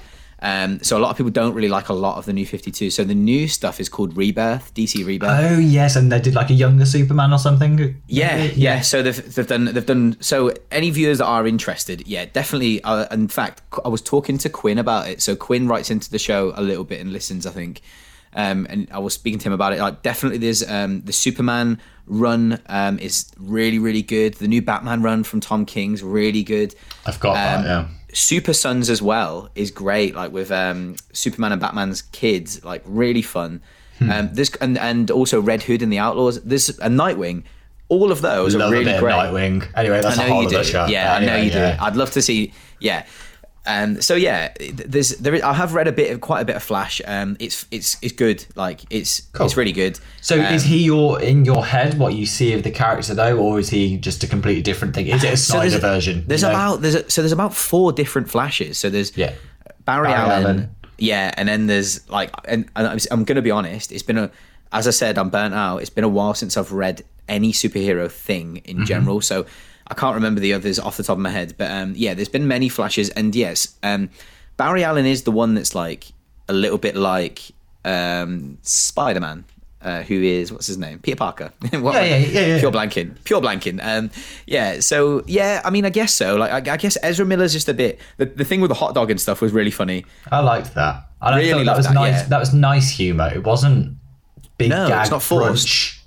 Um, 0.45 0.82
so 0.82 0.99
a 0.99 1.01
lot 1.01 1.11
of 1.11 1.16
people 1.16 1.30
don't 1.30 1.55
really 1.55 1.68
like 1.68 1.88
a 1.88 1.93
lot 1.93 2.18
of 2.18 2.26
the 2.26 2.32
new 2.32 2.45
52. 2.45 2.90
So 2.90 3.05
the 3.05 3.14
new 3.14 3.47
stuff 3.47 3.78
is 3.78 3.88
called 3.88 4.16
Rebirth, 4.16 4.74
DC 4.74 5.07
Rebirth. 5.07 5.30
Oh 5.30 5.59
yes, 5.59 5.95
and 5.95 6.11
they 6.11 6.20
did 6.20 6.34
like 6.34 6.51
a 6.51 6.55
younger 6.55 6.84
Superman 6.84 7.32
or 7.32 7.38
something. 7.38 7.97
Yeah, 8.09 8.43
yeah. 8.57 8.80
So 8.80 9.03
they've, 9.03 9.34
they've 9.34 9.47
done 9.47 9.66
they've 9.66 9.86
done 9.86 10.16
so. 10.20 10.53
Any 10.72 10.90
viewers 10.90 11.18
that 11.18 11.26
are 11.26 11.47
interested, 11.47 12.09
yeah, 12.09 12.24
definitely. 12.24 12.82
Uh, 12.82 13.07
in 13.14 13.28
fact, 13.28 13.62
I 13.84 13.88
was 13.88 14.03
talking 14.03 14.36
to 14.38 14.51
Quinn 14.51 14.78
about 14.78 15.09
it. 15.09 15.22
So 15.22 15.36
Quinn 15.36 15.68
writes 15.68 15.90
into 15.90 16.11
the 16.11 16.18
show 16.18 16.53
a 16.57 16.62
little 16.62 16.84
bit 16.84 17.01
and 17.01 17.12
listens, 17.12 17.47
I 17.47 17.51
think. 17.51 17.80
Um, 18.34 18.66
and 18.70 18.88
I 18.90 18.99
was 18.99 19.14
speaking 19.14 19.38
to 19.40 19.49
him 19.49 19.53
about 19.53 19.74
it. 19.74 19.78
Like, 19.78 20.03
definitely, 20.03 20.38
there's 20.38 20.68
um, 20.68 21.03
the 21.03 21.12
Superman 21.12 21.80
run 22.07 22.61
um, 22.66 22.99
is 22.99 23.30
really, 23.38 23.78
really 23.78 24.03
good. 24.03 24.34
The 24.34 24.49
new 24.49 24.62
Batman 24.62 25.03
run 25.03 25.22
from 25.22 25.40
Tom 25.40 25.66
King's 25.66 26.03
really 26.03 26.43
good. 26.43 26.74
I've 27.07 27.20
got 27.20 27.34
that. 27.34 27.59
Um, 27.59 27.64
Yeah. 27.64 27.88
Super 28.12 28.52
Sons 28.52 28.90
as 28.90 29.00
well 29.00 29.50
is 29.54 29.70
great. 29.70 30.14
Like 30.14 30.32
with 30.32 30.50
um, 30.50 30.96
Superman 31.12 31.52
and 31.52 31.60
Batman's 31.60 32.02
kids, 32.02 32.64
like 32.64 32.82
really 32.84 33.22
fun. 33.22 33.62
Hmm. 33.98 34.10
Um, 34.10 34.30
this 34.32 34.54
and 34.60 34.78
and 34.78 35.10
also 35.10 35.40
Red 35.40 35.62
Hood 35.62 35.82
and 35.82 35.92
the 35.92 35.98
Outlaws. 35.98 36.42
This 36.42 36.78
and 36.78 36.98
Nightwing. 36.98 37.44
All 37.88 38.10
of 38.10 38.22
those 38.22 38.54
Love 38.54 38.72
are 38.72 38.74
a 38.74 38.78
really 38.78 38.98
great. 38.98 39.12
Nightwing. 39.12 39.68
Anyway, 39.76 40.00
that's 40.00 40.18
I 40.18 40.24
a 40.24 40.28
know 40.28 40.34
whole 40.34 40.42
you 40.44 40.48
do. 40.48 40.64
show. 40.64 40.86
Yeah, 40.86 41.14
I 41.14 41.24
know 41.24 41.36
you 41.36 41.50
yeah. 41.50 41.76
do. 41.76 41.82
I'd 41.82 41.96
love 41.96 42.10
to 42.12 42.22
see. 42.22 42.52
Yeah, 42.80 43.04
Um, 43.64 44.00
so 44.02 44.14
yeah, 44.16 44.52
there's 44.72 45.10
there. 45.18 45.34
Is, 45.34 45.42
I 45.42 45.52
have 45.52 45.74
read 45.74 45.86
a 45.86 45.92
bit 45.92 46.10
of 46.12 46.20
quite 46.20 46.40
a 46.40 46.44
bit 46.44 46.56
of 46.56 46.62
Flash. 46.64 47.00
Um, 47.06 47.36
it's 47.38 47.64
it's 47.70 47.96
it's 48.02 48.12
good. 48.12 48.44
Like 48.56 48.80
it's 48.90 49.22
it's 49.38 49.56
really 49.56 49.70
good. 49.72 50.00
So 50.20 50.40
Um, 50.40 50.52
is 50.54 50.64
he 50.64 50.82
your 50.84 51.20
in 51.20 51.44
your 51.44 51.64
head 51.64 51.96
what 51.98 52.14
you 52.14 52.26
see 52.26 52.52
of 52.54 52.64
the 52.64 52.72
character 52.72 53.14
though, 53.14 53.38
or 53.38 53.60
is 53.60 53.68
he 53.70 53.98
just 53.98 54.24
a 54.24 54.26
completely 54.26 54.62
different 54.62 54.94
thing? 54.94 55.06
Is 55.06 55.22
it 55.22 55.32
a 55.32 55.36
so 55.36 55.52
Snyder 55.54 55.70
there's, 55.70 55.80
version? 55.82 56.24
There's 56.26 56.42
you 56.42 56.48
know? 56.48 56.54
about 56.54 56.82
there's 56.82 56.94
a, 56.96 57.08
so 57.08 57.22
there's 57.22 57.30
about 57.32 57.54
four 57.54 57.92
different 57.92 58.28
Flashes. 58.28 58.78
So 58.78 58.90
there's 58.90 59.16
Yeah. 59.16 59.32
Barry, 59.84 60.08
Barry 60.08 60.12
Allen, 60.14 60.44
Allen. 60.44 60.76
yeah, 60.98 61.32
and 61.36 61.48
then 61.48 61.66
there's 61.66 62.08
like, 62.08 62.30
and, 62.44 62.68
and 62.76 62.86
I'm, 62.86 62.98
I'm 63.10 63.24
going 63.24 63.36
to 63.36 63.42
be 63.42 63.50
honest, 63.50 63.90
it's 63.90 64.04
been 64.04 64.18
a, 64.18 64.30
as 64.70 64.86
I 64.86 64.92
said, 64.92 65.18
I'm 65.18 65.28
burnt 65.28 65.54
out. 65.54 65.78
It's 65.78 65.90
been 65.90 66.04
a 66.04 66.08
while 66.08 66.34
since 66.34 66.56
I've 66.56 66.70
read 66.72 67.02
any 67.28 67.52
superhero 67.52 68.08
thing 68.10 68.58
in 68.58 68.76
Mm-hmm. 68.76 68.84
general, 68.84 69.20
so 69.20 69.44
I 69.93 69.95
can't 69.95 70.14
remember 70.14 70.40
the 70.40 70.55
others 70.55 70.78
off 70.78 70.97
the 70.97 71.03
top 71.03 71.18
of 71.18 71.22
my 71.22 71.30
head. 71.30 71.55
But 71.59 71.70
um, 71.70 71.93
yeah, 71.97 72.14
there's 72.14 72.28
been 72.30 72.49
many 72.49 72.68
flashes, 72.70 73.11
and 73.11 73.34
yes, 73.36 73.74
um, 73.82 74.09
Barry 74.57 74.82
Allen 74.84 75.07
is 75.07 75.22
the 75.24 75.30
one 75.30 75.55
that's 75.55 75.74
like 75.74 76.07
a 76.49 76.53
little 76.55 76.78
bit 76.78 76.97
like 76.97 77.43
um, 77.84 78.59
Spider 78.62 79.20
Man. 79.20 79.45
Uh, 79.82 80.03
who 80.03 80.14
is 80.22 80.53
what's 80.53 80.68
his 80.68 80.78
name? 80.78 81.01
Peter 81.01 81.16
Parker. 81.16 81.53
Yeah, 81.72 81.78
yeah, 81.80 82.16
yeah, 82.16 82.47
yeah. 82.47 82.59
Pure 82.61 82.70
blanking. 82.70 83.16
Pure 83.24 83.40
blanking. 83.40 83.80
Um, 83.84 84.11
yeah. 84.47 84.78
So 84.78 85.24
yeah, 85.26 85.61
I 85.64 85.70
mean, 85.70 85.84
I 85.84 85.90
guess 85.90 86.14
so. 86.14 86.36
Like, 86.36 86.68
I, 86.68 86.74
I 86.74 86.76
guess 86.76 86.97
Ezra 87.03 87.26
Miller's 87.26 87.53
just 87.53 87.68
a 87.68 87.74
bit. 87.74 87.99
The, 88.16 88.26
the 88.26 88.45
thing 88.45 88.61
with 88.61 88.68
the 88.68 88.76
hot 88.76 88.95
dog 88.95 89.11
and 89.11 89.20
stuff 89.20 89.40
was 89.40 89.53
really 89.53 89.72
funny. 89.72 90.05
I 90.30 90.38
liked 90.38 90.74
that. 90.76 91.09
And 91.20 91.36
Really 91.36 91.53
I 91.53 91.57
thought 91.57 91.64
that 91.64 91.76
was 91.76 91.86
that, 91.86 91.95
nice. 91.95 92.14
yeah. 92.22 92.28
That 92.28 92.38
was 92.38 92.55
nice 92.55 92.90
humor. 92.90 93.30
It 93.34 93.43
wasn't 93.45 93.97
big 94.57 94.70
No, 94.70 94.86
gag 94.86 95.03
it's 95.03 95.11
not 95.11 95.22
forced. 95.22 95.66
brunch. 95.66 95.99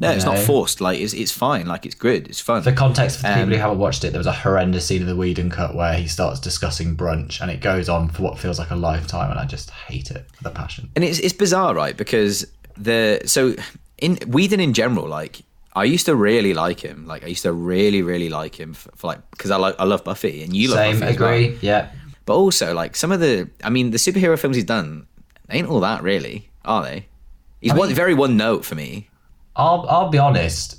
No, 0.00 0.12
it's 0.12 0.24
not 0.24 0.38
forced. 0.38 0.80
Like 0.80 1.00
it's 1.00 1.12
it's 1.12 1.32
fine. 1.32 1.66
Like 1.66 1.84
it's 1.84 1.94
good. 1.94 2.28
It's 2.28 2.40
fun. 2.40 2.62
For 2.62 2.70
context, 2.72 3.16
for 3.16 3.22
the 3.24 3.28
Um, 3.32 3.38
people 3.40 3.54
who 3.54 3.60
haven't 3.60 3.78
watched 3.78 4.04
it, 4.04 4.10
there 4.10 4.18
was 4.20 4.26
a 4.28 4.32
horrendous 4.32 4.86
scene 4.86 5.02
of 5.02 5.08
the 5.08 5.16
Whedon 5.16 5.50
cut 5.50 5.74
where 5.74 5.94
he 5.94 6.06
starts 6.06 6.38
discussing 6.40 6.96
brunch, 6.96 7.40
and 7.40 7.50
it 7.50 7.60
goes 7.60 7.88
on 7.88 8.08
for 8.08 8.22
what 8.22 8.38
feels 8.38 8.58
like 8.58 8.70
a 8.70 8.76
lifetime, 8.76 9.30
and 9.30 9.40
I 9.40 9.44
just 9.44 9.70
hate 9.70 10.10
it 10.10 10.24
with 10.38 10.46
a 10.46 10.50
passion. 10.54 10.90
and 10.94 11.04
it's 11.04 11.18
it's 11.18 11.32
bizarre, 11.34 11.74
right? 11.74 11.96
Because 11.96 12.46
the 12.76 13.20
so 13.26 13.56
in 13.98 14.16
Whedon 14.26 14.60
in 14.60 14.72
general, 14.72 15.08
like 15.08 15.42
I 15.74 15.82
used 15.84 16.06
to 16.06 16.14
really 16.14 16.54
like 16.54 16.78
him. 16.80 17.06
Like 17.06 17.24
I 17.24 17.26
used 17.26 17.42
to 17.42 17.52
really 17.52 18.02
really 18.02 18.28
like 18.28 18.54
him 18.58 18.74
for, 18.74 18.90
for 18.94 19.06
like 19.08 19.28
because 19.32 19.50
I 19.50 19.56
like 19.56 19.74
I 19.80 19.84
love 19.84 20.04
Buffy 20.04 20.44
and 20.44 20.54
you 20.54 20.68
love 20.68 20.78
Same, 20.78 21.00
Buffy 21.00 21.12
as 21.14 21.18
well. 21.18 21.28
agree. 21.32 21.58
Yeah, 21.60 21.88
But 22.24 22.36
also 22.36 22.72
like 22.72 22.94
some 22.94 23.10
of 23.10 23.18
the 23.18 23.48
I 23.64 23.70
mean 23.70 23.90
the 23.90 23.98
superhero 23.98 24.38
films 24.38 24.54
he's 24.54 24.64
done 24.64 25.06
ain't 25.50 25.68
all 25.68 25.80
that 25.80 26.02
really, 26.04 26.50
are 26.64 26.84
they? 26.84 27.06
He's 27.60 27.74
one 27.74 27.92
very 27.94 28.14
one 28.14 28.36
note 28.36 28.64
for 28.64 28.76
me. 28.76 29.08
I'll 29.58 29.84
I'll 29.88 30.08
be 30.10 30.18
honest. 30.18 30.76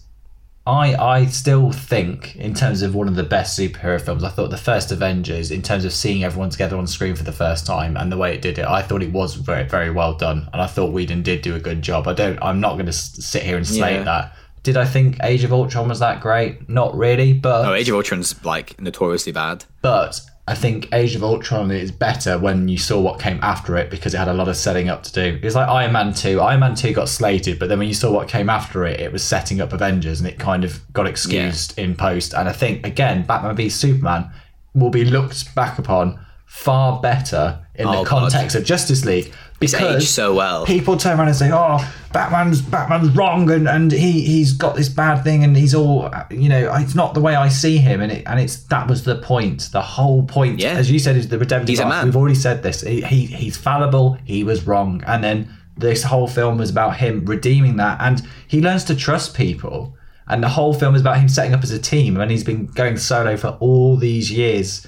I 0.68 0.94
I 0.96 1.26
still 1.26 1.72
think 1.72 2.36
in 2.36 2.54
terms 2.54 2.82
of 2.84 2.94
one 2.94 3.08
of 3.08 3.16
the 3.16 3.24
best 3.24 3.58
superhero 3.58 4.00
films, 4.00 4.24
I 4.24 4.30
thought 4.30 4.52
the 4.52 4.58
first 4.58 4.92
Avengers, 4.92 5.50
in 5.52 5.62
terms 5.64 5.84
of 5.84 5.92
seeing 5.94 6.24
everyone 6.24 6.50
together 6.52 6.78
on 6.78 6.86
screen 6.86 7.16
for 7.16 7.24
the 7.24 7.32
first 7.32 7.66
time 7.66 7.98
and 7.98 8.12
the 8.12 8.18
way 8.18 8.36
it 8.36 8.42
did 8.42 8.60
it, 8.60 8.66
I 8.66 8.82
thought 8.84 9.02
it 9.02 9.12
was 9.12 9.34
very 9.36 9.64
very 9.68 9.90
well 9.90 10.14
done, 10.14 10.48
and 10.54 10.62
I 10.62 10.68
thought 10.68 10.92
Whedon 10.94 11.24
did 11.24 11.42
do 11.42 11.56
a 11.56 11.60
good 11.60 11.82
job. 11.82 12.08
I 12.08 12.14
don't. 12.14 12.38
I'm 12.42 12.60
not 12.60 12.74
going 12.74 12.86
to 12.86 12.94
sit 12.94 13.44
here 13.44 13.58
and 13.58 13.66
slate 13.68 13.96
Yeah. 13.98 14.04
that. 14.04 14.36
Did 14.62 14.76
I 14.78 14.86
think 14.86 15.18
Age 15.24 15.44
of 15.46 15.54
Ultron 15.54 15.88
was 15.88 16.00
that 16.00 16.20
great? 16.22 16.70
Not 16.70 16.94
really, 16.96 17.32
but 17.34 17.66
Oh, 17.66 17.74
Age 17.74 17.90
of 17.90 17.96
Ultron's 17.96 18.44
like 18.46 18.80
notoriously 18.80 19.32
bad. 19.32 19.64
but 19.82 20.22
I 20.50 20.56
think 20.56 20.92
Age 20.94 21.14
of 21.14 21.24
Ultron 21.24 21.70
is 21.70 21.92
better 21.92 22.40
when 22.40 22.68
you 22.68 22.80
saw 22.80 23.00
what 23.00 23.20
came 23.20 23.40
after 23.44 23.78
it 23.78 23.92
because 23.92 24.16
it 24.16 24.18
had 24.18 24.28
a 24.28 24.34
lot 24.34 24.48
of 24.48 24.58
setting 24.58 24.90
up 24.90 25.04
to 25.04 25.12
do. 25.14 25.40
It's 25.44 25.54
like 25.54 25.70
Iron 25.70 25.92
Man 25.92 26.12
2. 26.12 26.42
Iron 26.42 26.62
Man 26.62 26.74
2 26.74 26.92
got 26.92 27.08
slated, 27.08 27.60
but 27.60 27.70
then 27.70 27.78
when 27.78 27.88
you 27.88 27.94
saw 27.94 28.12
what 28.12 28.28
came 28.28 28.50
after 28.50 28.84
it, 28.84 29.00
it 29.00 29.12
was 29.12 29.24
setting 29.24 29.62
up 29.62 29.74
Avengers 29.74 30.20
and 30.20 30.28
it 30.28 30.40
kind 30.40 30.64
of 30.64 30.82
got 30.92 31.06
excused 31.06 31.78
in 31.78 31.94
post. 31.94 32.34
And 32.34 32.50
I 32.50 32.52
think, 32.52 32.84
again, 32.84 33.28
Batman 33.28 33.56
v 33.58 33.70
Superman 33.70 34.32
will 34.74 34.90
be 34.90 35.06
looked 35.06 35.54
back 35.54 35.78
upon 35.78 36.20
far 36.50 37.00
better 37.00 37.60
in 37.76 37.86
Oh, 37.88 37.92
the 37.92 37.98
God. 37.98 38.08
context 38.08 38.56
of 38.56 38.64
Justice 38.66 39.06
League 39.06 39.32
because 39.60 40.10
so 40.10 40.34
well. 40.34 40.66
people 40.66 40.98
turn 40.98 41.18
around 41.18 41.28
and 41.28 41.38
say, 41.38 41.52
"Oh, 41.54 41.78
Batman's 42.12 42.60
Batman's 42.60 43.16
wrong, 43.16 43.50
and, 43.52 43.68
and 43.70 43.92
he 43.92 44.22
he's 44.26 44.54
got 44.54 44.76
this 44.76 44.90
bad 44.90 45.24
thing, 45.24 45.44
and 45.44 45.56
he's 45.56 45.76
all 45.76 46.10
you 46.32 46.50
know, 46.50 46.74
it's 46.76 46.96
not 46.96 47.14
the 47.14 47.22
way 47.22 47.36
I 47.36 47.50
see 47.50 47.78
him." 47.78 48.02
And 48.02 48.12
it, 48.12 48.24
and 48.26 48.40
it's 48.40 48.64
that 48.64 48.88
was 48.88 49.04
the 49.04 49.18
point. 49.18 49.70
The 49.72 49.82
whole 49.82 50.24
point, 50.24 50.60
Yeah. 50.60 50.72
as 50.74 50.90
you 50.92 50.98
said, 50.98 51.16
is 51.18 51.28
the 51.28 51.38
redemptive. 51.38 51.70
He's 51.70 51.80
a 51.80 51.86
man. 51.88 52.06
We've 52.06 52.16
already 52.18 52.36
said 52.36 52.64
this. 52.64 52.82
He, 52.82 53.02
he 53.02 53.26
he's 53.28 53.56
fallible. 53.56 54.18
He 54.26 54.44
was 54.44 54.66
wrong, 54.66 55.04
and 55.06 55.24
then 55.24 55.48
this 55.78 56.04
whole 56.04 56.28
film 56.28 56.58
was 56.58 56.72
about 56.72 56.98
him 56.98 57.24
redeeming 57.26 57.78
that, 57.78 58.02
and 58.02 58.22
he 58.48 58.60
learns 58.60 58.84
to 58.86 58.96
trust 58.96 59.36
people. 59.36 59.96
And 60.28 60.44
the 60.44 60.50
whole 60.50 60.74
film 60.74 60.94
is 60.94 61.02
about 61.02 61.18
him 61.20 61.28
setting 61.30 61.54
up 61.54 61.64
as 61.64 61.72
a 61.72 61.80
team, 61.80 62.18
and 62.18 62.30
he's 62.30 62.44
been 62.44 62.66
going 62.68 62.98
solo 62.98 63.38
for 63.38 63.50
all 63.62 63.96
these 63.98 64.32
years. 64.32 64.86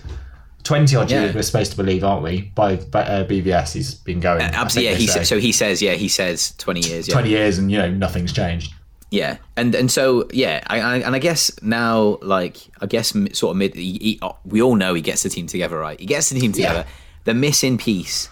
20 0.64 0.96
odd 0.96 1.10
Yeah. 1.12 1.22
years 1.24 1.36
we're 1.36 1.42
supposed 1.42 1.72
to 1.72 1.78
believe 1.78 2.04
aren't 2.04 2.24
we 2.24 2.42
by, 2.56 2.76
by 2.76 3.02
uh, 3.04 3.26
BVS 3.28 3.74
he's 3.74 3.94
been 3.94 4.20
going 4.20 4.42
I 4.42 4.46
Absolutely, 4.46 4.92
yeah. 4.92 4.98
He 4.98 5.08
say. 5.08 5.24
so 5.24 5.40
he 5.40 5.52
says, 5.52 5.82
yeah, 5.82 5.94
he 5.94 6.08
says 6.08 6.54
twenty 6.58 6.82
years. 6.82 7.08
Yeah. 7.08 7.14
20 7.14 7.30
years 7.30 7.58
and 7.58 7.72
you 7.72 7.78
know 7.78 7.90
nothing's 7.90 8.34
changed 8.34 8.74
Yeah, 9.12 9.38
and 9.58 9.76
and 9.76 9.92
so 9.92 10.28
yeah, 10.32 10.64
I, 10.68 10.80
I, 10.80 10.96
and 11.00 11.16
I 11.16 11.20
guess 11.20 11.52
now 11.62 12.18
like 12.22 12.58
I 12.80 12.86
guess 12.86 13.14
sort 13.34 13.52
of 13.52 13.58
mid, 13.58 13.76
he, 13.76 13.98
he, 14.02 14.20
uh, 14.22 14.32
we 14.46 14.62
all 14.62 14.76
know 14.76 14.94
he 14.94 15.02
gets 15.02 15.24
the 15.24 15.30
team 15.30 15.48
together, 15.48 15.78
right? 15.78 16.00
He 16.00 16.06
gets 16.06 16.30
the 16.30 16.40
team 16.40 16.54
together. 16.54 16.86
The 17.26 17.34
missing 17.34 17.78
piece 17.78 18.30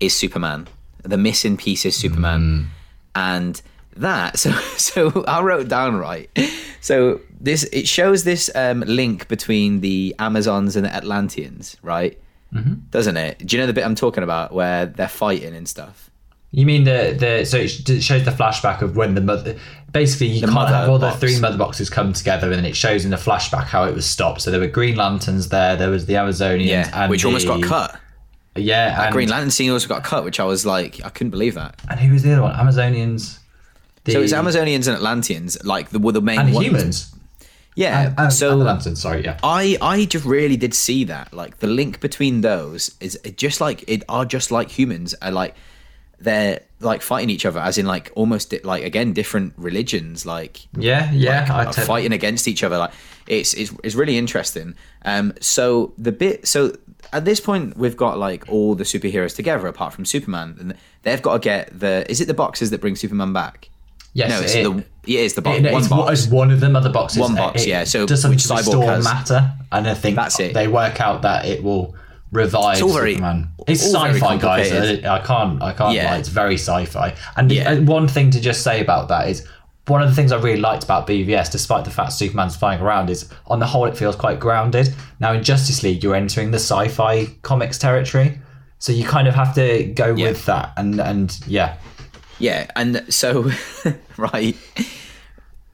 is 0.00 0.16
Superman. 0.16 0.68
The 1.02 1.18
missing 1.18 1.56
piece 1.56 1.84
is 1.84 1.96
Superman, 1.96 2.70
and 3.16 3.60
that 3.96 4.38
so 4.42 4.50
so 4.76 5.24
I 5.26 5.42
wrote 5.42 5.68
down 5.68 5.96
right. 5.96 6.30
So 6.80 7.20
this 7.44 7.64
it 7.64 7.86
shows 7.86 8.24
this 8.24 8.50
um, 8.54 8.80
link 8.86 9.28
between 9.28 9.80
the 9.80 10.14
Amazons 10.18 10.76
and 10.76 10.84
the 10.84 10.94
Atlanteans, 10.94 11.76
right? 11.82 12.18
Mm-hmm. 12.52 12.74
Doesn't 12.90 13.16
it? 13.16 13.38
Do 13.46 13.56
you 13.56 13.60
know 13.62 13.66
the 13.66 13.72
bit 13.72 13.84
I'm 13.84 13.94
talking 13.94 14.22
about 14.22 14.52
where 14.52 14.86
they're 14.86 15.08
fighting 15.08 15.54
and 15.54 15.68
stuff? 15.68 16.10
you 16.56 16.64
mean 16.64 16.84
the 16.84 17.16
the 17.18 17.44
so 17.44 17.56
it 17.58 18.00
shows 18.00 18.24
the 18.24 18.30
flashback 18.30 18.80
of 18.80 18.96
when 18.96 19.16
the 19.16 19.20
mother 19.20 19.56
basically 19.90 20.28
you 20.28 20.40
can't 20.40 20.68
have 20.68 20.88
all 20.88 21.00
the 21.00 21.10
three 21.12 21.36
mother 21.40 21.58
boxes 21.58 21.90
come 21.90 22.12
together 22.12 22.46
and 22.46 22.54
then 22.54 22.64
it 22.64 22.76
shows 22.76 23.04
in 23.04 23.10
the 23.10 23.16
flashback 23.16 23.64
how 23.64 23.82
it 23.82 23.92
was 23.92 24.06
stopped 24.06 24.40
so 24.40 24.52
there 24.52 24.60
were 24.60 24.68
green 24.68 24.94
lanterns 24.94 25.48
there 25.48 25.74
there 25.74 25.90
was 25.90 26.06
the 26.06 26.12
amazonians 26.14 26.66
Yeah, 26.68 26.88
and 26.94 27.10
which 27.10 27.24
almost 27.24 27.48
got 27.48 27.60
cut. 27.60 27.98
yeah 28.54 29.02
and, 29.06 29.12
Green 29.12 29.28
Lantern 29.28 29.50
scene 29.50 29.72
also 29.72 29.88
got 29.88 30.04
cut, 30.04 30.22
which 30.24 30.38
I 30.38 30.44
was 30.44 30.64
like, 30.64 31.04
I 31.04 31.08
couldn't 31.08 31.32
believe 31.32 31.54
that. 31.54 31.74
and 31.90 31.98
who 31.98 32.12
was 32.12 32.22
the 32.22 32.30
other 32.32 32.42
one 32.42 32.54
amazonians 32.54 33.40
the, 34.04 34.12
So 34.12 34.20
it's 34.22 34.32
Amazonians 34.32 34.86
and 34.86 34.94
Atlanteans, 34.96 35.58
like 35.64 35.90
the 35.90 35.98
were 35.98 36.12
the 36.12 36.22
main 36.22 36.38
and 36.38 36.54
ones. 36.54 36.64
humans 36.66 37.13
Yeah. 37.74 38.14
and, 38.16 38.32
so 38.32 38.52
and 38.52 38.60
the 38.60 38.64
lanterns 38.64 39.00
sorry 39.00 39.24
yeah 39.24 39.38
I 39.42 39.76
I 39.80 40.04
just 40.04 40.24
really 40.24 40.56
did 40.56 40.74
see 40.74 41.04
that. 41.04 41.32
Like 41.32 41.58
the 41.58 41.66
link 41.66 42.00
between 42.00 42.40
those 42.40 42.94
is 43.00 43.18
just 43.36 43.60
like 43.60 43.84
it 43.88 44.02
are 44.08 44.24
just 44.24 44.50
like 44.50 44.70
humans 44.70 45.14
are 45.20 45.32
like 45.32 45.54
they're 46.20 46.60
like 46.80 47.02
fighting 47.02 47.30
each 47.30 47.46
other 47.46 47.60
as 47.60 47.78
in 47.78 47.86
like 47.86 48.12
almost 48.14 48.50
di- 48.50 48.60
like 48.60 48.84
again 48.84 49.12
different 49.12 49.52
religions 49.56 50.24
like 50.24 50.66
yeah 50.76 51.10
yeah 51.12 51.46
like, 51.52 51.78
I 51.78 51.84
fighting 51.84 52.12
against 52.12 52.46
each 52.46 52.62
other 52.62 52.78
like 52.78 52.92
it's, 53.26 53.54
it's 53.54 53.72
it's 53.82 53.94
really 53.94 54.16
interesting 54.16 54.74
um 55.04 55.32
so 55.40 55.92
the 55.98 56.12
bit 56.12 56.46
so 56.46 56.76
at 57.12 57.24
this 57.24 57.40
point 57.40 57.76
we've 57.76 57.96
got 57.96 58.18
like 58.18 58.48
all 58.48 58.74
the 58.74 58.84
superheroes 58.84 59.34
together 59.34 59.66
apart 59.66 59.92
from 59.92 60.04
superman 60.04 60.56
and 60.60 60.74
they've 61.02 61.22
got 61.22 61.34
to 61.34 61.38
get 61.38 61.78
the 61.78 62.08
is 62.10 62.20
it 62.20 62.26
the 62.26 62.34
boxes 62.34 62.70
that 62.70 62.80
bring 62.80 62.96
superman 62.96 63.32
back 63.32 63.70
yes 64.14 64.30
no 64.30 64.40
it's 64.40 64.54
it, 64.54 64.62
the 64.64 64.84
yeah 65.12 65.20
it's 65.20 65.34
the 65.34 65.42
box 65.42 65.58
it- 65.58 65.70
one 65.72 65.80
it's, 65.82 65.88
box 65.88 66.12
it's 66.24 66.26
one 66.32 66.50
of 66.50 66.60
them 66.60 66.74
other 66.76 66.90
boxes 66.90 67.18
One 67.20 67.34
box, 67.34 67.62
It 67.62 67.68
yeah, 67.68 67.84
so 67.84 68.06
does 68.06 68.22
something 68.22 68.38
to 68.38 68.48
Cyborg 68.48 68.56
restore 68.58 68.84
has. 68.86 69.04
matter 69.04 69.52
and 69.72 69.86
I 69.86 69.94
think 69.94 70.16
That's 70.16 70.38
it. 70.40 70.54
they 70.54 70.68
work 70.68 71.00
out 71.00 71.22
that 71.22 71.44
it 71.44 71.62
will 71.62 71.94
revive 72.32 72.74
It's 72.74 72.82
all 72.82 72.92
very- 72.92 73.14
Superman 73.14 73.48
it's 73.66 73.82
sci-fi 73.82 74.36
guys. 74.38 74.72
I 74.72 75.18
can't 75.20 75.62
I 75.62 75.72
can't 75.72 75.94
Yeah. 75.94 76.10
lie 76.12 76.18
it's 76.18 76.28
very 76.28 76.54
sci-fi 76.56 77.14
and 77.36 77.50
Yeah. 77.52 77.70
Uh, 77.72 77.80
one 77.82 78.08
thing 78.08 78.30
to 78.30 78.40
just 78.40 78.62
say 78.62 78.80
about 78.80 79.08
that 79.08 79.28
is 79.28 79.46
one 79.86 80.02
of 80.02 80.08
the 80.08 80.14
things 80.14 80.32
I 80.32 80.38
really 80.38 80.60
liked 80.60 80.82
about 80.82 81.06
BVS, 81.06 81.50
despite 81.52 81.84
the 81.84 81.90
fact 81.90 82.12
Superman's 82.12 82.56
flying 82.56 82.80
around, 82.80 83.10
is 83.10 83.28
on 83.48 83.58
the 83.60 83.66
whole 83.66 83.84
it 83.84 83.94
feels 83.98 84.16
quite 84.16 84.40
grounded. 84.40 84.94
Now 85.20 85.34
in 85.34 85.42
Justice 85.44 85.82
League, 85.82 86.02
you're 86.02 86.14
entering 86.14 86.52
the 86.52 86.58
sci-fi 86.58 87.26
comics 87.42 87.76
territory, 87.76 88.40
so 88.78 88.92
you 88.92 89.04
kind 89.04 89.28
of 89.28 89.34
have 89.34 89.54
to 89.56 89.84
go 89.94 90.14
Yeah. 90.16 90.28
with 90.28 90.46
that. 90.46 90.72
And 90.78 90.98
and 91.00 91.38
yeah, 91.46 91.74
Yeah, 92.44 92.70
and 92.76 93.04
so 93.08 93.50
right 94.16 94.56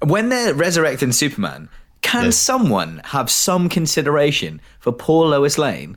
when 0.02 0.28
they're 0.28 0.54
resurrecting 0.54 1.12
Superman, 1.12 1.68
can 2.02 2.32
someone 2.32 3.00
have 3.06 3.30
some 3.30 3.68
consideration 3.68 4.60
for 4.78 4.92
poor 4.92 5.26
Lois 5.26 5.58
Lane? 5.58 5.96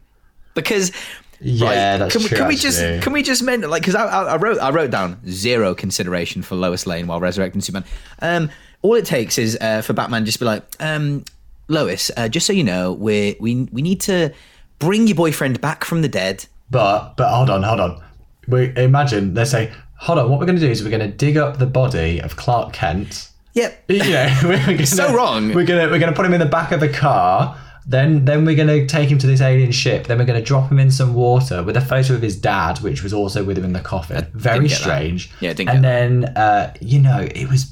Because 0.56 0.92
Yeah, 1.40 1.98
that's 1.98 2.14
can, 2.14 2.24
we- 2.24 2.28
true, 2.30 2.38
Can 2.38 2.48
we 2.48 2.56
just 2.56 2.80
can 3.04 3.14
we 3.14 3.24
just 3.24 3.44
mention 3.44 3.70
like 3.70 3.82
because 3.84 3.96
I, 3.96 4.06
I, 4.06 4.24
I 4.34 4.36
wrote 4.38 4.60
I 4.60 4.70
wrote 4.72 4.92
down 4.92 5.20
zero 5.30 5.74
consideration 5.76 6.42
for 6.42 6.56
Lois 6.56 6.86
Lane 6.88 7.08
while 7.08 7.20
resurrecting 7.20 7.62
Superman. 7.62 7.88
Um, 8.20 8.50
all 8.82 8.96
it 8.96 9.06
takes 9.06 9.38
is 9.38 9.58
uh, 9.62 9.82
for 9.82 9.94
Batman 9.94 10.26
just 10.26 10.40
be 10.40 10.46
like, 10.46 10.64
um, 10.80 11.24
Lois, 11.70 12.12
uh, 12.18 12.28
just 12.28 12.46
so 12.46 12.52
you 12.54 12.64
know, 12.64 12.92
we 12.94 13.38
we 13.40 13.70
we 13.72 13.82
need 13.82 14.02
to 14.02 14.34
bring 14.80 15.08
your 15.08 15.16
boyfriend 15.16 15.62
back 15.62 15.86
from 15.86 16.02
the 16.02 16.10
dead. 16.10 16.46
But 16.70 17.16
but 17.16 17.30
hold 17.34 17.50
on, 17.50 17.64
hold 17.64 17.80
on. 17.80 18.04
We 18.48 18.74
imagine 18.76 19.34
they 19.36 19.46
say, 19.46 19.72
hold 20.04 20.20
on. 20.20 20.30
What 20.30 20.40
we're 20.40 20.46
going 20.46 20.60
to 20.60 20.66
do 20.66 20.70
is 20.72 20.84
we're 20.84 20.90
going 20.98 21.10
to 21.12 21.16
dig 21.26 21.38
up 21.38 21.58
the 21.58 21.66
body 21.66 22.20
of 22.22 22.36
Clark 22.36 22.74
Kent. 22.74 23.30
Yep. 23.54 23.84
You 23.90 24.00
know, 24.00 24.40
we're 24.44 24.66
gonna, 24.66 24.86
So 24.86 25.14
wrong. 25.16 25.54
We're 25.54 25.66
gonna 25.66 25.88
we're 25.90 26.00
gonna 26.00 26.14
put 26.14 26.26
him 26.26 26.34
in 26.34 26.40
the 26.40 26.46
back 26.48 26.72
of 26.72 26.82
a 26.82 26.88
car, 26.90 27.56
Then 27.86 28.26
then 28.26 28.46
we're 28.46 28.56
gonna 28.56 28.88
take 28.88 29.10
him 29.10 29.18
to 29.20 29.28
this 29.28 29.42
alien 29.42 29.72
ship. 29.72 30.08
Then 30.08 30.18
we're 30.18 30.26
gonna 30.26 30.42
drop 30.42 30.72
him 30.72 30.80
in 30.80 30.90
some 30.90 31.14
water 31.14 31.62
with 31.62 31.78
a 31.78 31.82
photo 31.82 32.16
of 32.16 32.22
his 32.24 32.36
dad, 32.36 32.80
which 32.80 33.04
was 33.04 33.14
also 33.14 33.44
with 33.44 33.58
him 33.58 33.66
in 33.66 33.74
the 33.74 33.80
coffin. 33.82 34.26
Very 34.34 34.68
get 34.68 34.70
that. 34.78 34.82
strange. 34.82 35.30
Yeah, 35.40 35.54
didn't 35.54 35.70
And 35.70 35.84
get 35.84 35.90
then 35.90 36.26
uh, 36.36 36.74
you 36.82 37.00
know 37.00 37.20
it 37.36 37.48
was. 37.50 37.70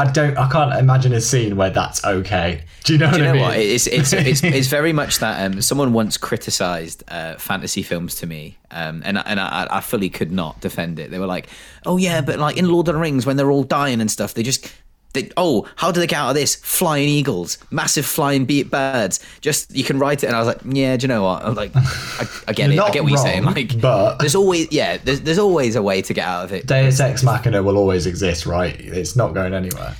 I 0.00 0.10
don't. 0.10 0.36
I 0.38 0.48
can't 0.48 0.72
imagine 0.78 1.12
a 1.12 1.20
scene 1.20 1.56
where 1.56 1.68
that's 1.68 2.02
okay. 2.04 2.62
Do 2.84 2.94
you 2.94 2.98
know 2.98 3.10
Do 3.12 3.18
you 3.18 3.24
what 3.24 3.26
know 3.26 3.30
I 3.30 3.32
mean? 3.34 3.42
what? 3.42 3.56
It's 3.58 3.86
it's 3.86 4.12
it's, 4.14 4.42
it's 4.42 4.68
very 4.68 4.92
much 4.92 5.18
that. 5.18 5.44
Um, 5.44 5.60
someone 5.60 5.92
once 5.92 6.16
criticised 6.16 7.04
uh, 7.08 7.36
fantasy 7.36 7.82
films 7.82 8.14
to 8.16 8.26
me, 8.26 8.56
um, 8.70 9.02
and 9.04 9.18
and 9.18 9.38
I, 9.38 9.66
I 9.70 9.80
fully 9.80 10.08
could 10.08 10.32
not 10.32 10.60
defend 10.60 10.98
it. 10.98 11.10
They 11.10 11.18
were 11.18 11.26
like, 11.26 11.48
"Oh 11.84 11.98
yeah, 11.98 12.22
but 12.22 12.38
like 12.38 12.56
in 12.56 12.68
Lord 12.70 12.88
of 12.88 12.94
the 12.94 13.00
Rings, 13.00 13.26
when 13.26 13.36
they're 13.36 13.50
all 13.50 13.64
dying 13.64 14.00
and 14.00 14.10
stuff, 14.10 14.34
they 14.34 14.42
just." 14.42 14.72
They, 15.12 15.28
oh, 15.36 15.66
how 15.76 15.90
do 15.90 15.98
they 15.98 16.06
get 16.06 16.18
out 16.20 16.28
of 16.28 16.34
this? 16.36 16.54
Flying 16.54 17.08
eagles, 17.08 17.58
massive 17.72 18.06
flying 18.06 18.44
beat 18.44 18.70
birds. 18.70 19.18
Just 19.40 19.74
you 19.74 19.82
can 19.82 19.98
write 19.98 20.22
it, 20.22 20.28
and 20.28 20.36
I 20.36 20.38
was 20.38 20.46
like, 20.46 20.60
yeah. 20.64 20.96
Do 20.96 21.02
you 21.04 21.08
know 21.08 21.24
what? 21.24 21.44
I'm 21.44 21.54
like, 21.54 21.72
I, 21.74 22.26
I 22.48 22.52
get 22.52 22.70
it. 22.70 22.78
I 22.78 22.90
get 22.90 23.02
what 23.02 23.08
you're 23.10 23.18
saying. 23.18 23.42
wrong, 23.44 23.54
Like, 23.54 23.80
but- 23.80 24.18
there's 24.18 24.36
always 24.36 24.70
yeah, 24.70 24.98
there's 24.98 25.22
there's 25.22 25.38
always 25.38 25.74
a 25.74 25.82
way 25.82 26.00
to 26.02 26.14
get 26.14 26.24
out 26.26 26.44
of 26.44 26.52
it. 26.52 26.66
Deus 26.66 27.00
Ex 27.00 27.22
Machina 27.24 27.62
will 27.62 27.76
always 27.76 28.06
exist, 28.06 28.46
right? 28.46 28.78
It's 28.78 29.16
not 29.16 29.34
going 29.34 29.52
anywhere. 29.52 29.96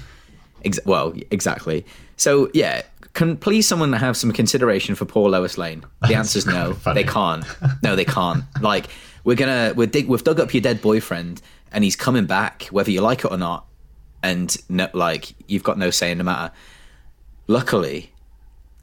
Ex- 0.64 0.78
well, 0.84 1.12
exactly. 1.30 1.84
So 2.16 2.50
yeah, 2.54 2.82
can 3.14 3.36
please 3.36 3.66
someone 3.66 3.92
have 3.94 4.16
some 4.16 4.30
consideration 4.32 4.94
for 4.94 5.06
poor 5.06 5.28
Lois 5.30 5.58
Lane? 5.58 5.84
The 6.06 6.14
answer 6.14 6.38
is 6.38 6.46
no. 6.46 6.76
They 6.94 7.02
can't. 7.04 7.44
No, 7.82 7.96
they 7.96 8.04
can't. 8.04 8.44
Like 8.60 8.86
we're 9.24 9.36
gonna 9.36 9.72
we're 9.74 9.86
dig- 9.88 10.06
we've 10.08 10.22
dug 10.22 10.38
up 10.38 10.54
your 10.54 10.60
dead 10.60 10.80
boyfriend, 10.82 11.42
and 11.72 11.82
he's 11.82 11.96
coming 11.96 12.26
back, 12.26 12.64
whether 12.70 12.90
you 12.92 13.00
like 13.00 13.24
it 13.24 13.30
or 13.32 13.38
not. 13.38 13.66
And 14.22 14.54
no, 14.68 14.88
like 14.92 15.34
you've 15.48 15.62
got 15.62 15.78
no 15.78 15.90
say 15.90 16.10
in 16.10 16.18
the 16.18 16.24
matter. 16.24 16.52
Luckily, 17.46 18.12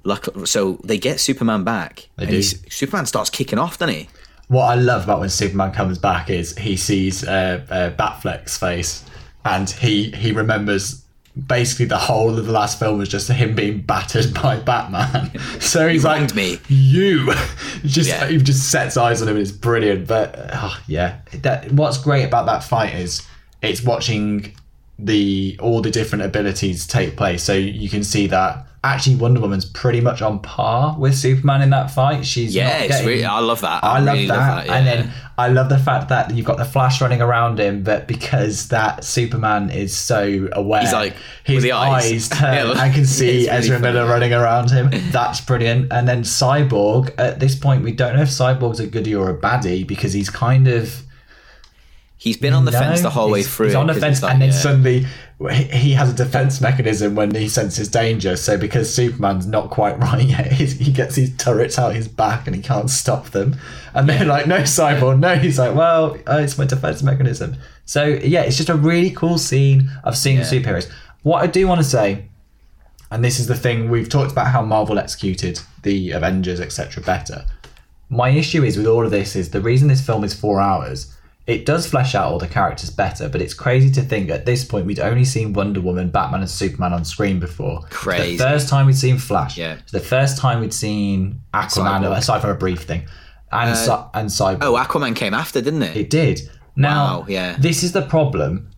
luckily, 0.04 0.46
so 0.46 0.80
they 0.84 0.98
get 0.98 1.20
Superman 1.20 1.64
back. 1.64 2.10
They 2.18 2.24
and 2.24 2.32
do. 2.32 2.42
Superman 2.42 3.06
starts 3.06 3.30
kicking 3.30 3.60
off, 3.60 3.78
doesn't 3.78 3.94
he? 3.96 4.10
What 4.48 4.64
I 4.66 4.76
love 4.76 5.04
about 5.04 5.20
when 5.20 5.30
Superman 5.30 5.72
comes 5.74 5.98
back 5.98 6.30
is 6.30 6.58
he 6.58 6.76
sees 6.78 7.24
uh, 7.26 7.64
uh, 7.70 7.90
Batfleck's 7.92 8.58
face, 8.58 9.04
and 9.46 9.70
he 9.70 10.12
he 10.12 10.32
remembers 10.32 11.04
basically 11.46 11.86
the 11.86 11.98
whole 12.00 12.38
of 12.38 12.46
the 12.48 12.52
last 12.52 12.80
film 12.80 12.98
was 12.98 13.08
just 13.10 13.30
him 13.30 13.54
being 13.54 13.80
battered 13.82 14.34
by 14.42 14.58
Batman. 14.58 15.38
so 15.60 15.88
he's 15.88 16.04
like, 16.04 16.34
me. 16.34 16.60
"You," 16.68 17.32
just 17.86 18.10
Yeah. 18.10 18.26
he 18.28 18.38
just 18.38 18.72
sets 18.72 18.98
eyes 18.98 19.22
on 19.22 19.28
him. 19.28 19.36
and 19.36 19.44
It's 19.44 19.52
brilliant. 19.56 20.08
But 20.08 20.36
oh, 20.54 20.78
yeah, 20.88 21.20
that 21.42 21.72
what's 21.72 21.98
great 22.00 22.24
about 22.24 22.48
that 22.48 22.64
fight 22.64 22.96
is 22.96 23.22
it's 23.62 23.84
watching 23.84 24.56
the 25.00 25.58
all 25.62 25.82
the 25.82 25.92
different 25.92 26.24
abilities 26.26 26.88
take 26.88 27.16
place. 27.18 27.44
So 27.44 27.54
you 27.54 27.90
can 27.90 28.04
see 28.04 28.28
that. 28.28 28.66
Actually, 28.84 29.16
Wonder 29.18 29.42
Woman's 29.42 29.66
pretty 29.66 30.00
much 30.00 30.22
on 30.22 30.40
par 30.40 30.96
with 30.98 31.14
Superman 31.16 31.62
in 31.62 31.72
that 31.72 31.92
fight. 31.92 32.26
She's 32.26 32.56
Yeah, 32.56 32.88
getting- 32.88 33.08
really, 33.08 33.26
I 33.26 33.40
love 33.40 33.60
that. 33.62 33.84
I 33.84 34.00
love 34.00 34.14
really 34.16 34.28
that. 34.28 34.66
yeah. 34.66 34.74
And 34.76 34.88
then 34.88 35.12
I 35.38 35.50
love 35.50 35.68
the 35.68 35.80
fact 35.80 36.08
that 36.10 36.34
you've 36.34 36.46
got 36.46 36.58
the 36.58 36.64
Flash 36.64 37.02
running 37.02 37.22
around 37.22 37.60
him, 37.60 37.84
but 37.84 38.08
because 38.08 38.70
that 38.70 39.04
Superman 39.04 39.72
is 39.72 39.94
so 39.96 40.48
aware, 40.54 40.82
He's 40.82 40.94
like, 40.94 41.16
his 41.44 41.64
the 41.64 41.74
eyes. 41.74 42.06
eyes 42.14 42.30
turn 42.30 42.54
Yeah, 42.68 42.72
uh, 42.72 42.84
and 42.86 42.94
can 42.94 43.06
see 43.06 43.26
really 43.48 43.50
Ezra 43.50 43.80
Miller 43.80 44.06
running 44.06 44.32
around 44.32 44.70
him. 44.72 44.90
That's 45.12 45.42
brilliant. 45.42 45.92
And 45.92 46.08
then 46.08 46.22
Cyborg, 46.24 47.14
at 47.18 47.40
this 47.40 47.56
point, 47.56 47.84
we 47.84 47.92
don't 47.92 48.16
know 48.16 48.22
if 48.22 48.30
Cyborg's 48.30 48.80
a 48.80 48.88
goodie 48.88 49.16
or 49.16 49.30
a 49.30 49.38
baddie 49.38 49.86
because 49.86 50.14
he's 50.14 50.30
kind 50.30 50.68
of 50.68 51.04
he's 52.28 52.38
been 52.38 52.54
on 52.54 52.66
the 52.66 52.72
no, 52.72 52.80
fence 52.80 53.02
the 53.02 53.10
whole 53.10 53.32
way 53.32 53.42
through. 53.42 53.68
He's 53.68 53.76
on 53.76 53.88
the 53.88 53.94
fence, 53.94 54.22
like, 54.22 54.34
and 54.34 54.42
then 54.42 54.50
yeah. 54.50 54.56
suddenly 54.56 55.06
he 55.50 55.94
has 55.94 56.12
a 56.12 56.14
defense 56.14 56.60
mechanism 56.62 57.16
when 57.16 57.34
he 57.34 57.48
senses 57.48 57.88
danger. 57.88 58.36
So 58.36 58.58
because 58.58 58.94
Superman's 58.94 59.48
not 59.48 59.70
quite 59.70 59.98
right 60.00 60.24
yet, 60.24 60.52
he's, 60.52 60.74
he 60.74 60.92
gets 60.92 61.16
his 61.16 61.36
turrets 61.38 61.80
out 61.80 61.96
his 61.96 62.08
back 62.08 62.48
and 62.48 62.56
he 62.56 62.62
can't 62.62 62.90
stop 62.90 63.30
them. 63.30 63.56
And 63.94 64.08
they're 64.08 64.26
like, 64.26 64.48
"No, 64.48 64.60
Cyborg, 64.60 65.20
no." 65.20 65.36
He's 65.36 65.58
like, 65.58 65.76
"Well, 65.76 66.18
uh, 66.28 66.38
it's 66.38 66.58
my 66.58 66.66
defense 66.66 67.02
mechanism." 67.02 67.56
So 67.86 68.06
yeah, 68.06 68.42
it's 68.42 68.58
just 68.58 68.70
a 68.70 68.76
really 68.76 69.12
cool 69.12 69.38
scene 69.38 69.90
of 70.04 70.18
seeing 70.18 70.38
Yeah. 70.38 70.44
superheroes. 70.44 70.92
What 71.24 71.42
I 71.42 71.48
do 71.48 71.68
want 71.68 71.80
to 71.80 71.88
say, 71.88 72.26
and 73.10 73.24
this 73.24 73.40
is 73.40 73.48
the 73.48 73.56
thing 73.56 73.90
we've 73.90 74.10
talked 74.10 74.32
about 74.32 74.48
how 74.48 74.62
Marvel 74.62 75.00
executed 75.00 75.60
the 75.84 76.12
Avengers, 76.12 76.60
etc., 76.60 77.04
better 77.04 77.46
my 78.10 78.30
issue 78.30 78.64
is 78.64 78.78
with 78.78 78.88
all 78.88 79.04
of 79.04 79.12
this 79.12 79.36
is 79.36 79.50
the 79.50 79.60
reason 79.60 79.88
this 79.88 80.06
film 80.06 80.24
is 80.24 80.34
four 80.34 80.62
hours 80.62 81.14
it 81.48 81.66
does 81.66 81.88
flesh 81.90 82.14
out 82.14 82.26
all 82.32 82.38
the 82.40 82.48
characters 82.48 82.90
better 82.90 83.30
but 83.30 83.42
it's 83.42 83.54
crazy 83.54 83.90
to 83.90 84.02
think 84.02 84.30
at 84.30 84.46
this 84.46 84.66
point 84.66 84.86
we'd 84.86 85.00
only 85.00 85.24
seen 85.26 85.54
wonder 85.54 85.80
woman 85.82 86.10
batman 86.10 86.42
and 86.42 86.50
superman 86.50 86.92
on 86.94 87.04
screen 87.06 87.40
before 87.40 87.80
It's 87.88 87.96
Crazy. 87.96 88.38
the 88.38 88.44
first 88.44 88.68
time 88.70 88.86
we'd 88.86 88.98
seen 88.98 89.18
flash 89.18 89.58
Yeah. 89.58 89.76
it's 89.80 89.92
the 89.94 90.00
first 90.02 90.38
time 90.38 90.60
we'd 90.60 90.74
seen 90.74 91.42
aquaman 91.54 92.02
Cyborg. 92.04 92.18
aside 92.18 92.42
from 92.42 92.50
a 92.52 92.56
brief 92.56 92.84
thing 92.84 93.08
and 93.52 93.70
uh, 93.72 93.76
Cy- 93.76 94.08
and 94.14 94.30
cyborg 94.30 94.58
Oh, 94.62 94.74
Aquaman 94.74 95.16
came 95.16 95.34
after, 95.34 95.62
didn't 95.62 95.84
it? 95.84 95.96
it 95.96 96.10
did 96.10 96.42
now 96.76 97.20
Wow, 97.22 97.26
yeah. 97.30 97.56
this 97.58 97.82
is 97.82 97.94
the 97.94 98.02
problem 98.04 98.70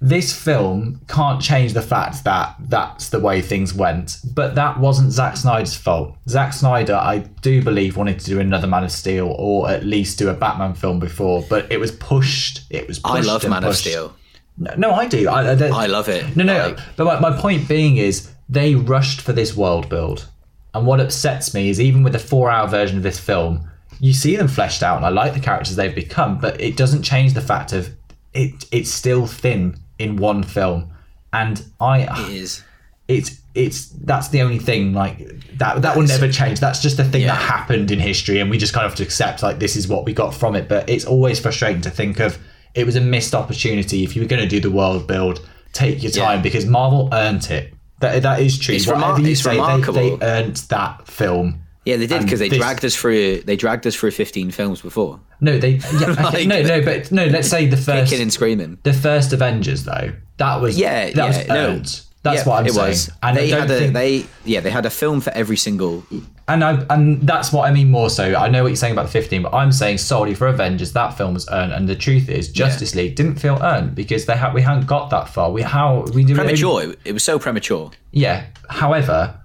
this 0.00 0.32
film 0.32 1.00
can't 1.08 1.42
change 1.42 1.72
the 1.72 1.82
fact 1.82 2.22
that 2.22 2.54
that's 2.60 3.08
the 3.08 3.18
way 3.18 3.42
things 3.42 3.74
went, 3.74 4.18
but 4.32 4.54
that 4.54 4.78
wasn't 4.78 5.10
Zack 5.10 5.36
Snyder's 5.36 5.74
fault. 5.74 6.16
Zack 6.28 6.52
Snyder, 6.52 6.94
I 6.94 7.18
do 7.42 7.62
believe, 7.62 7.96
wanted 7.96 8.20
to 8.20 8.26
do 8.26 8.38
another 8.38 8.68
Man 8.68 8.84
of 8.84 8.92
Steel 8.92 9.34
or 9.36 9.68
at 9.68 9.84
least 9.84 10.18
do 10.18 10.28
a 10.28 10.34
Batman 10.34 10.74
film 10.74 11.00
before, 11.00 11.44
but 11.50 11.70
it 11.72 11.80
was 11.80 11.90
pushed. 11.90 12.62
It 12.70 12.86
was. 12.86 13.00
Pushed 13.00 13.28
I 13.28 13.32
love 13.32 13.48
Man 13.48 13.64
of. 13.64 13.76
Steel. 13.76 14.14
No, 14.56 14.74
no, 14.76 14.92
I 14.92 15.06
do. 15.06 15.28
I, 15.28 15.52
I, 15.52 15.68
I 15.84 15.86
love 15.86 16.08
it. 16.08 16.36
No, 16.36 16.44
no. 16.44 16.68
Like- 16.68 16.78
but 16.96 17.04
my, 17.04 17.30
my 17.30 17.40
point 17.40 17.68
being 17.68 17.96
is 17.96 18.30
they 18.48 18.76
rushed 18.76 19.20
for 19.20 19.32
this 19.32 19.56
world 19.56 19.88
build, 19.88 20.28
and 20.74 20.86
what 20.86 21.00
upsets 21.00 21.54
me 21.54 21.70
is 21.70 21.80
even 21.80 22.04
with 22.04 22.12
the 22.12 22.18
four-hour 22.20 22.68
version 22.68 22.96
of 22.98 23.02
this 23.02 23.18
film, 23.18 23.68
you 23.98 24.12
see 24.12 24.36
them 24.36 24.46
fleshed 24.46 24.84
out, 24.84 24.96
and 24.96 25.04
I 25.06 25.08
like 25.08 25.34
the 25.34 25.40
characters 25.40 25.74
they've 25.74 25.92
become, 25.94 26.38
but 26.38 26.60
it 26.60 26.76
doesn't 26.76 27.02
change 27.02 27.34
the 27.34 27.40
fact 27.40 27.72
of 27.72 27.90
it. 28.32 28.64
It's 28.70 28.90
still 28.90 29.26
thin 29.26 29.76
in 29.98 30.16
one 30.16 30.42
film, 30.42 30.90
and 31.32 31.62
I 31.80 32.00
It 32.02 32.32
is. 32.32 32.62
it's 33.08 33.40
it's 33.54 33.86
that's 34.04 34.28
the 34.28 34.40
only 34.42 34.58
thing 34.58 34.92
like 34.92 35.18
that 35.58 35.82
that 35.82 35.96
will 35.96 36.06
never 36.06 36.30
change. 36.30 36.60
That's 36.60 36.80
just 36.80 36.98
a 36.98 37.04
thing 37.04 37.22
Yeah. 37.22 37.28
that 37.34 37.42
happened 37.42 37.90
in 37.90 37.98
history 37.98 38.38
and 38.40 38.48
we 38.50 38.56
just 38.58 38.72
kind 38.72 38.84
of 38.86 38.92
have 38.92 38.96
to 38.98 39.02
accept 39.02 39.42
like 39.42 39.58
this 39.58 39.74
is 39.74 39.88
what 39.88 40.04
we 40.04 40.12
got 40.12 40.32
from 40.34 40.54
it. 40.54 40.68
But 40.68 40.88
it's 40.88 41.04
always 41.04 41.40
frustrating 41.40 41.80
to 41.82 41.90
think 41.90 42.20
of 42.20 42.38
it 42.74 42.86
was 42.86 42.94
a 42.94 43.00
missed 43.00 43.34
opportunity 43.34 44.04
if 44.04 44.14
you 44.14 44.22
were 44.22 44.28
going 44.28 44.42
to 44.42 44.48
do 44.48 44.60
the 44.60 44.70
world 44.70 45.06
build. 45.08 45.40
Take 45.72 46.02
your 46.04 46.12
Yeah. 46.12 46.24
time 46.24 46.42
because 46.42 46.66
marvel 46.66 47.08
earned 47.12 47.50
it. 47.50 47.74
That, 48.00 48.22
that 48.22 48.40
is 48.40 48.56
true. 48.58 48.76
It's 48.76 48.86
whatever 48.86 49.14
remar- 49.20 49.28
you 49.28 49.34
say 49.34 49.56
they, 49.56 50.16
they 50.16 50.24
earned 50.24 50.56
that 50.68 51.08
film 51.08 51.62
Yeah, 51.88 51.96
they 51.96 52.06
did 52.06 52.22
because 52.22 52.38
they 52.38 52.48
this- 52.48 52.58
dragged 52.58 52.84
us 52.84 52.94
through. 52.94 53.40
They 53.42 53.56
dragged 53.56 53.86
us 53.86 53.94
through 53.94 54.10
15 54.10 54.50
films 54.50 54.80
before, 54.82 55.20
no 55.40 55.58
they 55.58 55.70
yeah, 56.00 56.26
okay, 56.28 56.46
no 56.46 56.62
no 56.62 56.82
but 56.82 57.10
no 57.10 57.24
let's 57.26 57.48
say 57.48 57.66
the 57.66 57.76
first 57.76 58.10
kicking 58.10 58.22
and 58.22 58.32
screaming. 58.32 58.78
the 58.82 58.92
first 58.92 59.32
avengers 59.32 59.84
though 59.84 60.12
that 60.36 60.60
was 60.60 60.78
Yeah, 60.78 61.06
that 61.06 61.16
yeah, 61.16 61.26
was 61.26 61.48
no. 61.48 61.54
earned 61.56 62.00
that's 62.24 62.40
Yeah, 62.44 62.48
what 62.48 62.58
i'm 62.60 62.66
it 62.66 62.72
saying 62.72 62.88
was. 62.88 63.10
and 63.22 63.36
they 63.36 63.48
had 63.48 63.70
a 63.70 63.78
think 63.78 63.92
they 63.94 64.26
yeah 64.44 64.60
they 64.60 64.70
had 64.70 64.84
a 64.86 64.90
film 64.90 65.20
for 65.20 65.30
every 65.30 65.56
single. 65.56 66.04
And 66.48 66.64
I 66.64 66.82
and 66.88 67.20
that's 67.26 67.52
what 67.52 67.68
I 67.68 67.72
mean 67.72 67.90
more 67.90 68.08
so. 68.08 68.34
I 68.34 68.48
know 68.48 68.62
what 68.62 68.68
you're 68.70 68.76
saying 68.76 68.94
about 68.94 69.04
the 69.06 69.12
15, 69.12 69.42
but 69.42 69.52
I'm 69.54 69.70
saying 69.70 69.98
solely 69.98 70.34
for 70.34 70.46
Avengers 70.46 70.94
that 70.94 71.10
film 71.16 71.34
was 71.34 71.46
earned, 71.50 71.72
and 71.74 71.86
the 71.86 71.94
truth 71.94 72.30
is 72.30 72.50
Justice 72.50 72.94
League 72.94 73.16
didn't 73.16 73.36
feel 73.36 73.58
earned 73.62 73.94
because 73.94 74.24
they 74.24 74.34
had 74.34 74.54
we 74.54 74.62
hadn't 74.62 74.86
got 74.86 75.10
that 75.10 75.28
far. 75.28 75.52
We 75.52 75.60
how 75.60 76.06
we 76.14 76.24
did 76.24 76.36
Premature. 76.36 76.84
It, 76.84 76.98
it 77.04 77.12
was 77.12 77.22
so 77.22 77.38
premature. 77.38 77.90
Yeah. 78.12 78.46
However, 78.70 79.38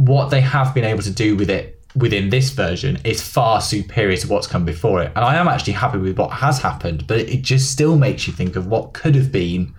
what 0.00 0.30
they 0.30 0.40
have 0.40 0.74
been 0.74 0.84
able 0.84 1.02
to 1.02 1.10
do 1.10 1.36
with 1.36 1.50
it 1.50 1.76
within 1.94 2.30
this 2.30 2.50
version 2.50 2.98
is 3.04 3.20
far 3.20 3.60
superior 3.60 4.16
to 4.16 4.28
what's 4.28 4.46
come 4.46 4.64
before 4.64 5.02
it. 5.02 5.12
And 5.16 5.24
I 5.24 5.34
am 5.36 5.48
actually 5.48 5.74
happy 5.74 5.98
with 5.98 6.16
what 6.18 6.30
has 6.30 6.60
happened, 6.60 7.06
but 7.06 7.18
it 7.18 7.42
just 7.42 7.70
still 7.70 7.96
makes 7.98 8.26
you 8.26 8.32
think 8.32 8.56
of 8.56 8.66
what 8.66 8.92
could 8.92 9.14
have 9.14 9.30
been 9.30 9.74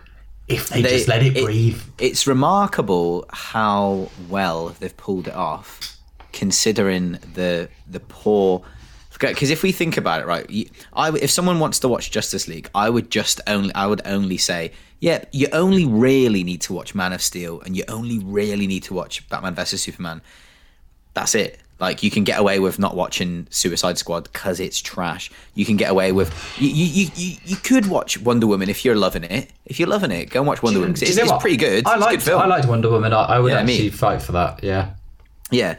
if 0.47 0.67
they, 0.69 0.81
They- 0.81 0.89
just 0.89 1.07
let 1.07 1.23
it, 1.23 1.43
breathe. 1.43 1.81
It's 1.97 2.27
remarkable 2.27 3.25
how 3.31 4.09
well 4.29 4.75
they've 4.79 4.95
pulled 4.95 5.27
it 5.27 5.33
off, 5.35 5.97
considering 6.33 7.17
the 7.33 7.69
the 7.89 7.99
poor. 8.01 8.61
Because 9.19 9.51
if 9.51 9.61
we 9.61 9.71
think 9.71 9.97
about 9.97 10.21
it, 10.21 10.25
right, 10.25 10.45
I 10.93 11.11
if 11.11 11.29
someone 11.31 11.59
wants 11.59 11.79
to 11.79 11.87
watch 11.87 12.09
Justice 12.11 12.47
League, 12.47 12.69
I 12.73 12.89
would 12.89 13.09
just 13.11 13.39
only 13.47 13.73
I 13.75 13.85
would 13.87 14.01
only 14.05 14.37
say, 14.37 14.71
yeah, 15.01 15.25
you 15.33 15.47
only 15.51 15.85
really 15.85 16.43
need 16.45 16.61
to 16.61 16.73
watch 16.73 16.95
Man 16.95 17.11
of 17.11 17.21
Steel, 17.21 17.59
and 17.61 17.75
you 17.75 17.83
only 17.89 18.19
really 18.19 18.67
need 18.67 18.83
to 18.83 18.93
watch 18.93 19.27
Batman 19.27 19.53
vs 19.55 19.81
Superman. 19.81 20.21
That's 21.13 21.35
it. 21.35 21.59
Like 21.79 22.03
you 22.03 22.11
can 22.11 22.23
get 22.23 22.39
away 22.39 22.59
with 22.59 22.77
not 22.77 22.95
watching 22.95 23.47
Suicide 23.49 23.97
Squad 23.97 24.23
because 24.31 24.59
it's 24.59 24.79
trash. 24.79 25.31
You 25.55 25.65
can 25.65 25.75
get 25.77 25.89
away 25.89 26.11
with 26.11 26.29
you, 26.59 26.69
you 26.69 27.09
you 27.15 27.37
you 27.43 27.55
could 27.57 27.87
watch 27.87 28.19
Wonder 28.21 28.45
Woman 28.47 28.69
if 28.69 28.85
you're 28.85 28.95
loving 28.95 29.23
it. 29.23 29.51
If 29.65 29.79
you're 29.79 29.89
loving 29.89 30.11
it, 30.11 30.29
go 30.29 30.41
and 30.41 30.47
watch 30.47 30.61
Wonder 30.61 30.79
Woman 30.79 30.93
'cause 30.93 30.99
Do 31.01 31.07
you 31.07 31.11
it's, 31.19 31.31
it's 31.31 31.41
pretty 31.41 31.57
good. 31.57 31.87
I 31.87 31.95
liked 31.97 32.23
good. 32.23 32.35
I 32.35 32.45
liked 32.45 32.67
Wonder 32.67 32.89
Woman. 32.91 33.11
I, 33.13 33.23
I 33.23 33.39
would 33.39 33.51
Yeah, 33.51 33.63
me. 33.63 33.73
actually 33.73 33.89
fight 33.89 34.21
for 34.21 34.31
that. 34.33 34.63
Yeah. 34.63 34.91
Yeah. 35.49 35.77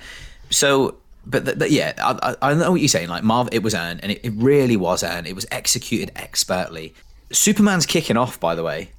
So, 0.51 0.97
but 1.25 1.71
yeah, 1.71 1.93
I, 1.99 2.35
I 2.43 2.51
I 2.51 2.55
know 2.55 2.73
what 2.73 2.81
you're 2.81 2.89
saying. 2.89 3.09
Like 3.09 3.23
Marvel, 3.23 3.51
it 3.55 3.63
was 3.63 3.75
earned, 3.75 4.01
and 4.03 4.11
it, 4.11 4.21
it 4.25 4.33
really 4.35 4.77
was 4.77 5.05
earned. 5.05 5.29
It 5.29 5.35
was 5.37 5.47
executed 5.53 6.11
expertly. 6.17 6.95
Superman's 7.31 7.87
kicking 7.87 8.17
off, 8.17 8.41
by 8.41 8.57
the 8.57 8.65
way, 8.65 8.91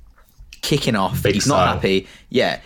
kicking 0.64 0.96
off. 0.96 1.22
Big 1.22 1.36
He's 1.36 1.44
style. 1.46 1.66
not 1.66 1.76
happy. 1.76 2.08
Yeah. 2.30 2.60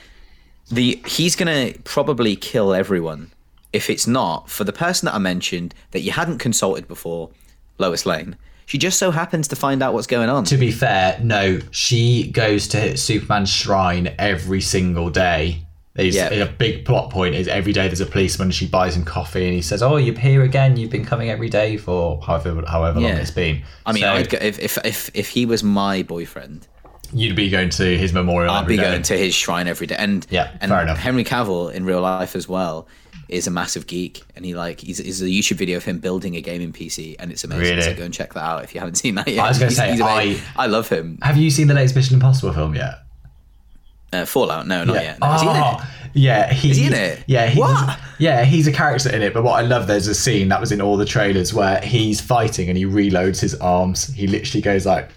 the 0.72 1.02
he's 1.06 1.36
gonna 1.36 1.74
probably 1.84 2.36
kill 2.36 2.74
everyone 2.74 3.32
if 3.74 3.90
it's 3.90 4.08
not 4.08 4.50
for 4.50 4.64
the 4.64 4.74
person 4.74 5.06
that 5.08 5.16
I 5.16 5.18
mentioned 5.18 5.74
that 5.92 6.02
you 6.02 6.12
hadn't 6.12 6.38
consulted 6.40 6.88
before, 6.88 7.30
Lois 7.78 8.06
Lane. 8.06 8.38
She 8.66 8.78
just 8.78 9.00
so 9.00 9.12
happens 9.12 9.48
to 9.50 9.56
find 9.56 9.82
out 9.82 9.94
what's 9.94 10.08
going 10.08 10.30
on. 10.30 10.44
To 10.46 10.58
be 10.58 10.72
fair, 10.72 11.18
no, 11.24 11.60
she 11.72 12.30
goes 12.32 12.68
to 12.70 12.98
Superman's 12.98 13.50
shrine 13.50 14.14
every 14.20 14.60
single 14.60 15.10
day. 15.10 15.64
There's 15.94 16.16
Yeah. 16.16 16.30
a 16.34 16.46
big 16.48 16.84
plot 16.86 17.10
point 17.12 17.34
is 17.34 17.48
every 17.48 17.72
day 17.74 17.88
there's 17.88 18.02
a 18.02 18.06
policeman. 18.06 18.52
She 18.52 18.68
buys 18.68 18.96
him 18.96 19.04
coffee 19.06 19.46
and 19.46 19.54
he 19.56 19.62
says, 19.62 19.82
"Oh, 19.82 19.96
you're 19.96 20.20
here 20.20 20.44
again. 20.44 20.76
You've 20.76 20.92
been 20.92 21.06
coming 21.06 21.30
every 21.30 21.50
day 21.50 21.78
for 21.78 22.22
however 22.22 22.62
however 22.68 23.00
long 23.00 23.12
it's 23.12 23.32
been." 23.32 23.64
I 23.86 23.94
mean, 23.94 24.04
So 24.04 24.10
I'd 24.12 24.30
go, 24.30 24.38
if, 24.42 24.60
if 24.60 24.78
if 24.86 25.10
if 25.14 25.30
he 25.30 25.46
was 25.46 25.64
my 25.64 26.04
boyfriend, 26.04 26.68
you'd 27.14 27.36
be 27.36 27.50
going 27.50 27.70
to 27.72 27.98
his 27.98 28.14
memorial. 28.14 28.54
I'd 28.54 28.68
be 28.68 28.78
day. 28.78 28.84
going 28.84 29.02
to 29.04 29.18
his 29.18 29.34
shrine 29.36 29.68
every 29.68 29.88
day. 29.88 29.96
And 29.98 30.26
Yeah, 30.30 30.56
and 30.62 30.70
fair 30.72 30.82
enough. 30.82 30.98
Henry 30.98 31.24
Cavill 31.24 31.74
in 31.74 31.86
real 31.86 32.02
life 32.02 32.36
as 32.36 32.48
well 32.48 32.88
is 33.30 33.46
a 33.46 33.52
massive 33.52 33.88
geek, 33.88 34.24
and 34.36 34.46
he 34.46 34.56
like 34.56 34.80
he's, 34.80 35.00
he's 35.00 35.22
a 35.22 35.26
YouTube 35.26 35.58
video 35.58 35.78
of 35.78 35.84
him 35.84 36.00
building 36.00 36.36
a 36.36 36.42
gaming 36.42 36.72
PC, 36.72 37.16
and 37.20 37.32
it's 37.32 37.44
amazing. 37.44 37.78
Really? 37.78 37.82
So 37.82 37.94
go 37.96 38.04
and 38.04 38.14
check 38.14 38.34
that 38.34 38.44
out 38.44 38.64
if 38.64 38.74
you 38.74 38.80
haven't 38.80 38.96
seen 38.96 39.16
that 39.16 39.28
yet. 39.28 39.44
I 39.44 39.50
was 39.50 39.60
gonna 39.60 39.72
say, 39.72 39.92
he's. 39.92 40.02
I- 40.02 40.38
I 40.56 40.68
love 40.68 40.90
him. 40.90 41.18
Have 41.22 41.38
you 41.38 41.50
seen 41.50 41.68
the 41.68 41.74
latest 41.74 41.96
Mission 41.96 42.16
Impossible 42.16 42.54
film 42.54 42.76
yet? 42.76 43.00
Uh, 44.14 44.26
Fallout, 44.26 44.66
no, 44.68 44.86
not 44.86 44.96
yeah. 44.96 45.02
yet. 45.02 45.20
No, 45.20 45.34
is 45.36 45.42
he 45.42 45.48
in 45.50 45.56
it? 45.56 45.62
Oh, 45.62 45.90
Yeah, 46.14 46.54
he, 46.54 46.72
Is 46.72 46.78
he 46.78 46.88
in 46.88 46.94
it? 46.94 47.24
Yeah, 47.28 47.48
he's, 47.48 47.60
What? 47.60 48.00
Yeah, 48.20 48.46
he's 48.46 48.66
a 48.66 48.72
character 48.72 49.14
in 49.14 49.22
it. 49.22 49.34
But 49.34 49.44
what 49.44 49.60
I 49.64 49.68
love, 49.68 49.88
there's 49.88 50.08
a 50.08 50.16
scene 50.16 50.48
that 50.48 50.62
was 50.62 50.72
in 50.72 50.80
all 50.80 50.96
the 50.96 51.06
trailers 51.06 51.54
where 51.54 51.82
he's 51.82 52.22
fighting 52.22 52.70
and 52.70 52.78
he 52.78 52.86
reloads 52.86 53.42
his 53.42 53.54
arms. 53.56 54.08
He 54.14 54.26
literally 54.26 54.62
goes 54.62 54.86
like 54.86 55.12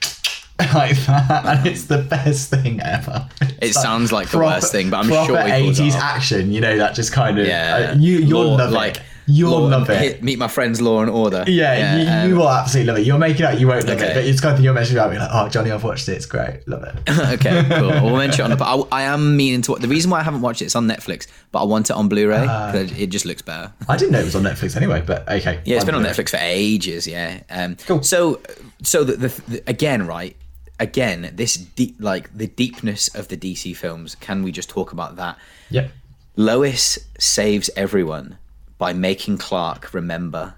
like 0.74 0.96
that, 1.06 1.44
and 1.46 1.66
it's 1.66 1.84
the 1.84 1.98
best 1.98 2.50
thing 2.50 2.80
ever. 2.80 3.28
It 3.60 3.74
sounds 3.74 4.12
like 4.12 4.28
the 4.30 4.38
worst 4.38 4.72
thing, 4.72 4.90
but 4.90 4.98
I'm 5.04 5.08
proper 5.08 5.32
sure 5.32 5.36
80s 5.38 5.92
action. 5.94 6.52
You 6.52 6.60
know 6.60 6.76
that 6.78 6.94
just 6.94 7.12
kind 7.12 7.38
of 7.38 7.46
Yeah, 7.46 7.92
uh, 7.92 7.98
you 7.98 8.18
you'll 8.18 8.56
love 8.56 8.72
like 8.72 8.96
it. 8.96 9.02
You'll 9.26 9.52
Law- 9.60 9.68
love 9.68 9.88
it. 9.90 9.98
hit- 10.00 10.22
meet 10.24 10.40
my 10.40 10.48
friends, 10.48 10.80
Law 10.80 11.02
and 11.02 11.10
Order. 11.10 11.44
yeah, 11.46 11.96
you, 12.02 12.10
um, 12.10 12.28
you 12.30 12.36
will 12.36 12.48
absolutely 12.48 12.90
love 12.92 12.98
it. 13.00 13.06
You'll 13.06 13.18
make 13.18 13.38
it 13.38 13.44
out. 13.44 13.60
You 13.60 13.68
won't 13.68 13.86
love 13.86 13.96
Okay. 13.98 14.10
it, 14.10 14.14
but 14.14 14.24
it's 14.24 14.40
kind 14.40 14.58
of 14.58 14.64
you'll 14.64 14.74
mention 14.74 14.96
about 14.96 15.12
me 15.12 15.18
like, 15.20 15.28
oh, 15.32 15.48
Johnny, 15.48 15.70
I've 15.70 15.84
watched 15.84 16.08
it. 16.08 16.14
It's 16.14 16.26
great. 16.26 16.66
Love 16.66 16.82
it. 16.82 16.94
okay, 17.34 17.64
cool. 17.78 17.90
We'll 17.90 18.16
mention 18.16 18.40
it 18.40 18.44
on 18.44 18.50
the. 18.50 18.56
But 18.56 18.88
I, 18.90 19.02
I 19.02 19.02
am 19.02 19.36
meaning 19.36 19.62
to. 19.62 19.76
The 19.76 19.86
reason 19.86 20.10
why 20.10 20.18
I 20.18 20.22
haven't 20.24 20.40
watched 20.40 20.62
it, 20.62 20.64
it's 20.64 20.74
on 20.74 20.88
Netflix, 20.88 21.28
but 21.52 21.60
I 21.60 21.64
want 21.64 21.90
it 21.90 21.92
on 21.92 22.08
Blu-ray 22.08 22.40
because 22.40 22.90
it 22.98 23.06
just 23.10 23.24
looks 23.24 23.42
better. 23.42 23.72
I 23.88 23.96
didn't 23.96 24.12
know 24.12 24.18
it 24.20 24.24
was 24.24 24.34
on 24.34 24.42
Netflix 24.42 24.76
anyway, 24.76 25.00
but 25.06 25.28
okay. 25.28 25.60
Yeah, 25.64 25.76
it's 25.76 25.84
been 25.84 25.94
on. 25.94 26.02
Netflix 26.02 26.30
for 26.30 26.38
ages. 26.40 27.06
Yeah. 27.06 27.40
Um, 27.50 27.76
Cool. 27.86 28.02
So, 28.02 28.40
so 28.82 29.04
the, 29.04 29.12
the, 29.16 29.42
the 29.48 29.62
again, 29.68 30.08
right? 30.08 30.34
Again, 30.80 31.30
this 31.34 31.54
deep, 31.56 31.94
like 32.00 32.36
the 32.36 32.46
deepness 32.48 33.06
of 33.14 33.28
the 33.28 33.36
DC 33.36 33.76
films. 33.76 34.14
Can 34.16 34.42
we 34.42 34.50
just 34.50 34.68
talk 34.70 34.90
about 34.92 35.14
that? 35.16 35.36
Yep. 35.70 35.92
Lois 36.36 36.98
saves 37.18 37.70
everyone 37.76 38.38
by 38.78 38.92
making 38.92 39.38
Clark 39.38 39.94
remember. 39.94 40.54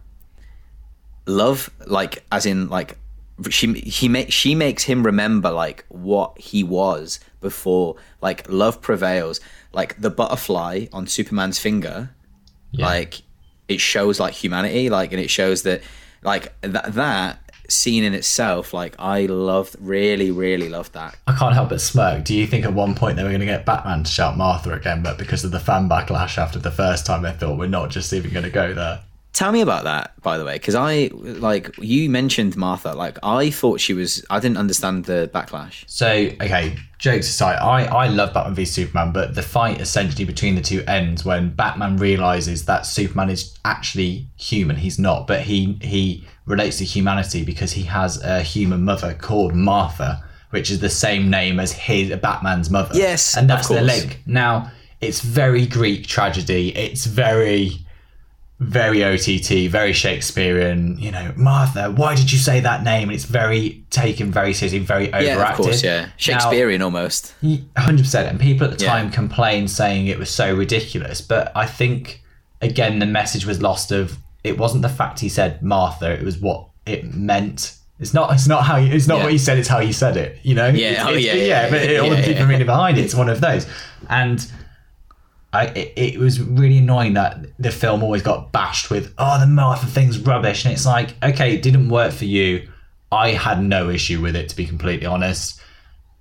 Love, 1.27 1.71
like, 1.87 2.25
as 2.33 2.47
in, 2.47 2.69
like, 2.69 2.99
she 3.51 3.73
he 3.81 4.09
ma- 4.09 4.29
she 4.29 4.55
makes 4.55 4.85
him 4.85 5.05
remember 5.05 5.51
like 5.51 5.85
what 5.89 6.39
he 6.39 6.63
was 6.63 7.19
before. 7.41 7.97
Like, 8.21 8.47
love 8.49 8.81
prevails. 8.81 9.41
Like 9.73 10.01
the 10.01 10.11
butterfly 10.11 10.87
on 10.93 11.07
Superman's 11.07 11.59
finger 11.59 12.11
Yeah. 12.73 12.87
like 12.87 13.23
it 13.69 13.81
shows 13.81 14.21
like 14.21 14.35
humanity 14.35 14.91
like 14.91 15.13
and 15.13 15.21
it 15.21 15.31
shows 15.31 15.63
that 15.63 15.81
like 16.23 16.53
that 16.61 16.93
that 16.95 17.52
scene 17.69 18.05
in 18.05 18.15
itself 18.15 18.75
like 18.75 18.95
i 18.99 19.27
loved 19.27 19.77
really 19.81 20.31
really 20.31 20.69
loved 20.69 20.93
that 20.93 21.17
I 21.27 21.37
can't 21.37 21.55
help 21.55 21.71
but 21.71 21.81
smirk. 21.81 22.25
Do 22.25 22.35
you 22.35 22.47
think 22.47 22.65
at 22.65 22.75
one 22.75 22.95
point 22.95 23.17
they 23.17 23.23
were 23.23 23.31
going 23.31 23.41
to 23.41 23.47
get 23.47 23.65
Batman 23.65 24.05
to 24.05 24.11
shout 24.11 24.37
Martha 24.37 24.73
again, 24.73 25.03
but 25.03 25.17
because 25.19 25.45
of 25.45 25.51
the 25.51 25.61
fan 25.61 25.89
backlash 25.89 26.37
after 26.37 26.59
the 26.59 26.71
first 26.71 27.07
time, 27.07 27.23
they 27.23 27.33
thought 27.33 27.59
we're 27.59 27.69
not 27.69 27.91
just 27.91 28.13
even 28.13 28.33
going 28.33 28.45
to 28.45 28.51
go 28.51 28.75
there? 28.75 29.01
tell 29.33 29.51
me 29.51 29.63
about 29.63 29.85
that 29.85 30.13
by 30.21 30.37
the 30.37 30.45
way 30.45 30.55
because 30.57 30.75
i 30.75 31.09
like 31.15 31.75
you 31.79 32.11
mentioned 32.11 32.55
martha 32.55 32.93
like 32.93 33.19
i 33.23 33.51
thought 33.51 33.81
she 33.81 33.95
was 33.95 34.23
i 34.29 34.39
didn't 34.39 34.59
understand 34.59 35.07
the 35.07 35.31
backlash 35.35 35.85
So, 35.87 36.07
okay, 36.07 36.77
jokes 36.99 37.29
aside, 37.29 37.57
I, 37.57 37.85
I 37.87 38.09
love 38.09 38.35
Batman 38.35 38.55
v 38.55 38.65
Superman, 38.67 39.13
but 39.13 39.35
the 39.35 39.43
fight 39.43 39.81
essentially 39.81 40.25
between 40.27 40.55
the 40.55 40.61
two 40.61 40.85
ends 40.87 41.25
when 41.25 41.51
Batman 41.55 41.97
realizes 41.97 42.67
that 42.67 42.85
Superman 42.87 43.31
is 43.31 43.59
actually 43.65 44.29
human. 44.37 44.77
He's 44.77 44.99
not, 44.99 45.27
but 45.27 45.41
he 45.41 45.79
he 45.81 46.27
relates 46.47 46.79
to 46.79 46.85
humanity 46.85 47.45
because 47.45 47.73
he 47.73 47.83
has 47.85 48.23
a 48.23 48.43
human 48.43 48.83
mother 48.85 49.15
called 49.15 49.55
Martha, 49.55 50.23
which 50.51 50.71
is 50.71 50.81
the 50.81 50.91
same 50.91 51.31
name 51.31 51.61
as 51.61 51.73
his 51.73 52.15
Batman's 52.17 52.71
mother. 52.71 52.95
Yes, 52.95 53.37
and 53.37 53.51
of 53.51 53.57
that's 53.57 53.69
the 53.69 53.81
link. 53.83 54.21
Now, 54.27 54.71
it's 55.01 55.21
very 55.21 55.67
Greek 55.67 56.07
tragedy. 56.07 56.77
It's 56.77 57.07
very 57.07 57.79
very 58.61 59.03
OTT, 59.03 59.69
very 59.69 59.93
Shakespearean. 59.93 60.97
You 60.97 61.11
know, 61.11 61.33
Martha, 61.37 61.91
why 61.91 62.15
did 62.15 62.31
you 62.31 62.39
say 62.39 62.61
that 62.61 62.85
name? 62.85 63.09
And 63.09 63.13
it's 63.13 63.25
very 63.25 63.85
taken 63.91 64.31
very 64.31 64.55
seriously, 64.55 64.79
very 64.79 65.09
overacted. 65.13 65.25
yeah 65.37 65.51
of 65.51 65.57
course 65.57 65.83
yeah 65.83 66.01
Now, 66.03 66.13
shakespearean 66.17 66.81
almost 66.81 67.35
hundred 67.77 68.03
percent. 68.05 68.29
And 68.29 68.39
people 68.39 68.69
at 68.69 68.79
the 68.79 68.85
Yeah. 68.85 68.91
time 68.93 69.11
complained, 69.11 69.69
saying 69.71 70.07
it 70.07 70.17
was 70.19 70.31
so 70.31 70.55
ridiculous. 70.55 71.21
But 71.21 71.51
I 71.57 71.67
think 71.67 72.23
again, 72.61 73.01
the 73.01 73.07
message 73.07 73.45
was 73.47 73.61
lost. 73.61 73.91
Of 73.91 74.17
it 74.45 74.59
wasn't 74.59 74.83
the 74.83 74.89
fact 74.89 75.21
he 75.21 75.29
said 75.29 75.63
Martha; 75.63 76.11
it 76.13 76.23
was 76.23 76.39
what 76.39 76.69
it 76.87 77.15
meant. 77.15 77.77
It's 78.01 78.13
not. 78.15 78.33
It's 78.33 78.49
not 78.49 78.65
how. 78.65 78.77
You, 78.77 78.93
it's 78.93 79.07
not 79.07 79.19
Yeah. 79.19 79.23
what 79.25 79.33
he 79.33 79.39
said. 79.39 79.59
It's 79.59 79.69
how 79.69 79.79
you 79.79 79.93
said 79.93 80.17
it. 80.17 80.39
You 80.43 80.55
know. 80.55 80.69
Yeah, 80.69 80.89
oh, 80.89 80.91
It's- 80.91 81.07
oh, 81.07 81.11
it's- 81.11 81.25
yeah, 81.25 81.35
yeah, 81.45 81.71
But 81.71 81.83
it, 81.83 82.01
all 82.01 82.09
yeah, 82.09 82.15
the 82.15 82.21
yeah. 82.21 82.27
deeper 82.27 82.47
meaning 82.47 82.67
behind 82.67 82.99
it. 82.99 83.03
It's 83.05 83.15
one 83.15 83.29
of 83.29 83.41
those. 83.41 83.67
And 84.09 84.45
I, 85.53 85.67
it, 85.67 85.93
it 85.97 86.19
was 86.19 86.41
really 86.41 86.79
annoying 86.79 87.15
that 87.15 87.45
the 87.59 87.71
film 87.71 88.03
always 88.03 88.23
got 88.23 88.51
bashed 88.53 88.91
with, 88.91 89.15
"Oh, 89.19 89.39
the 89.39 89.47
Martha 89.47 89.87
thing's 89.87 90.19
rubbish," 90.19 90.65
and 90.65 90.73
it's 90.75 90.87
like, 90.87 91.15
okay, 91.23 91.55
it 91.55 91.63
didn't 91.63 91.89
work 91.91 92.13
for 92.13 92.25
you. 92.25 92.69
I 93.13 93.31
had 93.33 93.63
no 93.63 93.91
issue 93.91 94.21
with 94.21 94.35
it, 94.35 94.49
to 94.49 94.57
be 94.57 94.67
completely 94.67 95.07
honest. 95.07 95.61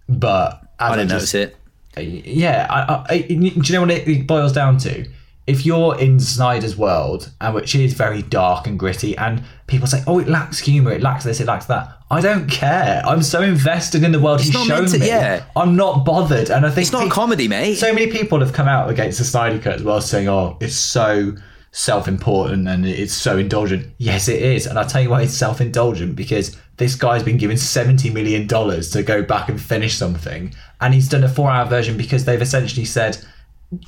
But 0.10 0.62
i 0.80 0.90
didn't 0.96 1.10
just- 1.10 1.34
notice 1.34 1.52
it 1.54 1.58
yeah, 1.98 2.68
I, 2.70 2.94
I, 2.94 3.06
I, 3.10 3.18
do 3.22 3.34
you 3.36 3.74
know 3.74 3.82
what 3.82 3.92
it 3.92 4.26
boils 4.28 4.54
down 4.54 4.78
to? 4.80 5.06
If 5.48 5.66
you're 5.66 6.00
in 6.00 6.20
Snyder's 6.20 6.78
world, 6.78 7.32
and 7.42 7.54
which 7.56 7.74
is 7.76 7.94
very 7.94 8.22
dark 8.22 8.68
and 8.68 8.78
gritty, 8.78 9.18
and 9.18 9.44
people 9.68 9.88
say, 9.88 10.04
"Oh, 10.06 10.20
it 10.20 10.28
lacks 10.28 10.60
humor, 10.60 10.92
it 10.92 11.02
lacks 11.02 11.24
this, 11.24 11.40
it 11.42 11.48
lacks 11.48 11.66
that," 11.66 11.90
I 12.12 12.22
don't 12.22 12.48
care. 12.50 13.02
I'm 13.06 13.24
so 13.24 13.42
invested 13.42 14.04
in 14.04 14.12
the 14.12 14.20
world 14.20 14.42
he's 14.42 14.54
shown 14.54 14.86
to- 14.86 15.00
me. 15.00 15.08
yeah. 15.08 15.44
I'm 15.56 15.76
not 15.76 16.06
bothered, 16.06 16.52
and 16.52 16.66
I 16.66 16.70
think 16.70 16.84
it's 16.86 16.92
not 16.94 17.04
a 17.04 17.06
pe- 17.06 17.12
comedy 17.12 17.48
mate 17.48 17.76
So 17.76 17.92
many 17.94 18.08
people 18.08 18.40
have 18.40 18.54
come 18.54 18.68
out 18.68 18.90
against 18.90 19.18
the 19.18 19.24
Snyder 19.26 19.58
Cut 19.58 19.74
as 19.76 19.84
well, 19.84 20.00
saying, 20.00 20.30
"Oh, 20.30 20.58
it's 20.60 20.76
so 20.76 21.34
self-important 21.72 22.68
and 22.68 22.86
it's 22.86 23.14
so 23.14 23.38
indulgent." 23.38 23.88
Yes, 23.98 24.28
it 24.28 24.42
is, 24.42 24.68
and 24.68 24.78
I'll 24.78 24.86
tell 24.86 25.02
you 25.02 25.10
why 25.10 25.24
it's 25.24 25.34
self-indulgent 25.34 26.16
because 26.16 26.56
this 26.78 26.96
guy's 26.96 27.24
been 27.24 27.38
given 27.38 27.58
seventy 27.58 28.10
million 28.10 28.46
dollars 28.48 28.90
to 28.92 29.02
go 29.04 29.24
back 29.24 29.50
and 29.50 29.60
finish 29.60 29.96
something, 29.96 30.54
and 30.80 30.94
he's 30.94 31.10
done 31.10 31.24
a 31.24 31.30
four-hour 31.30 31.66
version 31.66 31.98
because 31.98 32.26
they've 32.26 32.42
essentially 32.42 32.86
said. 32.86 33.18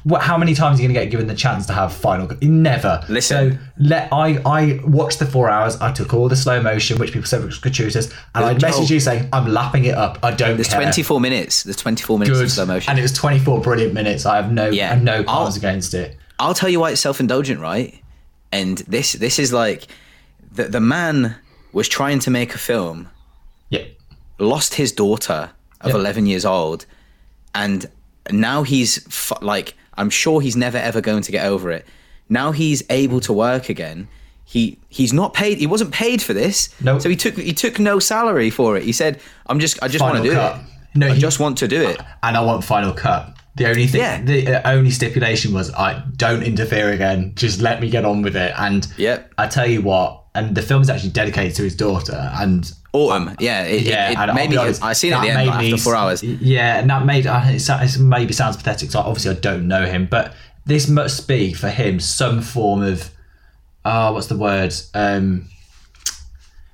What, 0.03 0.21
how 0.21 0.37
many 0.37 0.53
times 0.55 0.79
are 0.79 0.83
you 0.83 0.87
going 0.87 0.95
to 0.95 1.01
get 1.03 1.11
given 1.11 1.27
the 1.27 1.35
chance 1.35 1.65
to 1.65 1.73
have 1.73 1.91
final? 1.91 2.29
Never. 2.41 3.03
Listen. 3.09 3.51
So 3.53 3.57
let 3.79 4.07
I 4.13 4.37
I 4.45 4.79
watched 4.85 5.19
the 5.19 5.25
four 5.25 5.49
hours. 5.49 5.75
I 5.81 5.91
took 5.91 6.13
all 6.13 6.29
the 6.29 6.37
slow 6.37 6.61
motion, 6.61 6.97
which 6.99 7.11
people 7.11 7.27
said 7.27 7.43
was 7.43 7.57
gratuitous, 7.57 8.09
and 8.33 8.45
I 8.45 8.53
messaged 8.55 8.89
you 8.89 9.01
saying 9.01 9.27
I'm 9.33 9.47
lapping 9.51 9.83
it 9.83 9.95
up. 9.95 10.19
I 10.23 10.31
don't 10.31 10.55
there's 10.55 10.69
care 10.69 10.79
24 10.81 11.19
minutes 11.19 11.63
there's 11.63 11.75
24 11.75 12.17
minutes 12.17 12.37
good. 12.37 12.45
of 12.45 12.51
slow 12.51 12.65
motion 12.65 12.89
And 12.89 12.97
it 12.97 13.01
was 13.01 13.11
24 13.11 13.59
brilliant 13.59 13.93
minutes. 13.93 14.25
I 14.25 14.37
have 14.37 14.53
no, 14.53 14.69
Yeah. 14.69 14.85
I 14.85 14.93
have 14.93 15.03
no 15.03 15.25
I'll- 15.27 15.53
against 15.53 15.93
it. 15.93 16.17
I'll 16.39 16.53
tell 16.53 16.69
you 16.69 16.79
why 16.79 16.91
it's 16.91 17.01
self-indulgent, 17.01 17.59
right? 17.59 18.01
And 18.53 18.77
this 18.79 19.13
this 19.13 19.37
is 19.37 19.51
like 19.51 19.87
the 20.49 20.63
the 20.69 20.79
man 20.79 21.35
was 21.73 21.89
trying 21.89 22.19
to 22.19 22.31
make 22.31 22.55
a 22.55 22.57
film, 22.57 23.09
Yeah. 23.69 23.83
lost 24.39 24.75
his 24.75 24.93
daughter 24.93 25.49
of 25.81 25.89
Yeah. 25.91 25.97
11 25.97 26.25
years 26.27 26.45
old, 26.45 26.85
and 27.53 27.85
now 28.31 28.63
he's 28.63 29.05
f- 29.07 29.41
like 29.41 29.75
I'm 29.95 30.09
sure 30.09 30.41
he's 30.41 30.55
never 30.55 30.77
ever 30.77 31.01
going 31.01 31.23
to 31.23 31.31
get 31.31 31.45
over 31.45 31.71
it. 31.71 31.85
Now 32.29 32.51
he's 32.51 32.83
able 32.89 33.19
to 33.21 33.33
work 33.33 33.69
again. 33.69 34.07
He 34.45 34.77
he's 34.89 35.13
not 35.13 35.33
paid. 35.33 35.57
He 35.57 35.67
wasn't 35.67 35.91
paid 35.91 36.21
for 36.21 36.33
this. 36.33 36.69
Nope. 36.81 37.01
So 37.01 37.09
he 37.09 37.15
took 37.15 37.35
he 37.35 37.53
took 37.53 37.79
no 37.79 37.99
salary 37.99 38.49
for 38.49 38.77
it. 38.77 38.83
He 38.83 38.91
said, 38.91 39.19
"I'm 39.47 39.59
just 39.59 39.81
I 39.83 39.87
just 39.87 40.01
want 40.03 40.17
to 40.17 40.23
do 40.23 40.33
cut. 40.33 40.57
it. 40.59 40.65
No, 40.95 41.07
I 41.07 41.13
he- 41.15 41.19
just 41.19 41.39
want 41.39 41.57
to 41.59 41.67
do 41.67 41.81
it." 41.81 41.99
And 42.21 42.37
I 42.37 42.41
want 42.41 42.63
final 42.63 42.93
cut. 42.93 43.35
The 43.55 43.67
only 43.69 43.85
thing, 43.85 44.01
Yeah. 44.01 44.19
the 44.21 44.47
uh, 44.67 44.71
only 44.73 44.89
stipulation 44.89 45.53
was 45.53 45.71
I 45.75 46.03
don't 46.17 46.41
interfere 46.41 46.89
again. 46.91 47.33
Just 47.35 47.61
let 47.61 47.81
me 47.81 47.89
get 47.89 48.03
on 48.03 48.23
with 48.23 48.35
it. 48.35 48.51
And 48.57 48.87
Yep. 48.97 49.33
I 49.37 49.45
tell 49.47 49.67
you 49.67 49.81
what, 49.83 50.23
and 50.33 50.55
the 50.55 50.63
film 50.63 50.81
is 50.81 50.89
actually 50.89 51.11
dedicated 51.11 51.55
to 51.57 51.63
his 51.63 51.75
daughter. 51.75 52.31
And 52.33 52.71
Autumn. 52.93 53.35
Yeah. 53.39 53.63
It, 53.63 53.81
yeah, 53.81 54.09
it, 54.09 54.11
it 54.13 54.17
I'll 54.17 54.33
made 54.33 54.49
be 54.51 54.55
me. 54.55 54.61
honest, 54.61 54.83
I 54.83 54.93
seen 54.93 55.11
it 55.11 55.15
at 55.15 55.21
that 55.21 55.25
the 55.25 55.39
end 55.39 55.47
like, 55.49 55.65
after 55.65 55.83
four 55.83 55.95
hours. 55.95 56.23
Yeah, 56.23 56.79
and 56.79 56.89
that 56.89 57.05
made 57.05 57.25
it, 57.25 57.99
maybe 57.99 58.33
sounds 58.33 58.55
pathetic. 58.55 58.91
So 58.91 58.99
obviously 58.99 59.31
I 59.35 59.39
don't 59.39 59.67
know 59.67 59.85
him, 59.85 60.05
but 60.05 60.33
this 60.65 60.87
must 60.87 61.27
be 61.27 61.53
for 61.53 61.69
him 61.69 61.99
some 61.99 62.41
form 62.41 62.83
of, 62.83 63.09
uh, 63.83 64.11
what's 64.11 64.27
the 64.27 64.37
word? 64.37 64.73
Um, 64.93 65.49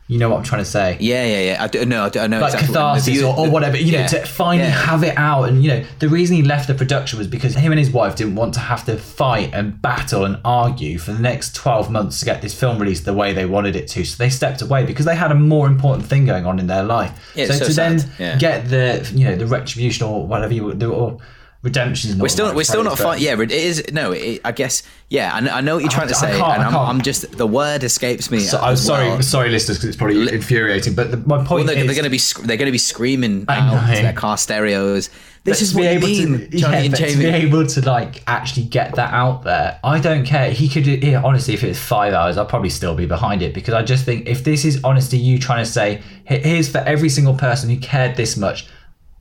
You 0.10 0.18
know 0.18 0.27
what 0.27 0.38
I'm 0.38 0.44
trying 0.44 0.64
to 0.64 0.69
say? 0.69 0.98
Yeah, 0.99 1.23
yeah, 1.23 1.41
yeah. 1.52 1.64
I 1.64 1.68
do, 1.68 1.86
no, 1.86 2.06
I, 2.06 2.10
do, 2.10 2.19
I 2.19 2.26
know 2.26 2.40
like 2.40 2.56
exactly 2.56 2.76
what- 2.76 2.95
catharsis 2.95 3.19
the 3.19 3.23
or, 3.26 3.38
or 3.38 3.52
whatever, 3.52 3.77
you 3.77 3.91
know, 3.91 3.99
yeah, 3.99 4.07
to 4.07 4.26
finally 4.26 4.68
yeah. 4.68 4.72
have 4.72 5.03
it 5.03 5.15
out. 5.15 5.44
And, 5.44 5.64
you 5.64 5.69
know, 5.69 5.86
the 5.99 6.10
reason 6.10 6.36
he 6.36 6.41
left 6.41 6.68
the 6.68 6.73
production 6.73 7.19
was 7.19 7.27
because 7.27 7.53
him 7.53 7.72
and 7.72 7.77
his 7.77 7.91
wife 7.91 8.15
didn't 8.15 8.34
want 8.34 8.56
to 8.56 8.60
have 8.60 8.84
to 8.86 8.98
fight 8.98 9.52
and 9.53 9.80
battle 9.84 10.26
and 10.26 10.40
argue 10.44 10.98
for 10.98 11.14
the 11.14 11.22
next 11.22 11.53
12 11.53 11.91
months 11.91 12.18
to 12.19 12.26
get 12.26 12.41
this 12.41 12.60
film 12.60 12.80
released 12.80 13.06
the 13.06 13.14
way 13.14 13.34
they 13.34 13.45
wanted 13.45 13.76
it 13.76 13.88
to. 13.90 14.03
So 14.03 14.18
they 14.18 14.31
stepped 14.31 14.64
away 14.64 14.84
because 14.84 15.06
they 15.06 15.15
had 15.15 15.31
a 15.31 15.36
more 15.36 15.68
important 15.68 16.07
thing 16.07 16.26
going 16.26 16.48
on 16.48 16.57
in 16.57 16.65
their 16.65 16.84
life. 16.84 17.31
Yeah, 17.36 17.45
so, 17.45 17.53
so 17.53 17.65
to 17.65 17.73
then 17.73 17.99
sad, 17.99 18.11
yeah. 18.18 18.38
get 18.40 18.68
the, 18.68 19.07
you 19.14 19.26
know, 19.26 19.36
the 19.36 19.45
retribution 19.45 20.07
or 20.07 20.26
whatever 20.26 20.56
you 20.56 20.64
would 20.64 20.80
do, 20.80 20.91
or 20.91 21.19
redemption. 21.61 22.18
We're 22.19 22.30
still 22.30 22.53
we're 22.56 22.64
still 22.64 22.84
not 22.84 22.98
fighting. 22.98 23.26
Yeah, 23.26 23.41
it 23.41 23.52
is. 23.52 23.91
No, 23.91 24.11
it, 24.11 24.41
I 24.45 24.52
guess. 24.52 24.84
Yeah, 25.10 25.31
I, 25.34 25.40
know- 25.40 25.52
I 25.52 25.61
know 25.61 25.76
what 25.76 25.81
you're 25.84 25.91
trying 25.91 26.07
to 26.10 26.15
I 26.15 26.19
say, 26.19 26.38
can't- 26.38 26.53
and 26.53 26.64
I 26.64 26.65
I'm, 26.68 26.72
can't. 26.73 26.90
I'm 26.90 27.02
just 27.02 27.31
the 27.38 27.48
word 27.48 27.84
escapes 27.84 28.30
me. 28.30 28.40
So, 28.41 28.60
I'm 28.60 28.73
as 28.73 28.86
sorry, 28.86 29.07
well. 29.07 29.22
sorry, 29.23 29.49
listeners, 29.49 29.77
because 29.77 29.90
it's 29.90 29.98
probably 29.98 30.31
infuriating. 30.31 30.94
But 30.94 31.11
the, 31.11 31.18
my 31.18 31.38
Well, 31.38 31.45
point 31.45 31.68
they're, 31.68 31.77
is, 31.77 31.86
they're 31.86 31.95
going 31.95 32.03
to 32.03 32.10
be 32.11 32.18
sc- 32.19 32.44
they're 32.44 32.57
going 32.57 32.68
to 32.68 32.72
be 32.72 32.77
screaming 32.77 33.45
out 33.49 33.88
to 33.95 34.02
their 34.02 34.14
car 34.14 34.38
stereos. 34.38 35.10
This 35.45 35.61
is 35.61 35.72
to 35.72 35.77
be 35.77 35.81
what 35.84 35.91
you 35.91 35.98
able 35.98 36.07
mean, 36.07 36.49
to, 36.52 36.57
Johnny 36.57 36.88
yeah, 36.88 36.95
to 36.95 37.18
be 37.18 37.26
able 37.26 37.65
to 37.65 37.81
like 37.90 38.23
actually 38.27 38.65
get 38.65 38.95
that 38.95 39.14
out 39.14 39.44
there. 39.44 39.80
I 39.84 39.99
don't 39.99 40.26
care. 40.26 40.52
He 40.52 40.68
could 40.69 40.86
yeah, 40.86 41.22
honestly, 41.23 41.53
if 41.53 41.64
it's 41.64 41.80
five 41.80 42.14
hours, 42.14 42.38
I'll 42.38 42.45
probably 42.45 42.69
still 42.69 42.94
be 42.94 43.06
behind 43.07 43.41
it 43.41 43.53
because 43.53 43.73
I 43.73 43.81
just 43.81 44.06
think 44.06 44.27
if 44.27 44.44
this 44.44 44.64
is 44.65 44.80
honestly 44.84 45.18
you 45.18 45.40
trying 45.40 45.64
to 45.64 45.69
say, 45.72 46.02
here's 46.26 46.69
for 46.69 46.80
every 46.80 47.10
single 47.10 47.34
person 47.34 47.69
who 47.69 47.77
cared 47.80 48.15
this 48.15 48.38
much. 48.38 48.68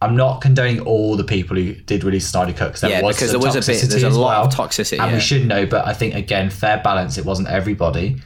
I'm 0.00 0.14
not 0.16 0.40
condoning 0.40 0.80
all 0.80 1.16
the 1.16 1.24
people 1.24 1.56
who 1.56 1.74
did 1.74 2.04
release 2.04 2.28
Snyder 2.28 2.52
Cut 2.52 2.68
because 2.68 2.82
there 2.82 2.90
Yeah, 2.90 3.02
was 3.02 3.16
because 3.16 3.30
there 3.30 3.40
was 3.40 3.56
a 3.56 3.60
bit- 3.60 3.88
there's 3.90 4.02
a 4.04 4.10
lot 4.10 4.46
of 4.46 4.54
toxicity, 4.54 4.98
and 5.00 5.10
yeah. 5.10 5.14
we 5.14 5.20
should 5.20 5.46
know. 5.46 5.66
But 5.66 5.86
I 5.86 5.92
think 5.92 6.14
again, 6.14 6.50
fair 6.50 6.80
balance. 6.84 7.18
It 7.18 7.24
wasn't 7.24 7.48
everybody. 7.48 8.16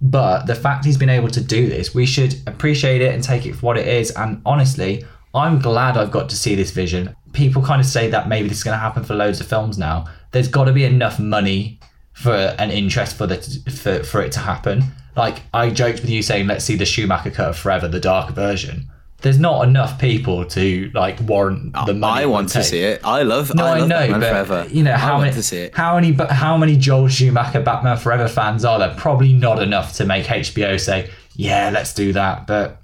But 0.00 0.46
the 0.46 0.54
fact 0.54 0.84
he's 0.84 0.98
been 0.98 1.08
able 1.08 1.28
to 1.30 1.40
do 1.40 1.68
this, 1.68 1.94
we 1.94 2.06
should 2.06 2.36
appreciate 2.46 3.00
it 3.00 3.14
and 3.14 3.22
take 3.24 3.46
it 3.46 3.54
for 3.54 3.66
what 3.66 3.78
it 3.78 3.88
is. 3.88 4.10
And 4.12 4.42
honestly, 4.44 5.04
I'm 5.34 5.58
glad 5.58 5.96
I've 5.96 6.10
got 6.10 6.28
to 6.28 6.36
see 6.36 6.54
this 6.54 6.70
vision. 6.70 7.16
People 7.32 7.62
kind 7.62 7.80
of 7.80 7.86
say 7.86 8.08
that 8.10 8.28
maybe 8.28 8.48
this 8.48 8.58
is 8.58 8.64
going 8.64 8.74
to 8.76 8.78
happen 8.80 9.04
for 9.04 9.14
loads 9.14 9.40
of 9.40 9.46
films 9.46 9.78
now. 9.78 10.06
There's 10.32 10.48
got 10.48 10.64
to 10.66 10.72
be 10.72 10.84
enough 10.84 11.18
money 11.18 11.80
for 12.12 12.34
an 12.58 12.70
interest 12.70 13.16
for 13.16 13.26
the 13.26 13.36
for, 13.70 14.02
for 14.04 14.22
it 14.22 14.32
to 14.32 14.40
happen. 14.40 14.84
Like 15.16 15.42
I 15.52 15.70
joked 15.70 16.02
with 16.02 16.10
you 16.10 16.22
saying, 16.22 16.46
let's 16.46 16.64
see 16.64 16.76
the 16.76 16.86
Schumacher 16.86 17.30
cut 17.30 17.48
of 17.48 17.58
Forever, 17.58 17.88
the 17.88 18.00
dark 18.00 18.30
version. 18.32 18.90
There's 19.22 19.38
not 19.38 19.66
enough 19.66 19.98
people 19.98 20.44
to 20.44 20.90
like 20.94 21.18
warrant 21.20 21.72
the 21.86 21.94
money. 21.94 22.22
I 22.22 22.26
want 22.26 22.50
to 22.50 22.62
see 22.62 22.80
it. 22.80 23.00
I 23.02 23.22
love. 23.22 23.54
No, 23.54 23.64
I, 23.64 23.78
I, 23.78 23.80
know, 23.86 23.88
Batman 23.88 24.20
but 24.20 24.28
Forever. 24.28 24.66
you 24.70 24.82
know 24.82 24.92
I 24.92 24.98
how 24.98 25.12
want 25.14 25.22
many, 25.22 25.34
to 25.36 25.42
see 25.42 25.58
it. 25.58 25.74
how 25.74 25.94
many, 25.94 26.12
but 26.12 26.30
how 26.30 26.56
many 26.58 26.76
Joel 26.76 27.08
Schumacher 27.08 27.60
Batman 27.62 27.96
Forever 27.96 28.28
fans 28.28 28.64
are 28.64 28.78
there? 28.78 28.94
Probably 28.96 29.32
not 29.32 29.62
enough 29.62 29.94
to 29.94 30.04
make 30.04 30.26
HBO 30.26 30.78
say, 30.78 31.10
"Yeah, 31.34 31.70
let's 31.72 31.94
do 31.94 32.12
that." 32.12 32.46
But 32.46 32.80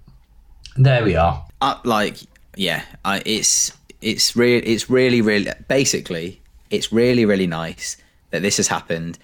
there 0.76 1.04
we 1.04 1.16
are. 1.16 1.44
uh, 1.60 1.78
like 1.84 2.16
yeah 2.56 2.82
I, 3.04 3.22
it's 3.26 3.76
it's 4.00 4.34
real 4.34 4.60
it's 4.64 4.88
really 4.90 5.20
really 5.20 5.50
basically 5.68 6.40
it's 6.70 6.92
really 6.92 7.24
really 7.26 7.46
nice 7.46 7.96
that 8.30 8.40
this 8.42 8.56
has 8.56 8.68
happened 8.68 9.18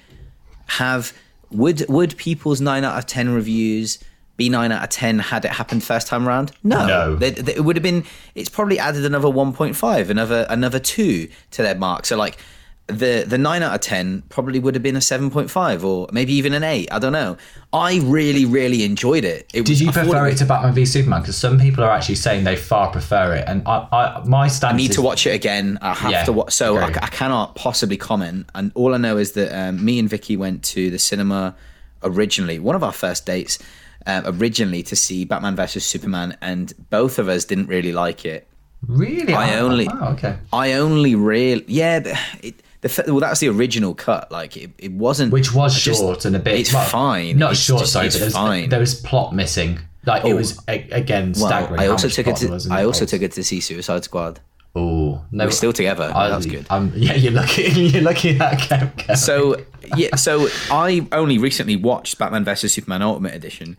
have 0.67 1.13
would 1.51 1.87
would 1.89 2.17
people's 2.19 2.61
9 2.61 2.85
out 2.85 2.99
of 2.99 3.07
10 3.07 3.31
reviews 3.31 3.99
be 4.39 4.49
9 4.49 4.73
out 4.73 4.83
of 4.83 4.89
10 4.89 5.19
had 5.19 5.45
it 5.45 5.51
happened 5.51 5.85
first 5.85 6.07
time 6.07 6.27
around 6.27 6.53
no, 6.65 6.87
No. 6.87 7.17
They- 7.17 7.33
they- 7.33 7.57
it 7.57 7.65
would 7.65 7.77
have 7.77 7.83
been 7.83 8.05
it's 8.35 8.49
probably 8.49 8.79
added 8.79 9.05
another 9.05 9.29
1.5 9.29 10.09
another 10.09 10.47
another 10.49 10.79
2 10.79 11.29
to 11.51 11.63
their 11.63 11.75
mark 11.75 12.07
so 12.07 12.17
like 12.17 12.39
the 12.87 13.25
the 13.27 13.37
9 13.37 13.63
out 13.63 13.75
of 13.75 13.81
10 13.83 14.23
probably 14.31 14.59
would 14.59 14.75
have 14.75 14.83
been 14.83 14.97
a 14.97 15.01
7.5 15.01 15.85
or 15.85 16.09
maybe 16.11 16.33
even 16.33 16.55
an 16.55 16.63
8 16.65 16.89
i 16.91 16.99
don't 16.99 17.13
know 17.13 17.37
i 17.73 17.99
really 18.05 18.45
really 18.47 18.83
enjoyed 18.85 19.25
it, 19.25 19.47
it 19.53 19.65
Did 19.67 19.69
was- 19.69 19.83
you 19.83 19.89
I 19.91 19.93
thought 19.93 20.05
prefer 20.07 20.27
it 20.27 20.31
was- 20.31 20.39
to 20.39 20.47
Batman 20.47 20.73
v 20.73 20.87
Superman? 20.87 21.21
Because 21.21 21.37
some 21.37 21.59
people 21.59 21.85
are 21.85 21.91
actually 21.91 22.15
saying 22.15 22.45
they 22.45 22.57
far 22.57 22.91
prefer 22.91 23.35
it, 23.35 23.45
and 23.47 23.63
I, 23.67 23.87
I 23.93 24.23
my 24.25 24.47
stance 24.49 24.73
I 24.73 24.77
need 24.77 24.91
is, 24.91 24.97
to 24.97 25.03
watch 25.03 25.27
it 25.27 25.35
again. 25.35 25.79
I 25.83 25.93
have 25.95 26.11
Yeah, 26.13 26.25
to 26.25 26.33
watch. 26.33 26.53
So 26.55 26.79
I. 26.79 26.87
I 26.87 27.09
cannot 27.21 27.57
possibly 27.57 27.99
comment. 27.99 28.47
And 28.55 28.73
all 28.75 28.95
I 28.95 28.99
know 28.99 29.19
is 29.19 29.33
that 29.33 29.51
um, 29.63 29.85
me 29.85 29.99
and 29.99 30.09
Vicky 30.09 30.35
went 30.39 30.63
to 30.75 30.89
the 30.91 30.99
cinema 30.99 31.55
originally, 32.03 32.59
one 32.59 32.75
of 32.77 32.83
our 32.83 32.93
first 32.93 33.27
dates, 33.27 33.59
um, 34.07 34.23
originally 34.27 34.83
to 34.85 34.97
see 34.97 35.25
Batman 35.25 35.57
versus 35.57 35.85
Superman, 35.85 36.37
and 36.41 36.73
both 36.91 37.19
of 37.19 37.29
us 37.29 37.45
didn't 37.45 37.67
really 37.67 37.93
like 37.93 38.25
it. 38.25 38.47
Really, 38.87 39.35
I 39.35 39.57
Oh, 39.59 39.67
only- 39.67 39.89
wow, 39.89 40.13
okay. 40.13 40.37
I 40.53 40.75
only 40.75 41.15
really, 41.15 41.65
yeah, 41.67 41.99
the, 41.99 42.19
it, 42.43 42.55
the 42.81 43.05
well, 43.09 43.19
that's 43.21 43.41
the 43.41 43.49
original 43.49 43.93
cut. 43.95 44.31
Like 44.31 44.57
it, 44.57 44.71
it 44.79 44.93
wasn't, 44.93 45.33
which 45.33 45.53
was 45.53 45.79
just- 45.81 46.01
short 46.01 46.25
and 46.25 46.37
a 46.37 46.39
bit. 46.39 46.61
It's 46.61 46.73
well, 46.73 46.89
fine. 46.89 47.39
Not 47.39 47.53
It's 47.53 47.61
short, 47.61 47.81
just- 47.81 47.93
sorry, 47.93 48.07
it's 48.07 48.15
but 48.17 48.21
there 48.21 48.27
was, 48.29 48.35
fine. 48.35 48.69
there 48.69 48.81
was 48.81 48.95
plot 49.01 49.35
missing. 49.35 49.81
Like 50.07 50.25
it 50.25 50.33
Oh. 50.33 50.37
was 50.37 50.59
a, 50.69 50.89
again 50.91 51.35
well. 51.39 51.53
I 51.79 51.89
also 51.89 52.09
took 52.09 52.27
it 52.29 52.37
to. 52.37 52.69
I 52.71 52.85
also 52.85 53.05
took 53.05 53.21
it 53.21 53.33
to 53.33 53.43
see 53.45 53.61
Suicide 53.61 54.05
Squad. 54.05 54.41
Oh 54.75 55.25
no, 55.33 55.47
We're 55.47 55.51
still 55.51 55.73
together. 55.73 56.13
I, 56.15 56.29
that 56.29 56.37
was 56.37 56.47
good. 56.47 56.67
Um, 56.71 56.93
yeah, 56.97 57.15
you're 57.15 57.33
lucky. 57.33 57.63
You're 57.71 58.03
lucky 58.03 58.33
that 58.35 58.61
kept 58.61 59.07
going. 59.07 59.17
So 59.17 59.57
yeah, 59.97 60.15
so 60.17 60.49
I 60.71 61.07
only 61.13 61.39
recently 61.39 61.77
watched 61.77 62.19
Batman 62.19 62.45
vs 62.45 62.73
Superman 62.73 63.03
Ultimate 63.03 63.35
Edition. 63.35 63.77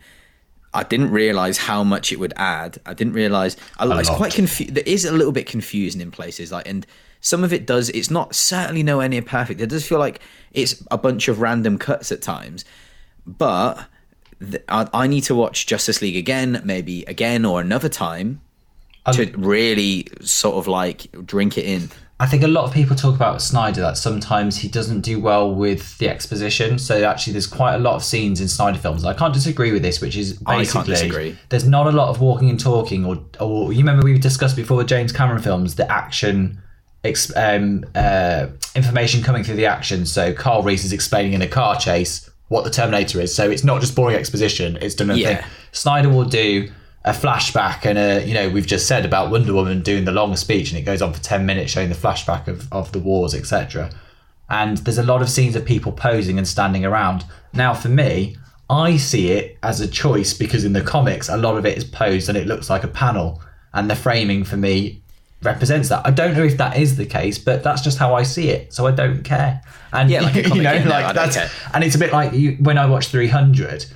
I 0.72 0.84
didn't 0.84 1.10
realize 1.10 1.58
how 1.58 1.82
much 1.82 2.12
it 2.12 2.20
would 2.20 2.32
add. 2.36 2.78
I 2.86 2.94
didn't 2.94 3.14
realize. 3.14 3.56
I, 3.78 3.86
it's 3.98 4.08
lot. 4.08 4.16
quite 4.16 4.34
confused. 4.34 4.74
There 4.74 4.84
is 4.86 5.04
a 5.04 5.12
little 5.12 5.32
bit 5.32 5.46
confusing 5.46 6.00
in 6.00 6.10
places, 6.10 6.52
like, 6.52 6.68
and 6.68 6.86
some 7.20 7.42
of 7.44 7.52
it 7.52 7.66
does. 7.66 7.88
It's 7.90 8.10
not 8.10 8.34
certainly 8.34 8.82
nowhere 8.82 9.08
near 9.08 9.22
perfect. 9.22 9.60
It 9.60 9.68
does 9.68 9.86
feel 9.86 9.98
like 9.98 10.20
it's 10.52 10.82
a 10.90 10.98
bunch 10.98 11.28
of 11.28 11.40
random 11.40 11.78
cuts 11.78 12.12
at 12.12 12.22
times, 12.22 12.64
but 13.26 13.86
th- 14.40 14.62
I, 14.68 14.88
I 14.92 15.06
need 15.06 15.22
to 15.22 15.34
watch 15.34 15.66
Justice 15.66 16.00
League 16.02 16.16
again, 16.16 16.60
maybe 16.64 17.04
again 17.04 17.44
or 17.44 17.60
another 17.60 17.88
time, 17.88 18.40
to 19.12 19.32
really 19.36 20.06
sort 20.20 20.56
of 20.56 20.66
like 20.68 21.06
drink 21.26 21.58
it 21.58 21.64
in. 21.64 21.90
I 22.20 22.26
think 22.26 22.42
a 22.42 22.48
lot 22.48 22.64
of 22.64 22.74
people 22.74 22.94
talk 22.94 23.14
about 23.14 23.40
Snyder 23.40 23.80
that 23.80 23.96
sometimes 23.96 24.58
he 24.58 24.68
doesn't 24.68 25.00
do 25.00 25.18
well 25.18 25.54
with 25.54 25.96
the 25.96 26.10
exposition. 26.10 26.78
So 26.78 27.02
actually, 27.02 27.32
there's 27.32 27.46
quite 27.46 27.74
a 27.74 27.78
lot 27.78 27.94
of 27.94 28.04
scenes 28.04 28.42
in 28.42 28.48
Snyder 28.48 28.78
films. 28.78 29.06
I 29.06 29.14
can't 29.14 29.32
disagree 29.32 29.72
with 29.72 29.80
this, 29.80 30.02
which 30.02 30.16
is 30.18 30.38
I 30.44 30.58
basically 30.58 31.38
there's 31.48 31.66
not 31.66 31.86
a 31.86 31.92
lot 31.92 32.10
of 32.10 32.20
walking 32.20 32.50
and 32.50 32.60
talking. 32.60 33.06
Or, 33.06 33.18
or 33.40 33.72
you 33.72 33.78
remember 33.78 34.04
we 34.04 34.18
discussed 34.18 34.54
before 34.54 34.76
with 34.76 34.88
James 34.88 35.12
Cameron 35.12 35.40
films 35.40 35.76
the 35.76 35.90
action. 35.90 36.60
Um, 37.34 37.86
uh, 37.94 38.48
information 38.76 39.22
coming 39.22 39.42
through 39.42 39.56
the 39.56 39.64
action. 39.64 40.04
So 40.04 40.34
Carl 40.34 40.62
Reese 40.62 40.84
is 40.84 40.92
explaining 40.92 41.32
in 41.32 41.40
a 41.40 41.48
car 41.48 41.76
chase 41.76 42.28
what 42.48 42.64
the 42.64 42.70
Terminator 42.70 43.18
is. 43.22 43.34
So 43.34 43.48
it's 43.50 43.64
not 43.64 43.80
just 43.80 43.96
boring 43.96 44.16
exposition; 44.16 44.76
it's 44.82 44.94
done 44.94 45.08
a 45.08 45.14
Yeah. 45.14 45.36
thing. 45.36 45.46
Snyder 45.72 46.10
will 46.10 46.26
do 46.26 46.70
a 47.04 47.12
flashback 47.12 47.86
and 47.86 47.98
a 47.98 48.26
you 48.26 48.34
know 48.34 48.50
we've 48.50 48.66
just 48.66 48.86
said 48.86 49.04
about 49.06 49.30
Wonder 49.30 49.54
Woman 49.54 49.82
doing 49.82 50.04
the 50.04 50.12
long 50.12 50.36
speech 50.36 50.70
and 50.70 50.78
it 50.78 50.82
goes 50.82 51.00
on 51.00 51.12
for 51.12 51.22
10 51.22 51.46
minutes 51.46 51.72
showing 51.72 51.88
the 51.88 51.94
flashback 51.94 52.46
of, 52.46 52.70
of 52.72 52.92
the 52.92 52.98
wars 52.98 53.34
etc 53.34 53.90
and 54.50 54.78
there's 54.78 54.98
a 54.98 55.02
lot 55.02 55.22
of 55.22 55.30
scenes 55.30 55.56
of 55.56 55.64
people 55.64 55.92
posing 55.92 56.36
and 56.36 56.46
standing 56.46 56.84
around. 56.84 57.24
Now 57.54 57.72
for 57.72 57.88
me 57.88 58.36
I 58.68 58.98
see 58.98 59.30
it 59.30 59.58
as 59.62 59.80
a 59.80 59.88
choice 59.88 60.34
because 60.34 60.64
in 60.64 60.74
the 60.74 60.82
comics 60.82 61.28
a 61.28 61.36
lot 61.36 61.56
of 61.56 61.64
it 61.64 61.78
is 61.78 61.84
posed 61.84 62.28
and 62.28 62.36
it 62.36 62.46
looks 62.46 62.68
like 62.68 62.84
a 62.84 62.88
panel. 62.88 63.40
And 63.72 63.88
the 63.88 63.96
framing 63.96 64.44
for 64.44 64.56
me 64.56 65.00
represents 65.42 65.88
that. 65.88 66.04
I 66.04 66.10
don't 66.10 66.34
know 66.34 66.44
if 66.44 66.58
that 66.58 66.76
is 66.76 66.96
the 66.96 67.06
case 67.06 67.38
but 67.38 67.62
that's 67.62 67.80
just 67.80 67.96
how 67.96 68.14
I 68.14 68.24
see 68.24 68.50
it. 68.50 68.74
So 68.74 68.86
I 68.86 68.90
don't 68.90 69.22
care. 69.22 69.62
And 69.94 70.10
Yeah, 70.10 70.20
like 70.20 70.34
you 70.54 70.62
know 70.62 70.82
like 70.86 71.14
that's 71.14 71.38
and 71.72 71.82
it's 71.82 71.94
a 71.94 71.98
bit 71.98 72.12
like 72.12 72.34
you, 72.34 72.58
when 72.60 72.76
I 72.76 72.84
watch 72.84 73.06
300 73.06 73.86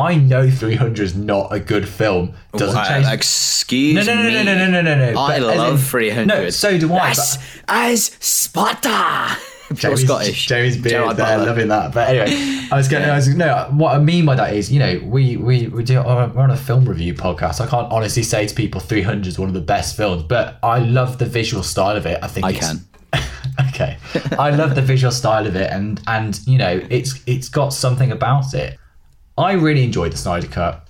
I 0.00 0.16
know 0.16 0.50
300 0.50 0.98
is 1.02 1.14
not 1.14 1.52
a 1.52 1.60
good 1.60 1.88
film. 1.88 2.34
Doesn't 2.56 2.76
Uh, 2.76 2.88
change. 2.88 3.06
excuse 3.12 3.94
no, 4.06 4.14
no, 4.14 4.22
no, 4.22 4.28
me. 4.28 4.34
no, 4.34 4.42
no, 4.42 4.54
no, 4.56 4.70
no, 4.70 4.82
no, 4.82 5.12
no. 5.12 5.20
I 5.20 5.38
But 5.40 5.56
love 5.56 5.72
in- 5.72 5.78
300. 5.78 6.26
No, 6.26 6.50
so 6.50 6.78
do 6.78 6.92
I. 6.94 7.08
Yes, 7.08 7.36
but- 7.36 7.64
as 7.68 8.10
Sparta. 8.20 9.36
Jamie's, 9.72 10.04
Scottish. 10.04 10.46
Jamie's 10.46 10.76
beard 10.76 10.90
Gerard 11.04 11.16
there, 11.16 11.26
Butler. 11.26 11.46
loving 11.46 11.68
that. 11.68 11.94
But 11.94 12.08
anyway, 12.08 12.66
I 12.72 12.76
was 12.76 12.88
going. 12.88 13.04
to 13.04 13.10
I 13.12 13.14
was 13.14 13.28
no. 13.28 13.68
What 13.70 13.94
I 13.94 13.98
mean 14.00 14.26
by 14.26 14.34
that 14.34 14.52
is, 14.52 14.72
you 14.72 14.80
know, 14.80 15.00
we 15.04 15.36
we 15.36 15.68
we 15.68 15.84
do. 15.84 15.94
We're 16.02 16.32
on 16.42 16.50
a 16.50 16.56
film 16.56 16.88
review 16.88 17.14
podcast. 17.14 17.60
I 17.60 17.68
can't 17.68 17.86
honestly 17.92 18.24
say 18.24 18.48
to 18.48 18.52
people 18.52 18.80
300 18.80 19.28
is 19.28 19.38
one 19.38 19.46
of 19.46 19.54
the 19.54 19.60
best 19.60 19.96
films, 19.96 20.24
but 20.24 20.58
I 20.64 20.80
love 20.80 21.18
the 21.18 21.24
visual 21.26 21.62
style 21.62 21.96
of 21.96 22.04
it. 22.04 22.18
I 22.20 22.26
think 22.26 22.46
I 22.46 22.52
can. 22.52 22.80
okay, 23.68 23.96
I 24.36 24.50
love 24.50 24.74
the 24.74 24.82
visual 24.82 25.12
style 25.12 25.46
of 25.46 25.54
it, 25.54 25.70
and 25.70 26.00
and 26.08 26.40
you 26.48 26.58
know, 26.58 26.80
it's 26.90 27.20
it's 27.28 27.48
got 27.48 27.72
something 27.72 28.10
about 28.10 28.54
it. 28.54 28.76
I 29.40 29.52
really 29.52 29.82
enjoyed 29.84 30.12
the 30.12 30.16
Snyder 30.18 30.46
Cut. 30.46 30.86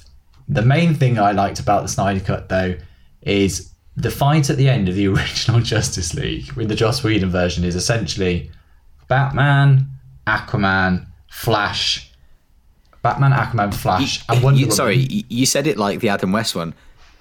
The 0.48 0.62
main 0.62 0.94
thing 0.94 1.18
I 1.18 1.32
liked 1.32 1.60
about 1.60 1.82
the 1.82 1.89
Snyder 1.89 2.20
Cut, 2.20 2.48
though, 2.48 2.74
is 3.22 3.72
the 3.97 4.10
fight 4.10 4.51
at 4.51 4.56
the 4.56 4.68
end 4.68 4.89
of 4.89 4.94
the 4.97 5.06
original 5.14 5.60
Justice 5.60 6.14
League 6.14 6.52
with 6.52 6.68
the 6.68 6.74
Joss 6.74 7.02
Whedon 7.05 7.31
version 7.31 7.64
is 7.64 7.77
essentially 7.77 8.51
Batman, 9.09 9.86
Aquaman, 10.27 11.06
Flash, 11.31 12.10
Batman, 13.02 13.32
Aquaman, 13.32 13.72
Flash, 13.72 14.24
and 14.28 14.43
Wonder 14.43 14.59
You- 14.60 14.66
Woman. 14.66 14.77
sorry, 14.77 14.97
you- 14.98 15.24
you 15.28 15.47
said 15.47 15.66
it 15.66 15.77
like 15.78 16.01
the 16.01 16.09
Adam 16.09 16.32
West 16.32 16.55
one. 16.56 16.74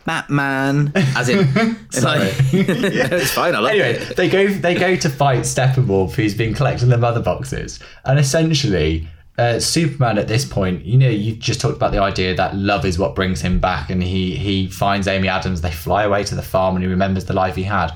Batman, 0.05 0.91
as 0.95 1.29
in, 1.29 1.39
it's 1.91 2.03
like, 2.03 2.21
it's 2.51 3.31
fine. 3.31 3.53
I 3.53 3.69
Anyway, 3.69 3.91
it. 3.93 4.15
they 4.17 4.27
go 4.29 4.47
they 4.47 4.73
go 4.73 4.95
to 4.95 5.09
fight 5.09 5.41
Steppenwolf, 5.41 6.13
who's 6.13 6.33
been 6.33 6.53
collecting 6.55 6.89
the 6.89 6.97
mother 6.97 7.21
boxes, 7.21 7.79
and 8.05 8.17
essentially 8.17 9.07
uh, 9.39 9.57
Superman 9.57 10.17
at 10.17 10.27
this 10.27 10.43
point, 10.43 10.83
you 10.83 10.97
know, 10.97 11.07
you 11.07 11.33
just 11.33 11.61
talked 11.61 11.77
about 11.77 11.93
the 11.93 12.01
idea 12.01 12.35
that 12.35 12.55
love 12.55 12.83
is 12.83 12.99
what 12.99 13.15
brings 13.15 13.39
him 13.39 13.57
back, 13.59 13.89
and 13.89 14.03
he 14.03 14.35
he 14.35 14.67
finds 14.67 15.07
Amy 15.07 15.29
Adams. 15.29 15.61
They 15.61 15.71
fly 15.71 16.03
away 16.03 16.25
to 16.25 16.35
the 16.35 16.41
farm, 16.41 16.75
and 16.75 16.83
he 16.83 16.89
remembers 16.89 17.23
the 17.23 17.33
life 17.33 17.55
he 17.55 17.63
had. 17.63 17.93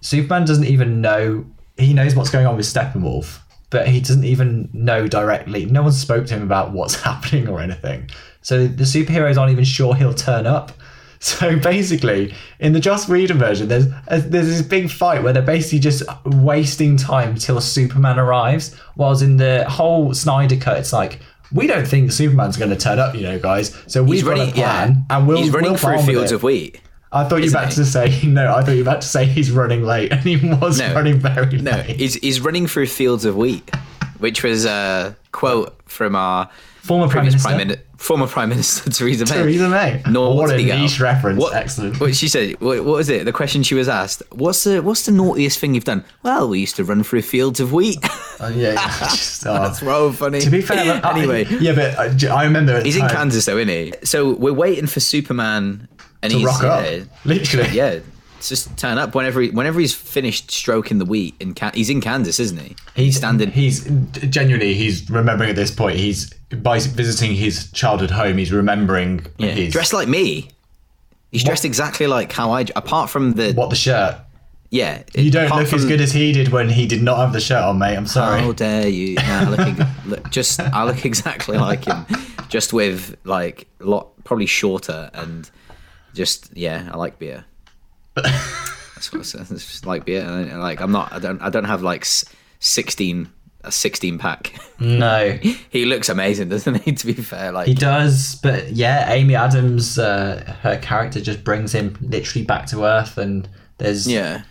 Superman 0.00 0.44
doesn't 0.46 0.64
even 0.64 1.00
know. 1.00 1.46
He 1.76 1.94
knows 1.94 2.16
what's 2.16 2.30
going 2.30 2.44
on 2.44 2.56
with 2.56 2.66
Steppenwolf, 2.66 3.38
but 3.70 3.86
he 3.86 4.00
doesn't 4.00 4.24
even 4.24 4.68
know 4.72 5.06
directly. 5.06 5.64
No 5.64 5.82
one 5.82 5.92
spoke 5.92 6.26
to 6.26 6.34
him 6.34 6.42
about 6.42 6.72
what's 6.72 7.00
happening 7.02 7.46
or 7.46 7.60
anything. 7.60 8.10
So 8.42 8.66
the 8.66 8.84
superheroes 8.84 9.38
aren't 9.38 9.52
even 9.52 9.64
sure 9.64 9.94
he'll 9.94 10.12
turn 10.12 10.44
up. 10.44 10.72
So 11.22 11.58
basically, 11.58 12.34
in 12.60 12.72
the 12.72 12.80
Joss 12.80 13.06
Whedon 13.06 13.36
version, 13.38 13.68
there's 13.68 13.84
a, 14.08 14.20
there's 14.22 14.46
this 14.46 14.62
big 14.62 14.90
fight 14.90 15.22
where 15.22 15.34
they're 15.34 15.42
basically 15.42 15.78
just 15.80 16.02
wasting 16.24 16.96
time 16.96 17.34
till 17.34 17.60
Superman 17.60 18.18
arrives. 18.18 18.74
Whilst 18.96 19.22
in 19.22 19.36
the 19.36 19.68
whole 19.68 20.14
Snyder 20.14 20.56
cut, 20.56 20.78
it's 20.78 20.94
like 20.94 21.20
we 21.52 21.66
don't 21.66 21.86
think 21.86 22.10
Superman's 22.12 22.56
going 22.56 22.70
to 22.70 22.76
turn 22.76 22.98
up, 22.98 23.14
you 23.14 23.22
know, 23.22 23.38
guys. 23.38 23.76
So 23.86 24.02
we've 24.02 24.14
He's 24.14 24.22
got 24.22 24.30
running, 24.30 24.48
a 24.48 24.52
plan, 24.52 25.04
yeah. 25.10 25.16
and 25.18 25.28
we'll 25.28 25.36
he's 25.42 25.50
running 25.50 25.72
we'll 25.72 25.78
through 25.78 25.98
fields 26.02 26.32
of 26.32 26.42
wheat. 26.42 26.80
I 27.12 27.24
thought 27.28 27.36
you 27.42 27.50
were 27.50 27.58
about 27.58 27.68
he? 27.68 27.74
to 27.74 27.84
say 27.84 28.22
no. 28.26 28.54
I 28.54 28.62
thought 28.62 28.70
you 28.70 28.76
were 28.84 28.90
about 28.90 29.02
to 29.02 29.08
say 29.08 29.26
he's 29.26 29.50
running 29.50 29.82
late, 29.82 30.12
and 30.12 30.20
he 30.22 30.36
was 30.36 30.78
No. 30.78 30.94
running 30.94 31.18
very 31.18 31.58
No, 31.60 31.72
late. 31.72 31.96
he's 31.96 32.14
he's 32.14 32.40
running 32.40 32.66
through 32.66 32.86
fields 32.86 33.26
of 33.26 33.36
wheat, 33.36 33.68
which 34.20 34.42
was 34.42 34.64
a 34.64 35.14
quote 35.32 35.76
from 35.84 36.16
our 36.16 36.48
Former 36.80 37.08
Prime 37.08 37.26
Minister. 37.26 37.46
prime 37.46 37.68
Min- 37.68 37.80
former 38.00 38.26
Prime 38.26 38.48
Minister 38.48 38.90
Theresa 38.92 39.24
May. 39.26 39.30
Theresa 39.42 39.68
May. 39.68 40.02
Naughty 40.10 40.36
What 40.38 40.50
a 40.50 40.64
girl. 40.64 40.78
niche 40.78 40.98
reference. 41.00 41.38
What, 41.38 41.54
Excellent. 41.54 42.00
What 42.00 42.16
she 42.16 42.28
said? 42.28 42.58
What, 42.60 42.78
what 42.84 42.94
was 42.96 43.08
it? 43.10 43.24
The 43.26 43.32
question 43.32 43.62
she 43.62 43.74
was 43.74 43.88
asked: 43.88 44.22
What's 44.32 44.64
the 44.64 44.80
what's 44.82 45.04
the 45.06 45.12
naughtiest 45.12 45.58
thing 45.58 45.74
you've 45.74 45.84
done? 45.84 46.04
Well, 46.22 46.48
we 46.48 46.60
used 46.60 46.76
to 46.76 46.84
run 46.84 47.02
through 47.04 47.22
fields 47.22 47.60
of 47.60 47.72
wheat. 47.72 47.98
Oh, 48.40 48.48
yeah, 48.48 48.74
just, 49.00 49.46
oh. 49.46 49.52
That's 49.52 49.80
so 49.80 50.12
funny. 50.12 50.40
To 50.40 50.50
be 50.50 50.62
fair, 50.62 50.78
I- 50.94 50.98
uh, 51.00 51.14
anyway, 51.16 51.44
yeah, 51.60 51.74
but 51.74 51.98
I, 51.98 52.08
j- 52.14 52.28
I 52.28 52.44
remember 52.44 52.82
he's 52.82 52.96
in 52.96 53.06
Kansas 53.08 53.44
though, 53.44 53.58
isn't 53.58 53.68
he? 53.68 53.92
So 54.04 54.34
we're 54.34 54.52
waiting 54.54 54.86
for 54.86 55.00
Superman, 55.00 55.86
and 56.22 56.32
to 56.32 56.38
he's 56.38 56.46
rock 56.46 56.64
up. 56.64 56.84
yeah, 56.84 57.04
Literally, 57.24 57.68
yeah, 57.70 57.98
just 58.48 58.76
turn 58.78 58.98
up 58.98 59.14
whenever 59.14 59.40
he, 59.40 59.50
whenever 59.50 59.80
he's 59.80 59.94
finished 59.94 60.50
stroking 60.50 60.98
the 60.98 61.04
wheat 61.04 61.34
in 61.40 61.54
Can- 61.54 61.72
he's 61.74 61.90
in 61.90 62.00
Kansas, 62.00 62.38
isn't 62.40 62.58
he? 62.58 62.76
He's 62.94 63.16
standing. 63.16 63.50
He's 63.50 63.84
genuinely. 64.28 64.74
He's 64.74 65.08
remembering 65.10 65.50
at 65.50 65.56
this 65.56 65.70
point. 65.70 65.98
He's 65.98 66.32
by 66.50 66.78
visiting 66.80 67.34
his 67.34 67.70
childhood 67.72 68.10
home. 68.10 68.38
He's 68.38 68.52
remembering 68.52 69.26
yeah, 69.38 69.48
his 69.48 69.72
dressed 69.72 69.92
like 69.92 70.08
me. 70.08 70.50
He's 71.30 71.44
dressed 71.44 71.64
exactly 71.64 72.06
like 72.06 72.32
how 72.32 72.50
I. 72.50 72.66
Apart 72.74 73.10
from 73.10 73.32
the 73.34 73.52
what 73.52 73.70
the 73.70 73.76
shirt. 73.76 74.16
yeah, 74.70 75.02
You 75.14 75.30
don't 75.30 75.48
look 75.54 75.72
as 75.72 75.84
good 75.84 76.00
as 76.00 76.12
he 76.12 76.32
did 76.32 76.48
when 76.48 76.68
he 76.68 76.86
did 76.86 77.02
not 77.02 77.18
have 77.18 77.32
the 77.32 77.40
shirt 77.40 77.62
on, 77.62 77.78
mate. 77.78 77.96
I'm 77.96 78.06
sorry. 78.06 78.40
How 78.40 78.52
dare 78.52 78.88
you? 78.88 79.14
No, 79.14 79.22
I 79.22 79.44
look, 79.48 79.88
look, 80.06 80.30
just 80.30 80.58
I 80.58 80.82
look 80.84 81.04
exactly 81.04 81.56
like 81.56 81.84
him, 81.84 82.04
just 82.48 82.72
with 82.72 83.16
like 83.24 83.68
a 83.80 83.84
lot 83.84 84.08
probably 84.24 84.46
shorter 84.46 85.10
and 85.14 85.48
just 86.14 86.50
yeah. 86.56 86.88
I 86.92 86.96
like 86.96 87.18
beer. 87.20 87.44
That's 88.14 89.12
what 89.12 89.20
I 89.20 89.22
said. 89.22 89.40
It's 89.50 89.66
just 89.70 89.86
like 89.86 90.04
beer. 90.04 90.22
And, 90.22 90.50
I- 90.52 90.56
like 90.56 90.80
I'm 90.80 90.92
not. 90.92 91.12
I 91.12 91.18
don't. 91.18 91.40
I 91.42 91.50
don't 91.50 91.64
have 91.64 91.82
like 91.82 92.04
sixteen 92.58 93.30
a 93.62 93.70
sixteen 93.72 94.18
pack. 94.18 94.54
no, 94.78 95.32
he 95.70 95.84
looks 95.84 96.08
amazing, 96.08 96.48
doesn't 96.48 96.82
he? 96.82 96.92
To 96.92 97.06
be 97.06 97.14
fair, 97.14 97.52
like 97.52 97.66
he 97.68 97.74
does. 97.74 98.36
But 98.42 98.72
yeah, 98.72 99.10
Amy 99.12 99.34
Adams, 99.34 99.98
uh, 99.98 100.56
her 100.62 100.78
character 100.78 101.20
just 101.20 101.44
brings 101.44 101.72
him 101.72 101.96
literally 102.00 102.44
back 102.44 102.66
to 102.66 102.84
earth, 102.84 103.18
and 103.18 103.48
there's 103.78 104.06
yeah. 104.08 104.42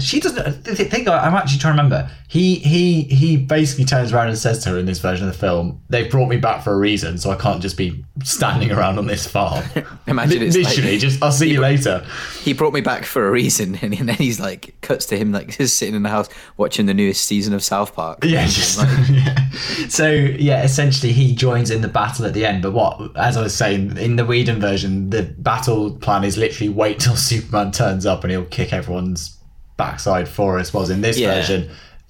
She 0.00 0.20
doesn't. 0.20 0.38
Uh, 0.38 0.50
the 0.62 0.84
thing 0.84 1.08
I'm 1.08 1.34
actually 1.34 1.58
trying 1.58 1.76
to 1.76 1.82
remember. 1.82 2.10
He 2.28 2.54
he 2.56 3.02
he 3.02 3.36
basically 3.36 3.84
turns 3.84 4.10
around 4.10 4.28
and 4.28 4.38
says 4.38 4.64
to 4.64 4.70
her 4.70 4.78
in 4.78 4.86
this 4.86 5.00
version 5.00 5.28
of 5.28 5.34
the 5.34 5.38
film, 5.38 5.82
"They've 5.90 6.10
brought 6.10 6.28
me 6.30 6.38
back 6.38 6.64
for 6.64 6.72
a 6.72 6.78
reason, 6.78 7.18
so 7.18 7.30
I 7.30 7.36
can't 7.36 7.60
just 7.60 7.76
be 7.76 8.02
standing 8.24 8.72
around 8.72 8.98
on 8.98 9.06
this 9.06 9.26
farm." 9.26 9.62
Imagine 10.06 10.40
Li- 10.40 10.46
it's 10.46 10.56
like- 10.56 10.66
literally 10.68 10.96
just. 10.98 11.22
I'll 11.22 11.30
see 11.30 11.50
you 11.52 11.60
later. 11.60 12.04
He 12.42 12.54
brought 12.54 12.72
me 12.72 12.80
back 12.80 13.04
for 13.04 13.28
a 13.28 13.30
reason, 13.30 13.74
and 13.82 13.92
then 13.92 14.16
he's 14.16 14.40
like 14.40 14.74
cuts 14.80 15.04
to 15.06 15.18
him 15.18 15.30
like 15.30 15.50
just 15.58 15.76
sitting 15.76 15.94
in 15.94 16.02
the 16.04 16.08
house 16.08 16.30
watching 16.56 16.86
the 16.86 16.94
newest 16.94 17.26
season 17.26 17.52
of 17.52 17.62
South 17.62 17.94
Park. 17.94 18.24
Yeah, 18.24 18.46
just, 18.46 18.78
yeah. 19.10 19.50
So 19.88 20.10
yeah, 20.10 20.62
essentially 20.62 21.12
he 21.12 21.34
joins 21.34 21.70
in 21.70 21.82
the 21.82 21.88
battle 21.88 22.24
at 22.24 22.32
the 22.32 22.46
end. 22.46 22.62
But 22.62 22.72
what, 22.72 23.14
as 23.14 23.36
I 23.36 23.42
was 23.42 23.54
saying, 23.54 23.98
in 23.98 24.16
the 24.16 24.24
Whedon 24.24 24.58
version, 24.58 25.10
the 25.10 25.22
battle 25.22 25.94
plan 25.98 26.24
is 26.24 26.38
literally 26.38 26.70
wait 26.70 26.98
till 27.00 27.14
Superman 27.16 27.72
turns 27.72 28.06
up 28.06 28.24
and 28.24 28.30
he'll 28.30 28.46
kick 28.46 28.72
everyone's 28.72 29.36
backside 29.82 30.28
for 30.28 30.58
us. 30.60 30.72
Was 30.72 30.90
in 30.90 31.00
this 31.02 31.18
Yeah. 31.18 31.34
version, 31.34 31.60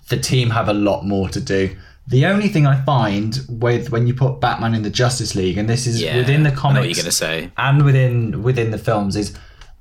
the 0.08 0.16
team 0.30 0.50
have 0.50 0.68
a 0.68 0.74
lot 0.88 1.00
more 1.14 1.28
to 1.36 1.40
do. 1.40 1.62
The 2.08 2.26
only 2.32 2.48
thing 2.48 2.66
I 2.66 2.76
find 2.84 3.30
with 3.48 3.84
when 3.92 4.06
you 4.08 4.14
put 4.14 4.40
Batman 4.40 4.74
in 4.74 4.82
the 4.82 4.90
Justice 5.02 5.32
League, 5.40 5.56
and 5.60 5.68
this 5.68 5.86
is 5.86 6.02
Yeah, 6.02 6.16
within 6.18 6.42
the 6.42 6.50
comics, 6.50 6.86
you're 6.96 7.02
gonna 7.04 7.12
say. 7.12 7.50
and 7.56 7.76
within 7.88 8.42
within 8.42 8.70
the 8.72 8.78
films, 8.88 9.14
is 9.22 9.28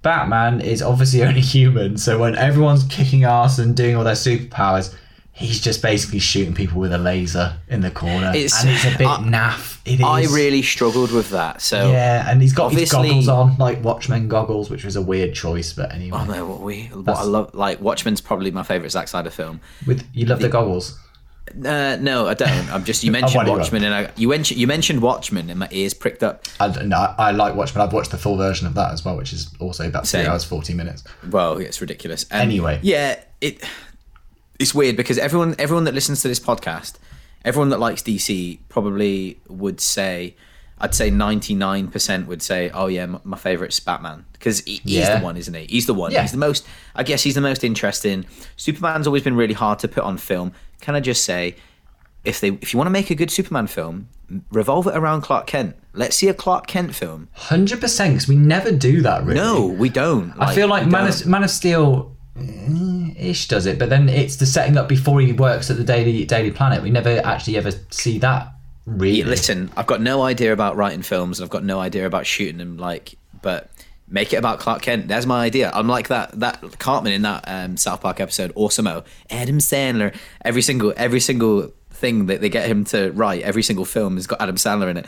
Batman 0.04 0.62
is 0.62 0.82
obviously 0.82 1.24
only 1.28 1.42
human. 1.42 1.98
So 1.98 2.20
when 2.20 2.36
everyone's 2.36 2.84
kicking 2.84 3.24
ass 3.24 3.60
and 3.60 3.76
doing 3.76 3.96
all 3.96 4.04
their 4.04 4.14
superpowers, 4.28 4.94
he's 5.42 5.60
just 5.60 5.82
basically 5.82 6.20
shooting 6.20 6.54
people 6.54 6.80
with 6.80 6.94
a 6.94 6.98
laser 6.98 7.58
in 7.68 7.82
the 7.82 7.92
corner, 7.92 8.30
It's- 8.34 8.62
and 8.62 8.70
it's 8.70 8.86
a 8.86 8.98
bit 8.98 9.08
I- 9.08 9.18
naff. 9.20 9.80
It 9.84 10.00
is. 10.00 10.06
I 10.06 10.24
really 10.26 10.62
struggled 10.62 11.12
with 11.12 11.32
that. 11.32 11.62
So 11.62 11.92
yeah, 11.92 12.30
and 12.30 12.42
he's 12.42 12.54
got 12.54 12.72
his 12.72 12.92
goggles 12.92 13.28
on, 13.28 13.58
like 13.58 13.84
Watchmen 13.84 14.28
goggles, 14.28 14.70
which 14.70 14.84
was 14.86 14.96
a 14.96 15.02
weird 15.02 15.34
choice, 15.34 15.74
but 15.74 15.92
anyway. 15.94 16.20
Oh 16.22 16.26
no, 16.26 16.46
what 16.46 16.62
we 16.62 16.84
what 16.94 17.18
I 17.18 17.24
love 17.24 17.54
like 17.56 17.82
Watchmen's 17.82 18.22
probably 18.22 18.52
my 18.52 18.64
favorite 18.64 18.92
Zack 18.92 19.08
Snyder 19.08 19.32
film. 19.32 19.60
With 19.88 20.08
you 20.14 20.28
love 20.28 20.40
the 20.40 20.50
goggles. 20.50 20.98
Uh, 21.66 21.98
no, 22.00 22.28
I 22.28 22.34
don't. 22.36 22.72
I'm 22.72 22.84
just 22.86 23.04
you 23.04 23.12
mentioned 23.20 23.44
do 23.46 23.52
you 23.52 23.58
Watchmen 23.58 23.84
and 23.84 23.94
I, 23.94 24.12
you 24.16 24.30
mentioned 24.30 24.60
you 24.60 24.68
mentioned 24.68 25.02
Watchmen 25.02 25.50
and 25.50 25.60
my 25.60 25.68
ears 25.72 25.94
pricked 25.94 26.22
up. 26.24 26.46
I, 26.60 26.68
no, 26.84 27.14
I, 27.18 27.32
like 27.32 27.56
Watchmen. 27.56 27.82
I've 27.86 27.92
watched 27.92 28.12
the 28.12 28.18
full 28.18 28.38
version 28.38 28.68
of 28.68 28.76
that 28.76 28.92
as 28.94 29.04
well, 29.04 29.18
which 29.18 29.34
is 29.34 29.52
also 29.60 29.88
about 29.88 30.08
three 30.08 30.26
hours 30.26 30.44
forty 30.44 30.74
minutes. 30.76 31.04
Well, 31.30 31.58
it's 31.58 31.82
ridiculous. 31.82 32.26
And 32.30 32.42
Anyway. 32.44 32.80
yeah, 32.84 33.20
it 33.42 33.64
it's 34.62 34.74
weird 34.76 34.96
because 34.96 35.18
everyone 35.18 35.56
everyone 35.60 35.84
that 35.86 35.94
listens 35.94 36.22
to 36.22 36.28
this 36.28 36.40
podcast, 36.40 36.94
everyone 37.44 37.70
that 37.70 37.80
likes 37.80 38.02
DC 38.02 38.60
probably 38.70 39.40
would 39.50 39.82
say. 39.82 40.36
I'd 40.84 40.96
say 40.96 41.12
99% 41.12 42.26
would 42.26 42.42
say, 42.42 42.72
"Oh 42.74 42.88
yeah, 42.88 43.04
m- 43.04 43.20
my 43.24 43.38
favorite's 43.38 43.80
Batman," 43.80 44.26
because 44.34 44.62
he, 44.62 44.78
he's 44.84 44.94
Yeah. 44.94 45.20
the 45.20 45.24
one, 45.24 45.38
isn't 45.38 45.54
he? 45.54 45.66
He's 45.70 45.86
the 45.86 45.94
one. 45.94 46.12
Yeah. 46.12 46.24
He's 46.24 46.32
the 46.32 46.40
most. 46.40 46.66
I 46.96 47.04
guess 47.04 47.22
he's 47.22 47.36
the 47.36 47.42
most 47.42 47.64
interesting. 47.64 48.26
Superman's 48.58 49.06
always 49.06 49.22
been 49.22 49.36
really 49.36 49.54
hard 49.54 49.78
to 49.80 49.88
put 49.88 50.04
on 50.04 50.18
film. 50.18 50.54
Can 50.80 50.96
I 50.96 51.00
just 51.00 51.24
say, 51.24 51.56
if 52.24 52.40
they 52.42 52.48
if 52.62 52.74
you 52.74 52.78
want 52.78 52.88
to 52.88 52.92
make 52.92 53.12
a 53.12 53.16
good 53.16 53.30
Superman 53.30 53.68
film, 53.68 54.08
revolve 54.52 54.88
it 54.88 54.96
around 54.96 55.22
Clark 55.22 55.46
Kent. 55.46 55.76
Let's 55.94 56.16
see 56.16 56.30
a 56.30 56.34
Clark 56.34 56.66
Kent 56.66 56.96
film. 56.96 57.28
Hundred 57.34 57.80
percent, 57.80 58.14
because 58.16 58.28
we 58.28 58.36
never 58.36 58.72
do 58.72 59.02
that. 59.02 59.24
Really. 59.24 59.36
No, 59.40 59.68
we 59.68 59.88
don't. 59.90 60.34
I 60.40 60.56
feel 60.56 60.68
like 60.68 60.88
Man 60.88 61.06
of, 61.08 61.28
Man 61.28 61.44
of 61.44 61.52
Steel 61.52 62.11
ish 62.36 63.48
does 63.48 63.66
it, 63.66 63.78
but 63.78 63.90
then 63.90 64.10
it's 64.10 64.38
the 64.38 64.46
setting 64.46 64.78
up 64.78 64.88
before 64.88 65.22
he 65.22 65.34
works 65.34 65.70
at 65.70 65.78
the 65.78 65.84
Daily 65.84 66.26
Daily 66.26 66.52
Planet. 66.52 66.82
We 66.82 66.90
never 66.90 67.20
actually 67.24 67.58
ever 67.58 67.72
see 67.90 68.20
that. 68.20 68.52
really 68.86 69.24
listen 69.24 69.70
I've 69.78 69.88
got 69.88 70.02
no 70.02 70.24
idea 70.24 70.54
about 70.54 70.76
writing 70.76 71.02
films. 71.02 71.40
and 71.40 71.46
I've 71.46 71.52
got 71.52 71.64
no 71.64 71.80
idea 71.80 72.06
about 72.06 72.26
shooting 72.26 72.58
them. 72.58 72.78
Like, 72.78 73.16
but 73.42 73.70
make 74.08 74.34
it 74.34 74.38
about 74.38 74.60
Clark 74.60 74.82
Kent. 74.82 75.08
There's 75.08 75.26
my 75.26 75.44
idea. 75.44 75.72
I'm 75.74 75.88
like 75.88 76.08
that 76.10 76.40
that 76.40 76.80
Cartman 76.80 77.14
in 77.14 77.22
that 77.24 77.44
um, 77.48 77.78
South 77.78 78.02
Park 78.02 78.20
episode, 78.20 78.54
AWESOM-O, 78.56 79.04
Adam 79.30 79.60
Sandler. 79.60 80.16
Every 80.44 80.62
single 80.62 80.94
every 80.96 81.20
single 81.20 81.74
thing 81.92 82.26
that 82.28 82.42
they 82.42 82.50
get 82.50 82.68
him 82.68 82.84
to 82.86 83.12
write, 83.12 83.44
every 83.44 83.64
single 83.64 83.86
film 83.86 84.16
has 84.16 84.28
got 84.28 84.42
Adam 84.42 84.56
Sandler 84.56 84.90
in 84.90 84.98
it. 84.98 85.06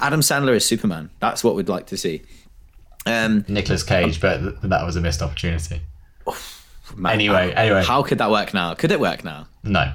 Adam 0.00 0.20
Sandler 0.20 0.54
is 0.54 0.64
Superman. 0.64 1.10
That's 1.18 1.42
what 1.42 1.54
we'd 1.54 1.68
like 1.68 1.86
to 1.86 1.96
see. 1.96 2.22
Um, 3.06 3.44
Nicolas 3.48 3.82
Cage, 3.82 4.20
but 4.20 4.60
that 4.62 4.84
was 4.84 4.96
a 4.96 5.00
missed 5.00 5.22
opportunity. 5.22 5.80
Man, 6.96 7.12
Anyway, 7.12 7.52
anyway. 7.54 7.82
how 7.84 8.02
could 8.02 8.18
that 8.18 8.30
work 8.30 8.54
now? 8.54 8.74
Could 8.74 8.90
it 8.92 9.00
work 9.00 9.24
now? 9.24 9.46
No, 9.62 9.92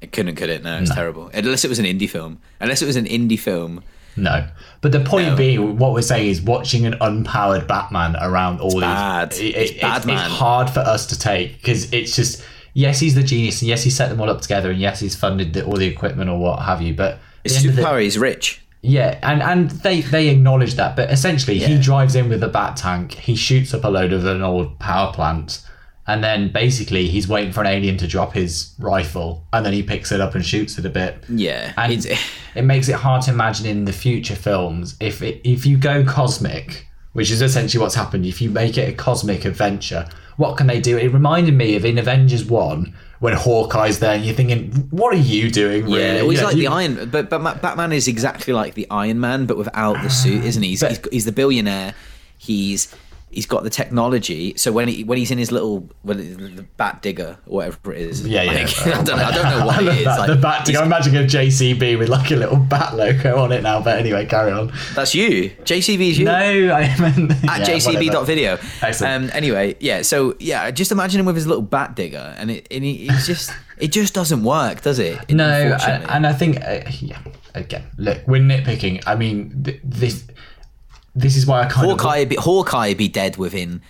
It 0.00 0.12
couldn't, 0.12 0.34
could 0.36 0.48
it? 0.50 0.62
No, 0.64 0.78
it's 0.78 0.92
terrible. 0.94 1.30
Unless 1.32 1.64
it 1.64 1.68
was 1.68 1.78
an 1.78 1.84
indie 1.84 2.08
film. 2.10 2.40
Unless 2.60 2.82
it 2.82 2.86
was 2.86 2.96
an 2.96 3.04
indie 3.06 3.38
film. 3.38 3.82
no. 4.16 4.46
But 4.80 4.90
the 4.92 5.00
point 5.00 5.28
No. 5.28 5.36
being, 5.36 5.78
what 5.78 5.92
we're 5.92 6.02
saying 6.02 6.28
is 6.28 6.40
watching 6.42 6.84
an 6.86 6.94
unpowered 7.00 7.66
Batman 7.68 8.16
around 8.20 8.60
all 8.60 8.80
bad. 8.80 9.30
these. 9.32 9.54
It's 9.54 9.80
bad, 9.80 9.98
it's, 9.98 10.06
man. 10.06 10.28
hard 10.30 10.68
for 10.70 10.80
us 10.80 11.06
to 11.06 11.18
take 11.18 11.58
because 11.58 11.92
it's 11.92 12.16
just 12.16 12.42
yes, 12.74 12.98
he's 12.98 13.14
the 13.14 13.22
genius, 13.22 13.60
and 13.62 13.68
yes, 13.68 13.84
he 13.84 13.90
set 13.90 14.08
them 14.08 14.20
all 14.20 14.28
up 14.30 14.40
together, 14.40 14.70
and 14.70 14.80
yes, 14.80 14.98
he's 15.00 15.14
funded 15.14 15.52
the, 15.52 15.64
all 15.64 15.76
the 15.76 15.86
equipment 15.86 16.28
or 16.30 16.38
what 16.38 16.58
have 16.62 16.82
you. 16.82 16.94
But 16.94 17.20
at 17.44 17.52
His 17.52 17.62
the 17.62 17.68
the- 17.70 17.96
is 17.98 18.18
rich. 18.18 18.60
Yeah, 18.84 19.18
and 19.22 19.40
and 19.42 19.70
they 19.70 20.00
they 20.00 20.28
acknowledge 20.30 20.74
that, 20.74 20.96
but 20.96 21.08
essentially 21.12 21.58
he 21.60 21.78
drives 21.78 22.16
in 22.16 22.28
with 22.28 22.42
a 22.42 22.48
bat 22.48 22.76
tank, 22.76 23.12
he 23.14 23.36
shoots 23.36 23.72
up 23.72 23.84
a 23.84 23.88
load 23.88 24.12
of 24.12 24.26
an 24.26 24.42
old 24.42 24.76
power 24.80 25.12
plant, 25.12 25.60
and 26.06 26.22
then 26.24 26.50
basically 26.52 27.06
he's 27.08 27.28
waiting 27.28 27.52
for 27.52 27.60
an 27.60 27.66
alien 27.68 27.96
to 27.98 28.06
drop 28.08 28.32
his 28.32 28.74
rifle, 28.78 29.44
and 29.52 29.64
then 29.64 29.72
he 29.72 29.82
picks 29.82 30.10
it 30.12 30.20
up 30.20 30.34
and 30.34 30.44
shoots 30.44 30.78
it 30.78 30.84
a 30.84 30.90
bit. 30.90 31.22
Yeah. 31.28 31.72
And 31.76 31.92
It's- 31.92 32.18
it 32.54 32.62
makes 32.62 32.88
it 32.88 32.96
hard 32.96 33.22
to 33.22 33.30
imagine 33.30 33.66
in 33.66 33.84
the 33.84 33.92
future 33.92 34.34
films 34.36 34.96
if 35.00 35.22
it, 35.22 35.40
if 35.44 35.64
you 35.66 35.76
go 35.76 36.04
cosmic, 36.04 36.86
which 37.12 37.30
is 37.30 37.40
essentially 37.42 37.80
what's 37.80 37.94
happened. 37.94 38.26
If 38.26 38.40
you 38.40 38.50
make 38.50 38.76
it 38.78 38.88
a 38.88 38.92
cosmic 38.92 39.44
adventure, 39.44 40.08
what 40.38 40.56
can 40.56 40.66
they 40.66 40.80
do? 40.80 40.96
It 40.98 41.08
reminded 41.12 41.54
me 41.54 41.76
of 41.76 41.84
in 41.84 41.98
Avengers 41.98 42.44
One 42.44 42.94
when 43.20 43.34
Hawkeye's 43.34 44.00
there, 44.00 44.14
and 44.16 44.24
you're 44.24 44.34
thinking, 44.34 44.72
what 44.90 45.12
are 45.14 45.18
you 45.18 45.50
doing? 45.50 45.84
Really? 45.84 46.00
Yeah, 46.00 46.14
well, 46.22 46.30
he's 46.30 46.40
You 46.40 46.42
know, 46.42 46.48
like 46.48 46.56
you- 46.56 46.62
the 46.62 46.68
Iron, 46.74 47.10
but 47.10 47.30
but 47.30 47.62
Batman 47.62 47.92
is 47.92 48.08
exactly 48.08 48.52
like 48.52 48.74
the 48.74 48.86
Iron 48.90 49.20
Man, 49.20 49.46
but 49.46 49.56
without 49.56 50.02
the 50.02 50.08
suit, 50.10 50.42
isn't 50.44 50.62
he? 50.62 50.70
He's, 50.70 50.80
he's, 50.88 51.00
he's 51.12 51.24
the 51.26 51.32
billionaire. 51.32 51.94
He's 52.38 52.92
he's 53.32 53.46
got 53.46 53.64
the 53.64 53.70
technology. 53.70 54.54
So 54.56 54.70
when 54.72 54.88
he 54.88 55.04
when 55.04 55.18
he's 55.18 55.30
in 55.30 55.38
his 55.38 55.50
little 55.50 55.88
well, 56.04 56.16
the 56.16 56.64
bat 56.76 57.02
digger 57.02 57.38
or 57.46 57.56
whatever 57.58 57.92
it 57.92 58.00
is, 58.00 58.26
Yeah, 58.26 58.42
yeah. 58.42 58.52
like, 58.52 58.86
I 58.86 59.02
don't 59.02 59.16
know. 59.18 59.24
I 59.24 59.32
don't 59.32 59.58
know 59.58 59.66
what 59.66 59.82
it 59.82 59.98
is. 59.98 60.04
that, 60.04 60.18
Like, 60.20 60.28
the 60.28 60.36
bat. 60.36 60.66
he's- 60.68 60.78
I'm 60.80 60.86
imagining 60.86 61.24
a 61.24 61.26
JCB 61.26 61.98
with 61.98 62.08
like 62.08 62.30
a 62.30 62.36
little 62.36 62.56
bat 62.58 62.94
logo 62.96 63.38
on 63.38 63.52
it 63.52 63.62
now. 63.62 63.80
But 63.82 63.98
anyway, 63.98 64.26
carry 64.26 64.52
on. 64.52 64.72
that's 64.94 65.14
you. 65.14 65.50
JCB's 65.64 66.18
you. 66.18 66.24
No, 66.26 66.32
I 66.32 66.94
meant 67.00 67.30
at 67.48 67.60
yeah, 67.60 67.64
jcb.video. 67.76 68.52
whatever. 68.56 68.86
Excellent. 68.86 69.24
Um, 69.24 69.30
anyway, 69.32 69.76
yeah. 69.80 70.02
So 70.02 70.36
yeah, 70.38 70.70
just 70.70 70.92
imagine 70.92 71.20
him 71.20 71.26
with 71.26 71.36
his 71.36 71.46
little 71.46 71.62
bat 71.62 71.96
digger, 71.96 72.34
and 72.38 72.50
it 72.50 72.66
and 72.70 72.84
he, 72.84 73.08
it's 73.08 73.26
just 73.26 73.50
it 73.78 73.92
just 73.92 74.14
doesn't 74.14 74.44
work, 74.44 74.82
does 74.82 74.98
it? 74.98 75.30
No, 75.30 75.76
and, 75.86 76.04
and 76.10 76.26
I 76.26 76.32
think 76.32 76.60
uh, 76.60 76.80
yeah. 77.00 77.18
Again, 77.54 77.84
look, 77.98 78.26
we're 78.26 78.40
nitpicking. 78.40 79.02
I 79.06 79.14
mean, 79.14 79.62
th- 79.64 79.80
this 79.84 80.24
this 81.14 81.36
is 81.36 81.46
why 81.46 81.62
I 81.62 81.66
kind 81.66 81.86
Hawkeye 81.90 82.18
of 82.18 82.28
be, 82.30 82.36
Hawkeye 82.36 82.94
be 82.94 83.08
dead 83.08 83.36
within 83.36 83.82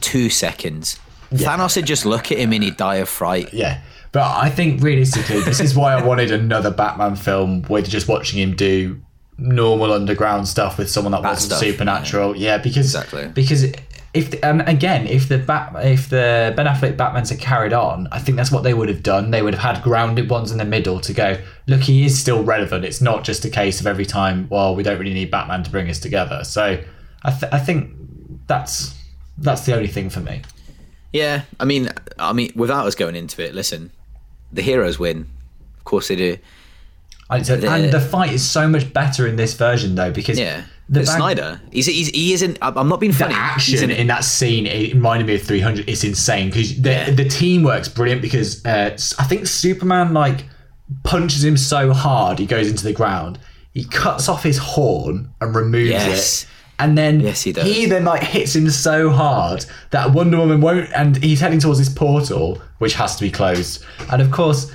two 0.00 0.28
seconds. 0.30 0.98
Thanos 1.32 1.76
would 1.76 1.86
just 1.86 2.04
look 2.04 2.30
at 2.30 2.38
him 2.38 2.52
and 2.52 2.62
he'd 2.62 2.76
die 2.76 2.96
of 2.96 3.08
fright. 3.08 3.52
yeah. 3.54 3.80
But 4.12 4.36
I 4.36 4.50
think 4.50 4.82
realistically, 4.82 5.40
this 5.40 5.58
is 5.58 5.74
why 5.74 5.94
I 5.94 6.04
wanted 6.04 6.30
another 6.30 6.70
Batman 6.70 7.16
film 7.16 7.62
with 7.62 7.88
just 7.88 8.08
watching 8.08 8.38
him 8.40 8.54
do 8.54 9.00
normal 9.38 9.90
underground 9.90 10.46
stuff 10.46 10.76
with 10.76 10.90
someone 10.90 11.12
that 11.12 11.22
wasn't 11.22 11.52
stuff, 11.52 11.60
supernatural. 11.60 12.36
Yeah, 12.36 12.58
because 12.58 12.84
Exactly. 12.94 13.28
because 13.28 13.64
if 14.14 14.32
and 14.42 14.60
um, 14.60 14.68
again, 14.68 15.06
if 15.06 15.28
the 15.28 15.38
Bat 15.38 15.72
if 15.84 16.10
the 16.10 16.52
Ben 16.54 16.66
Affleck 16.66 16.96
Batmans 16.96 17.30
had 17.30 17.40
carried 17.40 17.72
on, 17.72 18.08
I 18.12 18.18
think 18.18 18.36
that's 18.36 18.52
what 18.52 18.62
they 18.62 18.74
would 18.74 18.88
have 18.88 19.02
done. 19.02 19.30
They 19.30 19.40
would 19.40 19.54
have 19.54 19.76
had 19.76 19.82
grounded 19.82 20.28
ones 20.28 20.52
in 20.52 20.58
the 20.58 20.66
middle 20.66 21.00
to 21.00 21.14
go. 21.14 21.38
Look, 21.66 21.80
he 21.80 22.04
is 22.04 22.18
still 22.18 22.44
relevant. 22.44 22.84
It's 22.84 23.00
not 23.00 23.24
just 23.24 23.44
a 23.46 23.50
case 23.50 23.80
of 23.80 23.86
every 23.86 24.04
time. 24.04 24.48
Well, 24.50 24.74
we 24.74 24.82
don't 24.82 24.98
really 24.98 25.14
need 25.14 25.30
Batman 25.30 25.62
to 25.62 25.70
bring 25.70 25.88
us 25.88 25.98
together. 25.98 26.44
So 26.44 26.82
I 27.22 27.30
th- 27.30 27.52
I 27.52 27.58
think 27.58 27.90
that's 28.46 28.94
that's 29.38 29.64
the 29.64 29.74
only 29.74 29.88
thing 29.88 30.10
for 30.10 30.20
me. 30.20 30.42
Yeah, 31.12 31.42
I 31.58 31.64
mean, 31.64 31.90
I 32.18 32.34
mean, 32.34 32.52
without 32.54 32.86
us 32.86 32.94
going 32.94 33.16
into 33.16 33.42
it, 33.42 33.54
listen, 33.54 33.92
the 34.52 34.62
heroes 34.62 34.98
win. 34.98 35.28
Of 35.78 35.84
course 35.84 36.08
they 36.08 36.16
do. 36.16 36.36
And 37.30 37.90
the 37.90 38.00
fight 38.00 38.32
is 38.32 38.48
so 38.48 38.68
much 38.68 38.92
better 38.92 39.26
in 39.26 39.36
this 39.36 39.54
version 39.54 39.94
though 39.94 40.10
because 40.12 40.38
Yeah, 40.38 40.64
the 40.92 41.00
but 41.00 41.06
bag- 41.06 41.16
Snyder, 41.16 41.60
he's, 41.72 41.86
he's 41.86 42.08
he 42.08 42.32
isn't. 42.34 42.58
I'm 42.62 42.88
not 42.88 43.00
being 43.00 43.12
funny. 43.12 43.34
the 43.34 43.40
action 43.40 43.90
in 43.90 44.06
that 44.08 44.24
scene 44.24 44.66
it 44.66 44.94
reminded 44.94 45.26
me 45.26 45.34
of 45.34 45.42
300 45.42 45.88
it's 45.88 46.04
insane 46.04 46.48
because 46.50 46.80
the, 46.80 46.90
Yeah. 46.90 47.10
the 47.10 47.24
teamwork's 47.24 47.88
brilliant 47.88 48.22
because 48.22 48.64
uh, 48.64 48.90
i 49.18 49.24
think 49.24 49.46
superman 49.46 50.12
like 50.12 50.44
punches 51.04 51.42
him 51.44 51.56
so 51.56 51.92
hard 51.92 52.38
he 52.38 52.46
goes 52.46 52.68
into 52.70 52.84
the 52.84 52.92
ground 52.92 53.38
he 53.72 53.84
cuts 53.84 54.28
off 54.28 54.42
his 54.42 54.58
horn 54.58 55.32
and 55.40 55.54
removes 55.56 55.90
Yes. 55.90 56.42
it 56.44 56.48
and 56.78 56.98
then 56.98 57.20
Yes, 57.20 57.42
he 57.42 57.52
does. 57.52 57.88
then 57.88 58.04
like 58.04 58.22
hits 58.22 58.54
him 58.56 58.68
so 58.68 59.08
hard 59.10 59.64
that 59.90 60.10
Wonder 60.12 60.38
Woman 60.38 60.60
won't, 60.60 60.90
and 60.96 61.16
he's 61.22 61.38
heading 61.38 61.60
towards 61.60 61.78
this 61.78 61.88
portal, 61.88 62.60
which 62.78 62.94
has 62.94 63.14
to 63.16 63.22
be 63.22 63.30
closed. 63.30 63.84
And 64.10 64.20
of 64.20 64.32
course, 64.32 64.72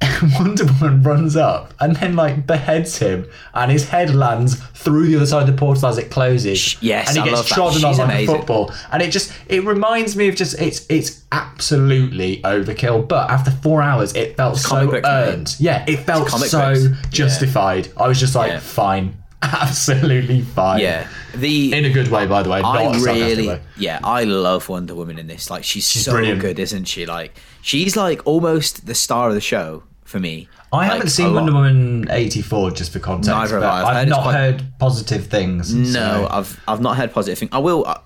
Wonder 0.38 0.64
Woman 0.80 1.02
runs 1.02 1.36
up 1.36 1.72
and 1.80 1.96
then 1.96 2.16
like 2.16 2.46
beheads 2.46 2.98
him, 2.98 3.26
and 3.54 3.70
his 3.70 3.88
head 3.88 4.14
lands 4.14 4.56
through 4.74 5.08
the 5.08 5.16
other 5.16 5.26
side 5.26 5.48
of 5.48 5.54
the 5.54 5.58
portal 5.58 5.86
as 5.88 5.98
it 5.98 6.10
closes. 6.10 6.80
Yes, 6.82 7.08
and 7.08 7.16
he 7.16 7.22
I 7.22 7.34
gets 7.34 7.48
trodden 7.48 7.84
on 7.84 7.96
like 7.96 8.10
a 8.10 8.26
football. 8.26 8.72
And 8.92 9.02
it 9.02 9.10
just 9.10 9.32
it 9.48 9.64
reminds 9.64 10.14
me 10.16 10.28
of 10.28 10.36
just 10.36 10.58
it's 10.60 10.86
it's 10.88 11.24
absolutely 11.32 12.40
overkill. 12.42 13.08
But 13.08 13.30
after 13.30 13.50
four 13.50 13.82
hours, 13.82 14.14
it 14.14 14.36
felt 14.36 14.62
comic 14.62 14.86
so 14.86 14.90
book, 14.90 15.04
earned. 15.06 15.56
Yeah, 15.58 15.84
it 15.88 15.98
felt 15.98 16.30
so 16.30 16.58
books. 16.60 16.84
Yeah. 16.84 16.96
justified. 17.10 17.88
I 17.96 18.08
was 18.08 18.20
just 18.20 18.34
like, 18.34 18.52
Yeah. 18.52 18.58
fine, 18.60 19.16
absolutely 19.42 20.40
fine. 20.42 20.80
yeah, 20.80 21.08
the 21.34 21.72
In 21.72 21.84
a 21.84 21.90
good 21.90 22.08
way, 22.08 22.26
by 22.26 22.42
the 22.42 22.50
way. 22.50 22.60
I 22.62 22.96
really, 22.98 23.60
yeah, 23.76 24.00
I 24.02 24.24
love 24.24 24.68
Wonder 24.68 24.94
Woman 24.94 25.18
in 25.18 25.26
this. 25.26 25.50
Like, 25.50 25.64
she's, 25.64 25.86
so 25.86 26.12
brilliant. 26.12 26.40
good, 26.40 26.58
isn't 26.58 26.84
she? 26.86 27.06
Like, 27.06 27.36
she's 27.62 27.96
like 27.96 28.26
almost 28.26 28.86
the 28.86 28.94
star 28.94 29.28
of 29.28 29.34
the 29.34 29.40
show 29.40 29.82
for 30.04 30.18
me. 30.20 30.48
I 30.72 30.76
Like, 30.78 30.92
haven't 30.92 31.08
seen. 31.10 31.34
Wonder 31.34 31.52
Woman 31.52 32.06
84 32.10 32.70
just 32.72 32.92
for 32.92 32.98
context. 32.98 33.28
Neither 33.28 33.60
have 33.60 33.62
I. 33.64 33.80
I've 33.80 33.86
I've, 33.86 33.96
heard 33.96 34.08
not 34.08 34.22
quite- 34.22 34.34
heard 34.34 34.64
positive 34.78 35.26
things. 35.26 35.72
No, 35.74 35.90
so- 35.92 36.28
I've 36.30 36.60
I've 36.68 36.80
not 36.80 36.96
heard 36.96 37.12
positive 37.12 37.38
things. 37.38 37.50
I 37.52 37.58
will. 37.58 37.86
Uh, 37.86 37.98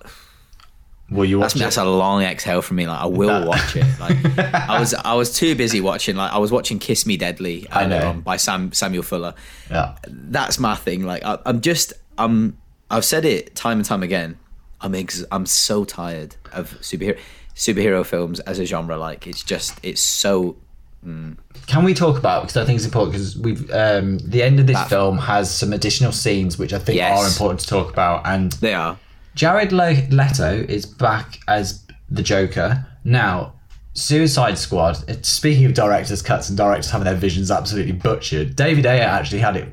will 1.11 1.25
you 1.25 1.37
watch 1.39 1.53
that's, 1.53 1.75
that's 1.75 1.77
a 1.77 1.85
long 1.85 2.23
exhale 2.23 2.61
from 2.63 2.77
me. 2.77 2.87
Like, 2.87 2.99
I 3.01 3.05
will 3.05 3.27
That- 3.27 3.47
watch 3.47 3.75
it. 3.75 3.85
Like, 3.99 4.39
I 4.69 4.79
was 4.79 4.93
I 4.93 5.13
was 5.13 5.35
too 5.37 5.53
busy 5.55 5.81
watching. 5.81 6.15
Like, 6.15 6.31
I 6.33 6.37
was 6.39 6.51
watching 6.51 6.79
Kiss 6.79 7.05
Me 7.05 7.17
Deadly 7.17 7.67
I 7.71 7.85
know. 7.85 7.97
earlier 7.97 8.13
by 8.13 8.37
Sam 8.37 8.71
Samuel 8.71 9.03
Fuller. 9.03 9.33
Yeah. 9.69 9.95
That's 10.07 10.57
my 10.59 10.75
thing. 10.75 11.05
Like, 11.05 11.23
I, 11.23 11.37
I'm 11.45 11.61
just 11.61 11.93
I'm 12.17 12.57
I've 12.89 13.05
said 13.05 13.25
it 13.25 13.53
time 13.55 13.77
and 13.77 13.85
time 13.85 14.01
again. 14.03 14.37
I'm 14.81 14.95
ex- 14.95 15.23
I'm 15.31 15.45
so 15.45 15.85
tired 15.85 16.35
of 16.53 16.71
superhero 16.81 17.19
superhero 17.55 18.03
films 18.05 18.39
as 18.41 18.57
a 18.59 18.65
genre. 18.65 18.97
Like, 18.97 19.27
it's 19.27 19.43
just 19.43 19.79
it's 19.83 20.01
so 20.01 20.55
Can 21.03 21.83
we 21.83 21.93
talk 21.93 22.17
about 22.17 22.43
because 22.43 22.57
I 22.57 22.65
think 22.65 22.77
it's 22.77 22.85
important 22.85 23.13
because 23.13 23.37
we've 23.37 23.69
um, 23.71 24.17
the 24.19 24.41
end 24.43 24.59
of 24.59 24.67
this 24.67 24.77
That- 24.77 24.89
film 24.89 25.17
has 25.17 25.53
some 25.53 25.73
additional 25.73 26.11
scenes 26.11 26.57
which 26.57 26.73
I 26.73 26.79
think 26.79 26.97
Yes. 26.97 27.17
are 27.19 27.27
important 27.27 27.59
to 27.61 27.67
talk 27.67 27.89
about 27.91 28.21
and 28.25 28.51
they 28.53 28.73
are. 28.73 28.97
Jared 29.35 29.71
Leto 29.71 30.65
is 30.67 30.85
back 30.85 31.39
as 31.47 31.85
the 32.09 32.23
Joker 32.23 32.85
now. 33.03 33.53
Suicide 33.93 34.57
Squad. 34.57 35.03
Eh, 35.09 35.17
speaking 35.21 35.65
of 35.65 35.73
directors' 35.73 36.21
cuts 36.21 36.47
and 36.47 36.57
directors 36.57 36.91
having 36.91 37.05
their 37.05 37.15
visions 37.15 37.51
absolutely 37.51 37.91
butchered, 37.91 38.55
David 38.55 38.85
Ayer 38.85 39.01
actually 39.03 39.39
had 39.39 39.57
it 39.57 39.67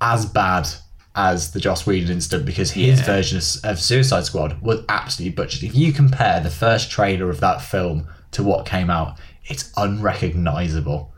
as 0.00 0.26
bad 0.26 0.68
as 1.14 1.52
the 1.52 1.60
Joss 1.60 1.86
Whedon 1.86 2.10
incident 2.10 2.44
because 2.44 2.70
his 2.72 3.00
Yeah. 3.00 3.06
version 3.06 3.38
of, 3.38 3.44
of 3.64 3.80
Suicide 3.80 4.24
Squad 4.26 4.60
was 4.60 4.80
absolutely 4.88 5.34
butchered. 5.34 5.62
If 5.62 5.74
you 5.74 5.92
compare 5.92 6.40
the 6.40 6.50
first 6.50 6.90
trailer 6.90 7.30
of 7.30 7.40
that 7.40 7.62
film 7.62 8.06
to 8.32 8.42
what 8.42 8.66
came 8.66 8.90
out, 8.90 9.18
it's 9.44 9.70
unrecognizable. 9.76 11.12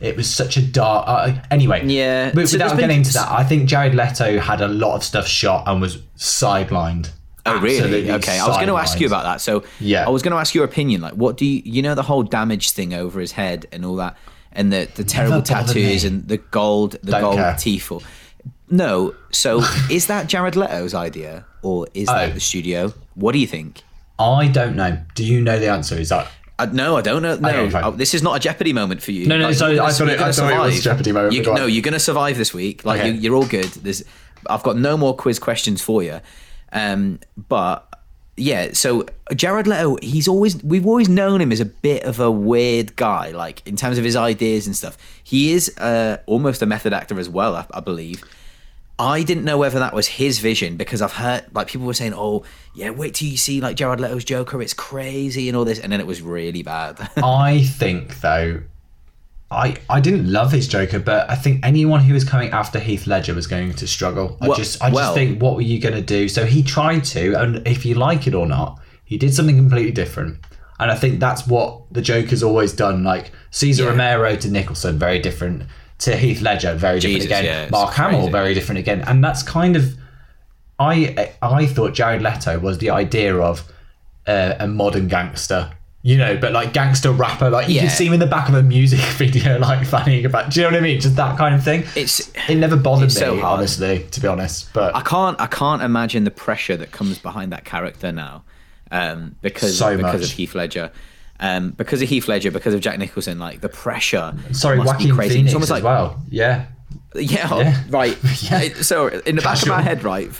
It 0.00 0.16
was 0.16 0.32
such 0.32 0.56
a 0.56 0.62
dark. 0.62 1.04
Uh, 1.08 1.32
anyway, 1.50 1.84
Yeah. 1.86 2.30
But 2.32 2.48
So 2.48 2.54
without 2.54 2.70
been- 2.70 2.80
getting 2.80 2.96
into 2.98 3.12
that, 3.14 3.28
I 3.30 3.42
think 3.44 3.68
Jared 3.68 3.94
Leto 3.94 4.38
had 4.38 4.60
a 4.60 4.68
lot 4.68 4.94
of 4.94 5.02
stuff 5.04 5.26
shot 5.26 5.64
and 5.66 5.80
was 5.80 5.98
sidelined. 6.16 7.10
Oh 7.46 7.58
really? 7.60 8.10
Okay, 8.10 8.38
I 8.38 8.46
was 8.46 8.56
going 8.56 8.68
to 8.68 8.76
ask 8.76 9.00
you 9.00 9.06
about 9.06 9.24
that. 9.24 9.40
So 9.40 9.64
Yeah. 9.80 10.06
I 10.06 10.10
was 10.10 10.22
going 10.22 10.32
to 10.32 10.38
ask 10.38 10.54
your 10.54 10.64
opinion. 10.64 11.00
Like, 11.00 11.14
what 11.14 11.36
do 11.36 11.46
you 11.46 11.62
you 11.64 11.82
know 11.82 11.94
the 11.94 12.02
whole 12.02 12.22
damage 12.22 12.70
thing 12.70 12.92
over 12.94 13.20
his 13.20 13.32
head 13.32 13.66
and 13.72 13.84
all 13.86 13.96
that, 13.96 14.16
and 14.52 14.72
the 14.72 14.86
the 14.94 15.04
terrible 15.04 15.40
tattoos 15.42 16.04
me. 16.04 16.08
and 16.08 16.28
the 16.28 16.36
gold 16.36 16.92
the 17.02 17.12
Don't 17.12 17.20
gold 17.22 17.36
care. 17.36 17.56
teeth. 17.58 17.90
Or, 17.90 18.00
no, 18.70 19.14
so 19.32 19.62
is 19.90 20.06
that 20.08 20.26
Jared 20.26 20.56
Leto's 20.56 20.94
idea 20.94 21.46
or 21.62 21.86
is 21.94 22.06
that 22.06 22.30
Oh. 22.30 22.34
the 22.34 22.40
studio? 22.40 22.92
What 23.14 23.32
do 23.32 23.38
you 23.38 23.46
think? 23.46 23.82
I 24.18 24.48
don't 24.48 24.76
know. 24.76 24.98
Do 25.14 25.24
you 25.24 25.40
know 25.40 25.58
the 25.58 25.70
answer? 25.70 25.94
Is 25.98 26.10
that 26.10 26.28
Uh, 26.58 26.66
no, 26.72 26.96
I 26.96 27.02
don't 27.02 27.22
know. 27.22 27.36
No, 27.36 27.48
Okay, 27.48 27.70
fine. 27.70 27.96
This 27.96 28.14
is 28.14 28.22
not 28.22 28.36
a 28.36 28.40
Jeopardy 28.40 28.72
moment 28.72 29.00
for 29.02 29.12
you. 29.12 29.26
No, 29.26 29.38
no, 29.38 29.46
Like, 29.48 29.54
sorry, 29.56 29.78
I 29.78 29.90
thought 29.92 30.08
it- 30.08 30.20
I 30.20 30.32
thought 30.32 30.52
it 30.52 30.58
was 30.58 30.78
a. 30.78 30.82
Jeopardy 30.82 31.12
moment, 31.12 31.32
You, 31.34 31.40
but 31.40 31.44
go 31.44 31.50
on. 31.52 31.56
no, 31.58 31.66
you're 31.66 31.82
going 31.82 31.92
to 31.94 32.00
survive 32.00 32.36
this 32.36 32.52
week. 32.52 32.84
Like 32.84 33.00
Okay. 33.00 33.10
you, 33.10 33.14
you're 33.14 33.34
all 33.36 33.46
good. 33.46 33.66
There's, 33.66 34.02
I've 34.50 34.62
got 34.64 34.76
no 34.76 34.96
more 34.96 35.14
quiz 35.14 35.38
questions 35.38 35.80
for 35.82 36.02
you. 36.02 36.20
Um, 36.72 37.20
but 37.48 37.84
yeah, 38.36 38.70
so 38.72 39.04
Jared 39.34 39.66
Leto, 39.66 39.96
he's 40.02 40.28
always 40.28 40.62
we've 40.62 40.86
always 40.86 41.08
known 41.08 41.40
him 41.40 41.50
as 41.52 41.60
a 41.60 41.64
bit 41.64 42.02
of 42.04 42.20
a 42.20 42.30
weird 42.30 42.94
guy, 42.96 43.30
like 43.30 43.66
in 43.66 43.76
terms 43.76 43.98
of 43.98 44.04
his 44.04 44.16
ideas 44.16 44.66
and 44.66 44.76
stuff. 44.76 44.96
He 45.24 45.52
is 45.52 45.76
uh, 45.78 46.18
almost 46.26 46.60
a 46.62 46.66
method 46.66 46.92
actor 46.92 47.18
as 47.18 47.28
well, 47.28 47.54
I, 47.56 47.66
I 47.72 47.80
believe. 47.80 48.22
I 48.98 49.22
didn't 49.22 49.44
know 49.44 49.58
whether 49.58 49.78
that 49.78 49.94
was 49.94 50.08
his 50.08 50.40
vision 50.40 50.76
because 50.76 51.00
I've 51.02 51.12
heard 51.12 51.44
like 51.54 51.68
people 51.68 51.86
were 51.86 51.94
saying, 51.94 52.14
"Oh, 52.14 52.44
yeah, 52.74 52.90
wait 52.90 53.14
till 53.14 53.28
you 53.28 53.36
see 53.36 53.60
like 53.60 53.76
Jared 53.76 54.00
Leto's 54.00 54.24
Joker, 54.24 54.60
it's 54.60 54.74
crazy 54.74 55.48
and 55.48 55.56
all 55.56 55.64
this," 55.64 55.78
and 55.78 55.92
then 55.92 56.00
it 56.00 56.06
was 56.06 56.20
really 56.20 56.62
bad. 56.62 56.98
I 57.16 57.62
think 57.62 58.20
though, 58.20 58.62
I 59.50 59.76
I 59.88 60.00
didn't 60.00 60.30
love 60.30 60.52
his 60.52 60.66
Joker, 60.68 60.98
but 60.98 61.30
I 61.30 61.36
think 61.36 61.64
anyone 61.64 62.00
who 62.00 62.12
was 62.12 62.24
coming 62.24 62.50
after 62.50 62.78
Heath 62.78 63.06
Ledger 63.06 63.34
was 63.34 63.46
going 63.46 63.72
to 63.74 63.86
struggle. 63.86 64.36
I 64.40 64.48
Well- 64.48 64.56
just 64.58 64.82
I 64.82 64.86
just 64.88 64.94
well- 64.94 65.14
think 65.14 65.40
what 65.40 65.54
were 65.54 65.62
you 65.62 65.78
going 65.80 65.94
to 65.94 66.02
do? 66.02 66.28
So 66.28 66.44
he 66.44 66.62
tried 66.62 67.04
to, 67.06 67.34
and 67.40 67.66
if 67.66 67.86
you 67.86 67.94
like 67.94 68.26
it 68.26 68.34
or 68.34 68.46
not, 68.46 68.80
he 69.04 69.16
did 69.16 69.32
something 69.34 69.56
completely 69.56 69.92
different. 69.92 70.38
And 70.80 70.90
I 70.92 70.94
think 70.94 71.18
that's 71.18 71.46
what 71.46 71.82
the 71.92 72.00
Joker's 72.02 72.42
always 72.42 72.72
done. 72.72 73.02
Like 73.04 73.32
Cesar 73.50 73.84
Yeah. 73.84 73.90
Romero 73.90 74.36
to 74.36 74.50
Nicholson, 74.50 74.98
very 74.98 75.18
different. 75.18 75.62
To 76.00 76.16
Heath 76.16 76.40
Ledger, 76.40 76.74
very 76.74 77.00
different 77.00 77.22
Jesus, 77.22 77.38
again. 77.38 77.44
yeah, 77.44 77.68
Mark 77.70 77.92
Hamill, 77.94 78.20
crazy. 78.20 78.32
very 78.32 78.54
different 78.54 78.78
again. 78.78 79.00
And 79.06 79.22
that's 79.24 79.42
kind 79.42 79.74
of 79.76 79.96
I 80.78 81.32
I 81.42 81.66
thought 81.66 81.92
Jared 81.94 82.22
Leto 82.22 82.58
was 82.58 82.78
the 82.78 82.90
idea 82.90 83.36
of 83.36 83.64
uh, 84.26 84.54
a 84.60 84.68
modern 84.68 85.08
gangster. 85.08 85.72
You 86.02 86.16
know, 86.16 86.36
but 86.36 86.52
like 86.52 86.72
gangster 86.72 87.10
rapper, 87.10 87.50
like 87.50 87.68
you 87.68 87.74
Yeah. 87.74 87.80
can 87.82 87.90
see 87.90 88.06
him 88.06 88.12
in 88.12 88.20
the 88.20 88.26
back 88.26 88.48
of 88.48 88.54
a 88.54 88.62
music 88.62 89.00
video, 89.16 89.58
like 89.58 89.84
fanning 89.84 90.24
about. 90.24 90.50
Do 90.52 90.60
you 90.60 90.66
know 90.66 90.70
what 90.72 90.78
I 90.78 90.82
mean? 90.82 91.00
Just 91.00 91.16
that 91.16 91.36
kind 91.36 91.54
of 91.56 91.64
thing. 91.64 91.80
It's- 91.96 92.30
it 92.48 92.54
never 92.54 92.76
bothered 92.76 93.08
me, 93.08 93.14
so 93.14 93.42
honestly, 93.44 94.06
to 94.12 94.20
be 94.20 94.28
honest. 94.28 94.72
But 94.72 94.94
I 94.94 95.00
can't 95.00 95.38
I 95.40 95.46
can't 95.48 95.82
imagine 95.82 96.22
the 96.22 96.30
pressure 96.30 96.76
that 96.76 96.92
comes 96.92 97.18
behind 97.18 97.52
that 97.52 97.64
character 97.64 98.12
now. 98.12 98.44
um, 98.92 99.34
because 99.42 99.76
So 99.76 99.96
because 99.96 100.20
much. 100.22 100.30
of 100.30 100.36
Heath 100.36 100.54
Ledger. 100.54 100.90
Um, 101.40 101.70
because 101.70 102.02
of 102.02 102.08
Heath 102.08 102.26
Ledger, 102.26 102.50
because 102.50 102.74
of 102.74 102.80
Jack 102.80 102.98
Nicholson, 102.98 103.38
like 103.38 103.60
the 103.60 103.68
pressure. 103.68 104.34
Sorry, 104.52 104.78
Joaquin 104.78 105.14
crazy. 105.14 105.34
Phoenix 105.34 105.46
It's 105.52 105.54
almost 105.54 105.68
as 105.70 105.82
like 105.82 105.84
well. 105.84 106.20
Yeah. 106.28 106.66
yeah, 107.14 107.58
Yeah. 107.58 107.82
right. 107.90 108.18
Yeah. 108.42 108.68
So 108.82 109.06
in 109.08 109.36
the 109.36 109.42
back 109.42 109.62
of 109.62 109.68
my 109.68 109.80
head, 109.80 110.02
right, 110.02 110.30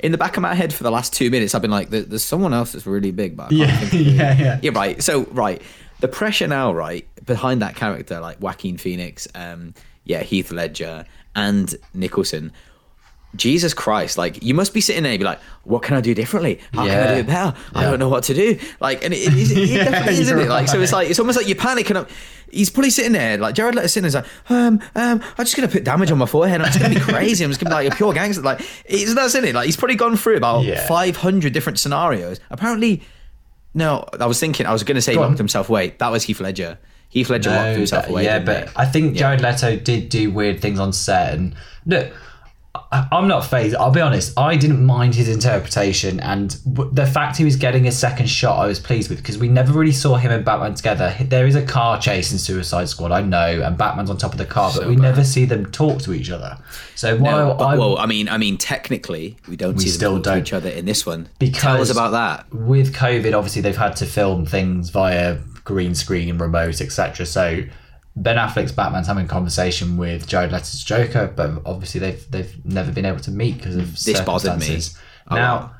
in 0.00 0.12
the 0.12 0.18
back 0.18 0.36
of 0.36 0.42
my 0.42 0.54
head 0.54 0.72
for 0.72 0.84
the 0.84 0.90
last 0.90 1.12
two 1.12 1.30
minutes, 1.30 1.54
I've 1.54 1.62
been 1.62 1.70
like, 1.70 1.90
"There's 1.90 2.22
someone 2.24 2.52
else 2.54 2.72
that's 2.72 2.86
really 2.86 3.10
big," 3.10 3.36
but 3.36 3.50
Yeah, 3.52 3.76
think 3.78 3.92
yeah, 4.16 4.36
yeah. 4.38 4.60
yeah, 4.62 4.70
right. 4.74 5.02
So 5.02 5.22
right, 5.32 5.60
the 6.00 6.08
pressure 6.08 6.46
now, 6.46 6.72
right, 6.72 7.06
behind 7.24 7.62
that 7.62 7.74
character, 7.74 8.20
like 8.20 8.40
Joaquin 8.40 8.76
Phoenix, 8.76 9.26
um, 9.34 9.74
yeah, 10.04 10.22
Heath 10.22 10.52
Ledger, 10.52 11.04
and 11.34 11.74
Nicholson. 11.94 12.52
Jesus 13.36 13.74
Christ! 13.74 14.16
Like 14.18 14.42
you 14.42 14.54
must 14.54 14.72
be 14.74 14.80
sitting 14.80 15.02
there, 15.02 15.12
and 15.12 15.18
be 15.18 15.24
like, 15.24 15.40
"What 15.64 15.82
can 15.82 15.96
I 15.96 16.00
do 16.00 16.14
differently? 16.14 16.60
How 16.72 16.86
can 16.86 17.08
I 17.08 17.14
do 17.14 17.20
it 17.20 17.26
better? 17.26 17.56
I 17.74 17.82
Yeah. 17.82 17.90
don't 17.90 17.98
know 17.98 18.08
what 18.08 18.24
to 18.24 18.34
do." 18.34 18.58
Like, 18.80 19.04
and 19.04 19.12
it, 19.14 19.18
it, 19.28 19.34
is- 19.34 19.50
it 19.52 19.58
Yeah, 19.70 19.84
definitely 19.84 20.12
is, 20.14 20.20
isn't 20.20 20.36
you're 20.38 20.46
it? 20.46 20.50
Like, 20.50 20.68
so 20.68 20.80
it's 20.80 20.92
like 20.92 21.10
it's 21.10 21.18
almost 21.18 21.36
like 21.36 21.46
you're 21.48 21.56
panicking. 21.56 21.96
Up. 21.96 22.08
He's 22.50 22.70
probably 22.70 22.90
sitting 22.90 23.12
there, 23.12 23.36
like 23.36 23.56
Jared 23.56 23.74
Leto 23.74 23.88
sitting 23.88 24.08
there, 24.08 24.22
he's 24.22 24.28
like, 24.48 24.50
um, 24.50 24.80
um, 24.94 25.20
I'm 25.36 25.44
just 25.44 25.56
gonna 25.56 25.66
put 25.68 25.82
damage 25.82 26.10
on 26.12 26.18
my 26.18 26.26
forehead. 26.26 26.60
I'm 26.60 26.66
just 26.68 26.78
gonna 26.80 26.94
be 26.94 27.00
crazy. 27.12 27.44
I'm 27.44 27.50
just 27.50 27.60
gonna 27.60 27.74
be 27.76 27.84
like 27.84 27.92
a 27.92 27.96
pure 27.96 28.12
gangster. 28.12 28.42
Like, 28.42 28.60
it's 28.84 29.12
that's 29.14 29.34
in 29.34 29.44
it. 29.44 29.54
Like, 29.56 29.66
he's 29.66 29.76
probably 29.76 29.96
gone 29.96 30.16
through 30.16 30.36
about 30.36 30.64
Yeah. 30.64 30.86
500 30.86 31.52
different 31.52 31.80
scenarios. 31.80 32.38
Apparently, 32.50 33.02
no, 33.74 34.04
I 34.20 34.26
was 34.26 34.38
thinking, 34.38 34.66
I 34.66 34.72
was 34.72 34.84
gonna 34.84 35.00
say 35.00 35.12
he 35.12 35.16
Go 35.16 35.22
on. 35.22 35.30
locked 35.30 35.38
himself 35.38 35.68
away. 35.68 35.94
That 35.98 36.12
was 36.12 36.22
Heath 36.22 36.40
Ledger. 36.40 36.78
Heath 37.08 37.28
Ledger 37.30 37.50
locked 37.50 37.76
himself 37.76 38.08
away. 38.08 38.24
yeah, 38.24 38.38
but? 38.38 38.70
I 38.76 38.84
think 38.86 39.14
Yeah. 39.14 39.20
Jared 39.36 39.40
Leto 39.40 39.76
did 39.76 40.08
do 40.08 40.30
weird 40.30 40.60
things 40.60 40.78
on 40.78 40.92
set, 40.92 41.34
and 41.34 41.54
look, 41.86 42.06
I, 42.06 42.12
I'm 42.90 43.28
not 43.28 43.44
phased. 43.46 43.76
I'll 43.76 43.92
be 43.92 44.00
honest. 44.00 44.36
I 44.36 44.56
didn't 44.56 44.84
mind 44.84 45.14
his 45.14 45.28
interpretation, 45.28 46.18
and 46.20 46.50
the 46.64 47.06
fact 47.06 47.36
he 47.36 47.44
was 47.44 47.54
getting 47.54 47.86
a 47.86 47.92
second 47.92 48.26
shot, 48.28 48.58
I 48.58 48.66
was 48.66 48.80
pleased 48.80 49.10
with 49.10 49.18
because 49.18 49.38
we 49.38 49.48
never 49.48 49.72
really 49.72 49.92
saw 49.92 50.16
him 50.16 50.32
and 50.32 50.44
Batman 50.44 50.74
together. 50.74 51.14
There 51.20 51.46
is 51.46 51.54
a 51.54 51.64
car 51.64 52.00
chase 52.00 52.32
in 52.32 52.38
Suicide 52.38 52.88
Squad, 52.88 53.12
I 53.12 53.22
know, 53.22 53.62
and 53.62 53.78
Batman's 53.78 54.10
on 54.10 54.16
top 54.16 54.32
of 54.32 54.38
the 54.38 54.44
car, 54.44 54.72
but 54.74 54.88
we 54.88 54.96
bad. 54.96 55.02
never 55.02 55.24
see 55.24 55.44
them 55.44 55.66
talk 55.70 56.02
to 56.02 56.12
each 56.12 56.30
other. 56.30 56.58
So 56.96 57.16
while 57.16 57.48
No, 57.48 57.54
but- 57.54 57.64
I, 57.64 57.76
well, 57.76 57.96
I 57.98 58.06
mean, 58.06 58.28
I 58.28 58.38
mean, 58.38 58.58
technically, 58.58 59.36
we 59.48 59.54
don't 59.56 59.78
see 59.80 59.88
still 59.88 60.18
don't. 60.18 60.38
each 60.38 60.52
other 60.52 60.68
in 60.70 60.84
this 60.84 61.06
one. 61.06 61.28
Tell 61.52 61.80
us 61.80 61.90
about 61.90 62.10
that. 62.10 62.52
with 62.52 62.92
COVID, 62.94 63.36
obviously 63.36 63.62
they've 63.62 63.76
had 63.76 63.94
to 63.96 64.06
film 64.06 64.46
things 64.46 64.90
via 64.90 65.38
green 65.64 65.94
screen 65.94 66.28
and 66.28 66.40
remote, 66.40 66.80
etc. 66.80 67.24
So 67.24 67.62
Ben 68.16 68.36
Affleck's 68.36 68.72
Batman's 68.72 69.06
having 69.08 69.24
a 69.26 69.28
conversation 69.28 69.96
with 69.96 70.26
Jared 70.28 70.52
Leto's 70.52 70.84
Joker, 70.84 71.32
but 71.34 71.50
obviously 71.66 72.00
they've 72.00 72.30
they've 72.30 72.64
never 72.64 72.92
been 72.92 73.04
able 73.04 73.20
to 73.20 73.30
meet 73.30 73.56
because 73.58 73.76
of 73.76 73.92
This 74.04 74.20
bothered 74.20 74.60
me 74.60 74.78
a 75.28 75.34
Now, 75.34 75.74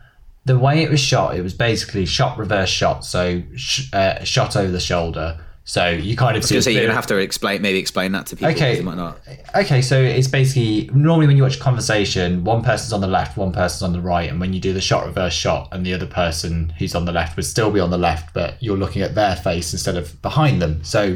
the 0.45 0.59
way 0.59 0.83
it 0.83 0.91
was 0.91 1.01
shot, 1.01 1.37
it 1.37 1.43
was 1.43 1.55
basically 1.55 2.07
shot 2.07 2.37
reverse 2.37 2.69
shot, 2.69 3.05
so 3.05 3.43
sh- 3.57 3.89
uh, 3.93 4.23
shot 4.25 4.57
over 4.57 4.71
the 4.71 4.81
shoulder. 4.81 5.39
So 5.67 5.89
you 5.89 6.15
kind 6.15 6.37
of 6.37 6.45
see 6.45 6.61
So 6.61 6.69
a 6.69 6.73
you're 6.75 6.83
gonna 6.83 6.95
have 6.95 7.07
to 7.07 7.17
explain, 7.17 7.63
maybe 7.63 7.79
explain 7.79 8.13
that 8.13 8.27
to 8.27 8.37
people. 8.37 8.53
Okay. 8.53 8.81
Might 8.83 8.99
not. 8.99 9.19
Okay, 9.55 9.81
so 9.81 9.99
it's 9.99 10.29
basically 10.29 10.91
normally 10.93 11.27
when 11.27 11.39
you 11.39 11.43
watch 11.43 11.57
a 11.57 11.61
conversation, 11.61 12.45
one 12.45 12.63
person's 12.63 12.93
on 12.93 13.01
the 13.01 13.07
left, 13.07 13.39
one 13.39 13.53
person's 13.53 13.83
on 13.83 13.95
the 13.95 14.01
right, 14.01 14.29
and 14.29 14.39
when 14.41 14.53
you 14.53 14.61
do 14.61 14.75
the 14.75 14.83
shot 14.83 15.07
reverse 15.07 15.33
shot, 15.33 15.69
and 15.73 15.87
the 15.87 15.95
other 15.95 16.07
person 16.07 16.75
who's 16.79 16.95
on 16.95 17.07
the 17.07 17.13
left 17.13 17.37
would 17.37 17.47
still 17.47 17.71
be 17.71 17.81
on 17.81 17.91
the 17.91 17.97
left, 17.97 18.35
but 18.35 18.63
you're 18.63 18.77
looking 18.77 19.01
at 19.01 19.15
their 19.15 19.37
face 19.37 19.73
instead 19.73 19.97
of 19.97 20.21
behind 20.21 20.61
them. 20.61 20.85
So 20.85 21.15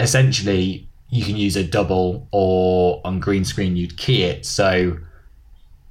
essentially, 0.00 0.88
you 1.10 1.24
can 1.24 1.36
use 1.36 1.56
a 1.56 1.64
double, 1.64 2.28
or 2.30 3.00
on 3.04 3.20
green 3.20 3.44
screen 3.44 3.76
you'd 3.76 3.96
key 3.96 4.24
it, 4.24 4.44
so 4.46 4.98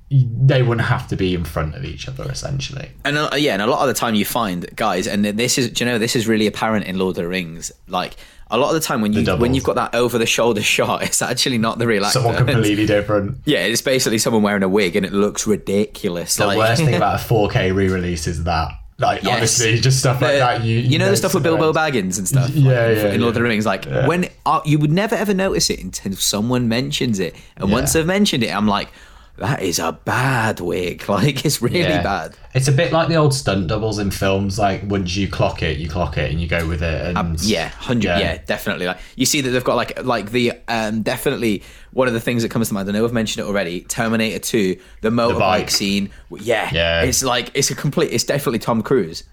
they 0.10 0.64
wouldn't 0.64 0.88
have 0.88 1.06
to 1.10 1.18
be 1.18 1.34
in 1.34 1.44
front 1.44 1.76
of 1.76 1.84
each 1.84 2.08
other. 2.08 2.24
Essentially, 2.32 2.92
And 3.04 3.18
uh, 3.18 3.32
yeah, 3.36 3.54
and 3.54 3.62
a 3.62 3.68
lot 3.68 3.82
of 3.82 3.88
the 3.88 3.94
time 3.94 4.16
you 4.16 4.26
find 4.26 4.70
guys, 4.76 5.08
and 5.08 5.26
this 5.26 5.58
is, 5.58 5.80
you 5.80 5.86
know, 5.86 5.98
this 5.98 6.16
is 6.16 6.28
really 6.28 6.48
apparent 6.48 6.86
in 6.86 6.98
Lord 6.98 7.18
of 7.18 7.24
the 7.24 7.28
Rings. 7.28 7.72
Like 7.88 8.16
a 8.50 8.58
lot 8.58 8.70
of 8.70 8.76
the 8.76 8.80
time 8.80 9.02
when 9.02 9.12
you 9.14 9.26
when 9.36 9.54
you've 9.54 9.64
got 9.64 9.76
that 9.76 9.94
over 9.94 10.18
the 10.18 10.26
shoulder 10.26 10.62
shot, 10.76 11.04
it's 11.04 11.22
actually 11.22 11.58
not 11.58 11.78
the 11.80 11.88
real 11.88 12.06
actor. 12.06 12.20
someone 12.20 12.38
completely 12.38 12.86
different. 12.96 13.38
yeah, 13.46 13.60
it's 13.60 13.82
basically 13.82 14.18
someone 14.18 14.44
wearing 14.44 14.64
a 14.64 14.70
wig, 14.70 14.96
and 14.96 15.06
it 15.06 15.14
looks 15.14 15.46
ridiculous. 15.46 16.36
The 16.36 16.48
like, 16.48 16.58
worst 16.58 16.84
thing 16.84 16.96
about 16.96 17.20
a 17.20 17.24
4K 17.24 17.76
re-release 17.76 18.28
is 18.28 18.44
that. 18.46 18.72
Like 19.00 19.22
Yes. 19.24 19.38
honestly, 19.38 19.80
just 19.80 20.00
stuff 20.00 20.20
like 20.22 20.34
the- 20.34 20.38
that. 20.40 20.64
You 20.64 20.80
you 20.80 20.98
know 20.98 21.10
the 21.12 21.18
stuff 21.18 21.34
with 21.36 21.44
Bilbo. 21.44 21.72
Baggins 21.72 22.18
and 22.18 22.28
stuff. 22.28 22.50
Yeah, 22.56 22.88
like, 22.88 22.98
yeah, 22.98 23.14
In 23.14 23.22
Lord 23.22 23.30
of 23.32 23.34
the 23.36 23.42
yeah. 23.42 23.48
Rings, 23.50 23.66
like 23.66 23.86
when 24.08 24.28
uh, 24.46 24.62
you 24.66 24.80
would 24.80 24.92
never 24.92 25.14
ever 25.16 25.34
notice 25.36 25.70
it 25.70 25.80
until 25.84 26.14
someone 26.14 26.68
mentions 26.68 27.20
it, 27.20 27.36
and 27.58 27.72
once 27.72 27.94
they've 27.94 28.06
mentioned 28.06 28.44
it, 28.44 28.48
I'm 28.56 28.68
like, 28.68 28.90
that 29.38 29.62
is 29.62 29.80
a 29.80 29.92
bad 29.94 30.60
wig. 30.60 31.04
Like 31.10 31.46
it's 31.46 31.62
really 31.62 31.80
Yeah. 31.80 32.02
bad. 32.04 32.36
It's 32.54 32.68
a 32.68 32.72
bit 32.72 32.92
like 32.92 33.08
the 33.08 33.16
old 33.16 33.34
stunt 33.34 33.68
doubles 33.68 34.00
in 34.00 34.12
films. 34.12 34.58
Like 34.60 34.82
once 34.86 35.16
you 35.16 35.28
clock 35.28 35.62
it, 35.64 35.78
you 35.78 35.88
clock 35.90 36.18
it 36.18 36.32
and 36.32 36.42
you 36.42 36.48
go 36.48 36.68
with 36.68 36.82
it. 36.84 37.16
And 37.16 37.40
Yeah, 37.44 37.70
hundred. 37.70 38.08
Yeah. 38.10 38.20
Yeah. 38.20 38.38
definitely. 38.46 38.86
Like 38.88 38.98
you 39.16 39.26
see 39.26 39.42
that 39.42 39.50
they've 39.50 39.64
got 39.64 39.76
like 39.76 40.04
like 40.04 40.32
the 40.32 40.54
um 40.68 41.02
definitely 41.04 41.64
one 41.92 42.08
of 42.08 42.14
the 42.14 42.20
things 42.20 42.44
that 42.44 42.50
comes 42.50 42.68
to 42.70 42.74
mind. 42.74 42.90
I 42.90 42.92
know 42.94 43.06
I've 43.06 43.14
mentioned 43.14 43.46
it 43.46 43.48
already. 43.50 43.82
Terminator 43.82 44.40
Two, 44.40 44.78
the 45.02 45.10
motorbike 45.10 45.38
bike. 45.40 45.70
scene. 45.72 46.10
Yeah, 46.40 46.70
Yeah. 46.74 47.02
It's 47.04 47.24
like 47.24 47.52
it's 47.54 47.70
a 47.72 47.76
complete. 47.76 48.12
It's 48.12 48.24
definitely 48.24 48.60
Tom 48.60 48.82
Cruise. 48.84 49.24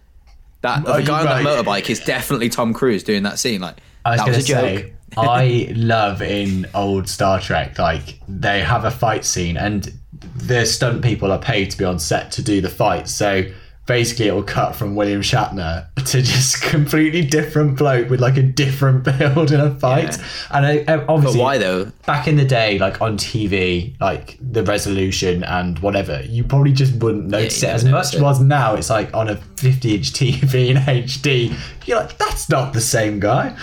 That 0.63 0.87
Are 0.89 1.01
the 1.01 1.07
guy 1.07 1.21
on 1.21 1.27
that 1.27 1.45
motorbike 1.45 1.91
is 1.91 2.01
definitely 2.01 2.49
Tom 2.49 2.73
Cruise 2.73 3.03
doing 3.05 3.25
that 3.25 3.39
scene. 3.39 3.61
Like 3.61 3.79
I 4.05 4.13
was 4.13 4.19
that 4.21 4.29
was 4.29 4.37
a 4.39 4.43
say, 4.43 4.77
joke. 4.83 4.93
I 5.17 5.73
love 5.77 6.23
in 6.23 6.67
old 6.75 7.09
Star 7.09 7.41
Trek, 7.41 7.79
like 7.79 8.19
they 8.29 8.61
have 8.61 8.85
a 8.85 8.91
fight 8.91 9.25
scene 9.25 9.57
and 9.57 9.93
the 10.37 10.65
stunt 10.65 11.03
people 11.03 11.31
are 11.33 11.39
paid 11.39 11.71
to 11.73 11.79
be 11.79 11.85
on 11.85 11.99
set 11.99 12.31
to 12.33 12.43
do 12.43 12.61
the 12.61 12.69
fight. 12.71 13.09
So 13.09 13.45
basically, 13.87 14.29
it 14.29 14.33
will 14.35 14.43
cut 14.43 14.75
from 14.75 14.95
William 14.97 15.21
Shatner 15.21 15.87
to 15.97 16.23
just 16.23 16.63
completely 16.63 17.23
different 17.25 17.77
bloke 17.77 18.09
with 18.09 18.21
like 18.21 18.37
a 18.39 18.43
different 18.43 19.05
build 19.19 19.53
in 19.53 19.61
a 19.61 19.75
fight. 19.79 20.17
Yeah. 20.17 20.25
And 20.53 20.67
I, 20.67 20.85
I- 20.89 21.05
obviously, 21.07 21.41
why 21.41 21.59
though? 21.59 21.93
Back 22.07 22.27
in 22.29 22.37
the 22.37 22.45
day, 22.45 22.79
like 22.79 23.01
on 23.03 23.17
TV, 23.19 23.99
like 24.01 24.39
the 24.41 24.63
resolution 24.63 25.45
and 25.45 25.79
whatever, 25.81 26.23
you 26.23 26.45
probably 26.45 26.73
just 26.73 26.95
wouldn't 27.03 27.27
notice 27.27 27.63
you 27.63 27.69
it 27.69 27.73
as 27.73 27.85
much. 27.85 28.15
it. 28.15 28.23
Was 28.23 28.41
now 28.41 28.75
it's 28.75 28.91
like 28.91 29.13
on 29.15 29.29
a 29.29 29.37
50 29.37 29.95
inch 29.97 30.13
TV 30.15 30.69
in 30.71 30.77
HD. 30.79 31.55
You're 31.87 32.01
like, 32.01 32.17
that's 32.17 32.49
not 32.49 32.73
the 32.73 32.81
same 32.81 33.21
guy. 33.21 33.57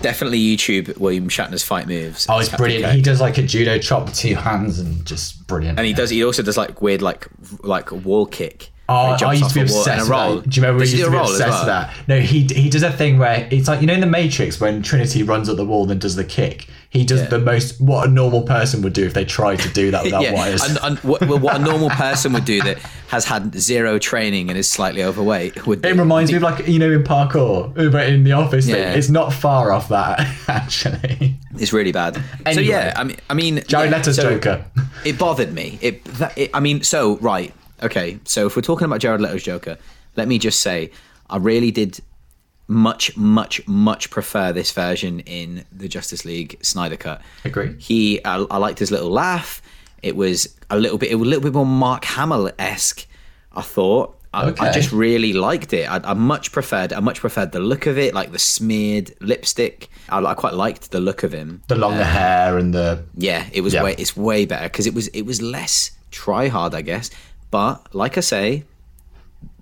Definitely 0.00 0.38
YouTube 0.38 0.96
William 0.98 1.28
Shatner's 1.28 1.64
fight 1.64 1.86
moves. 1.88 2.26
Oh, 2.28 2.38
it's 2.38 2.48
brilliant. 2.48 2.94
He 2.94 3.02
does 3.02 3.20
like 3.20 3.38
a 3.38 3.42
judo 3.42 3.78
chop 3.78 4.06
with 4.06 4.14
two 4.14 4.34
hands 4.34 4.78
and 4.78 5.04
just 5.04 5.46
brilliant. 5.46 5.78
and 5.78 5.86
he 5.86 5.92
does. 5.92 6.10
He 6.10 6.24
also 6.24 6.42
does 6.42 6.56
like 6.56 6.80
weird 6.80 7.02
like 7.02 7.26
like 7.62 7.90
wall 7.90 8.26
kick. 8.26 8.70
Oh, 8.90 8.94
I 9.20 9.34
used 9.34 9.50
to 9.50 9.54
be 9.54 9.60
off 9.62 9.70
a 9.70 9.72
wall 9.74 9.88
and 9.88 10.00
obsessed 10.00 10.08
with 10.08 10.44
that. 10.44 10.50
Do 10.50 10.60
you 10.60 10.62
remember 10.66 10.80
Does 10.84 10.92
we 10.92 10.98
used 10.98 11.04
to 11.04 11.10
be 11.10 11.16
obsessed 11.18 11.40
well? 11.50 11.60
with 11.60 11.66
that? 11.66 12.08
No, 12.08 12.20
he 12.20 12.40
he 12.44 12.70
does 12.70 12.82
a 12.82 12.90
thing 12.92 13.18
where 13.18 13.46
it's 13.50 13.68
like 13.68 13.80
you 13.82 13.86
know 13.86 13.92
in 13.92 14.00
the 14.00 14.06
Matrix 14.06 14.60
when 14.60 14.82
Trinity 14.82 15.22
runs 15.22 15.48
up 15.48 15.56
the 15.56 15.64
wall 15.66 15.82
and 15.82 15.90
then 15.90 15.98
does 15.98 16.16
the 16.16 16.24
kick. 16.24 16.68
He 16.90 17.04
does 17.04 17.20
Yeah. 17.20 17.26
the 17.28 17.38
most 17.38 17.78
what 17.82 18.08
a 18.08 18.10
normal 18.10 18.42
person 18.42 18.80
would 18.80 18.94
do 18.94 19.04
if 19.04 19.12
they 19.12 19.26
tried 19.26 19.56
to 19.60 19.68
do 19.68 19.90
that 19.90 20.04
without 20.04 20.22
yeah, 20.22 20.32
wires. 20.32 20.62
and, 20.62 20.78
and 20.82 20.98
what, 21.00 21.20
what 21.28 21.56
a 21.56 21.58
normal 21.58 21.90
person 21.90 22.32
would 22.32 22.46
do 22.46 22.62
that 22.62 22.78
has 23.08 23.26
had 23.26 23.54
zero 23.54 23.98
training 23.98 24.48
and 24.48 24.56
is 24.58 24.70
slightly 24.70 25.02
overweight 25.04 25.66
would. 25.66 25.84
It 25.84 25.92
do. 25.94 25.98
reminds 26.00 26.30
me 26.30 26.38
of 26.38 26.42
like 26.42 26.66
you 26.66 26.78
know 26.78 26.90
in 26.90 27.04
parkour, 27.04 27.74
but 27.92 28.08
in 28.08 28.24
the 28.24 28.32
office. 28.32 28.66
Yeah. 28.66 28.94
It's 28.94 29.10
not 29.10 29.34
far 29.34 29.70
off 29.70 29.90
that 29.90 30.20
actually. 30.48 31.36
It's 31.58 31.72
really 31.74 31.92
bad. 31.92 32.22
So 32.54 32.60
yeah, 32.60 32.94
I 32.96 33.04
mean, 33.04 33.16
I 33.28 33.34
mean, 33.34 33.62
Jared 33.68 33.90
Leto's 33.90 34.16
so 34.16 34.22
Joker. 34.22 34.64
It 35.04 35.18
bothered 35.18 35.52
me. 35.52 35.78
It, 35.82 36.04
that, 36.04 36.38
it. 36.38 36.50
I 36.54 36.60
mean, 36.60 36.82
so 36.82 37.18
right, 37.18 37.52
okay. 37.82 38.18
So 38.24 38.46
if 38.46 38.56
we're 38.56 38.62
talking 38.62 38.86
about 38.86 39.00
Jared 39.00 39.20
Leto's 39.20 39.42
Joker, 39.42 39.76
let 40.16 40.26
me 40.26 40.38
just 40.38 40.60
say, 40.60 40.90
I 41.28 41.36
really 41.36 41.70
did 41.70 42.00
much, 42.68 43.16
much, 43.16 43.66
much 43.66 44.10
prefer 44.10 44.52
this 44.52 44.70
version 44.72 45.20
in 45.20 45.64
the 45.72 45.88
Justice 45.88 46.24
League 46.24 46.58
Snyder 46.62 46.96
cut. 46.96 47.22
Agree. 47.44 47.74
He, 47.78 48.24
I, 48.24 48.36
I 48.50 48.58
liked 48.58 48.78
his 48.78 48.90
little 48.90 49.10
laugh. 49.10 49.60
It 50.02 50.14
was 50.14 50.54
a 50.70 50.78
little 50.78 50.98
bit, 50.98 51.10
it 51.10 51.16
was 51.16 51.26
a 51.26 51.30
little 51.30 51.42
bit 51.42 51.54
more 51.54 51.66
Mark 51.66 52.04
Hamill 52.04 52.50
esque. 52.58 53.06
I 53.52 53.62
thought. 53.62 54.14
I, 54.34 54.52
I 54.60 54.70
just 54.72 54.92
really 54.92 55.32
liked 55.32 55.72
it. 55.72 55.90
I, 55.90 55.96
I 56.04 56.12
much 56.12 56.52
preferred. 56.52 56.92
I 56.92 57.00
much 57.00 57.18
preferred 57.20 57.50
the 57.52 57.60
look 57.60 57.86
of 57.86 57.96
it, 57.96 58.12
like 58.12 58.30
the 58.30 58.38
smeared 58.38 59.10
lipstick. 59.22 59.88
I, 60.10 60.22
I 60.22 60.34
quite 60.34 60.52
liked 60.52 60.90
the 60.90 61.00
look 61.00 61.22
of 61.22 61.32
him. 61.32 61.62
The 61.68 61.74
longer 61.76 62.02
um, 62.02 62.06
hair 62.08 62.58
and 62.58 62.74
the 62.74 63.04
Yeah, 63.16 63.46
it 63.52 63.62
was 63.62 63.72
Yeah. 63.72 63.82
way 63.82 63.94
it's 63.96 64.14
way 64.14 64.44
better 64.44 64.64
because 64.68 64.86
it 64.86 64.92
was 64.94 65.08
it 65.08 65.22
was 65.22 65.40
less 65.40 65.92
try 66.10 66.48
hard, 66.48 66.74
I 66.74 66.82
guess. 66.82 67.10
But 67.50 67.94
like 67.94 68.18
I 68.18 68.20
say, 68.20 68.64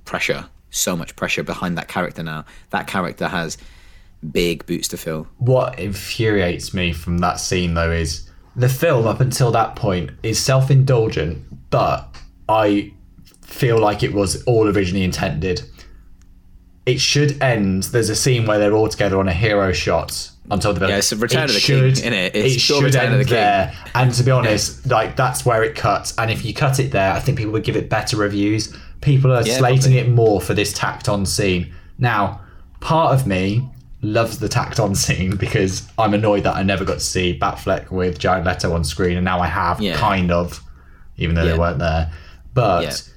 pressure, 0.05 0.47
so 0.71 0.97
much 0.97 1.17
pressure 1.17 1.43
behind 1.43 1.77
that 1.79 1.89
character 1.89 2.23
now. 2.23 2.45
That 2.71 2.87
character 2.87 3.29
has 3.29 3.57
big 4.33 4.65
boots 4.67 4.89
to 4.89 4.97
fill. 4.97 5.27
what 5.39 5.79
infuriates 5.79 6.73
me 6.75 6.93
from 6.93 7.19
that 7.19 7.39
scene 7.39 7.75
though 7.75 7.93
is 7.93 8.29
the 8.57 8.69
film 8.69 9.07
up 9.07 9.21
until 9.21 9.51
that 9.53 9.77
point 9.77 10.11
is 10.23 10.39
self-indulgent 10.41 11.71
but 11.71 12.09
i 12.49 12.91
feel 13.43 13.79
like 13.79 14.03
it 14.03 14.13
was 14.15 14.43
all 14.45 14.67
originally 14.69 15.05
intended 15.05 15.61
it 16.87 16.99
should 17.01 17.41
end 17.43 17.85
there's 17.85 18.09
a 18.09 18.17
scene 18.17 18.47
where 18.47 18.59
they're 18.59 18.73
all 18.75 18.89
together 18.89 19.19
on 19.21 19.29
a 19.29 19.33
hero 19.33 19.71
shot 19.73 20.31
on 20.51 20.61
top 20.61 20.71
of 20.71 20.75
the 20.77 20.81
building. 20.81 20.95
Yeah, 20.95 20.99
it's 20.99 21.11
a 21.13 21.17
Return 21.17 21.43
It 21.45 21.51
of 21.51 21.55
the 21.57 21.61
King, 21.61 21.95
should- 21.95 22.05
innit? 22.05 22.31
It's 22.35 22.55
it 22.55 22.59
should 22.61 22.83
Return 22.85 23.07
of 23.07 23.13
end 23.13 23.21
the 23.21 23.25
King. 23.25 23.35
there 23.35 23.75
and 23.95 24.13
to 24.15 24.23
be 24.23 24.31
honest 24.31 24.87
like 24.87 25.15
that's 25.15 25.45
where 25.45 25.63
it 25.63 25.75
cuts 25.77 26.17
and 26.19 26.31
if 26.31 26.45
you 26.45 26.55
cut 26.55 26.81
it 26.81 26.91
there 26.91 27.13
i 27.13 27.21
think 27.21 27.37
people 27.39 27.53
would 27.53 27.65
give 27.65 27.77
it 27.77 27.89
better 27.91 28.17
reviews 28.17 28.75
people 29.07 29.33
are 29.33 29.43
Yeah, 29.43 29.57
slating 29.57 29.93
probably. 29.93 29.99
it 30.01 30.09
more 30.11 30.41
for 30.43 30.53
this 30.53 30.73
tacked 30.75 31.09
on 31.09 31.25
scene. 31.25 31.73
Now, 31.99 32.41
part 32.81 33.15
of 33.15 33.27
me 33.27 33.67
loves 34.03 34.39
the 34.39 34.49
tacked 34.49 34.79
on 34.79 34.95
scene 35.05 35.37
because 35.37 35.89
I'm 35.99 36.13
annoyed 36.13 36.43
that 36.43 36.57
I 36.57 36.63
never 36.63 36.85
got 36.85 36.95
to 36.95 37.01
see 37.01 37.39
Batfleck 37.39 37.91
with 37.91 38.19
Jared 38.19 38.45
Leto 38.45 38.75
on 38.75 38.85
screen, 38.85 39.17
and 39.17 39.25
now 39.25 39.41
I 39.41 39.47
have, 39.47 39.81
Yeah. 39.81 39.97
kind 39.97 40.31
of, 40.31 40.63
even 41.17 41.35
though 41.35 41.45
Yeah. 41.45 41.53
they 41.53 41.59
weren't 41.59 41.79
there. 41.79 42.11
But 42.53 43.09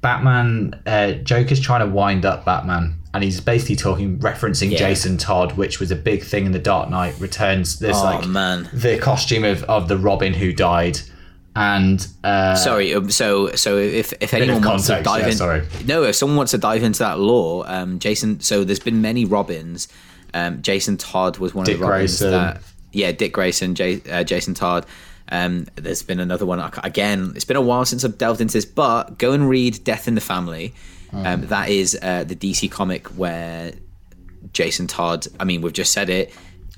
Batman, 0.00 0.80
uh, 0.86 1.12
Joker's 1.12 1.60
trying 1.60 1.80
to 1.80 1.92
wind 1.92 2.24
up 2.24 2.44
Batman, 2.44 2.94
and 3.14 3.24
he's 3.24 3.40
basically 3.40 3.76
talking, 3.76 4.18
referencing. 4.18 4.76
Jason 4.76 5.16
Todd, 5.16 5.52
which 5.56 5.80
was 5.80 5.90
a 5.90 5.96
big 5.96 6.22
thing 6.22 6.46
in 6.46 6.52
the 6.52 6.58
Dark 6.58 6.90
Knight 6.90 7.14
Returns. 7.18 7.78
There's 7.78 7.96
Oh, 7.96 8.04
like 8.04 8.26
man. 8.26 8.68
the 8.72 8.98
costume 8.98 9.44
of, 9.44 9.64
of 9.64 9.88
the 9.88 9.96
Robin 9.96 10.34
who 10.34 10.52
died, 10.52 11.00
and 11.58 12.06
uh, 12.22 12.54
Sorry, 12.54 12.94
um, 12.94 13.10
so 13.10 13.50
so 13.56 13.78
if 13.78 14.12
if 14.20 14.32
anyone 14.32 14.62
wants 14.62 14.86
to 14.86 15.02
dive 15.02 15.22
yeah, 15.22 15.28
in, 15.28 15.32
sorry. 15.32 15.66
no, 15.84 16.04
if 16.04 16.14
someone 16.14 16.36
wants 16.36 16.52
to 16.52 16.58
dive 16.58 16.84
into 16.84 17.00
that 17.00 17.18
lore, 17.18 17.64
um, 17.66 17.98
Jason. 17.98 18.38
So 18.40 18.62
there's 18.62 18.78
been 18.78 19.02
many 19.02 19.24
Robins. 19.24 19.88
Um, 20.34 20.62
Jason 20.62 20.96
Todd 20.96 21.38
was 21.38 21.54
one 21.54 21.64
Dick 21.64 21.74
of 21.74 21.80
the 21.80 21.86
Robins 21.86 22.20
Grayson. 22.20 22.30
that. 22.30 22.62
Yeah, 22.92 23.10
Dick 23.10 23.32
Grayson, 23.32 23.74
J, 23.74 24.00
uh, 24.08 24.22
Jason 24.22 24.54
Todd. 24.54 24.86
Um, 25.30 25.66
there's 25.74 26.02
been 26.02 26.20
another 26.20 26.46
one. 26.46 26.60
Again, 26.84 27.32
it's 27.34 27.44
been 27.44 27.56
a 27.56 27.60
while 27.60 27.84
since 27.84 28.04
I've 28.04 28.18
delved 28.18 28.40
into 28.40 28.52
this, 28.52 28.64
but 28.64 29.18
go 29.18 29.32
and 29.32 29.48
read 29.48 29.82
Death 29.82 30.06
in 30.06 30.14
the 30.14 30.20
Family. 30.20 30.74
Um, 31.12 31.46
that 31.46 31.70
is 31.70 31.98
uh, 32.00 32.24
the 32.24 32.36
DC 32.36 32.70
comic 32.70 33.08
where 33.08 33.72
Jason 34.52 34.86
Todd. 34.86 35.26
I 35.40 35.44
mean, 35.44 35.60
we've 35.62 35.72
just 35.72 35.92
said 35.92 36.08
it. 36.08 36.32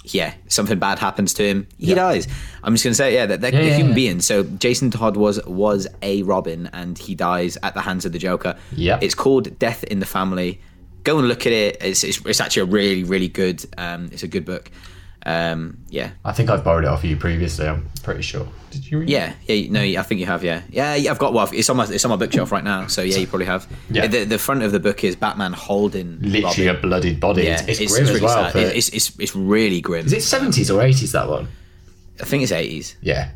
Yeah, 0.04 0.34
something 0.48 0.78
bad 0.78 0.98
happens 0.98 1.34
to 1.34 1.42
him, 1.42 1.68
he 1.78 1.94
dies. 1.94 2.26
I'm 2.64 2.74
just 2.74 2.84
gonna 2.84 2.94
say, 2.94 3.12
yeah, 3.14 3.26
that 3.26 3.40
they're, 3.42 3.52
Yeah, 3.52 3.60
yeah, 3.60 3.76
human 3.76 3.94
beings. 3.94 4.24
So 4.24 4.44
Jason 4.44 4.90
Todd 4.90 5.16
was 5.16 5.44
was 5.44 5.86
a 6.00 6.22
Robin, 6.22 6.70
and 6.72 6.98
he 6.98 7.14
dies 7.14 7.58
at 7.62 7.74
the 7.74 7.82
hands 7.82 8.04
of 8.06 8.12
the 8.12 8.18
Joker. 8.18 8.56
Yeah, 8.74 8.98
it's 9.02 9.14
called 9.14 9.58
Death 9.58 9.84
in 9.84 10.00
the 10.00 10.06
Family. 10.06 10.60
Go 11.04 11.18
and 11.18 11.28
look 11.28 11.46
at 11.46 11.52
it. 11.52 11.76
It's 11.82 12.02
it's, 12.02 12.24
it's 12.24 12.40
actually 12.40 12.62
a 12.62 12.72
really 12.72 13.04
really 13.04 13.28
good. 13.28 13.64
Um, 13.76 14.08
it's 14.10 14.22
a 14.22 14.28
good 14.28 14.44
book. 14.44 14.70
Um, 15.26 15.78
yeah, 15.90 16.12
I 16.24 16.32
think 16.32 16.48
I've 16.50 16.64
borrowed 16.64 16.84
it 16.84 16.88
off 16.88 17.04
you 17.04 17.16
previously. 17.16 17.66
I'm 17.68 17.88
pretty 18.02 18.22
sure. 18.22 18.48
Did 18.70 18.90
you 18.90 19.00
read? 19.00 19.08
it? 19.10 19.12
yeah, 19.12 19.34
yeah. 19.46 19.70
No, 19.70 19.80
I 20.00 20.02
think 20.02 20.20
you 20.20 20.26
have. 20.26 20.42
Yeah, 20.42 20.62
yeah. 20.70 20.94
yeah 20.94 21.10
I've 21.10 21.18
got. 21.18 21.34
Well, 21.34 21.48
it's 21.52 21.68
on 21.68 21.76
my 21.76 21.84
it's 21.86 22.04
on 22.04 22.10
my 22.10 22.16
bookshelf 22.16 22.50
right 22.52 22.64
now. 22.64 22.86
So 22.86 23.02
yeah, 23.02 23.18
you 23.18 23.26
probably 23.26 23.46
have. 23.46 23.66
Yeah. 23.90 24.06
The, 24.06 24.24
the 24.24 24.38
front 24.38 24.62
of 24.62 24.72
the 24.72 24.80
book 24.80 25.04
is 25.04 25.16
Batman 25.16 25.52
holding 25.52 26.20
literally 26.22 26.68
Robin. 26.68 26.76
a 26.76 26.80
bloodied 26.80 27.20
body. 27.20 27.42
Yeah, 27.42 27.62
it's, 27.68 27.80
it's, 27.80 27.92
grim 27.92 28.04
as 28.04 28.08
really 28.10 28.22
well. 28.24 28.50
sad. 28.50 28.56
It's, 28.74 28.88
it's 28.88 29.18
it's 29.18 29.36
really 29.36 29.80
grim. 29.80 30.06
is 30.06 30.12
it 30.12 30.18
70s 30.20 30.74
or 30.74 30.80
80s 30.82 31.12
that 31.12 31.28
one? 31.28 31.48
I 32.20 32.24
think 32.24 32.42
it's 32.42 32.52
eighties. 32.52 32.96
Yeah, 33.00 33.30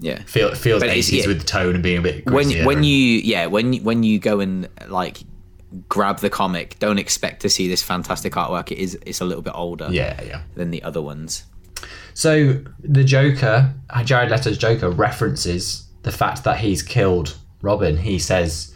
Yeah. 0.00 0.22
Feel, 0.24 0.48
it 0.48 0.56
feels 0.58 0.82
But 0.82 0.90
80s 0.90 1.12
yeah. 1.20 1.26
with 1.28 1.40
the 1.40 1.46
tone 1.46 1.74
and 1.74 1.82
being 1.82 1.98
a 1.98 2.02
bit. 2.02 2.26
when 2.30 2.48
when 2.64 2.78
and- 2.78 2.86
you 2.86 2.96
yeah 3.18 3.46
when 3.46 3.74
when 3.84 4.02
you 4.02 4.18
go 4.18 4.40
and 4.40 4.68
like 4.88 5.18
grab 5.88 6.20
the 6.20 6.30
comic, 6.30 6.78
don't 6.78 6.98
expect 6.98 7.42
to 7.42 7.48
see 7.48 7.68
this 7.68 7.82
fantastic 7.82 8.34
artwork. 8.34 8.70
It 8.70 8.78
is 8.78 8.98
it's 9.06 9.20
a 9.20 9.24
little 9.24 9.42
bit 9.42 9.54
older 9.54 9.88
yeah 9.90 10.20
yeah. 10.22 10.42
than 10.54 10.70
the 10.70 10.82
other 10.82 11.02
ones. 11.02 11.44
So 12.14 12.62
the 12.80 13.04
Joker, 13.04 13.74
Jared 14.04 14.30
Leto's 14.30 14.58
Joker, 14.58 14.90
references 14.90 15.86
the 16.02 16.12
fact 16.12 16.44
that 16.44 16.58
he's 16.58 16.82
killed 16.82 17.36
Robin. 17.60 17.96
He 17.96 18.18
says, 18.18 18.74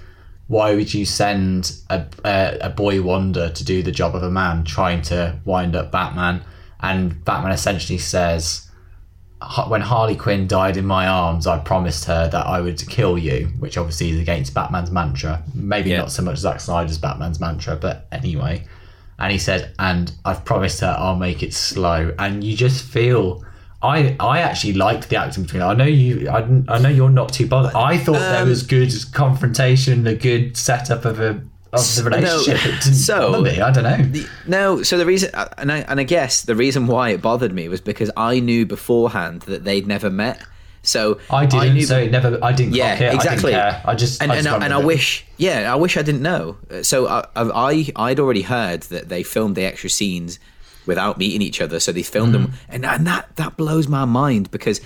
"Why 0.48 0.74
would 0.74 0.92
you 0.92 1.04
send 1.04 1.72
a, 1.88 2.06
a, 2.24 2.58
a 2.62 2.70
boy 2.70 3.02
wonder 3.02 3.50
to 3.50 3.64
do 3.64 3.82
the 3.82 3.92
job 3.92 4.14
of 4.14 4.22
a 4.22 4.30
man, 4.30 4.64
trying 4.64 5.02
to 5.02 5.38
wind 5.44 5.76
up 5.76 5.92
Batman?" 5.92 6.42
And 6.80 7.24
Batman 7.24 7.52
essentially 7.52 7.98
says, 7.98 8.67
"Ha- 8.67 8.67
"When 9.68 9.80
Harley 9.80 10.16
Quinn 10.16 10.46
died 10.48 10.76
in 10.76 10.84
my 10.86 11.06
arms, 11.06 11.46
I 11.46 11.58
promised 11.58 12.04
her 12.06 12.28
that 12.28 12.46
I 12.46 12.60
would 12.60 12.78
kill 12.88 13.16
you," 13.18 13.52
which 13.58 13.76
obviously 13.78 14.10
is 14.10 14.18
against 14.20 14.52
Batman's 14.54 14.90
mantra. 14.90 15.42
Maybe 15.54 15.90
Yeah. 15.90 15.98
not 15.98 16.10
so 16.12 16.22
much 16.22 16.38
Zack 16.38 16.60
Snyder's 16.60 16.98
Batman's 16.98 17.38
mantra, 17.40 17.76
but 17.76 18.06
anyway. 18.10 18.64
And 19.18 19.30
he 19.32 19.38
said, 19.38 19.70
"And 19.78 20.12
I've 20.24 20.44
promised 20.44 20.80
her 20.80 20.94
I'll 20.98 21.16
make 21.16 21.42
it 21.42 21.54
slow." 21.54 22.12
And 22.18 22.42
you 22.44 22.56
just 22.56 22.82
feel. 22.84 23.44
I, 23.80 24.16
I 24.18 24.40
actually 24.40 24.72
liked 24.72 25.08
the 25.08 25.16
acting 25.16 25.44
between. 25.44 25.62
I 25.62 25.72
know 25.72 25.84
you. 25.84 26.28
I, 26.28 26.38
I 26.68 26.78
know 26.80 26.88
you're 26.88 27.10
not 27.10 27.32
too 27.32 27.46
bothered. 27.46 27.74
I 27.76 27.96
thought 27.96 28.18
there 28.18 28.42
Um, 28.42 28.48
was 28.48 28.64
good 28.64 28.92
confrontation, 29.12 30.04
a 30.08 30.14
good 30.16 30.56
setup 30.56 31.04
of 31.04 31.20
a 31.20 31.40
of 31.72 31.94
the 31.96 32.02
relationship. 32.10 32.60
Didn't 32.82 32.94
so- 32.94 33.40
me. 33.42 33.60
I 33.60 33.70
don't 33.70 33.84
know. 33.84 34.24
No, 34.46 34.82
so 34.82 34.96
the 34.98 35.06
reason 35.06 35.30
uh, 35.34 35.48
and 35.58 35.70
I 35.72 35.78
and 35.78 36.00
I 36.00 36.04
guess 36.04 36.42
the 36.42 36.54
reason 36.56 36.86
why 36.86 37.10
it 37.10 37.22
bothered 37.22 37.52
me 37.52 37.68
was 37.68 37.80
because 37.80 38.10
I 38.16 38.40
knew 38.40 38.66
beforehand 38.66 39.42
that 39.42 39.64
they'd 39.64 39.86
never 39.86 40.10
met. 40.10 40.42
So 40.82 41.18
I 41.28 41.44
didn't. 41.44 41.74
knew 41.74 41.82
so 41.82 41.98
it 41.98 42.10
never. 42.10 42.38
I 42.42 42.52
didn't. 42.52 42.74
Yeah, 42.74 42.94
it. 42.94 43.14
exactly. 43.14 43.54
I, 43.54 43.58
care. 43.70 43.82
I 43.84 43.94
just. 43.94 44.22
and 44.22 44.32
I, 44.32 44.36
just 44.36 44.46
and, 44.46 44.62
I, 44.62 44.64
and 44.66 44.72
I 44.72 44.76
rid 44.78 44.84
of 44.84 44.84
it. 44.84 44.86
wish, 44.86 45.24
yeah, 45.36 45.72
I 45.72 45.76
wish 45.76 45.96
I 45.96 46.02
didn't 46.02 46.22
know. 46.22 46.56
Uh, 46.70 46.82
So 46.82 47.06
I, 47.08 47.26
I, 47.36 47.92
I'd 47.96 48.20
already 48.20 48.42
heard 48.42 48.82
that 48.84 49.08
they 49.08 49.22
filmed 49.22 49.56
the 49.56 49.64
extra 49.64 49.90
scenes 49.90 50.38
without 50.86 51.18
meeting 51.18 51.42
each 51.42 51.60
other. 51.60 51.80
So 51.80 51.92
they 51.92 52.02
filmed 52.04 52.32
them, 52.32 52.46
Mm-hmm. 52.46 52.72
and 52.74 52.86
and 52.86 53.06
that 53.06 53.34
that 53.36 53.56
blows 53.58 53.88
my 53.88 54.04
mind 54.06 54.50
because 54.50 54.80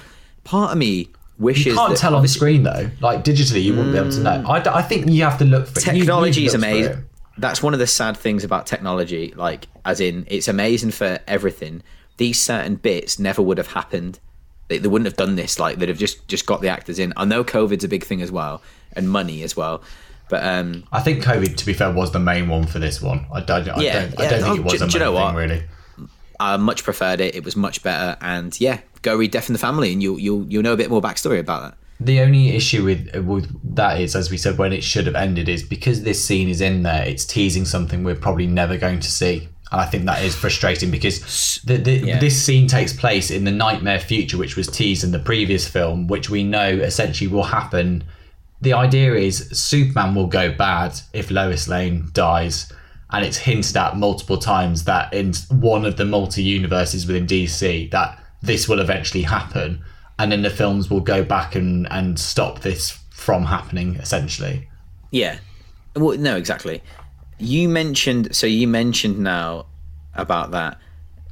part 0.44 0.72
of 0.72 0.78
me 0.78 1.10
wishes 1.38 1.66
You 1.66 1.74
can't 1.74 1.96
tell 1.96 2.14
on 2.14 2.26
screen 2.28 2.62
though. 2.62 2.90
Like 3.00 3.24
digitally, 3.24 3.62
you 3.62 3.74
wouldn't 3.74 3.92
be 3.92 3.98
able 3.98 4.10
to 4.12 4.20
know. 4.20 4.44
I, 4.48 4.60
d- 4.60 4.70
I 4.72 4.82
think 4.82 5.08
you 5.08 5.22
have 5.24 5.38
to 5.38 5.44
look 5.44 5.66
for 5.66 5.78
it. 5.80 5.86
You- 5.86 5.92
you 5.94 5.98
technology 6.00 6.46
is 6.46 6.54
amazing. 6.54 7.04
That's 7.38 7.62
one 7.62 7.72
of 7.72 7.78
the 7.80 7.86
sad 7.86 8.16
things 8.16 8.44
about 8.44 8.66
technology. 8.66 9.32
Like, 9.34 9.66
as 9.86 10.00
in, 10.00 10.26
it's 10.28 10.48
amazing 10.48 10.90
for 10.90 11.18
everything. 11.26 11.82
These 12.18 12.38
certain 12.40 12.76
bits 12.76 13.18
never 13.18 13.40
would 13.40 13.56
have 13.56 13.68
happened. 13.68 14.18
They, 14.68 14.76
they 14.78 14.86
wouldn't 14.88 15.06
have 15.06 15.16
done 15.16 15.34
this. 15.36 15.58
Like, 15.58 15.78
they'd 15.78 15.88
have 15.88 15.98
just 15.98 16.28
just 16.28 16.44
got 16.46 16.60
the 16.60 16.68
actors 16.68 16.98
in. 16.98 17.12
I 17.16 17.24
know 17.24 17.42
COVID's 17.42 17.84
a 17.84 17.88
big 17.88 18.04
thing 18.04 18.20
as 18.20 18.30
well, 18.30 18.62
and 18.94 19.08
money 19.10 19.42
as 19.42 19.56
well. 19.56 19.82
But 20.28 20.44
um, 20.44 20.84
I 20.92 21.00
think 21.00 21.22
COVID, 21.24 21.56
to 21.56 21.66
be 21.66 21.72
fair, 21.72 21.90
was 21.90 22.12
the 22.12 22.18
main 22.20 22.48
one 22.48 22.66
for 22.66 22.78
this 22.78 23.00
one. 23.02 23.26
I 23.32 23.40
don't. 23.40 23.66
I 23.68 23.80
Yeah, 23.80 23.92
don't, 24.06 24.20
I 24.20 24.22
yeah. 24.24 24.30
don't 24.30 24.42
think 24.42 24.52
Oh, 24.52 24.54
it 24.60 24.64
was 24.64 24.72
do- 24.78 24.84
a 24.84 24.88
do 24.88 24.92
you 24.92 24.98
know 25.00 25.12
thing 25.14 25.22
what? 25.24 25.34
really. 25.34 25.62
I 26.38 26.56
much 26.58 26.84
preferred 26.84 27.20
it. 27.20 27.34
It 27.34 27.44
was 27.44 27.56
much 27.56 27.82
better. 27.82 28.16
And 28.20 28.58
yeah, 28.60 28.80
go 29.02 29.16
read 29.16 29.30
Death 29.30 29.48
in 29.48 29.52
the 29.52 29.58
Family, 29.58 29.92
and 29.92 30.02
you'll 30.02 30.18
you'll 30.18 30.46
you'll 30.46 30.62
know 30.62 30.72
a 30.72 30.76
bit 30.76 30.90
more 30.90 31.02
backstory 31.02 31.38
about 31.40 31.62
that. 31.62 31.78
The 32.00 32.20
only 32.20 32.50
issue 32.50 32.84
with 32.84 33.14
with 33.24 33.74
that 33.76 34.00
is, 34.00 34.16
as 34.16 34.30
we 34.30 34.36
said, 34.36 34.58
when 34.58 34.72
it 34.72 34.82
should 34.82 35.06
have 35.06 35.14
ended, 35.14 35.48
is 35.48 35.62
because 35.62 36.02
this 36.02 36.24
scene 36.24 36.48
is 36.48 36.60
in 36.60 36.82
there. 36.82 37.04
It's 37.04 37.24
teasing 37.24 37.64
something 37.64 38.02
we're 38.02 38.16
probably 38.16 38.46
never 38.46 38.76
going 38.76 39.00
to 39.00 39.10
see, 39.10 39.48
and 39.70 39.80
I 39.80 39.84
think 39.84 40.06
that 40.06 40.22
is 40.24 40.34
frustrating 40.34 40.90
because 40.90 41.60
the, 41.64 41.76
the, 41.76 41.92
Yeah. 41.98 42.18
this 42.18 42.42
scene 42.42 42.66
takes 42.66 42.92
place 42.92 43.30
in 43.30 43.44
the 43.44 43.52
nightmare 43.52 44.00
future, 44.00 44.36
which 44.38 44.56
was 44.56 44.66
teased 44.66 45.04
in 45.04 45.12
the 45.12 45.18
previous 45.20 45.68
film, 45.68 46.08
which 46.08 46.28
we 46.30 46.42
know 46.42 46.68
essentially 46.68 47.28
will 47.28 47.44
happen. 47.44 48.04
The 48.60 48.72
idea 48.72 49.14
is 49.14 49.48
Superman 49.52 50.14
will 50.14 50.28
go 50.28 50.52
bad 50.52 50.98
if 51.12 51.30
Lois 51.30 51.68
Lane 51.68 52.10
dies, 52.12 52.72
and 53.10 53.24
it's 53.24 53.36
hinted 53.38 53.76
at 53.76 53.96
multiple 53.96 54.38
times 54.38 54.84
that 54.84 55.12
in 55.12 55.34
one 55.50 55.84
of 55.84 55.96
the 55.96 56.04
multi 56.04 56.42
universes 56.42 57.06
within 57.06 57.26
DC 57.26 57.90
that 57.92 58.18
this 58.42 58.68
will 58.68 58.80
eventually 58.80 59.22
happen, 59.22 59.82
and 60.18 60.32
then 60.32 60.42
the 60.42 60.50
films 60.50 60.90
will 60.90 61.00
go 61.00 61.22
back 61.22 61.54
and 61.54 61.90
and 61.90 62.18
stop 62.18 62.60
this 62.60 62.98
from 63.10 63.44
happening 63.44 63.96
essentially. 63.96 64.68
Yeah. 65.10 65.38
Well, 65.94 66.18
no, 66.18 66.36
exactly. 66.36 66.82
You 67.38 67.68
mentioned 67.68 68.34
so 68.34 68.46
you 68.46 68.66
mentioned 68.66 69.18
now 69.18 69.66
about 70.14 70.50
that. 70.50 70.78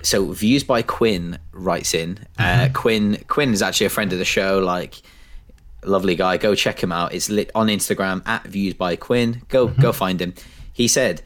So 0.03 0.33
views 0.33 0.65
by 0.65 0.83
Quinn 0.83 1.39
writes 1.53 1.95
in. 1.95 2.19
Uh, 2.39 2.69
Quinn 2.73 3.23
Quinn 3.27 3.53
is 3.53 3.63
actually 3.63 3.87
a 3.87 3.91
friend 3.91 4.13
of 4.13 4.19
the 4.19 4.25
show. 4.25 4.59
Like 4.61 5.03
lovely 5.85 6.15
guy. 6.15 6.37
Go 6.37 6.55
check 6.55 6.83
him 6.83 6.93
out. 6.93 7.13
It's 7.13 7.29
lit 7.29 7.51
on 7.55 7.67
Instagram 7.69 8.27
at 8.27 8.45
views 8.45 8.75
by 8.75 8.97
Quinn. 8.97 9.43
Go 9.49 9.69
go 9.69 9.93
find 9.93 10.21
him. 10.21 10.35
He 10.73 10.89
said 10.89 11.23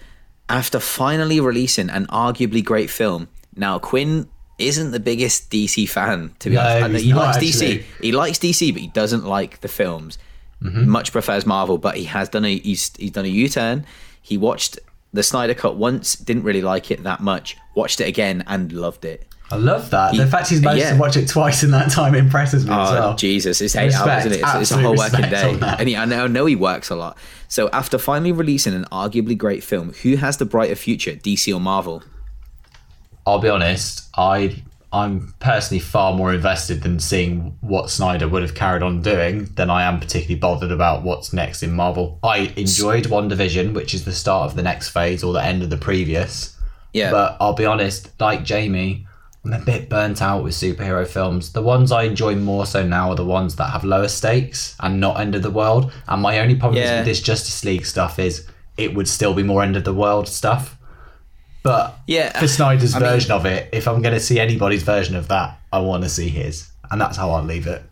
after 0.49 0.81
finally 0.81 1.41
releasing 1.41 1.91
an 1.91 2.07
arguably 2.07 2.65
great 2.65 2.91
film. 2.91 3.29
Now 3.55 3.79
Quinn 3.79 4.29
isn't 4.59 4.91
the 4.93 5.01
biggest 5.01 5.51
DC 5.51 5.89
fan 5.89 6.33
to 6.39 6.49
be 6.51 6.55
No, 6.57 6.61
honest. 6.63 6.85
I 6.85 6.87
know 6.89 6.95
he's 6.95 7.03
he 7.03 7.13
likes 7.15 7.37
actually. 7.37 7.51
DC. 7.79 7.85
He 8.01 8.13
likes 8.13 8.39
DC, 8.39 8.73
but 8.73 8.81
he 8.83 8.89
doesn't 8.89 9.25
like 9.25 9.61
the 9.61 9.69
films. 9.69 10.19
Mm-hmm. 10.63 10.89
Much 10.89 11.13
prefers 11.13 11.45
Marvel, 11.45 11.77
but 11.79 11.97
he 11.97 12.05
has 12.05 12.29
done 12.29 12.45
a 12.45 12.59
he's 12.59 12.95
he's 12.97 13.11
done 13.11 13.25
a 13.25 13.29
U 13.29 13.49
turn. 13.49 13.85
He 14.23 14.37
watched 14.39 14.79
the 15.13 15.23
Snyder 15.23 15.55
Cut 15.55 15.77
once, 15.77 16.15
didn't 16.17 16.43
really 16.45 16.63
like 16.63 16.91
it 16.91 17.03
that 17.03 17.21
much. 17.21 17.57
Watched 17.75 18.01
it 18.01 18.09
again 18.09 18.43
and 18.47 18.73
loved 18.73 19.05
it. 19.05 19.27
I 19.51 19.57
love 19.57 19.91
that. 19.91 20.13
He- 20.13 20.19
the 20.19 20.27
fact 20.27 20.49
he's 20.49 20.63
managed 20.63 20.85
yeah. 20.85 20.93
to 20.95 20.99
watch 20.99 21.17
it 21.19 21.29
twice 21.29 21.63
in 21.63 21.71
that 21.73 21.91
time 21.91 22.15
impresses 22.15 22.65
me 22.65 22.73
as 22.73 22.89
Oh 22.91 22.93
well. 22.95 23.15
Jesus, 23.15 23.61
it's 23.61 23.77
eight 23.77 23.87
Respect, 23.87 24.09
hours, 24.09 24.27
isn't 24.27 24.33
it? 24.39 24.43
It's, 24.43 24.55
it's 24.55 24.71
a 24.71 24.79
whole 24.81 24.97
working 24.97 25.29
day, 25.29 25.59
and 25.79 25.89
he, 25.89 25.97
I 25.97 26.07
know 26.07 26.25
I 26.25 26.27
know 26.29 26.47
he 26.47 26.57
works 26.57 26.89
a 26.89 26.97
lot. 26.97 27.19
So 27.49 27.69
after 27.73 27.99
finally 27.99 28.33
releasing 28.33 28.73
an 28.75 28.87
arguably 28.91 29.37
great 29.37 29.63
film, 29.63 29.93
who 30.03 30.17
has 30.17 30.39
the 30.39 30.47
brighter 30.47 30.75
future, 30.77 31.13
DC 31.13 31.55
or 31.55 31.61
Marvel? 31.61 32.03
I'll 33.27 33.39
be 33.39 33.49
honest, 33.49 34.09
I 34.17 34.63
I'm 34.93 35.35
personally 35.41 35.81
far 35.81 36.15
more 36.15 36.33
invested 36.33 36.83
than 36.83 37.01
seeing 37.01 37.57
what 37.63 37.91
Snyder 37.91 38.29
would 38.29 38.43
have 38.43 38.55
carried 38.55 38.83
on 38.85 39.03
doing 39.03 39.47
than 39.57 39.69
I 39.69 39.83
am 39.83 39.99
particularly 39.99 40.39
bothered 40.39 40.71
about 40.71 41.03
what's 41.03 41.33
next 41.33 41.65
in 41.65 41.73
Marvel. 41.73 42.21
I 42.23 42.53
enjoyed 42.57 43.07
WandaVision, 43.07 43.75
which 43.75 43.93
is 43.93 44.05
the 44.05 44.13
start 44.13 44.51
of 44.51 44.57
the 44.57 44.63
next 44.63 44.91
phase 44.91 45.25
or 45.25 45.33
the 45.33 45.43
end 45.45 45.65
of 45.65 45.71
the 45.71 45.77
previous. 45.77 46.57
Yeah, 46.93 47.11
But 47.11 47.37
I'll 47.41 47.55
be 47.55 47.67
honest, 47.67 48.11
like 48.21 48.45
Jamie, 48.45 49.05
I'm 49.45 49.53
a 49.53 49.59
bit 49.59 49.89
burnt 49.89 50.23
out 50.23 50.45
with 50.45 50.55
superhero 50.55 51.05
films. 51.05 51.51
The 51.53 51.61
ones 51.63 51.91
I 51.91 52.05
enjoy 52.05 52.37
more 52.37 52.65
so 52.65 52.87
now 52.87 53.11
are 53.11 53.17
the 53.17 53.25
ones 53.25 53.57
that 53.57 53.71
have 53.71 53.83
lower 53.83 54.07
stakes 54.07 54.77
and 54.79 55.01
not 55.01 55.19
end 55.19 55.35
of 55.35 55.43
the 55.43 55.51
world. 55.51 55.93
And 56.07 56.23
my 56.23 56.39
only 56.39 56.55
problem 56.55 56.81
Yeah. 56.81 56.99
with 56.99 57.07
this 57.07 57.21
Justice 57.21 57.65
League 57.65 57.85
stuff 57.85 58.21
is 58.21 58.47
it 58.77 58.95
would 58.95 59.09
still 59.09 59.35
be 59.35 59.43
more 59.43 59.65
end 59.65 59.77
of 59.77 59.83
the 59.83 59.93
world 59.93 60.29
stuff. 60.29 60.79
But 61.65 61.99
Yeah, 62.07 62.39
for 62.39 62.47
Snyder's 62.47 62.95
I 62.95 63.01
mean- 63.01 63.09
version 63.09 63.33
of 63.33 63.47
it, 63.47 63.71
if 63.73 63.89
I'm 63.89 64.01
going 64.03 64.15
to 64.15 64.21
see 64.21 64.39
anybody's 64.39 64.83
version 64.85 65.17
of 65.17 65.27
that, 65.29 65.59
I 65.73 65.79
want 65.81 66.05
to 66.05 66.09
see 66.11 66.29
his, 66.29 66.69
and 66.91 67.01
that's 67.01 67.17
how 67.17 67.31
I'll 67.31 67.43
leave 67.43 67.67
it. 67.67 67.83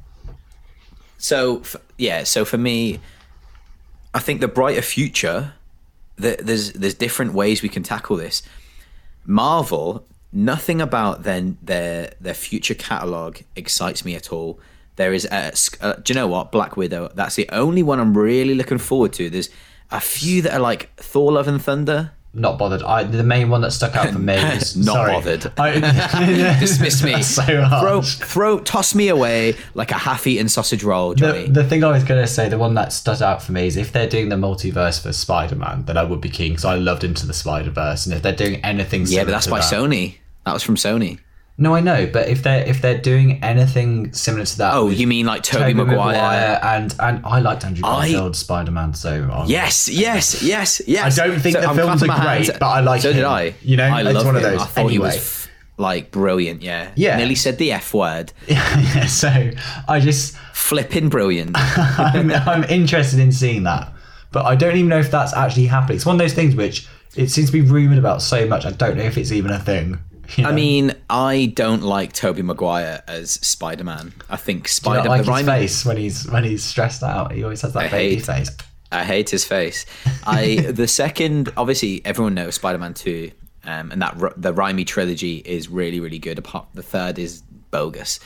So 1.19 1.63
yeah, 1.99 2.23
so 2.25 2.45
for 2.45 2.59
me, 2.59 3.01
I 4.15 4.19
think 4.21 4.41
the 4.41 4.49
brighter 4.49 4.83
future. 4.83 5.55
th 6.21 6.37
there's 6.39 6.73
there's 6.81 6.95
different 7.07 7.33
ways 7.33 7.63
we 7.63 7.69
can 7.71 7.83
tackle 7.83 8.17
this. 8.17 8.43
Marvel, 9.25 10.05
nothing 10.33 10.81
about 10.81 11.23
then 11.23 11.57
their 11.63 12.13
their 12.21 12.35
future 12.35 12.75
catalog 12.75 13.39
excites 13.57 14.05
me 14.05 14.15
at 14.15 14.33
all. 14.33 14.59
There 14.97 15.15
is 15.15 15.25
a, 15.31 15.57
sc- 15.57 15.83
uh, 15.83 15.95
do 15.95 16.13
you 16.13 16.15
know 16.21 16.27
what 16.29 16.53
Black 16.53 16.77
Widow? 16.77 17.11
That's 17.15 17.37
the 17.37 17.49
only 17.51 17.83
one 17.83 17.99
I'm 17.99 18.15
really 18.19 18.55
looking 18.55 18.79
forward 18.79 19.13
to. 19.15 19.31
There's 19.31 19.49
a 19.91 20.01
few 20.01 20.43
that 20.43 20.53
are 20.53 20.61
like 20.61 20.95
Thor: 20.97 21.33
Love 21.33 21.49
and 21.49 21.63
Thunder. 21.63 22.13
Not 22.35 22.59
bothered. 22.59 22.83
I 22.83 23.05
the 23.05 23.23
main 23.23 23.51
one 23.51 23.61
that 23.61 23.73
stuck 23.73 23.95
out 23.95 24.11
for 24.11 24.19
me 24.19 24.35
is 24.57 24.75
Not 24.75 24.95
sorry. 24.95 25.13
bothered. 25.13 25.53
I, 25.59 26.57
Dismiss 26.61 27.03
me. 27.03 27.23
So 27.23 27.43
throw, 27.43 28.01
throw, 28.01 28.59
toss 28.61 28.95
me 28.95 29.09
away 29.09 29.55
like 29.75 29.91
a 29.91 29.99
half-eaten 29.99 30.49
sausage 30.49 30.83
roll, 30.83 31.15
Johnny. 31.15 31.47
The, 31.47 31.63
the 31.63 31.65
thing 31.69 31.85
I 31.85 31.91
was 31.91 32.05
going 32.05 32.23
to 32.23 32.27
say, 32.27 32.49
the 32.49 32.59
one 32.59 32.75
that 32.75 32.93
stood 32.93 33.21
out 33.21 33.43
for 33.43 33.53
me 33.53 33.67
is 33.67 33.77
if 33.77 33.93
they're 33.93 34.09
doing 34.09 34.31
the 34.31 34.37
multiverse 34.37 35.03
for 35.03 35.13
Spider 35.13 35.57
Man, 35.57 35.85
then 35.85 35.99
I 35.99 36.05
would 36.05 36.23
be 36.23 36.31
keen 36.31 36.53
because 36.53 36.65
I 36.65 36.77
loved 36.77 37.05
Into 37.05 37.27
the 37.27 37.35
Spider 37.35 37.71
Verse. 37.71 38.07
And 38.07 38.15
if 38.15 38.23
they're 38.23 38.35
doing 38.35 38.65
anything 38.65 39.05
yeah, 39.07 39.25
but 39.25 39.33
that's 39.33 39.47
by 39.47 39.61
that, 39.61 39.71
Sony. 39.71 40.17
That 40.47 40.55
was 40.55 40.63
from 40.63 40.77
Sony. 40.77 41.19
No, 41.59 41.75
I 41.75 41.81
know, 41.81 42.09
but 42.11 42.29
if 42.29 42.43
they're 42.43 42.65
if 42.67 42.81
they're 42.81 42.99
doing 42.99 43.43
anything 43.43 44.13
similar 44.15 44.45
to 44.45 44.59
that, 44.59 44.75
Oh, 44.75 44.89
you 44.89 45.07
mean 45.07 45.27
like 45.27 45.43
Tobey 45.43 45.75
Tobey 45.75 45.75
Maguire? 45.75 46.59
and 46.63 46.95
and 46.99 47.25
I 47.27 47.41
liked 47.41 47.65
Andrew 47.65 47.87
I- 47.87 48.11
Garfield's 48.11 48.39
Spider 48.39 48.71
Man, 48.71 48.95
so 48.95 49.29
I'm- 49.31 49.47
Yes, 49.49 49.89
yes, 49.89 50.43
yes, 50.43 50.81
yes. 50.87 51.19
I 51.19 51.27
don't 51.29 51.39
think 51.41 51.57
the 51.59 51.69
I'm 51.69 51.77
films 51.77 52.03
are 52.03 52.07
great, 52.07 52.17
hands. 52.19 52.51
but 52.59 52.67
I 52.67 52.81
like 52.81 53.03
So 53.03 53.13
did. 53.13 53.25
I. 53.25 53.55
You 53.63 53.77
know, 53.77 53.85
I 53.85 54.01
it's 54.01 54.13
love 54.15 54.25
one 54.27 54.37
of 54.37 54.43
those. 54.43 54.61
I 54.61 54.65
thought 54.65 54.91
he 54.91 54.99
was 54.99 55.47
like 55.77 56.11
brilliant. 56.11 56.63
Yeah. 56.63 56.91
Yeah. 56.97 57.17
Nearly 57.17 57.35
said 57.35 57.59
the 57.59 57.73
F 57.73 57.93
word. 57.95 58.33
yeah. 58.49 59.07
So 59.07 59.51
I 59.89 60.01
just 60.01 60.37
Flipping 60.55 61.09
brilliant. 61.11 61.51
I'm, 61.57 62.31
I'm 62.33 62.65
interested 62.65 63.19
in 63.19 63.31
seeing 63.33 63.65
that, 63.65 63.93
but 64.31 64.47
I 64.47 64.55
don't 64.57 64.75
even 64.77 64.89
know 64.89 64.99
if 65.01 65.11
that's 65.11 65.35
actually 65.35 65.67
happening. 65.67 65.97
It's 65.97 66.07
one 66.07 66.15
of 66.17 66.19
those 66.21 66.33
things 66.35 66.55
which 66.57 66.87
it 67.15 67.29
seems 67.31 67.49
to 67.49 67.53
be 67.53 67.61
rumored 67.61 67.99
about 67.99 68.23
so 68.23 68.47
much. 68.47 68.65
I 68.65 68.71
don't 68.71 68.97
know 68.97 69.03
if 69.05 69.19
it's 69.19 69.33
even 69.33 69.51
a 69.51 69.59
thing. 69.59 69.99
I 70.39 70.53
mean, 70.53 70.93
I 71.11 71.53
don't 71.55 71.83
like 71.83 72.13
Tobey 72.13 72.43
Maguire 72.43 73.03
as 73.07 73.33
Spider 73.33 73.85
Man. 73.85 74.13
I 74.31 74.37
think 74.37 74.69
Spider 74.69 75.09
not 75.09 75.27
like 75.27 75.27
his 75.27 75.47
face 75.47 75.85
when 75.85 75.97
he's 75.97 76.29
when 76.31 76.45
he's 76.45 76.63
stressed 76.65 77.03
out. 77.03 77.33
He 77.33 77.43
always 77.45 77.61
has 77.63 77.73
that 77.75 77.85
I 77.85 77.89
baby 77.89 78.15
hate- 78.17 78.25
face. 78.27 78.51
I 78.91 79.05
hate 79.05 79.31
his 79.31 79.45
face. 79.45 79.87
I 80.27 80.57
the 80.71 80.87
second, 80.87 81.51
obviously, 81.57 82.03
everyone 82.05 82.35
knows 82.35 82.55
Spider 82.57 82.79
Man 82.79 82.95
Two, 82.95 83.31
um, 83.65 83.91
and 83.91 84.03
that 84.03 84.19
the 84.37 84.53
Raimi 84.55 84.87
trilogy 84.87 85.39
is 85.39 85.69
really, 85.69 85.99
really 86.01 86.19
good. 86.19 86.39
Apart 86.39 86.67
the 86.75 86.83
third 86.83 87.19
is 87.19 87.43
bogus. 87.71 88.21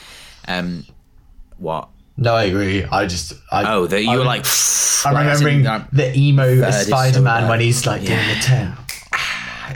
Um, 0.47 0.85
what? 1.57 1.89
No, 2.17 2.33
I 2.35 2.43
agree. 2.45 2.83
I 2.83 3.05
just 3.05 3.33
I, 3.51 3.73
Oh, 3.73 3.87
that 3.87 4.03
you 4.03 4.11
I, 4.11 4.17
were 4.17 4.23
like. 4.23 4.45
I'm 5.05 5.15
as 5.27 5.41
in, 5.41 5.63
the 5.93 6.11
emo 6.17 6.59
so 6.71 6.71
Spider 6.71 7.21
Man 7.21 7.43
bad. 7.43 7.49
when 7.49 7.59
he's 7.59 7.85
like 7.85 8.01
doing 8.01 8.17
Yeah. 8.17 8.33
the 8.33 8.41
ten. 8.41 8.77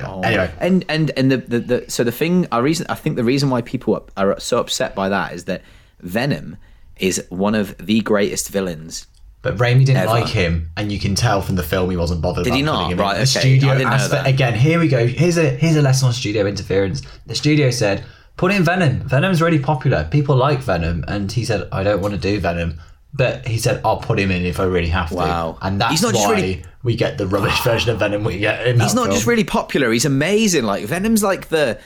Oh. 0.04 0.22
Anyway. 0.22 0.52
and 0.60 0.86
and 0.90 1.12
and 1.18 1.32
the, 1.32 1.38
the, 1.38 1.60
the 1.60 1.86
so 1.90 2.04
the 2.04 2.12
thing, 2.12 2.48
I 2.52 2.60
reason 2.60 2.86
I 2.90 2.96
think 2.96 3.16
the 3.16 3.24
reason 3.24 3.50
why 3.50 3.62
people 3.62 4.08
are, 4.18 4.32
are 4.32 4.40
so 4.40 4.60
upset 4.60 4.96
by 4.96 5.10
that 5.10 5.34
is 5.34 5.46
that 5.46 5.62
Venom 6.00 6.58
is 6.98 7.26
one 7.30 7.56
of 7.56 7.76
the 7.78 8.02
greatest 8.02 8.50
villains. 8.50 9.08
But 9.42 9.58
Raimi 9.58 9.80
didn't 9.86 9.98
Ever. 9.98 10.12
like 10.12 10.28
him, 10.28 10.70
and 10.78 10.92
you 10.92 11.00
can 11.00 11.16
tell 11.16 11.42
from 11.42 11.56
the 11.56 11.64
film 11.64 11.90
he 11.90 11.98
wasn't 11.98 12.22
bothered. 12.22 12.44
Did 12.44 12.52
about 12.52 12.58
he 12.58 12.64
not? 12.64 12.82
Right, 12.84 12.90
in. 12.90 12.98
The 12.98 13.12
okay. 13.22 13.26
studio 13.26 13.72
asked 13.72 14.12
for- 14.12 14.22
again. 14.24 14.54
Here 14.54 14.80
we 14.80 14.88
go. 14.88 15.08
Here's 15.08 15.38
a 15.38 15.50
here's 15.50 15.76
a 15.76 15.82
lesson 15.82 16.08
on 16.08 16.14
studio 16.14 16.46
interference. 16.46 17.02
The 17.26 17.34
studio 17.34 17.72
said, 17.72 18.04
"Put 18.38 18.52
in 18.52 18.64
Venom. 18.64 19.00
Venom's 19.00 19.42
really 19.42 19.58
popular. 19.58 20.08
People 20.12 20.36
like 20.36 20.60
Venom." 20.60 21.04
And 21.08 21.32
he 21.32 21.44
said, 21.44 21.68
"I 21.72 21.82
don't 21.82 22.02
want 22.02 22.14
to 22.14 22.20
do 22.20 22.40
Venom." 22.40 22.80
But 23.14 23.46
he 23.48 23.58
said, 23.58 23.82
"I'll 23.84 23.98
put 23.98 24.18
him 24.20 24.32
in 24.32 24.46
if 24.46 24.60
I 24.60 24.64
really 24.64 24.88
have 24.88 25.10
to." 25.10 25.16
Wow. 25.16 25.58
And 25.62 25.82
that's 25.82 25.92
He's 25.92 26.02
not 26.02 26.14
just 26.14 26.26
why 26.28 26.36
really- 26.36 26.66
we 26.84 26.96
get 26.96 27.18
the 27.18 27.28
rubbish 27.28 27.60
version 27.64 27.92
of 27.92 28.00
Venom 28.00 28.24
we 28.24 28.38
get 28.40 28.66
in 28.66 28.80
He's 28.80 28.94
not 28.96 29.06
film. 29.08 29.16
just 29.16 29.28
really 29.28 29.44
popular; 29.44 29.92
he's 29.92 30.06
amazing. 30.06 30.64
Like 30.64 30.86
Venom's 30.86 31.22
like 31.24 31.50
the 31.50 31.78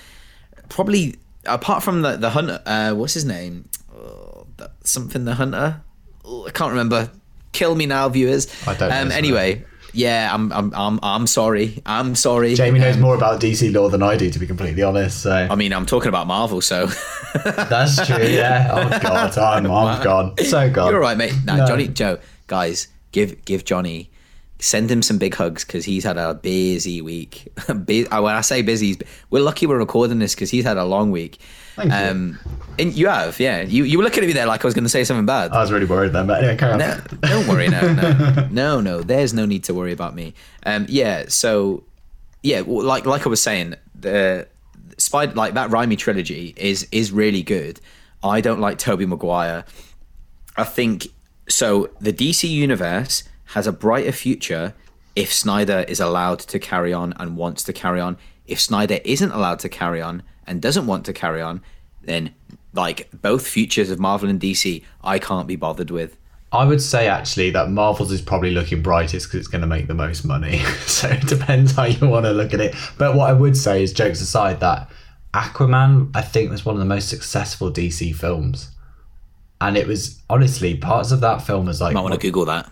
probably 0.69 1.15
apart 1.45 1.83
from 1.83 2.01
the 2.03 2.15
the 2.17 2.29
hunter. 2.29 2.61
Uh, 2.65 2.93
what's 2.93 3.13
his 3.13 3.25
name? 3.25 3.67
Oh, 3.95 4.45
that- 4.57 4.73
something 4.83 5.25
the 5.25 5.35
hunter. 5.35 5.81
Oh, 6.23 6.47
I 6.47 6.51
can't 6.51 6.71
remember. 6.71 7.09
Kill 7.53 7.73
me 7.75 7.85
now, 7.85 8.09
viewers. 8.09 8.47
I 8.67 8.73
don't 8.75 8.91
Um, 8.91 9.11
anyway, 9.11 9.63
yeah, 9.95 10.29
I'm 10.33 10.51
I'm 10.51 10.71
I'm 10.75 10.99
I'm 11.01 11.27
sorry. 11.27 11.81
I'm 11.85 12.13
sorry. 12.15 12.53
Jamie 12.55 12.79
knows 12.79 12.95
Um, 12.95 13.01
more 13.01 13.15
about 13.15 13.41
DC 13.41 13.73
lore 13.73 13.89
than 13.89 14.03
I 14.03 14.15
do, 14.17 14.29
to 14.29 14.37
be 14.39 14.45
completely 14.45 14.83
honest. 14.83 15.21
So 15.23 15.31
I 15.49 15.55
mean, 15.55 15.73
I'm 15.73 15.85
talking 15.85 16.09
about 16.09 16.27
Marvel, 16.27 16.61
so 16.61 16.85
that's 17.43 18.05
true. 18.05 18.23
Yeah. 18.23 18.69
Oh 18.71 18.99
God, 18.99 19.37
I'm, 19.37 19.71
I'm 19.71 20.03
gone. 20.09 20.37
So 20.37 20.69
gone. 20.69 20.87
you're 20.91 20.95
all 20.97 21.01
right, 21.01 21.17
mate. 21.17 21.33
Nah, 21.45 21.57
No. 21.57 21.67
Johnny, 21.67 21.87
Joe, 21.87 22.19
guys, 22.47 22.87
give 23.11 23.43
give 23.45 23.65
Johnny, 23.65 24.09
send 24.59 24.89
him 24.91 25.01
some 25.01 25.17
big 25.17 25.33
hugs 25.35 25.65
because 25.65 25.85
he's 25.85 26.03
had 26.03 26.17
a 26.17 26.33
busy 26.35 27.01
week. 27.01 27.51
Uh, 27.67 28.21
when 28.21 28.35
I 28.35 28.41
say 28.41 28.61
busy, 28.61 28.99
we're 29.29 29.43
lucky 29.43 29.65
we're 29.65 29.77
recording 29.79 30.19
this 30.19 30.35
because 30.35 30.49
he's 30.51 30.63
had 30.65 30.77
a 30.77 30.85
long 30.85 31.11
week. 31.11 31.39
Thank 31.75 31.91
you. 31.91 31.97
Um, 31.97 32.39
and 32.79 32.93
you 32.93 33.07
have, 33.07 33.39
yeah. 33.39 33.61
You 33.61 33.83
you 33.83 33.97
were 33.97 34.03
looking 34.03 34.23
at 34.23 34.27
me 34.27 34.33
there 34.33 34.45
like 34.45 34.63
I 34.63 34.67
was 34.67 34.73
going 34.73 34.85
to 34.85 34.89
say 34.89 35.03
something 35.03 35.25
bad. 35.25 35.51
I 35.51 35.61
was 35.61 35.71
really 35.71 35.85
worried 35.85 36.13
then, 36.13 36.27
but 36.27 36.39
anyway, 36.39 36.57
carry 36.57 36.73
on. 36.73 37.03
Don't 37.21 37.47
worry. 37.47 37.67
No, 37.67 37.93
no, 37.93 38.47
no, 38.51 38.81
no. 38.81 39.01
There's 39.01 39.33
no 39.33 39.45
need 39.45 39.63
to 39.65 39.73
worry 39.73 39.91
about 39.91 40.15
me. 40.15 40.33
Um, 40.65 40.85
yeah. 40.89 41.25
So, 41.27 41.83
yeah, 42.43 42.63
like 42.65 43.05
like 43.05 43.25
I 43.25 43.29
was 43.29 43.41
saying, 43.41 43.75
the 43.93 44.47
spider 44.97 45.33
like 45.33 45.53
that 45.55 45.69
Raimi 45.69 45.97
trilogy 45.97 46.53
is 46.57 46.87
is 46.91 47.11
really 47.11 47.43
good. 47.43 47.79
I 48.23 48.41
don't 48.41 48.59
like 48.59 48.77
Tobey 48.77 49.05
Maguire. 49.05 49.65
I 50.57 50.63
think 50.63 51.07
so. 51.49 51.89
The 51.99 52.13
DC 52.13 52.49
universe 52.49 53.23
has 53.47 53.67
a 53.67 53.71
brighter 53.71 54.11
future 54.11 54.73
if 55.15 55.33
Snyder 55.33 55.85
is 55.87 55.99
allowed 55.99 56.39
to 56.39 56.59
carry 56.59 56.93
on 56.93 57.13
and 57.17 57.37
wants 57.37 57.63
to 57.63 57.73
carry 57.73 57.99
on. 57.99 58.17
If 58.47 58.59
Snyder 58.61 58.99
isn't 59.03 59.31
allowed 59.31 59.59
to 59.59 59.69
carry 59.69 60.01
on 60.01 60.23
and 60.47 60.61
doesn't 60.61 60.87
want 60.87 61.05
to 61.05 61.13
carry 61.13 61.41
on, 61.41 61.61
then 62.03 62.33
like 62.73 63.09
both 63.21 63.47
futures 63.47 63.89
of 63.89 63.99
Marvel 63.99 64.29
and 64.29 64.39
DC, 64.39 64.83
I 65.03 65.19
can't 65.19 65.47
be 65.47 65.55
bothered 65.55 65.91
with. 65.91 66.17
I 66.51 66.63
would 66.65 66.81
say 66.81 67.07
actually 67.07 67.49
that 67.51 67.69
Marvel's 67.69 68.11
is 68.11 68.21
probably 68.21 68.51
looking 68.51 68.81
brightest 68.81 69.27
because 69.27 69.39
it's 69.39 69.47
going 69.47 69.61
to 69.61 69.67
make 69.67 69.87
the 69.87 69.93
most 69.93 70.23
money. 70.23 70.59
so 70.85 71.09
it 71.09 71.27
depends 71.27 71.73
how 71.73 71.85
you 71.85 72.07
want 72.07 72.25
to 72.25 72.31
look 72.31 72.53
at 72.53 72.61
it. 72.61 72.75
But 72.97 73.15
what 73.15 73.29
I 73.29 73.33
would 73.33 73.57
say 73.57 73.83
is, 73.83 73.91
jokes 73.91 74.21
aside, 74.21 74.59
that 74.61 74.89
Aquaman 75.33 76.11
I 76.15 76.21
think 76.21 76.49
was 76.49 76.65
one 76.65 76.75
of 76.75 76.79
the 76.79 76.85
most 76.85 77.09
successful 77.09 77.71
DC 77.71 78.15
films, 78.15 78.69
and 79.59 79.75
it 79.75 79.85
was 79.87 80.21
honestly 80.29 80.77
parts 80.77 81.11
of 81.11 81.19
that 81.21 81.41
film 81.41 81.65
was 81.65 81.81
like 81.81 81.93
Might 81.93 82.01
want 82.01 82.13
to 82.13 82.19
Google 82.19 82.45
that. 82.45 82.71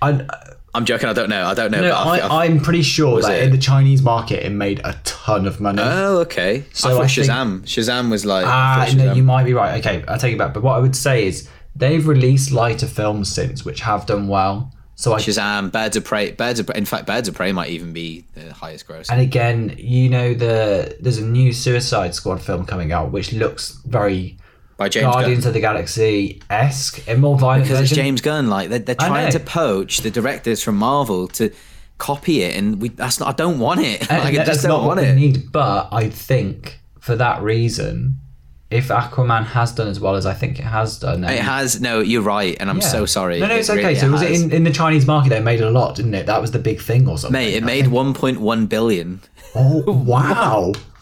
I, 0.00 0.26
I'm 0.74 0.84
joking. 0.84 1.08
I 1.08 1.12
don't 1.12 1.28
know. 1.28 1.46
I 1.46 1.54
don't 1.54 1.70
know. 1.70 1.80
no, 1.80 1.92
I, 1.94 2.18
I, 2.18 2.44
I'm 2.44 2.60
pretty 2.60 2.82
sure 2.82 3.20
that 3.22 3.38
it? 3.38 3.44
in 3.44 3.50
the 3.52 3.58
Chinese 3.58 4.02
market 4.02 4.44
it 4.44 4.50
made 4.50 4.80
a 4.84 4.98
ton 5.04 5.46
of 5.46 5.60
money. 5.60 5.80
oh, 5.82 6.18
okay. 6.20 6.64
So 6.72 6.88
I 6.88 6.92
thought 6.92 7.04
I 7.04 7.08
think- 7.08 7.28
Shazam. 7.28 7.62
Shazam 7.62 8.10
was 8.10 8.24
like. 8.26 8.46
Ah, 8.46 8.84
thought 8.86 8.96
no, 8.96 9.12
you 9.12 9.22
might 9.22 9.44
be 9.44 9.54
right. 9.54 9.78
Okay, 9.78 10.04
I'll 10.08 10.18
take 10.18 10.34
it 10.34 10.38
back. 10.38 10.52
But 10.52 10.62
what 10.62 10.74
I 10.76 10.80
would 10.80 10.96
say 10.96 11.26
is 11.26 11.48
they've 11.76 12.06
released 12.06 12.50
lighter 12.50 12.86
films 12.86 13.32
since, 13.32 13.64
which 13.64 13.80
have 13.80 14.06
done 14.06 14.28
well. 14.28 14.72
So 14.96 15.12
I 15.12 15.18
Shazam, 15.18 15.72
Birds 15.72 15.96
of 15.96 16.04
Prey. 16.04 16.32
Birds 16.32 16.60
of 16.60 16.66
Prey. 16.66 16.78
In 16.78 16.84
fact, 16.84 17.06
Birds 17.06 17.26
of 17.28 17.34
Prey 17.34 17.50
might 17.52 17.70
even 17.70 17.92
be 17.92 18.24
the 18.34 18.52
highest 18.52 18.86
gross. 18.86 19.10
And 19.10 19.20
again, 19.20 19.74
you 19.76 20.08
know 20.08 20.34
the 20.34 20.96
there's 21.00 21.18
a 21.18 21.24
new 21.26 21.52
Suicide 21.52 22.14
Squad 22.14 22.40
film 22.40 22.64
coming 22.64 22.92
out, 22.92 23.10
which 23.10 23.32
looks 23.32 23.80
very 23.86 24.38
By 24.76 24.88
James 24.88 25.04
Guardians 25.04 25.44
Gunn. 25.44 25.48
of 25.48 25.54
the 25.54 25.60
Galaxy 25.60 26.42
esque, 26.50 27.06
a 27.08 27.16
more 27.16 27.38
violent 27.38 27.64
Because 27.68 27.80
it's. 27.82 27.92
James 27.92 28.20
Gunn. 28.20 28.48
Like 28.48 28.70
they're, 28.70 28.78
they're 28.80 28.94
trying 28.96 29.30
to 29.32 29.40
poach 29.40 29.98
the 29.98 30.10
directors 30.10 30.62
from 30.62 30.76
Marvel 30.76 31.28
to 31.28 31.50
copy 31.98 32.42
it, 32.42 32.56
and 32.56 32.80
we. 32.82 32.88
That's 32.88 33.20
not. 33.20 33.28
I 33.28 33.32
don't 33.32 33.58
want 33.60 33.80
it. 33.80 34.00
And 34.10 34.10
like, 34.24 34.34
I 34.34 34.36
that's 34.38 34.48
just 34.50 34.64
not 34.64 34.70
don't 34.78 34.86
what 34.86 34.96
want 34.96 35.00
we 35.00 35.06
it. 35.12 35.14
need. 35.14 35.52
But 35.52 35.88
I 35.92 36.08
think 36.10 36.80
for 36.98 37.14
that 37.16 37.40
reason, 37.42 38.16
if 38.70 38.88
Aquaman 38.88 39.44
has 39.44 39.70
done 39.72 39.86
as 39.86 40.00
well 40.00 40.16
as 40.16 40.26
I 40.26 40.34
think 40.34 40.58
it 40.58 40.64
has 40.64 40.98
done, 40.98 41.22
It 41.22 41.38
has. 41.38 41.80
No, 41.80 42.00
you're 42.00 42.22
right, 42.22 42.56
and 42.58 42.68
I'm 42.68 42.78
yeah. 42.80 42.88
so 42.88 43.06
sorry. 43.06 43.38
No, 43.38 43.46
no, 43.46 43.54
it's 43.54 43.68
It 43.68 43.74
okay. 43.74 43.82
really 43.88 43.98
so 44.00 44.10
was 44.10 44.22
it 44.22 44.32
in, 44.32 44.52
in 44.52 44.64
the 44.64 44.72
Chinese 44.72 45.06
market? 45.06 45.28
They 45.30 45.40
made 45.40 45.60
a 45.60 45.70
lot, 45.70 45.94
didn't 45.94 46.14
it? 46.14 46.26
That 46.26 46.40
was 46.40 46.50
the 46.50 46.58
big 46.58 46.80
thing, 46.80 47.06
or 47.08 47.16
something. 47.16 47.32
Mate, 47.40 47.54
it 47.54 47.62
I 47.62 47.66
made 47.66 47.82
think. 47.86 48.16
1.1 48.38 48.68
billion. 48.68 49.20
Oh 49.54 49.84
wow, 49.86 50.72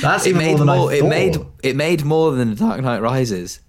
that's 0.00 0.26
It 0.26 0.30
even 0.30 0.38
made 0.42 0.56
more 0.58 0.66
more. 0.66 0.92
It 0.92 1.04
made. 1.04 1.36
It 1.62 1.76
made 1.76 2.04
more 2.04 2.32
than 2.32 2.50
The 2.50 2.56
Dark 2.56 2.80
Knight 2.82 3.00
Rises. 3.02 3.60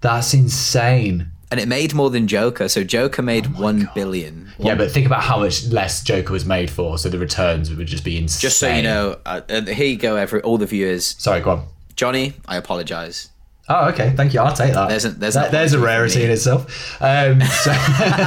That's 0.00 0.32
insane. 0.34 1.32
and 1.50 1.58
it 1.58 1.66
made 1.66 1.94
more 1.94 2.10
than 2.10 2.28
Joker. 2.28 2.68
So 2.68 2.84
Joker 2.84 3.22
made 3.22 3.46
Oh 3.46 3.62
one 3.62 3.88
billion. 3.94 4.52
Yeah, 4.58 4.74
but 4.74 4.90
think 4.90 5.06
about 5.06 5.22
how 5.22 5.38
much 5.38 5.66
less 5.68 6.02
Joker 6.02 6.32
was 6.32 6.44
made 6.44 6.70
for, 6.70 6.98
so 6.98 7.08
the 7.08 7.18
returns 7.18 7.74
would 7.74 7.86
just 7.86 8.04
be 8.04 8.16
insane. 8.18 8.40
Just 8.40 8.58
so 8.58 8.68
you 8.68 8.82
know, 8.82 9.18
uh, 9.24 9.40
uh, 9.48 9.62
here 9.62 9.86
you 9.86 9.96
go, 9.96 10.16
every 10.16 10.40
all 10.42 10.58
the 10.58 10.66
viewers. 10.66 11.16
Sorry, 11.18 11.40
go 11.40 11.50
on. 11.52 11.66
Johnny, 11.96 12.34
I 12.46 12.56
apologize. 12.58 13.30
Oh, 13.70 13.88
okay. 13.88 14.14
Thank 14.16 14.32
you. 14.32 14.40
I'll 14.40 14.54
take 14.56 14.72
that. 14.72 14.88
There's 14.88 15.04
a- 15.04 15.10
there's 15.10 15.34
That- 15.34 15.50
there's 15.52 15.74
a 15.74 15.78
rarity 15.78 16.24
in 16.24 16.30
itself. 16.30 16.96
Um, 17.02 17.40
so, 17.42 17.70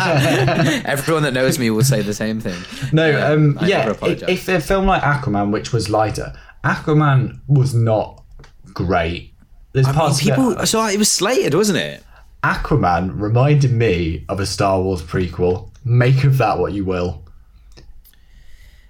Everyone 0.85 1.23
that 1.23 1.33
knows 1.33 1.57
me 1.57 1.69
will 1.69 1.83
say 1.83 2.01
the 2.01 2.13
same 2.13 2.39
thing. 2.39 2.59
no, 2.93 3.33
um, 3.33 3.57
I 3.59 3.67
yeah. 3.67 3.93
If 4.01 4.47
a 4.47 4.59
film 4.59 4.85
like 4.85 5.01
Aquaman, 5.01 5.51
which 5.51 5.71
was 5.73 5.89
lighter, 5.89 6.33
Aquaman 6.63 7.39
was 7.47 7.73
not 7.73 8.23
great. 8.73 9.33
There's 9.73 9.87
parts 9.87 10.21
of 10.21 10.27
it- 10.27 10.67
so 10.67 10.85
it 10.85 10.97
was 10.97 11.11
slated, 11.11 11.53
wasn't 11.53 11.79
it? 11.79 12.03
Aquaman 12.43 13.19
reminded 13.19 13.71
me 13.71 14.25
of 14.27 14.39
a 14.39 14.45
Star 14.45 14.81
Wars 14.81 15.01
prequel. 15.01 15.69
Make 15.85 16.23
of 16.23 16.37
that 16.39 16.59
what 16.59 16.73
you 16.73 16.83
will. 16.85 17.23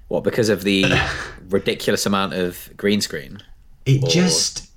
What 0.08 0.24
because 0.24 0.50
of 0.50 0.64
the 0.64 0.86
ridiculous 1.50 2.06
amount 2.06 2.34
of 2.34 2.70
green 2.76 3.02
screen? 3.02 3.40
It 3.86 4.06
just 4.10 4.68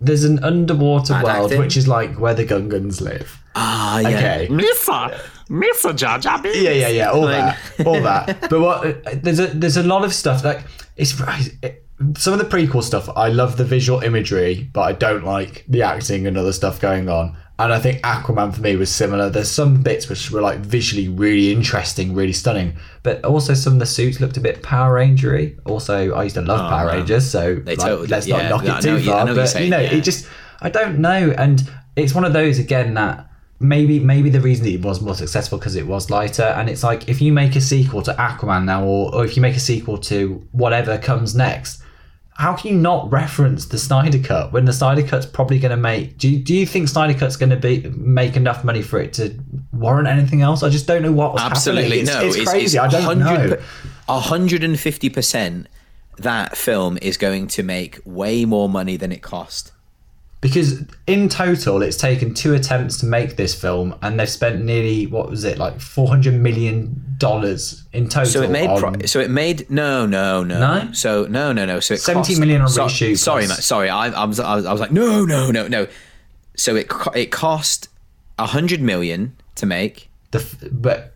there's 0.00 0.24
an 0.24 0.42
underwater 0.42 1.12
Bad 1.14 1.24
world 1.24 1.44
acting? 1.52 1.58
which 1.60 1.76
is 1.76 1.86
like 1.88 2.18
where 2.18 2.34
the 2.34 2.44
Gungans 2.44 3.00
live. 3.00 3.38
Ah, 3.54 3.98
yeah. 4.00 4.08
Okay. 4.08 4.48
Missa, 4.50 5.20
Missa 5.48 5.92
Jar 5.94 6.18
Jar 6.18 6.40
Binks. 6.40 6.58
Yeah, 6.58 6.70
yeah, 6.70 6.88
yeah, 6.88 7.10
all 7.10 7.22
Like- 7.22 7.56
that, 7.76 7.86
all 7.86 8.00
that. 8.02 8.40
But 8.50 8.60
what 8.60 9.22
there's 9.22 9.38
a 9.40 9.46
there's 9.48 9.76
a 9.76 9.82
lot 9.82 10.04
of 10.04 10.12
stuff 10.14 10.44
like 10.44 10.62
it's 10.96 11.14
it, 11.62 11.84
some 12.16 12.32
of 12.32 12.38
the 12.38 12.44
prequel 12.44 12.82
stuff. 12.82 13.08
I 13.16 13.28
love 13.28 13.56
the 13.56 13.64
visual 13.64 14.00
imagery, 14.00 14.70
but 14.72 14.82
I 14.82 14.92
don't 14.92 15.24
like 15.24 15.64
the 15.68 15.82
acting 15.82 16.26
and 16.26 16.36
other 16.36 16.52
stuff 16.52 16.80
going 16.80 17.08
on. 17.08 17.36
And 17.60 17.72
I 17.72 17.80
think 17.80 18.00
Aquaman 18.02 18.54
for 18.54 18.60
me 18.60 18.76
was 18.76 18.88
similar. 18.88 19.30
There's 19.30 19.50
some 19.50 19.82
bits 19.82 20.08
which 20.08 20.30
were 20.30 20.40
like 20.40 20.60
visually 20.60 21.08
really 21.08 21.52
interesting, 21.52 22.14
really 22.14 22.32
stunning, 22.32 22.76
but 23.02 23.24
also 23.24 23.52
some 23.52 23.72
of 23.72 23.78
the 23.80 23.86
suits 23.86 24.20
looked 24.20 24.36
a 24.36 24.40
bit 24.40 24.62
Power 24.62 24.94
Rangery. 24.94 25.58
Also, 25.66 26.14
I 26.14 26.22
used 26.22 26.36
to 26.36 26.42
love 26.42 26.60
oh, 26.60 26.68
Power 26.68 26.86
man. 26.86 26.98
Rangers, 26.98 27.28
so 27.28 27.60
like, 27.66 27.78
totally- 27.78 28.06
let's 28.06 28.28
yeah, 28.28 28.48
not 28.48 28.64
knock 28.64 28.78
it 28.78 28.82
too 28.82 28.98
yeah, 28.98 29.12
I 29.12 29.16
far. 29.16 29.24
know 29.24 29.32
you're 29.32 29.42
but 29.42 29.46
saying, 29.48 29.64
you 29.64 29.70
know, 29.70 29.80
yeah. 29.80 29.94
it 29.94 30.04
just 30.04 30.28
I 30.60 30.70
don't 30.70 31.00
know, 31.00 31.34
and 31.36 31.68
it's 31.96 32.14
one 32.14 32.24
of 32.24 32.32
those 32.32 32.60
again 32.60 32.94
that 32.94 33.28
maybe 33.58 33.98
maybe 33.98 34.30
the 34.30 34.40
reason 34.40 34.64
it 34.66 34.80
was 34.80 35.00
more 35.00 35.16
successful 35.16 35.58
because 35.58 35.74
it 35.74 35.84
was 35.84 36.10
lighter 36.10 36.44
and 36.44 36.70
it's 36.70 36.84
like 36.84 37.08
if 37.08 37.20
you 37.20 37.32
make 37.32 37.56
a 37.56 37.60
sequel 37.60 38.00
to 38.00 38.12
aquaman 38.12 38.64
now 38.64 38.84
or, 38.84 39.12
or 39.12 39.24
if 39.24 39.34
you 39.34 39.42
make 39.42 39.56
a 39.56 39.60
sequel 39.60 39.98
to 39.98 40.46
whatever 40.52 40.96
comes 40.96 41.34
next 41.34 41.82
how 42.38 42.54
can 42.54 42.72
you 42.72 42.78
not 42.78 43.10
reference 43.10 43.66
the 43.66 43.78
snyder 43.78 44.18
cut 44.18 44.52
when 44.52 44.64
the 44.64 44.72
snyder 44.72 45.02
cut's 45.02 45.26
probably 45.26 45.58
going 45.58 45.70
to 45.70 45.76
make 45.76 46.16
do 46.18 46.28
you, 46.28 46.38
do 46.38 46.54
you 46.54 46.64
think 46.64 46.88
snyder 46.88 47.18
cut's 47.18 47.36
going 47.36 47.50
to 47.50 47.56
be 47.56 47.80
make 47.96 48.36
enough 48.36 48.64
money 48.64 48.80
for 48.80 49.00
it 49.00 49.12
to 49.12 49.36
warrant 49.72 50.08
anything 50.08 50.40
else 50.40 50.62
i 50.62 50.68
just 50.68 50.86
don't 50.86 51.02
know 51.02 51.12
what 51.12 51.32
was 51.32 51.42
Absolutely 51.42 52.04
happening. 52.04 52.28
It's, 52.28 52.36
no. 52.36 52.42
it's 52.42 52.50
crazy 52.50 52.78
i 52.78 52.88
don't 52.88 53.06
100 53.06 53.50
know 53.50 53.56
per- 53.56 53.62
150 54.08 55.10
percent. 55.10 55.68
That 56.16 56.56
film 56.56 56.98
is 57.00 57.16
going 57.16 57.46
to 57.48 57.62
make 57.62 58.00
way 58.04 58.44
more 58.44 58.68
money 58.68 58.96
than 58.96 59.12
it 59.12 59.22
cost. 59.22 59.72
Because 60.40 60.84
in 61.06 61.28
total 61.28 61.82
it's 61.82 61.96
taken 61.96 62.32
two 62.34 62.54
attempts 62.54 62.98
to 62.98 63.06
make 63.06 63.36
this 63.36 63.54
film 63.60 63.94
and 64.02 64.18
they've 64.20 64.28
spent 64.28 64.64
nearly 64.64 65.06
what 65.06 65.28
was 65.28 65.44
it 65.44 65.58
like 65.58 65.80
400 65.80 66.34
million 66.34 67.04
dollars 67.18 67.82
in 67.92 68.08
total 68.08 68.30
So 68.30 68.42
it 68.42 68.50
made. 68.50 68.78
Pro- 68.78 68.94
so 69.06 69.18
it 69.20 69.30
made. 69.30 69.68
No, 69.68 70.06
no, 70.06 70.44
no. 70.44 70.58
No? 70.60 70.92
So 70.92 71.26
no, 71.26 71.52
no, 71.52 71.66
no. 71.66 71.80
So 71.80 71.94
it 71.94 72.00
70 72.00 72.28
cost, 72.28 72.40
million 72.40 72.60
on 72.62 72.68
so- 72.68 72.86
reshoot 72.86 73.18
Sorry, 73.18 73.48
Matt. 73.48 73.62
Sorry. 73.62 73.88
I, 73.90 74.08
I 74.08 74.24
was. 74.24 74.38
I 74.38 74.54
was. 74.54 74.64
I 74.64 74.72
was 74.72 74.80
like, 74.80 74.92
no, 74.92 75.24
no, 75.24 75.50
no, 75.50 75.66
no. 75.66 75.88
So 76.56 76.76
it 76.76 76.90
it 77.14 77.32
cost 77.32 77.88
a 78.38 78.46
hundred 78.46 78.80
million 78.80 79.36
to 79.56 79.66
make. 79.66 80.08
the 80.30 80.44
but 80.70 81.14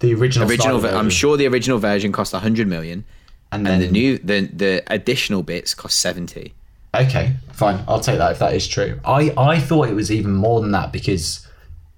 the 0.00 0.14
original 0.14 0.48
Original. 0.48 0.84
I'm 0.86 1.10
sure 1.10 1.36
the 1.36 1.46
original 1.46 1.78
version 1.78 2.12
cost 2.12 2.32
a 2.32 2.38
hundred 2.38 2.66
million, 2.66 3.04
and 3.52 3.66
and 3.66 3.66
then 3.66 3.80
the 3.80 3.88
new 3.88 4.18
the 4.18 4.48
the 4.52 4.82
additional 4.86 5.42
bits 5.42 5.74
cost 5.74 6.00
seventy. 6.00 6.54
Okay 6.94 7.34
fine. 7.62 7.84
I'll 7.86 8.00
take 8.00 8.18
that 8.18 8.32
if 8.32 8.38
that 8.40 8.54
is 8.54 8.66
true. 8.66 8.98
I 9.04 9.32
I 9.36 9.58
thought 9.60 9.88
it 9.88 9.94
was 9.94 10.10
even 10.10 10.32
more 10.32 10.60
than 10.60 10.72
that 10.72 10.92
because 10.92 11.46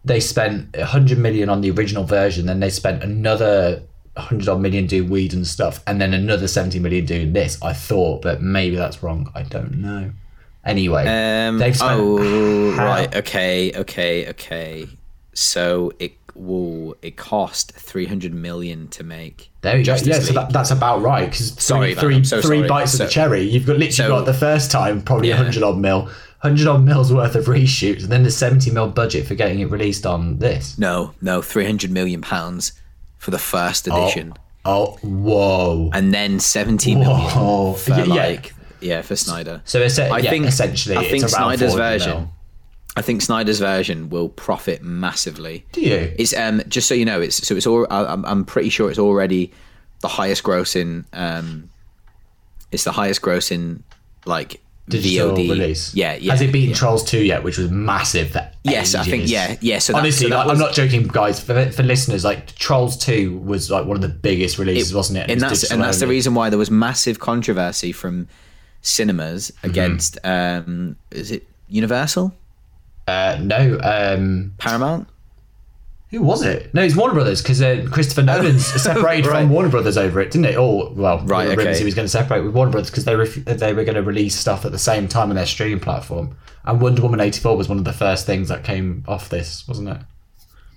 they 0.05 0.21
spent 0.21 0.77
100 0.77 1.19
million 1.19 1.49
on 1.49 1.63
the 1.63 1.71
original 1.71 2.05
version 2.05 2.45
then 2.47 2.61
they 2.61 2.69
spent 2.69 3.03
another 3.03 3.83
100 4.15 4.49
odd 4.49 4.61
million 4.61 4.87
doing 4.87 5.09
Whedon 5.09 5.45
stuff 5.45 5.83
and 5.87 6.01
then 6.01 6.13
another 6.13 6.47
70 6.47 6.79
million 6.81 7.07
doing 7.07 7.33
this. 7.33 7.61
I 7.63 7.73
thought 7.73 8.23
but 8.23 8.43
maybe 8.43 8.77
that's 8.77 9.03
wrong. 9.03 9.31
I 9.35 9.43
don't 9.43 9.79
know. 9.81 10.11
Anyway 10.65 11.07
Um, 11.07 11.59
they've 11.59 11.77
spent 11.77 12.01
oh, 12.01 12.73
how- 12.73 12.87
right. 12.87 13.15
Okay, 13.17 13.73
okay, 13.75 14.29
okay. 14.31 14.87
So 15.33 15.93
it 15.99 16.13
will 16.37 16.97
it 17.03 17.17
cost 17.17 17.73
three 17.73 18.07
hundred 18.07 18.35
million 18.35 18.89
to 18.89 19.05
make. 19.05 19.51
There 19.61 19.77
you 19.79 19.85
go. 19.85 19.93
Justice 19.93 20.09
Yeah, 20.09 20.19
so 20.21 20.33
that, 20.35 20.53
that's 20.53 20.71
about 20.71 21.03
right. 21.03 21.31
Because 21.31 21.53
Sorry, 21.63 21.95
three, 21.95 22.17
three, 22.17 22.25
so 22.25 22.41
three 22.43 22.59
sorry. 22.59 22.69
bites 22.69 22.93
of 22.95 22.99
the 23.01 23.07
cherry. 23.09 23.43
You've 23.43 23.67
got 23.67 23.75
literally 23.75 23.93
so- 23.93 24.09
got 24.09 24.27
the 24.27 24.35
first 24.35 24.71
time 24.71 25.03
probably 25.03 25.29
Yeah. 25.29 25.37
100 25.37 25.63
odd 25.63 25.79
mil, 25.79 26.03
100 26.41 26.67
odd 26.67 26.83
mils 26.85 27.13
worth 27.13 27.35
of 27.35 27.47
reshoots, 27.47 28.03
and 28.03 28.13
then 28.13 28.23
the 28.23 28.31
70 28.31 28.71
mil 28.71 28.89
budget 28.89 29.27
for 29.27 29.35
getting 29.35 29.61
it 29.61 29.71
released 29.71 30.05
on 30.07 30.39
this. 30.39 30.79
No, 30.79 31.15
no, 31.23 31.41
three 31.43 31.65
hundred 31.67 31.91
million 31.91 32.21
pounds 32.21 32.73
for 33.19 33.31
the 33.31 33.39
first 33.39 33.89
oh, 33.91 34.03
edition, 34.05 34.35
Oh, 34.67 34.99
whoa. 35.03 35.91
and 35.95 36.13
then 36.13 36.41
seventy 36.41 36.95
million 36.95 37.31
Whoa. 37.31 37.73
for 37.75 37.91
Yeah, 37.91 38.05
yeah. 38.05 38.15
like 38.15 38.55
yeah 38.81 39.03
for 39.03 39.17
Snyder. 39.17 39.63
So 39.65 39.81
it's, 39.81 39.99
I 39.99 40.19
yeah, 40.19 40.31
think 40.31 40.47
essentially, 40.47 40.97
I 40.97 41.05
think 41.05 41.23
around 41.23 41.31
Snyder's 41.31 41.75
version. 41.75 42.11
mil. 42.11 42.31
I 42.97 43.03
think 43.03 43.23
Snyder's 43.23 43.59
version 43.59 44.09
will 44.09 44.29
profit 44.29 44.83
massively. 44.83 45.67
Do 45.73 45.81
you? 45.81 46.13
It's 46.17 46.35
um 46.35 46.63
just 46.69 46.89
so 46.89 46.95
you 46.95 47.05
know, 47.05 47.21
it's 47.21 47.47
so 47.47 47.57
it's 47.57 47.67
all. 47.67 47.87
I'm 47.91 48.25
I'm 48.25 48.45
pretty 48.45 48.69
sure 48.69 48.89
it's 48.91 48.99
already 48.99 49.53
the 50.01 50.09
highest 50.09 50.43
grossing. 50.43 51.05
Um, 51.13 51.71
it's 52.71 52.85
the 52.85 52.93
highest 52.93 53.23
grossing 53.23 53.81
like 54.27 54.61
Digital 54.89 55.35
VOD 55.35 55.51
release. 55.51 55.95
Yeah, 55.95 56.15
yeah. 56.15 56.33
Has 56.33 56.43
it 56.43 56.53
beaten 56.53 56.71
yeah. 56.71 56.77
Trolls 56.77 57.05
2 57.05 57.25
yet, 57.25 57.43
which 57.43 57.57
was 57.57 57.71
massive 57.71 58.31
for 58.31 58.51
Yes, 58.65 58.95
I 58.95 59.03
think 59.05 59.29
yeah, 59.29 59.57
yeah. 59.61 59.79
So 59.79 59.95
that, 59.95 60.01
Honestly, 60.01 60.29
so 60.29 60.37
like, 60.37 60.47
was, 60.47 60.61
I'm 60.61 60.67
not 60.67 60.75
joking, 60.75 61.07
guys. 61.07 61.43
For, 61.43 61.71
for 61.73 61.83
listeners, 61.83 62.23
like 62.25 62.55
Trolls 62.55 62.97
2 62.99 63.39
was 63.39 63.71
like 63.71 63.87
one 63.87 63.97
of 63.97 64.03
the 64.03 64.09
biggest 64.09 64.59
releases, 64.59 64.95
wasn't 64.95 65.19
it? 65.19 65.31
and 65.31 65.41
was 65.41 65.61
that's 65.63 65.73
and 65.73 65.83
that's 65.83 66.01
the 66.01 66.07
reason 66.07 66.35
why 66.35 66.51
there 66.51 66.59
was 66.59 66.71
massive 66.71 67.19
controversy 67.19 67.93
from 67.93 68.29
cinemas 68.83 69.51
Mm-hmm. 69.51 69.71
against 69.71 70.19
um 70.25 70.97
is 71.11 71.31
it 71.31 71.49
Universal 71.69 72.35
Uh, 73.07 73.39
no, 73.41 73.79
um, 73.83 74.55
Paramount 74.59 75.07
Who 76.11 76.23
was 76.23 76.43
it? 76.43 76.73
No, 76.73 76.83
it's 76.83 76.97
Warner 76.97 77.15
Brothers 77.15 77.43
because 77.43 77.61
uh, 77.61 77.87
Christopher 77.91 78.23
Nolan's 78.23 78.65
separated 78.67 79.27
Oh, 79.27 79.31
Right. 79.33 79.41
from 79.43 79.51
Warner 79.51 79.69
Brothers 79.69 79.99
over 79.99 80.21
it, 80.21 80.31
didn't 80.31 80.47
it? 80.47 80.57
Or 80.57 80.91
well, 80.93 81.21
Right, 81.25 81.49
rumors 81.49 81.67
okay. 81.67 81.79
he 81.79 81.85
was 81.85 81.95
going 81.95 82.07
to 82.07 82.11
separate 82.11 82.43
with 82.45 82.55
Warner 82.55 82.73
Brothers 82.73 82.91
because 82.91 83.05
they 83.05 83.15
ref- 83.17 83.35
they 83.45 83.75
were 83.75 83.85
going 83.85 83.97
to 83.97 84.03
release 84.03 84.35
stuff 84.37 84.65
at 84.65 84.73
the 84.73 84.79
same 84.79 85.07
time 85.09 85.29
on 85.31 85.37
their 85.37 85.45
streaming 85.47 85.81
platform. 85.81 86.37
And 86.65 86.81
Wonder 86.81 87.03
Woman 87.03 87.21
eighty 87.21 87.41
four 87.41 87.57
was 87.57 87.69
one 87.69 87.77
of 87.79 87.85
the 87.85 87.93
first 87.93 88.25
things 88.25 88.49
that 88.49 88.65
came 88.65 89.05
off 89.07 89.29
this, 89.29 89.69
wasn't 89.69 89.89
it? 89.91 89.99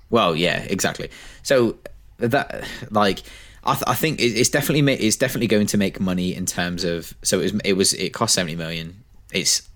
Well, 0.10 0.36
yeah, 0.36 0.64
exactly. 0.64 1.10
So 1.44 1.78
that 2.18 2.66
like 2.92 3.24
I, 3.64 3.74
th- 3.74 3.84
I 3.88 3.94
think 3.94 4.20
it's 4.20 4.50
definitely 4.50 4.82
ma- 4.82 4.92
it's 5.00 5.16
definitely 5.16 5.48
going 5.48 5.68
to 5.68 5.78
make 5.78 6.00
money 6.02 6.36
in 6.36 6.46
terms 6.46 6.84
of 6.84 7.14
so 7.24 7.40
it 7.40 7.54
was 7.54 7.62
it 7.64 7.74
was 7.74 7.94
it 7.94 8.10
cost 8.14 8.34
seventy 8.34 8.56
million. 8.58 9.04
It's 9.32 9.68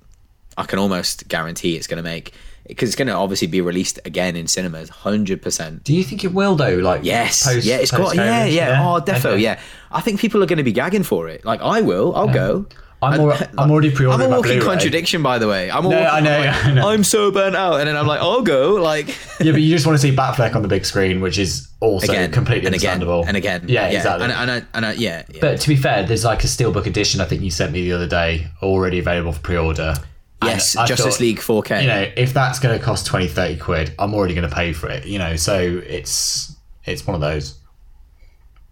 I 0.61 0.65
can 0.65 0.79
almost 0.79 1.27
guarantee 1.27 1.75
it's 1.75 1.87
going 1.87 1.97
to 1.97 2.03
make 2.03 2.33
because 2.67 2.89
it's 2.89 2.95
going 2.95 3.07
to 3.07 3.13
obviously 3.15 3.47
be 3.47 3.59
released 3.59 3.99
again 4.05 4.35
in 4.35 4.47
cinemas, 4.47 4.89
hundred 4.89 5.41
percent. 5.41 5.83
Do 5.83 5.93
you 5.93 6.03
think 6.03 6.23
it 6.23 6.33
will 6.33 6.55
though? 6.55 6.75
Like 6.75 7.01
Yes, 7.03 7.43
post- 7.45 7.65
yeah, 7.65 7.77
it's 7.77 7.91
got 7.91 8.15
yeah, 8.15 8.43
post-COVID? 8.45 8.53
yeah, 8.55 8.83
Oh, 8.87 9.01
defo, 9.01 9.25
Okay. 9.33 9.39
yeah. 9.41 9.59
I 9.91 10.01
think 10.01 10.19
people 10.19 10.41
are 10.43 10.45
going 10.45 10.57
to 10.57 10.63
be 10.63 10.71
gagging 10.71 11.03
for 11.03 11.27
it. 11.27 11.43
Like 11.43 11.61
I 11.61 11.81
will, 11.81 12.15
I'll 12.15 12.29
go. 12.29 12.67
I'm, 13.03 13.13
And- 13.19 13.31
al- 13.31 13.47
I'm 13.57 13.71
already 13.71 13.89
pre-ordering. 13.89 14.27
I'm 14.31 14.33
a 14.33 14.37
walking 14.37 14.61
contradiction, 14.61 15.23
by 15.23 15.39
the 15.39 15.47
way. 15.47 15.71
I'm 15.71 15.81
No, 15.83 15.89
walking, 15.89 16.05
I 16.05 16.19
know, 16.19 16.37
I'm, 16.37 16.45
like, 16.45 16.65
I 16.65 16.71
know. 16.73 16.87
I'm 16.89 17.03
so 17.03 17.31
burnt 17.31 17.55
out, 17.55 17.79
and 17.79 17.87
then 17.89 17.97
I'm 17.97 18.05
like, 18.05 18.21
I'll 18.21 18.43
go. 18.43 18.75
Like 18.75 19.07
Yeah, 19.41 19.53
but 19.53 19.61
you 19.63 19.71
just 19.73 19.87
want 19.87 19.99
to 19.99 20.01
see 20.07 20.15
Batfleck 20.15 20.55
on 20.55 20.61
the 20.61 20.67
big 20.67 20.85
screen, 20.85 21.19
which 21.19 21.39
is 21.39 21.67
also 21.79 22.05
again, 22.13 22.31
completely 22.31 22.67
and 22.67 22.75
again, 22.75 23.01
understandable. 23.01 23.25
and 23.27 23.35
again, 23.35 23.65
yeah, 23.67 23.87
exactly. 23.87 24.25
and, 24.25 24.33
and, 24.33 24.51
I- 24.51 24.63
and, 24.75 24.85
I- 24.85 24.93
yeah, 24.93 25.23
yeah. 25.33 25.39
But 25.41 25.59
to 25.61 25.67
be 25.67 25.75
fair, 25.75 26.03
there's 26.05 26.23
like 26.23 26.43
a 26.43 26.47
steelbook 26.47 26.85
edition. 26.85 27.21
I 27.21 27.25
think 27.25 27.41
you 27.41 27.49
sent 27.49 27.71
me 27.71 27.81
the 27.81 27.93
other 27.93 28.07
day, 28.07 28.47
already 28.61 28.99
available 28.99 29.31
for 29.33 29.41
pre-order. 29.41 29.95
Yes, 30.43 30.75
I 30.75 30.85
Justice 30.85 31.17
thought, 31.17 31.21
League 31.21 31.39
4K. 31.39 31.81
You 31.81 31.87
know, 31.87 32.11
if 32.17 32.33
that's 32.33 32.59
going 32.59 32.77
to 32.77 32.83
cost 32.83 33.05
20, 33.05 33.27
30 33.27 33.57
quid, 33.57 33.93
I'm 33.99 34.13
already 34.13 34.33
going 34.33 34.49
to 34.49 34.53
pay 34.53 34.73
for 34.73 34.89
it. 34.89 35.05
You 35.05 35.19
know, 35.19 35.35
so 35.35 35.81
it's 35.85 36.55
it's 36.85 37.05
one 37.05 37.15
of 37.15 37.21
those. 37.21 37.57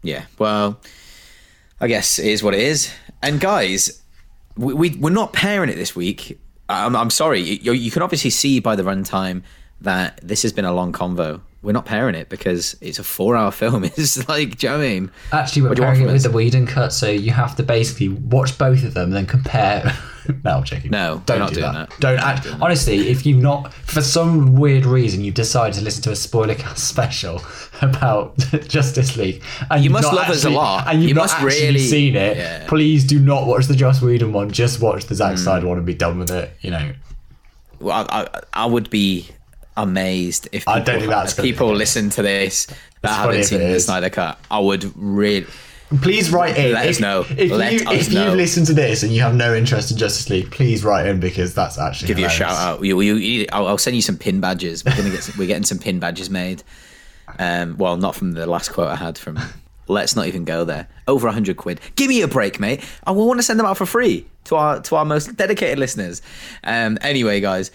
Yeah. 0.02 0.26
Well, 0.38 0.80
I 1.80 1.88
guess 1.88 2.20
it 2.20 2.28
is 2.28 2.42
what 2.42 2.54
it 2.54 2.62
is. 2.62 2.92
And 3.22 3.40
guys, 3.40 4.02
we, 4.58 4.74
we 4.74 4.90
we're 4.92 5.10
not 5.10 5.34
pairing 5.34 5.70
it 5.70 5.76
this 5.76 5.96
week. 5.96 6.40
I'm, 6.68 6.96
I'm 6.96 7.10
sorry. 7.10 7.42
You, 7.42 7.74
you 7.74 7.92
can 7.92 8.02
obviously 8.02 8.30
see 8.30 8.60
by 8.60 8.76
the 8.76 8.84
runtime 8.84 9.44
that 9.82 10.20
this 10.24 10.42
has 10.44 10.54
been 10.54 10.66
a 10.66 10.74
long 10.74 10.92
convo. 10.92 11.42
We're 11.62 11.74
not 11.74 11.86
pairing 11.86 12.16
it 12.16 12.30
because 12.30 12.78
it's 12.82 13.00
a 13.00 13.04
four-hour 13.04 13.52
film. 13.62 13.84
It's 13.84 14.28
like, 14.30 14.58
do 14.58 14.68
you 14.68 14.72
know 14.72 14.78
what 14.80 14.86
I 14.86 14.90
mean? 14.90 15.12
Actually, 15.32 15.62
we're 15.64 15.68
What 15.70 15.76
do 15.76 15.82
you 15.82 15.86
want 15.88 15.96
pairing 15.98 16.10
it 16.10 16.14
with 16.14 16.26
us? 16.26 16.32
the 16.32 16.36
Whedon 16.38 16.66
cut, 16.68 16.94
so 16.94 17.10
you 17.10 17.32
have 17.32 17.56
to 17.58 17.64
basically 17.64 18.10
watch 18.10 18.58
both 18.58 18.84
of 18.84 18.94
them 18.94 19.06
and 19.06 19.14
then 19.14 19.26
compare. 19.26 19.94
no, 20.44 20.58
I'm 20.58 20.64
joking. 20.64 20.92
No, 20.92 21.22
don't 21.26 21.54
do 21.54 21.62
that. 21.62 21.90
that. 21.90 22.00
Don't 22.00 22.20
act. 22.20 22.48
Honestly, 22.62 23.10
if 23.10 23.26
you've 23.26 23.42
not, 23.42 23.74
for 23.74 24.02
some 24.02 24.56
weird 24.56 24.86
reason, 24.86 25.22
you've 25.24 25.36
decided 25.36 25.78
to 25.80 25.84
listen 25.84 26.02
to 26.04 26.12
a 26.12 26.16
spoiler 26.16 26.56
cast 26.56 26.88
special 26.90 27.42
about 27.82 28.38
Justice 28.68 29.18
League, 29.18 29.44
and 29.70 29.84
You 29.84 29.90
must 29.90 30.12
love 30.14 30.30
us 30.30 30.46
a 30.46 30.50
lot. 30.50 30.88
and 30.88 31.02
you've 31.02 31.10
You 31.10 31.16
not 31.16 31.24
must 31.24 31.36
actually 31.36 31.68
really- 31.68 31.80
seen 31.80 32.16
it. 32.16 32.38
Yeah. 32.38 32.68
Please 32.68 33.04
do 33.04 33.20
not 33.20 33.48
watch 33.48 33.66
the 33.66 33.76
Joss 33.76 34.02
Whedon 34.02 34.34
one. 34.34 34.50
Just 34.52 34.82
watch 34.82 35.06
the. 35.06 35.16
Zack 35.16 35.32
hmm. 35.32 35.38
Snyder 35.38 35.68
one 35.68 35.78
and 35.78 35.86
be 35.86 35.94
done 35.94 36.18
with 36.20 36.32
it. 36.32 36.52
You 36.62 36.72
know. 36.72 36.94
Well, 37.82 38.06
I, 38.10 38.22
I, 38.22 38.42
I 38.54 38.66
would 38.66 38.90
be 38.90 39.28
amazed 39.84 40.48
if 40.52 40.62
people, 40.62 40.74
I 40.74 40.80
don't 40.80 41.00
think 41.00 41.10
that's 41.10 41.34
people 41.34 41.74
listen 41.74 42.10
to 42.12 42.22
this 42.22 42.68
that 43.02 43.16
haven't 43.16 43.44
seen 43.44 43.60
the. 43.60 43.80
Snyder 43.80 44.10
Cut. 44.10 44.40
I 44.52 44.60
would 44.60 44.92
really. 44.98 45.48
Please 46.02 46.30
write 46.30 46.56
in. 46.56 46.74
Let 46.74 46.86
if, 46.86 46.92
us 46.92 47.00
know. 47.00 47.22
If, 47.22 47.52
Let 47.52 47.74
you, 47.74 47.90
us 47.90 48.08
if 48.08 48.14
know. 48.14 48.26
you've 48.26 48.36
listened 48.36 48.68
to 48.68 48.74
this 48.74 49.02
and 49.02 49.12
you 49.12 49.22
have 49.22 49.34
no 49.34 49.56
interest 49.56 49.90
in 49.90 49.98
Justice 49.98 50.30
League, 50.30 50.52
please 50.52 50.84
write 50.84 51.08
in 51.08 51.20
because 51.20 51.56
that's 51.56 51.80
actually 51.80 52.10
give 52.10 52.20
you 52.20 52.28
a 52.28 52.30
shout 52.30 52.52
out. 52.52 52.84
You, 52.84 53.02
you, 53.02 53.16
you, 53.16 53.48
I'll, 53.52 53.66
I'll 53.66 53.78
send 53.80 53.96
you 53.96 54.04
some 54.04 54.16
pin 54.16 54.40
badges. 54.40 54.86
We're 54.86 54.96
gonna 54.96 55.10
get 55.10 55.24
some, 55.24 55.36
we're 55.40 55.48
getting 55.48 55.64
some 55.64 55.80
pin 55.80 56.00
badges 56.00 56.30
made. 56.30 56.62
Um, 57.40 57.76
well, 57.78 57.98
not 57.98 58.16
from 58.16 58.34
the 58.34 58.46
last 58.46 58.72
quote 58.72 58.88
I 58.88 58.96
had 58.96 59.18
from. 59.18 59.40
Let's 59.88 60.16
not 60.16 60.28
even 60.28 60.46
go 60.46 60.64
there. 60.64 60.88
Over 61.08 61.28
a 61.28 61.32
hundred 61.32 61.58
quid. 61.58 61.82
Give 61.96 62.10
me 62.10 62.22
a 62.22 62.28
break, 62.28 62.60
mate. 62.60 62.84
I 63.06 63.12
want 63.12 63.40
to 63.40 63.44
send 63.44 63.60
them 63.60 63.66
out 63.66 63.76
for 63.76 63.88
free 63.88 64.28
to 64.44 64.56
our 64.56 64.82
to 64.82 64.96
our 64.96 65.06
most 65.06 65.36
dedicated 65.36 65.80
listeners. 65.80 66.22
Um, 66.64 67.00
anyway, 67.02 67.40
guys, 67.40 67.72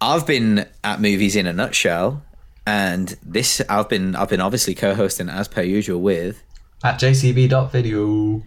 I've 0.00 0.26
been 0.26 0.66
at 0.84 1.00
movies 1.00 1.36
in 1.36 1.46
a 1.46 1.52
nutshell, 1.52 2.22
and 2.66 3.16
this 3.22 3.60
I've 3.68 3.88
been 3.88 4.14
I've 4.16 4.28
been 4.28 4.40
obviously 4.40 4.74
co-hosting 4.74 5.28
as 5.28 5.48
per 5.48 5.62
usual 5.62 6.00
with 6.00 6.42
At 6.84 6.98
jcb.video. 7.00 8.42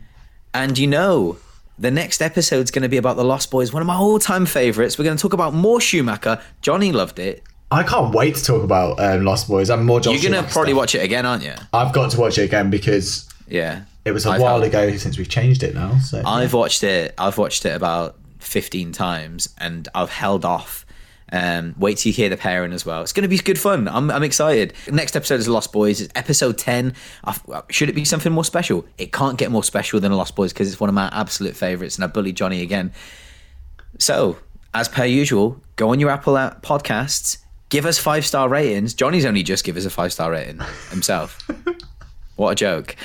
And 0.54 0.78
you 0.78 0.88
know, 0.88 1.38
the 1.78 1.92
next 1.92 2.22
episode's 2.22 2.72
going 2.72 2.84
to 2.84 2.90
be 2.90 2.98
about 2.98 3.18
The 3.18 3.24
Lost 3.24 3.52
Boys, 3.52 3.72
one 3.72 3.82
of 3.82 3.88
my 3.88 3.96
all 3.96 4.20
time 4.20 4.46
favourites. 4.46 4.98
We're 4.98 5.06
going 5.06 5.18
to 5.18 5.22
talk 5.22 5.34
about 5.34 5.54
more 5.54 5.80
Schumacher. 5.82 6.42
Johnny 6.62 6.92
loved 6.92 7.20
it. 7.20 7.44
I 7.72 7.84
can't 7.84 8.14
wait 8.16 8.36
to 8.36 8.44
talk 8.44 8.64
about 8.64 9.00
um, 9.00 9.24
Lost 9.26 9.48
Boys. 9.48 9.70
I'm 9.70 9.86
more 9.86 10.00
Josh 10.00 10.22
You're 10.24 10.32
going 10.32 10.44
to 10.44 10.52
probably 10.52 10.72
stuff. 10.72 10.78
watch 10.78 10.96
it 10.96 11.04
again, 11.04 11.26
aren't 11.26 11.44
you? 11.44 11.54
I've 11.72 11.94
got 11.94 12.10
to 12.12 12.20
watch 12.20 12.40
it 12.40 12.44
again 12.44 12.72
because 12.72 13.30
Yeah. 13.48 13.84
it 14.06 14.12
was 14.12 14.26
a 14.26 14.32
I've 14.32 14.42
while 14.42 14.60
had- 14.62 14.70
ago 14.70 14.98
since 14.98 15.20
we've 15.20 15.30
changed 15.30 15.62
it 15.62 15.76
now. 15.76 16.00
So 16.00 16.22
I've 16.26 16.54
watched 16.54 16.84
it. 16.84 17.14
I've 17.20 17.38
watched 17.38 17.66
it 17.66 17.76
about 17.76 18.18
15 18.40 18.92
times 18.92 19.50
and 19.60 19.88
I've 19.94 20.10
held 20.10 20.46
off. 20.46 20.84
Um, 21.32 21.76
wait 21.78 21.98
till 21.98 22.10
you 22.10 22.14
hear 22.14 22.30
the 22.30 22.38
pairing 22.38 22.74
as 22.74 22.86
well. 22.86 23.02
It's 23.02 23.14
going 23.14 23.24
to 23.24 23.30
be 23.30 23.38
good 23.38 23.60
fun. 23.60 23.88
I'm, 23.88 24.10
I'm 24.12 24.24
excited. 24.24 24.74
Next 24.92 25.16
episode 25.16 25.40
is 25.40 25.48
Lost 25.48 25.72
Boys. 25.72 26.02
It's 26.02 26.12
episode 26.16 26.58
10. 26.58 26.94
I've, 27.24 27.42
should 27.70 27.90
it 27.90 27.96
be 27.96 28.06
something 28.06 28.32
more 28.32 28.44
special? 28.44 28.86
It 28.98 29.12
can't 29.12 29.38
get 29.38 29.52
more 29.52 29.64
special 29.64 30.00
than 30.00 30.12
Lost 30.14 30.36
Boys 30.36 30.54
because 30.54 30.72
it's 30.72 30.80
one 30.80 30.90
of 30.90 30.96
my 30.96 31.10
absolute 31.12 31.56
favourites 31.56 31.96
and 31.96 32.04
I 32.04 32.08
bully 32.08 32.32
Johnny 32.32 32.62
again. 32.62 32.94
So, 33.98 34.38
as 34.74 34.88
per 34.88 35.06
usual, 35.06 35.62
go 35.76 35.90
on 35.92 36.00
your 36.00 36.10
Apple 36.10 36.38
app 36.38 36.62
podcasts, 36.62 37.38
give 37.70 37.86
us 37.86 37.98
five 37.98 38.26
star 38.26 38.50
ratings. 38.50 38.94
Johnny's 38.94 39.26
only 39.26 39.44
just 39.44 39.64
give 39.64 39.78
us 39.78 39.86
a 39.86 39.90
five 39.90 40.14
star 40.14 40.32
rating 40.32 40.62
himself. 40.90 41.48
what 42.40 42.52
a 42.52 42.56
joke! 42.56 42.96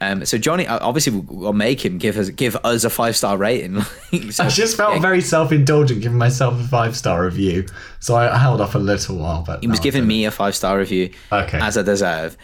Um, 0.00 0.24
so 0.24 0.38
Johnny, 0.38 0.66
obviously, 0.66 1.12
we'll 1.18 1.36
we'll 1.40 1.52
make 1.52 1.84
him 1.84 1.98
give 1.98 2.16
us 2.16 2.30
give 2.30 2.56
us 2.64 2.84
a 2.84 2.90
five 2.90 3.16
star 3.16 3.36
rating. 3.36 3.82
So, 4.30 4.44
I 4.44 4.48
just 4.48 4.76
felt 4.76 4.94
yeah, 4.94 5.00
very 5.00 5.20
self 5.20 5.50
indulgent 5.50 6.00
giving 6.00 6.16
myself 6.18 6.54
a 6.60 6.68
five 6.68 6.96
star 6.96 7.24
review. 7.24 7.66
So 7.98 8.14
I 8.14 8.36
held 8.38 8.60
off 8.60 8.74
a 8.76 8.78
little 8.78 9.16
while. 9.18 9.42
But 9.44 9.60
He 9.60 9.66
was 9.66 9.80
giving 9.80 10.06
me 10.06 10.24
a 10.24 10.30
five 10.30 10.54
star 10.54 10.78
review, 10.78 11.10
Okay. 11.32 11.58
as 11.58 11.76
I 11.76 11.82
deserve. 11.82 12.36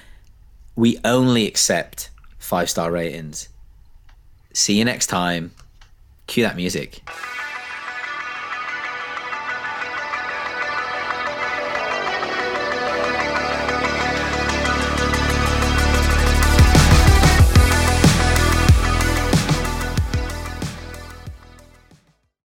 We 0.75 0.99
only 1.05 1.47
accept 1.47 2.11
five 2.39 2.69
star 2.69 2.91
ratings. 2.91 3.49
See 4.53 4.77
you 4.79 4.85
next 4.85 5.07
time. 5.07 5.53
Cue 6.27 6.43
that 6.43 6.57
music. 6.57 7.01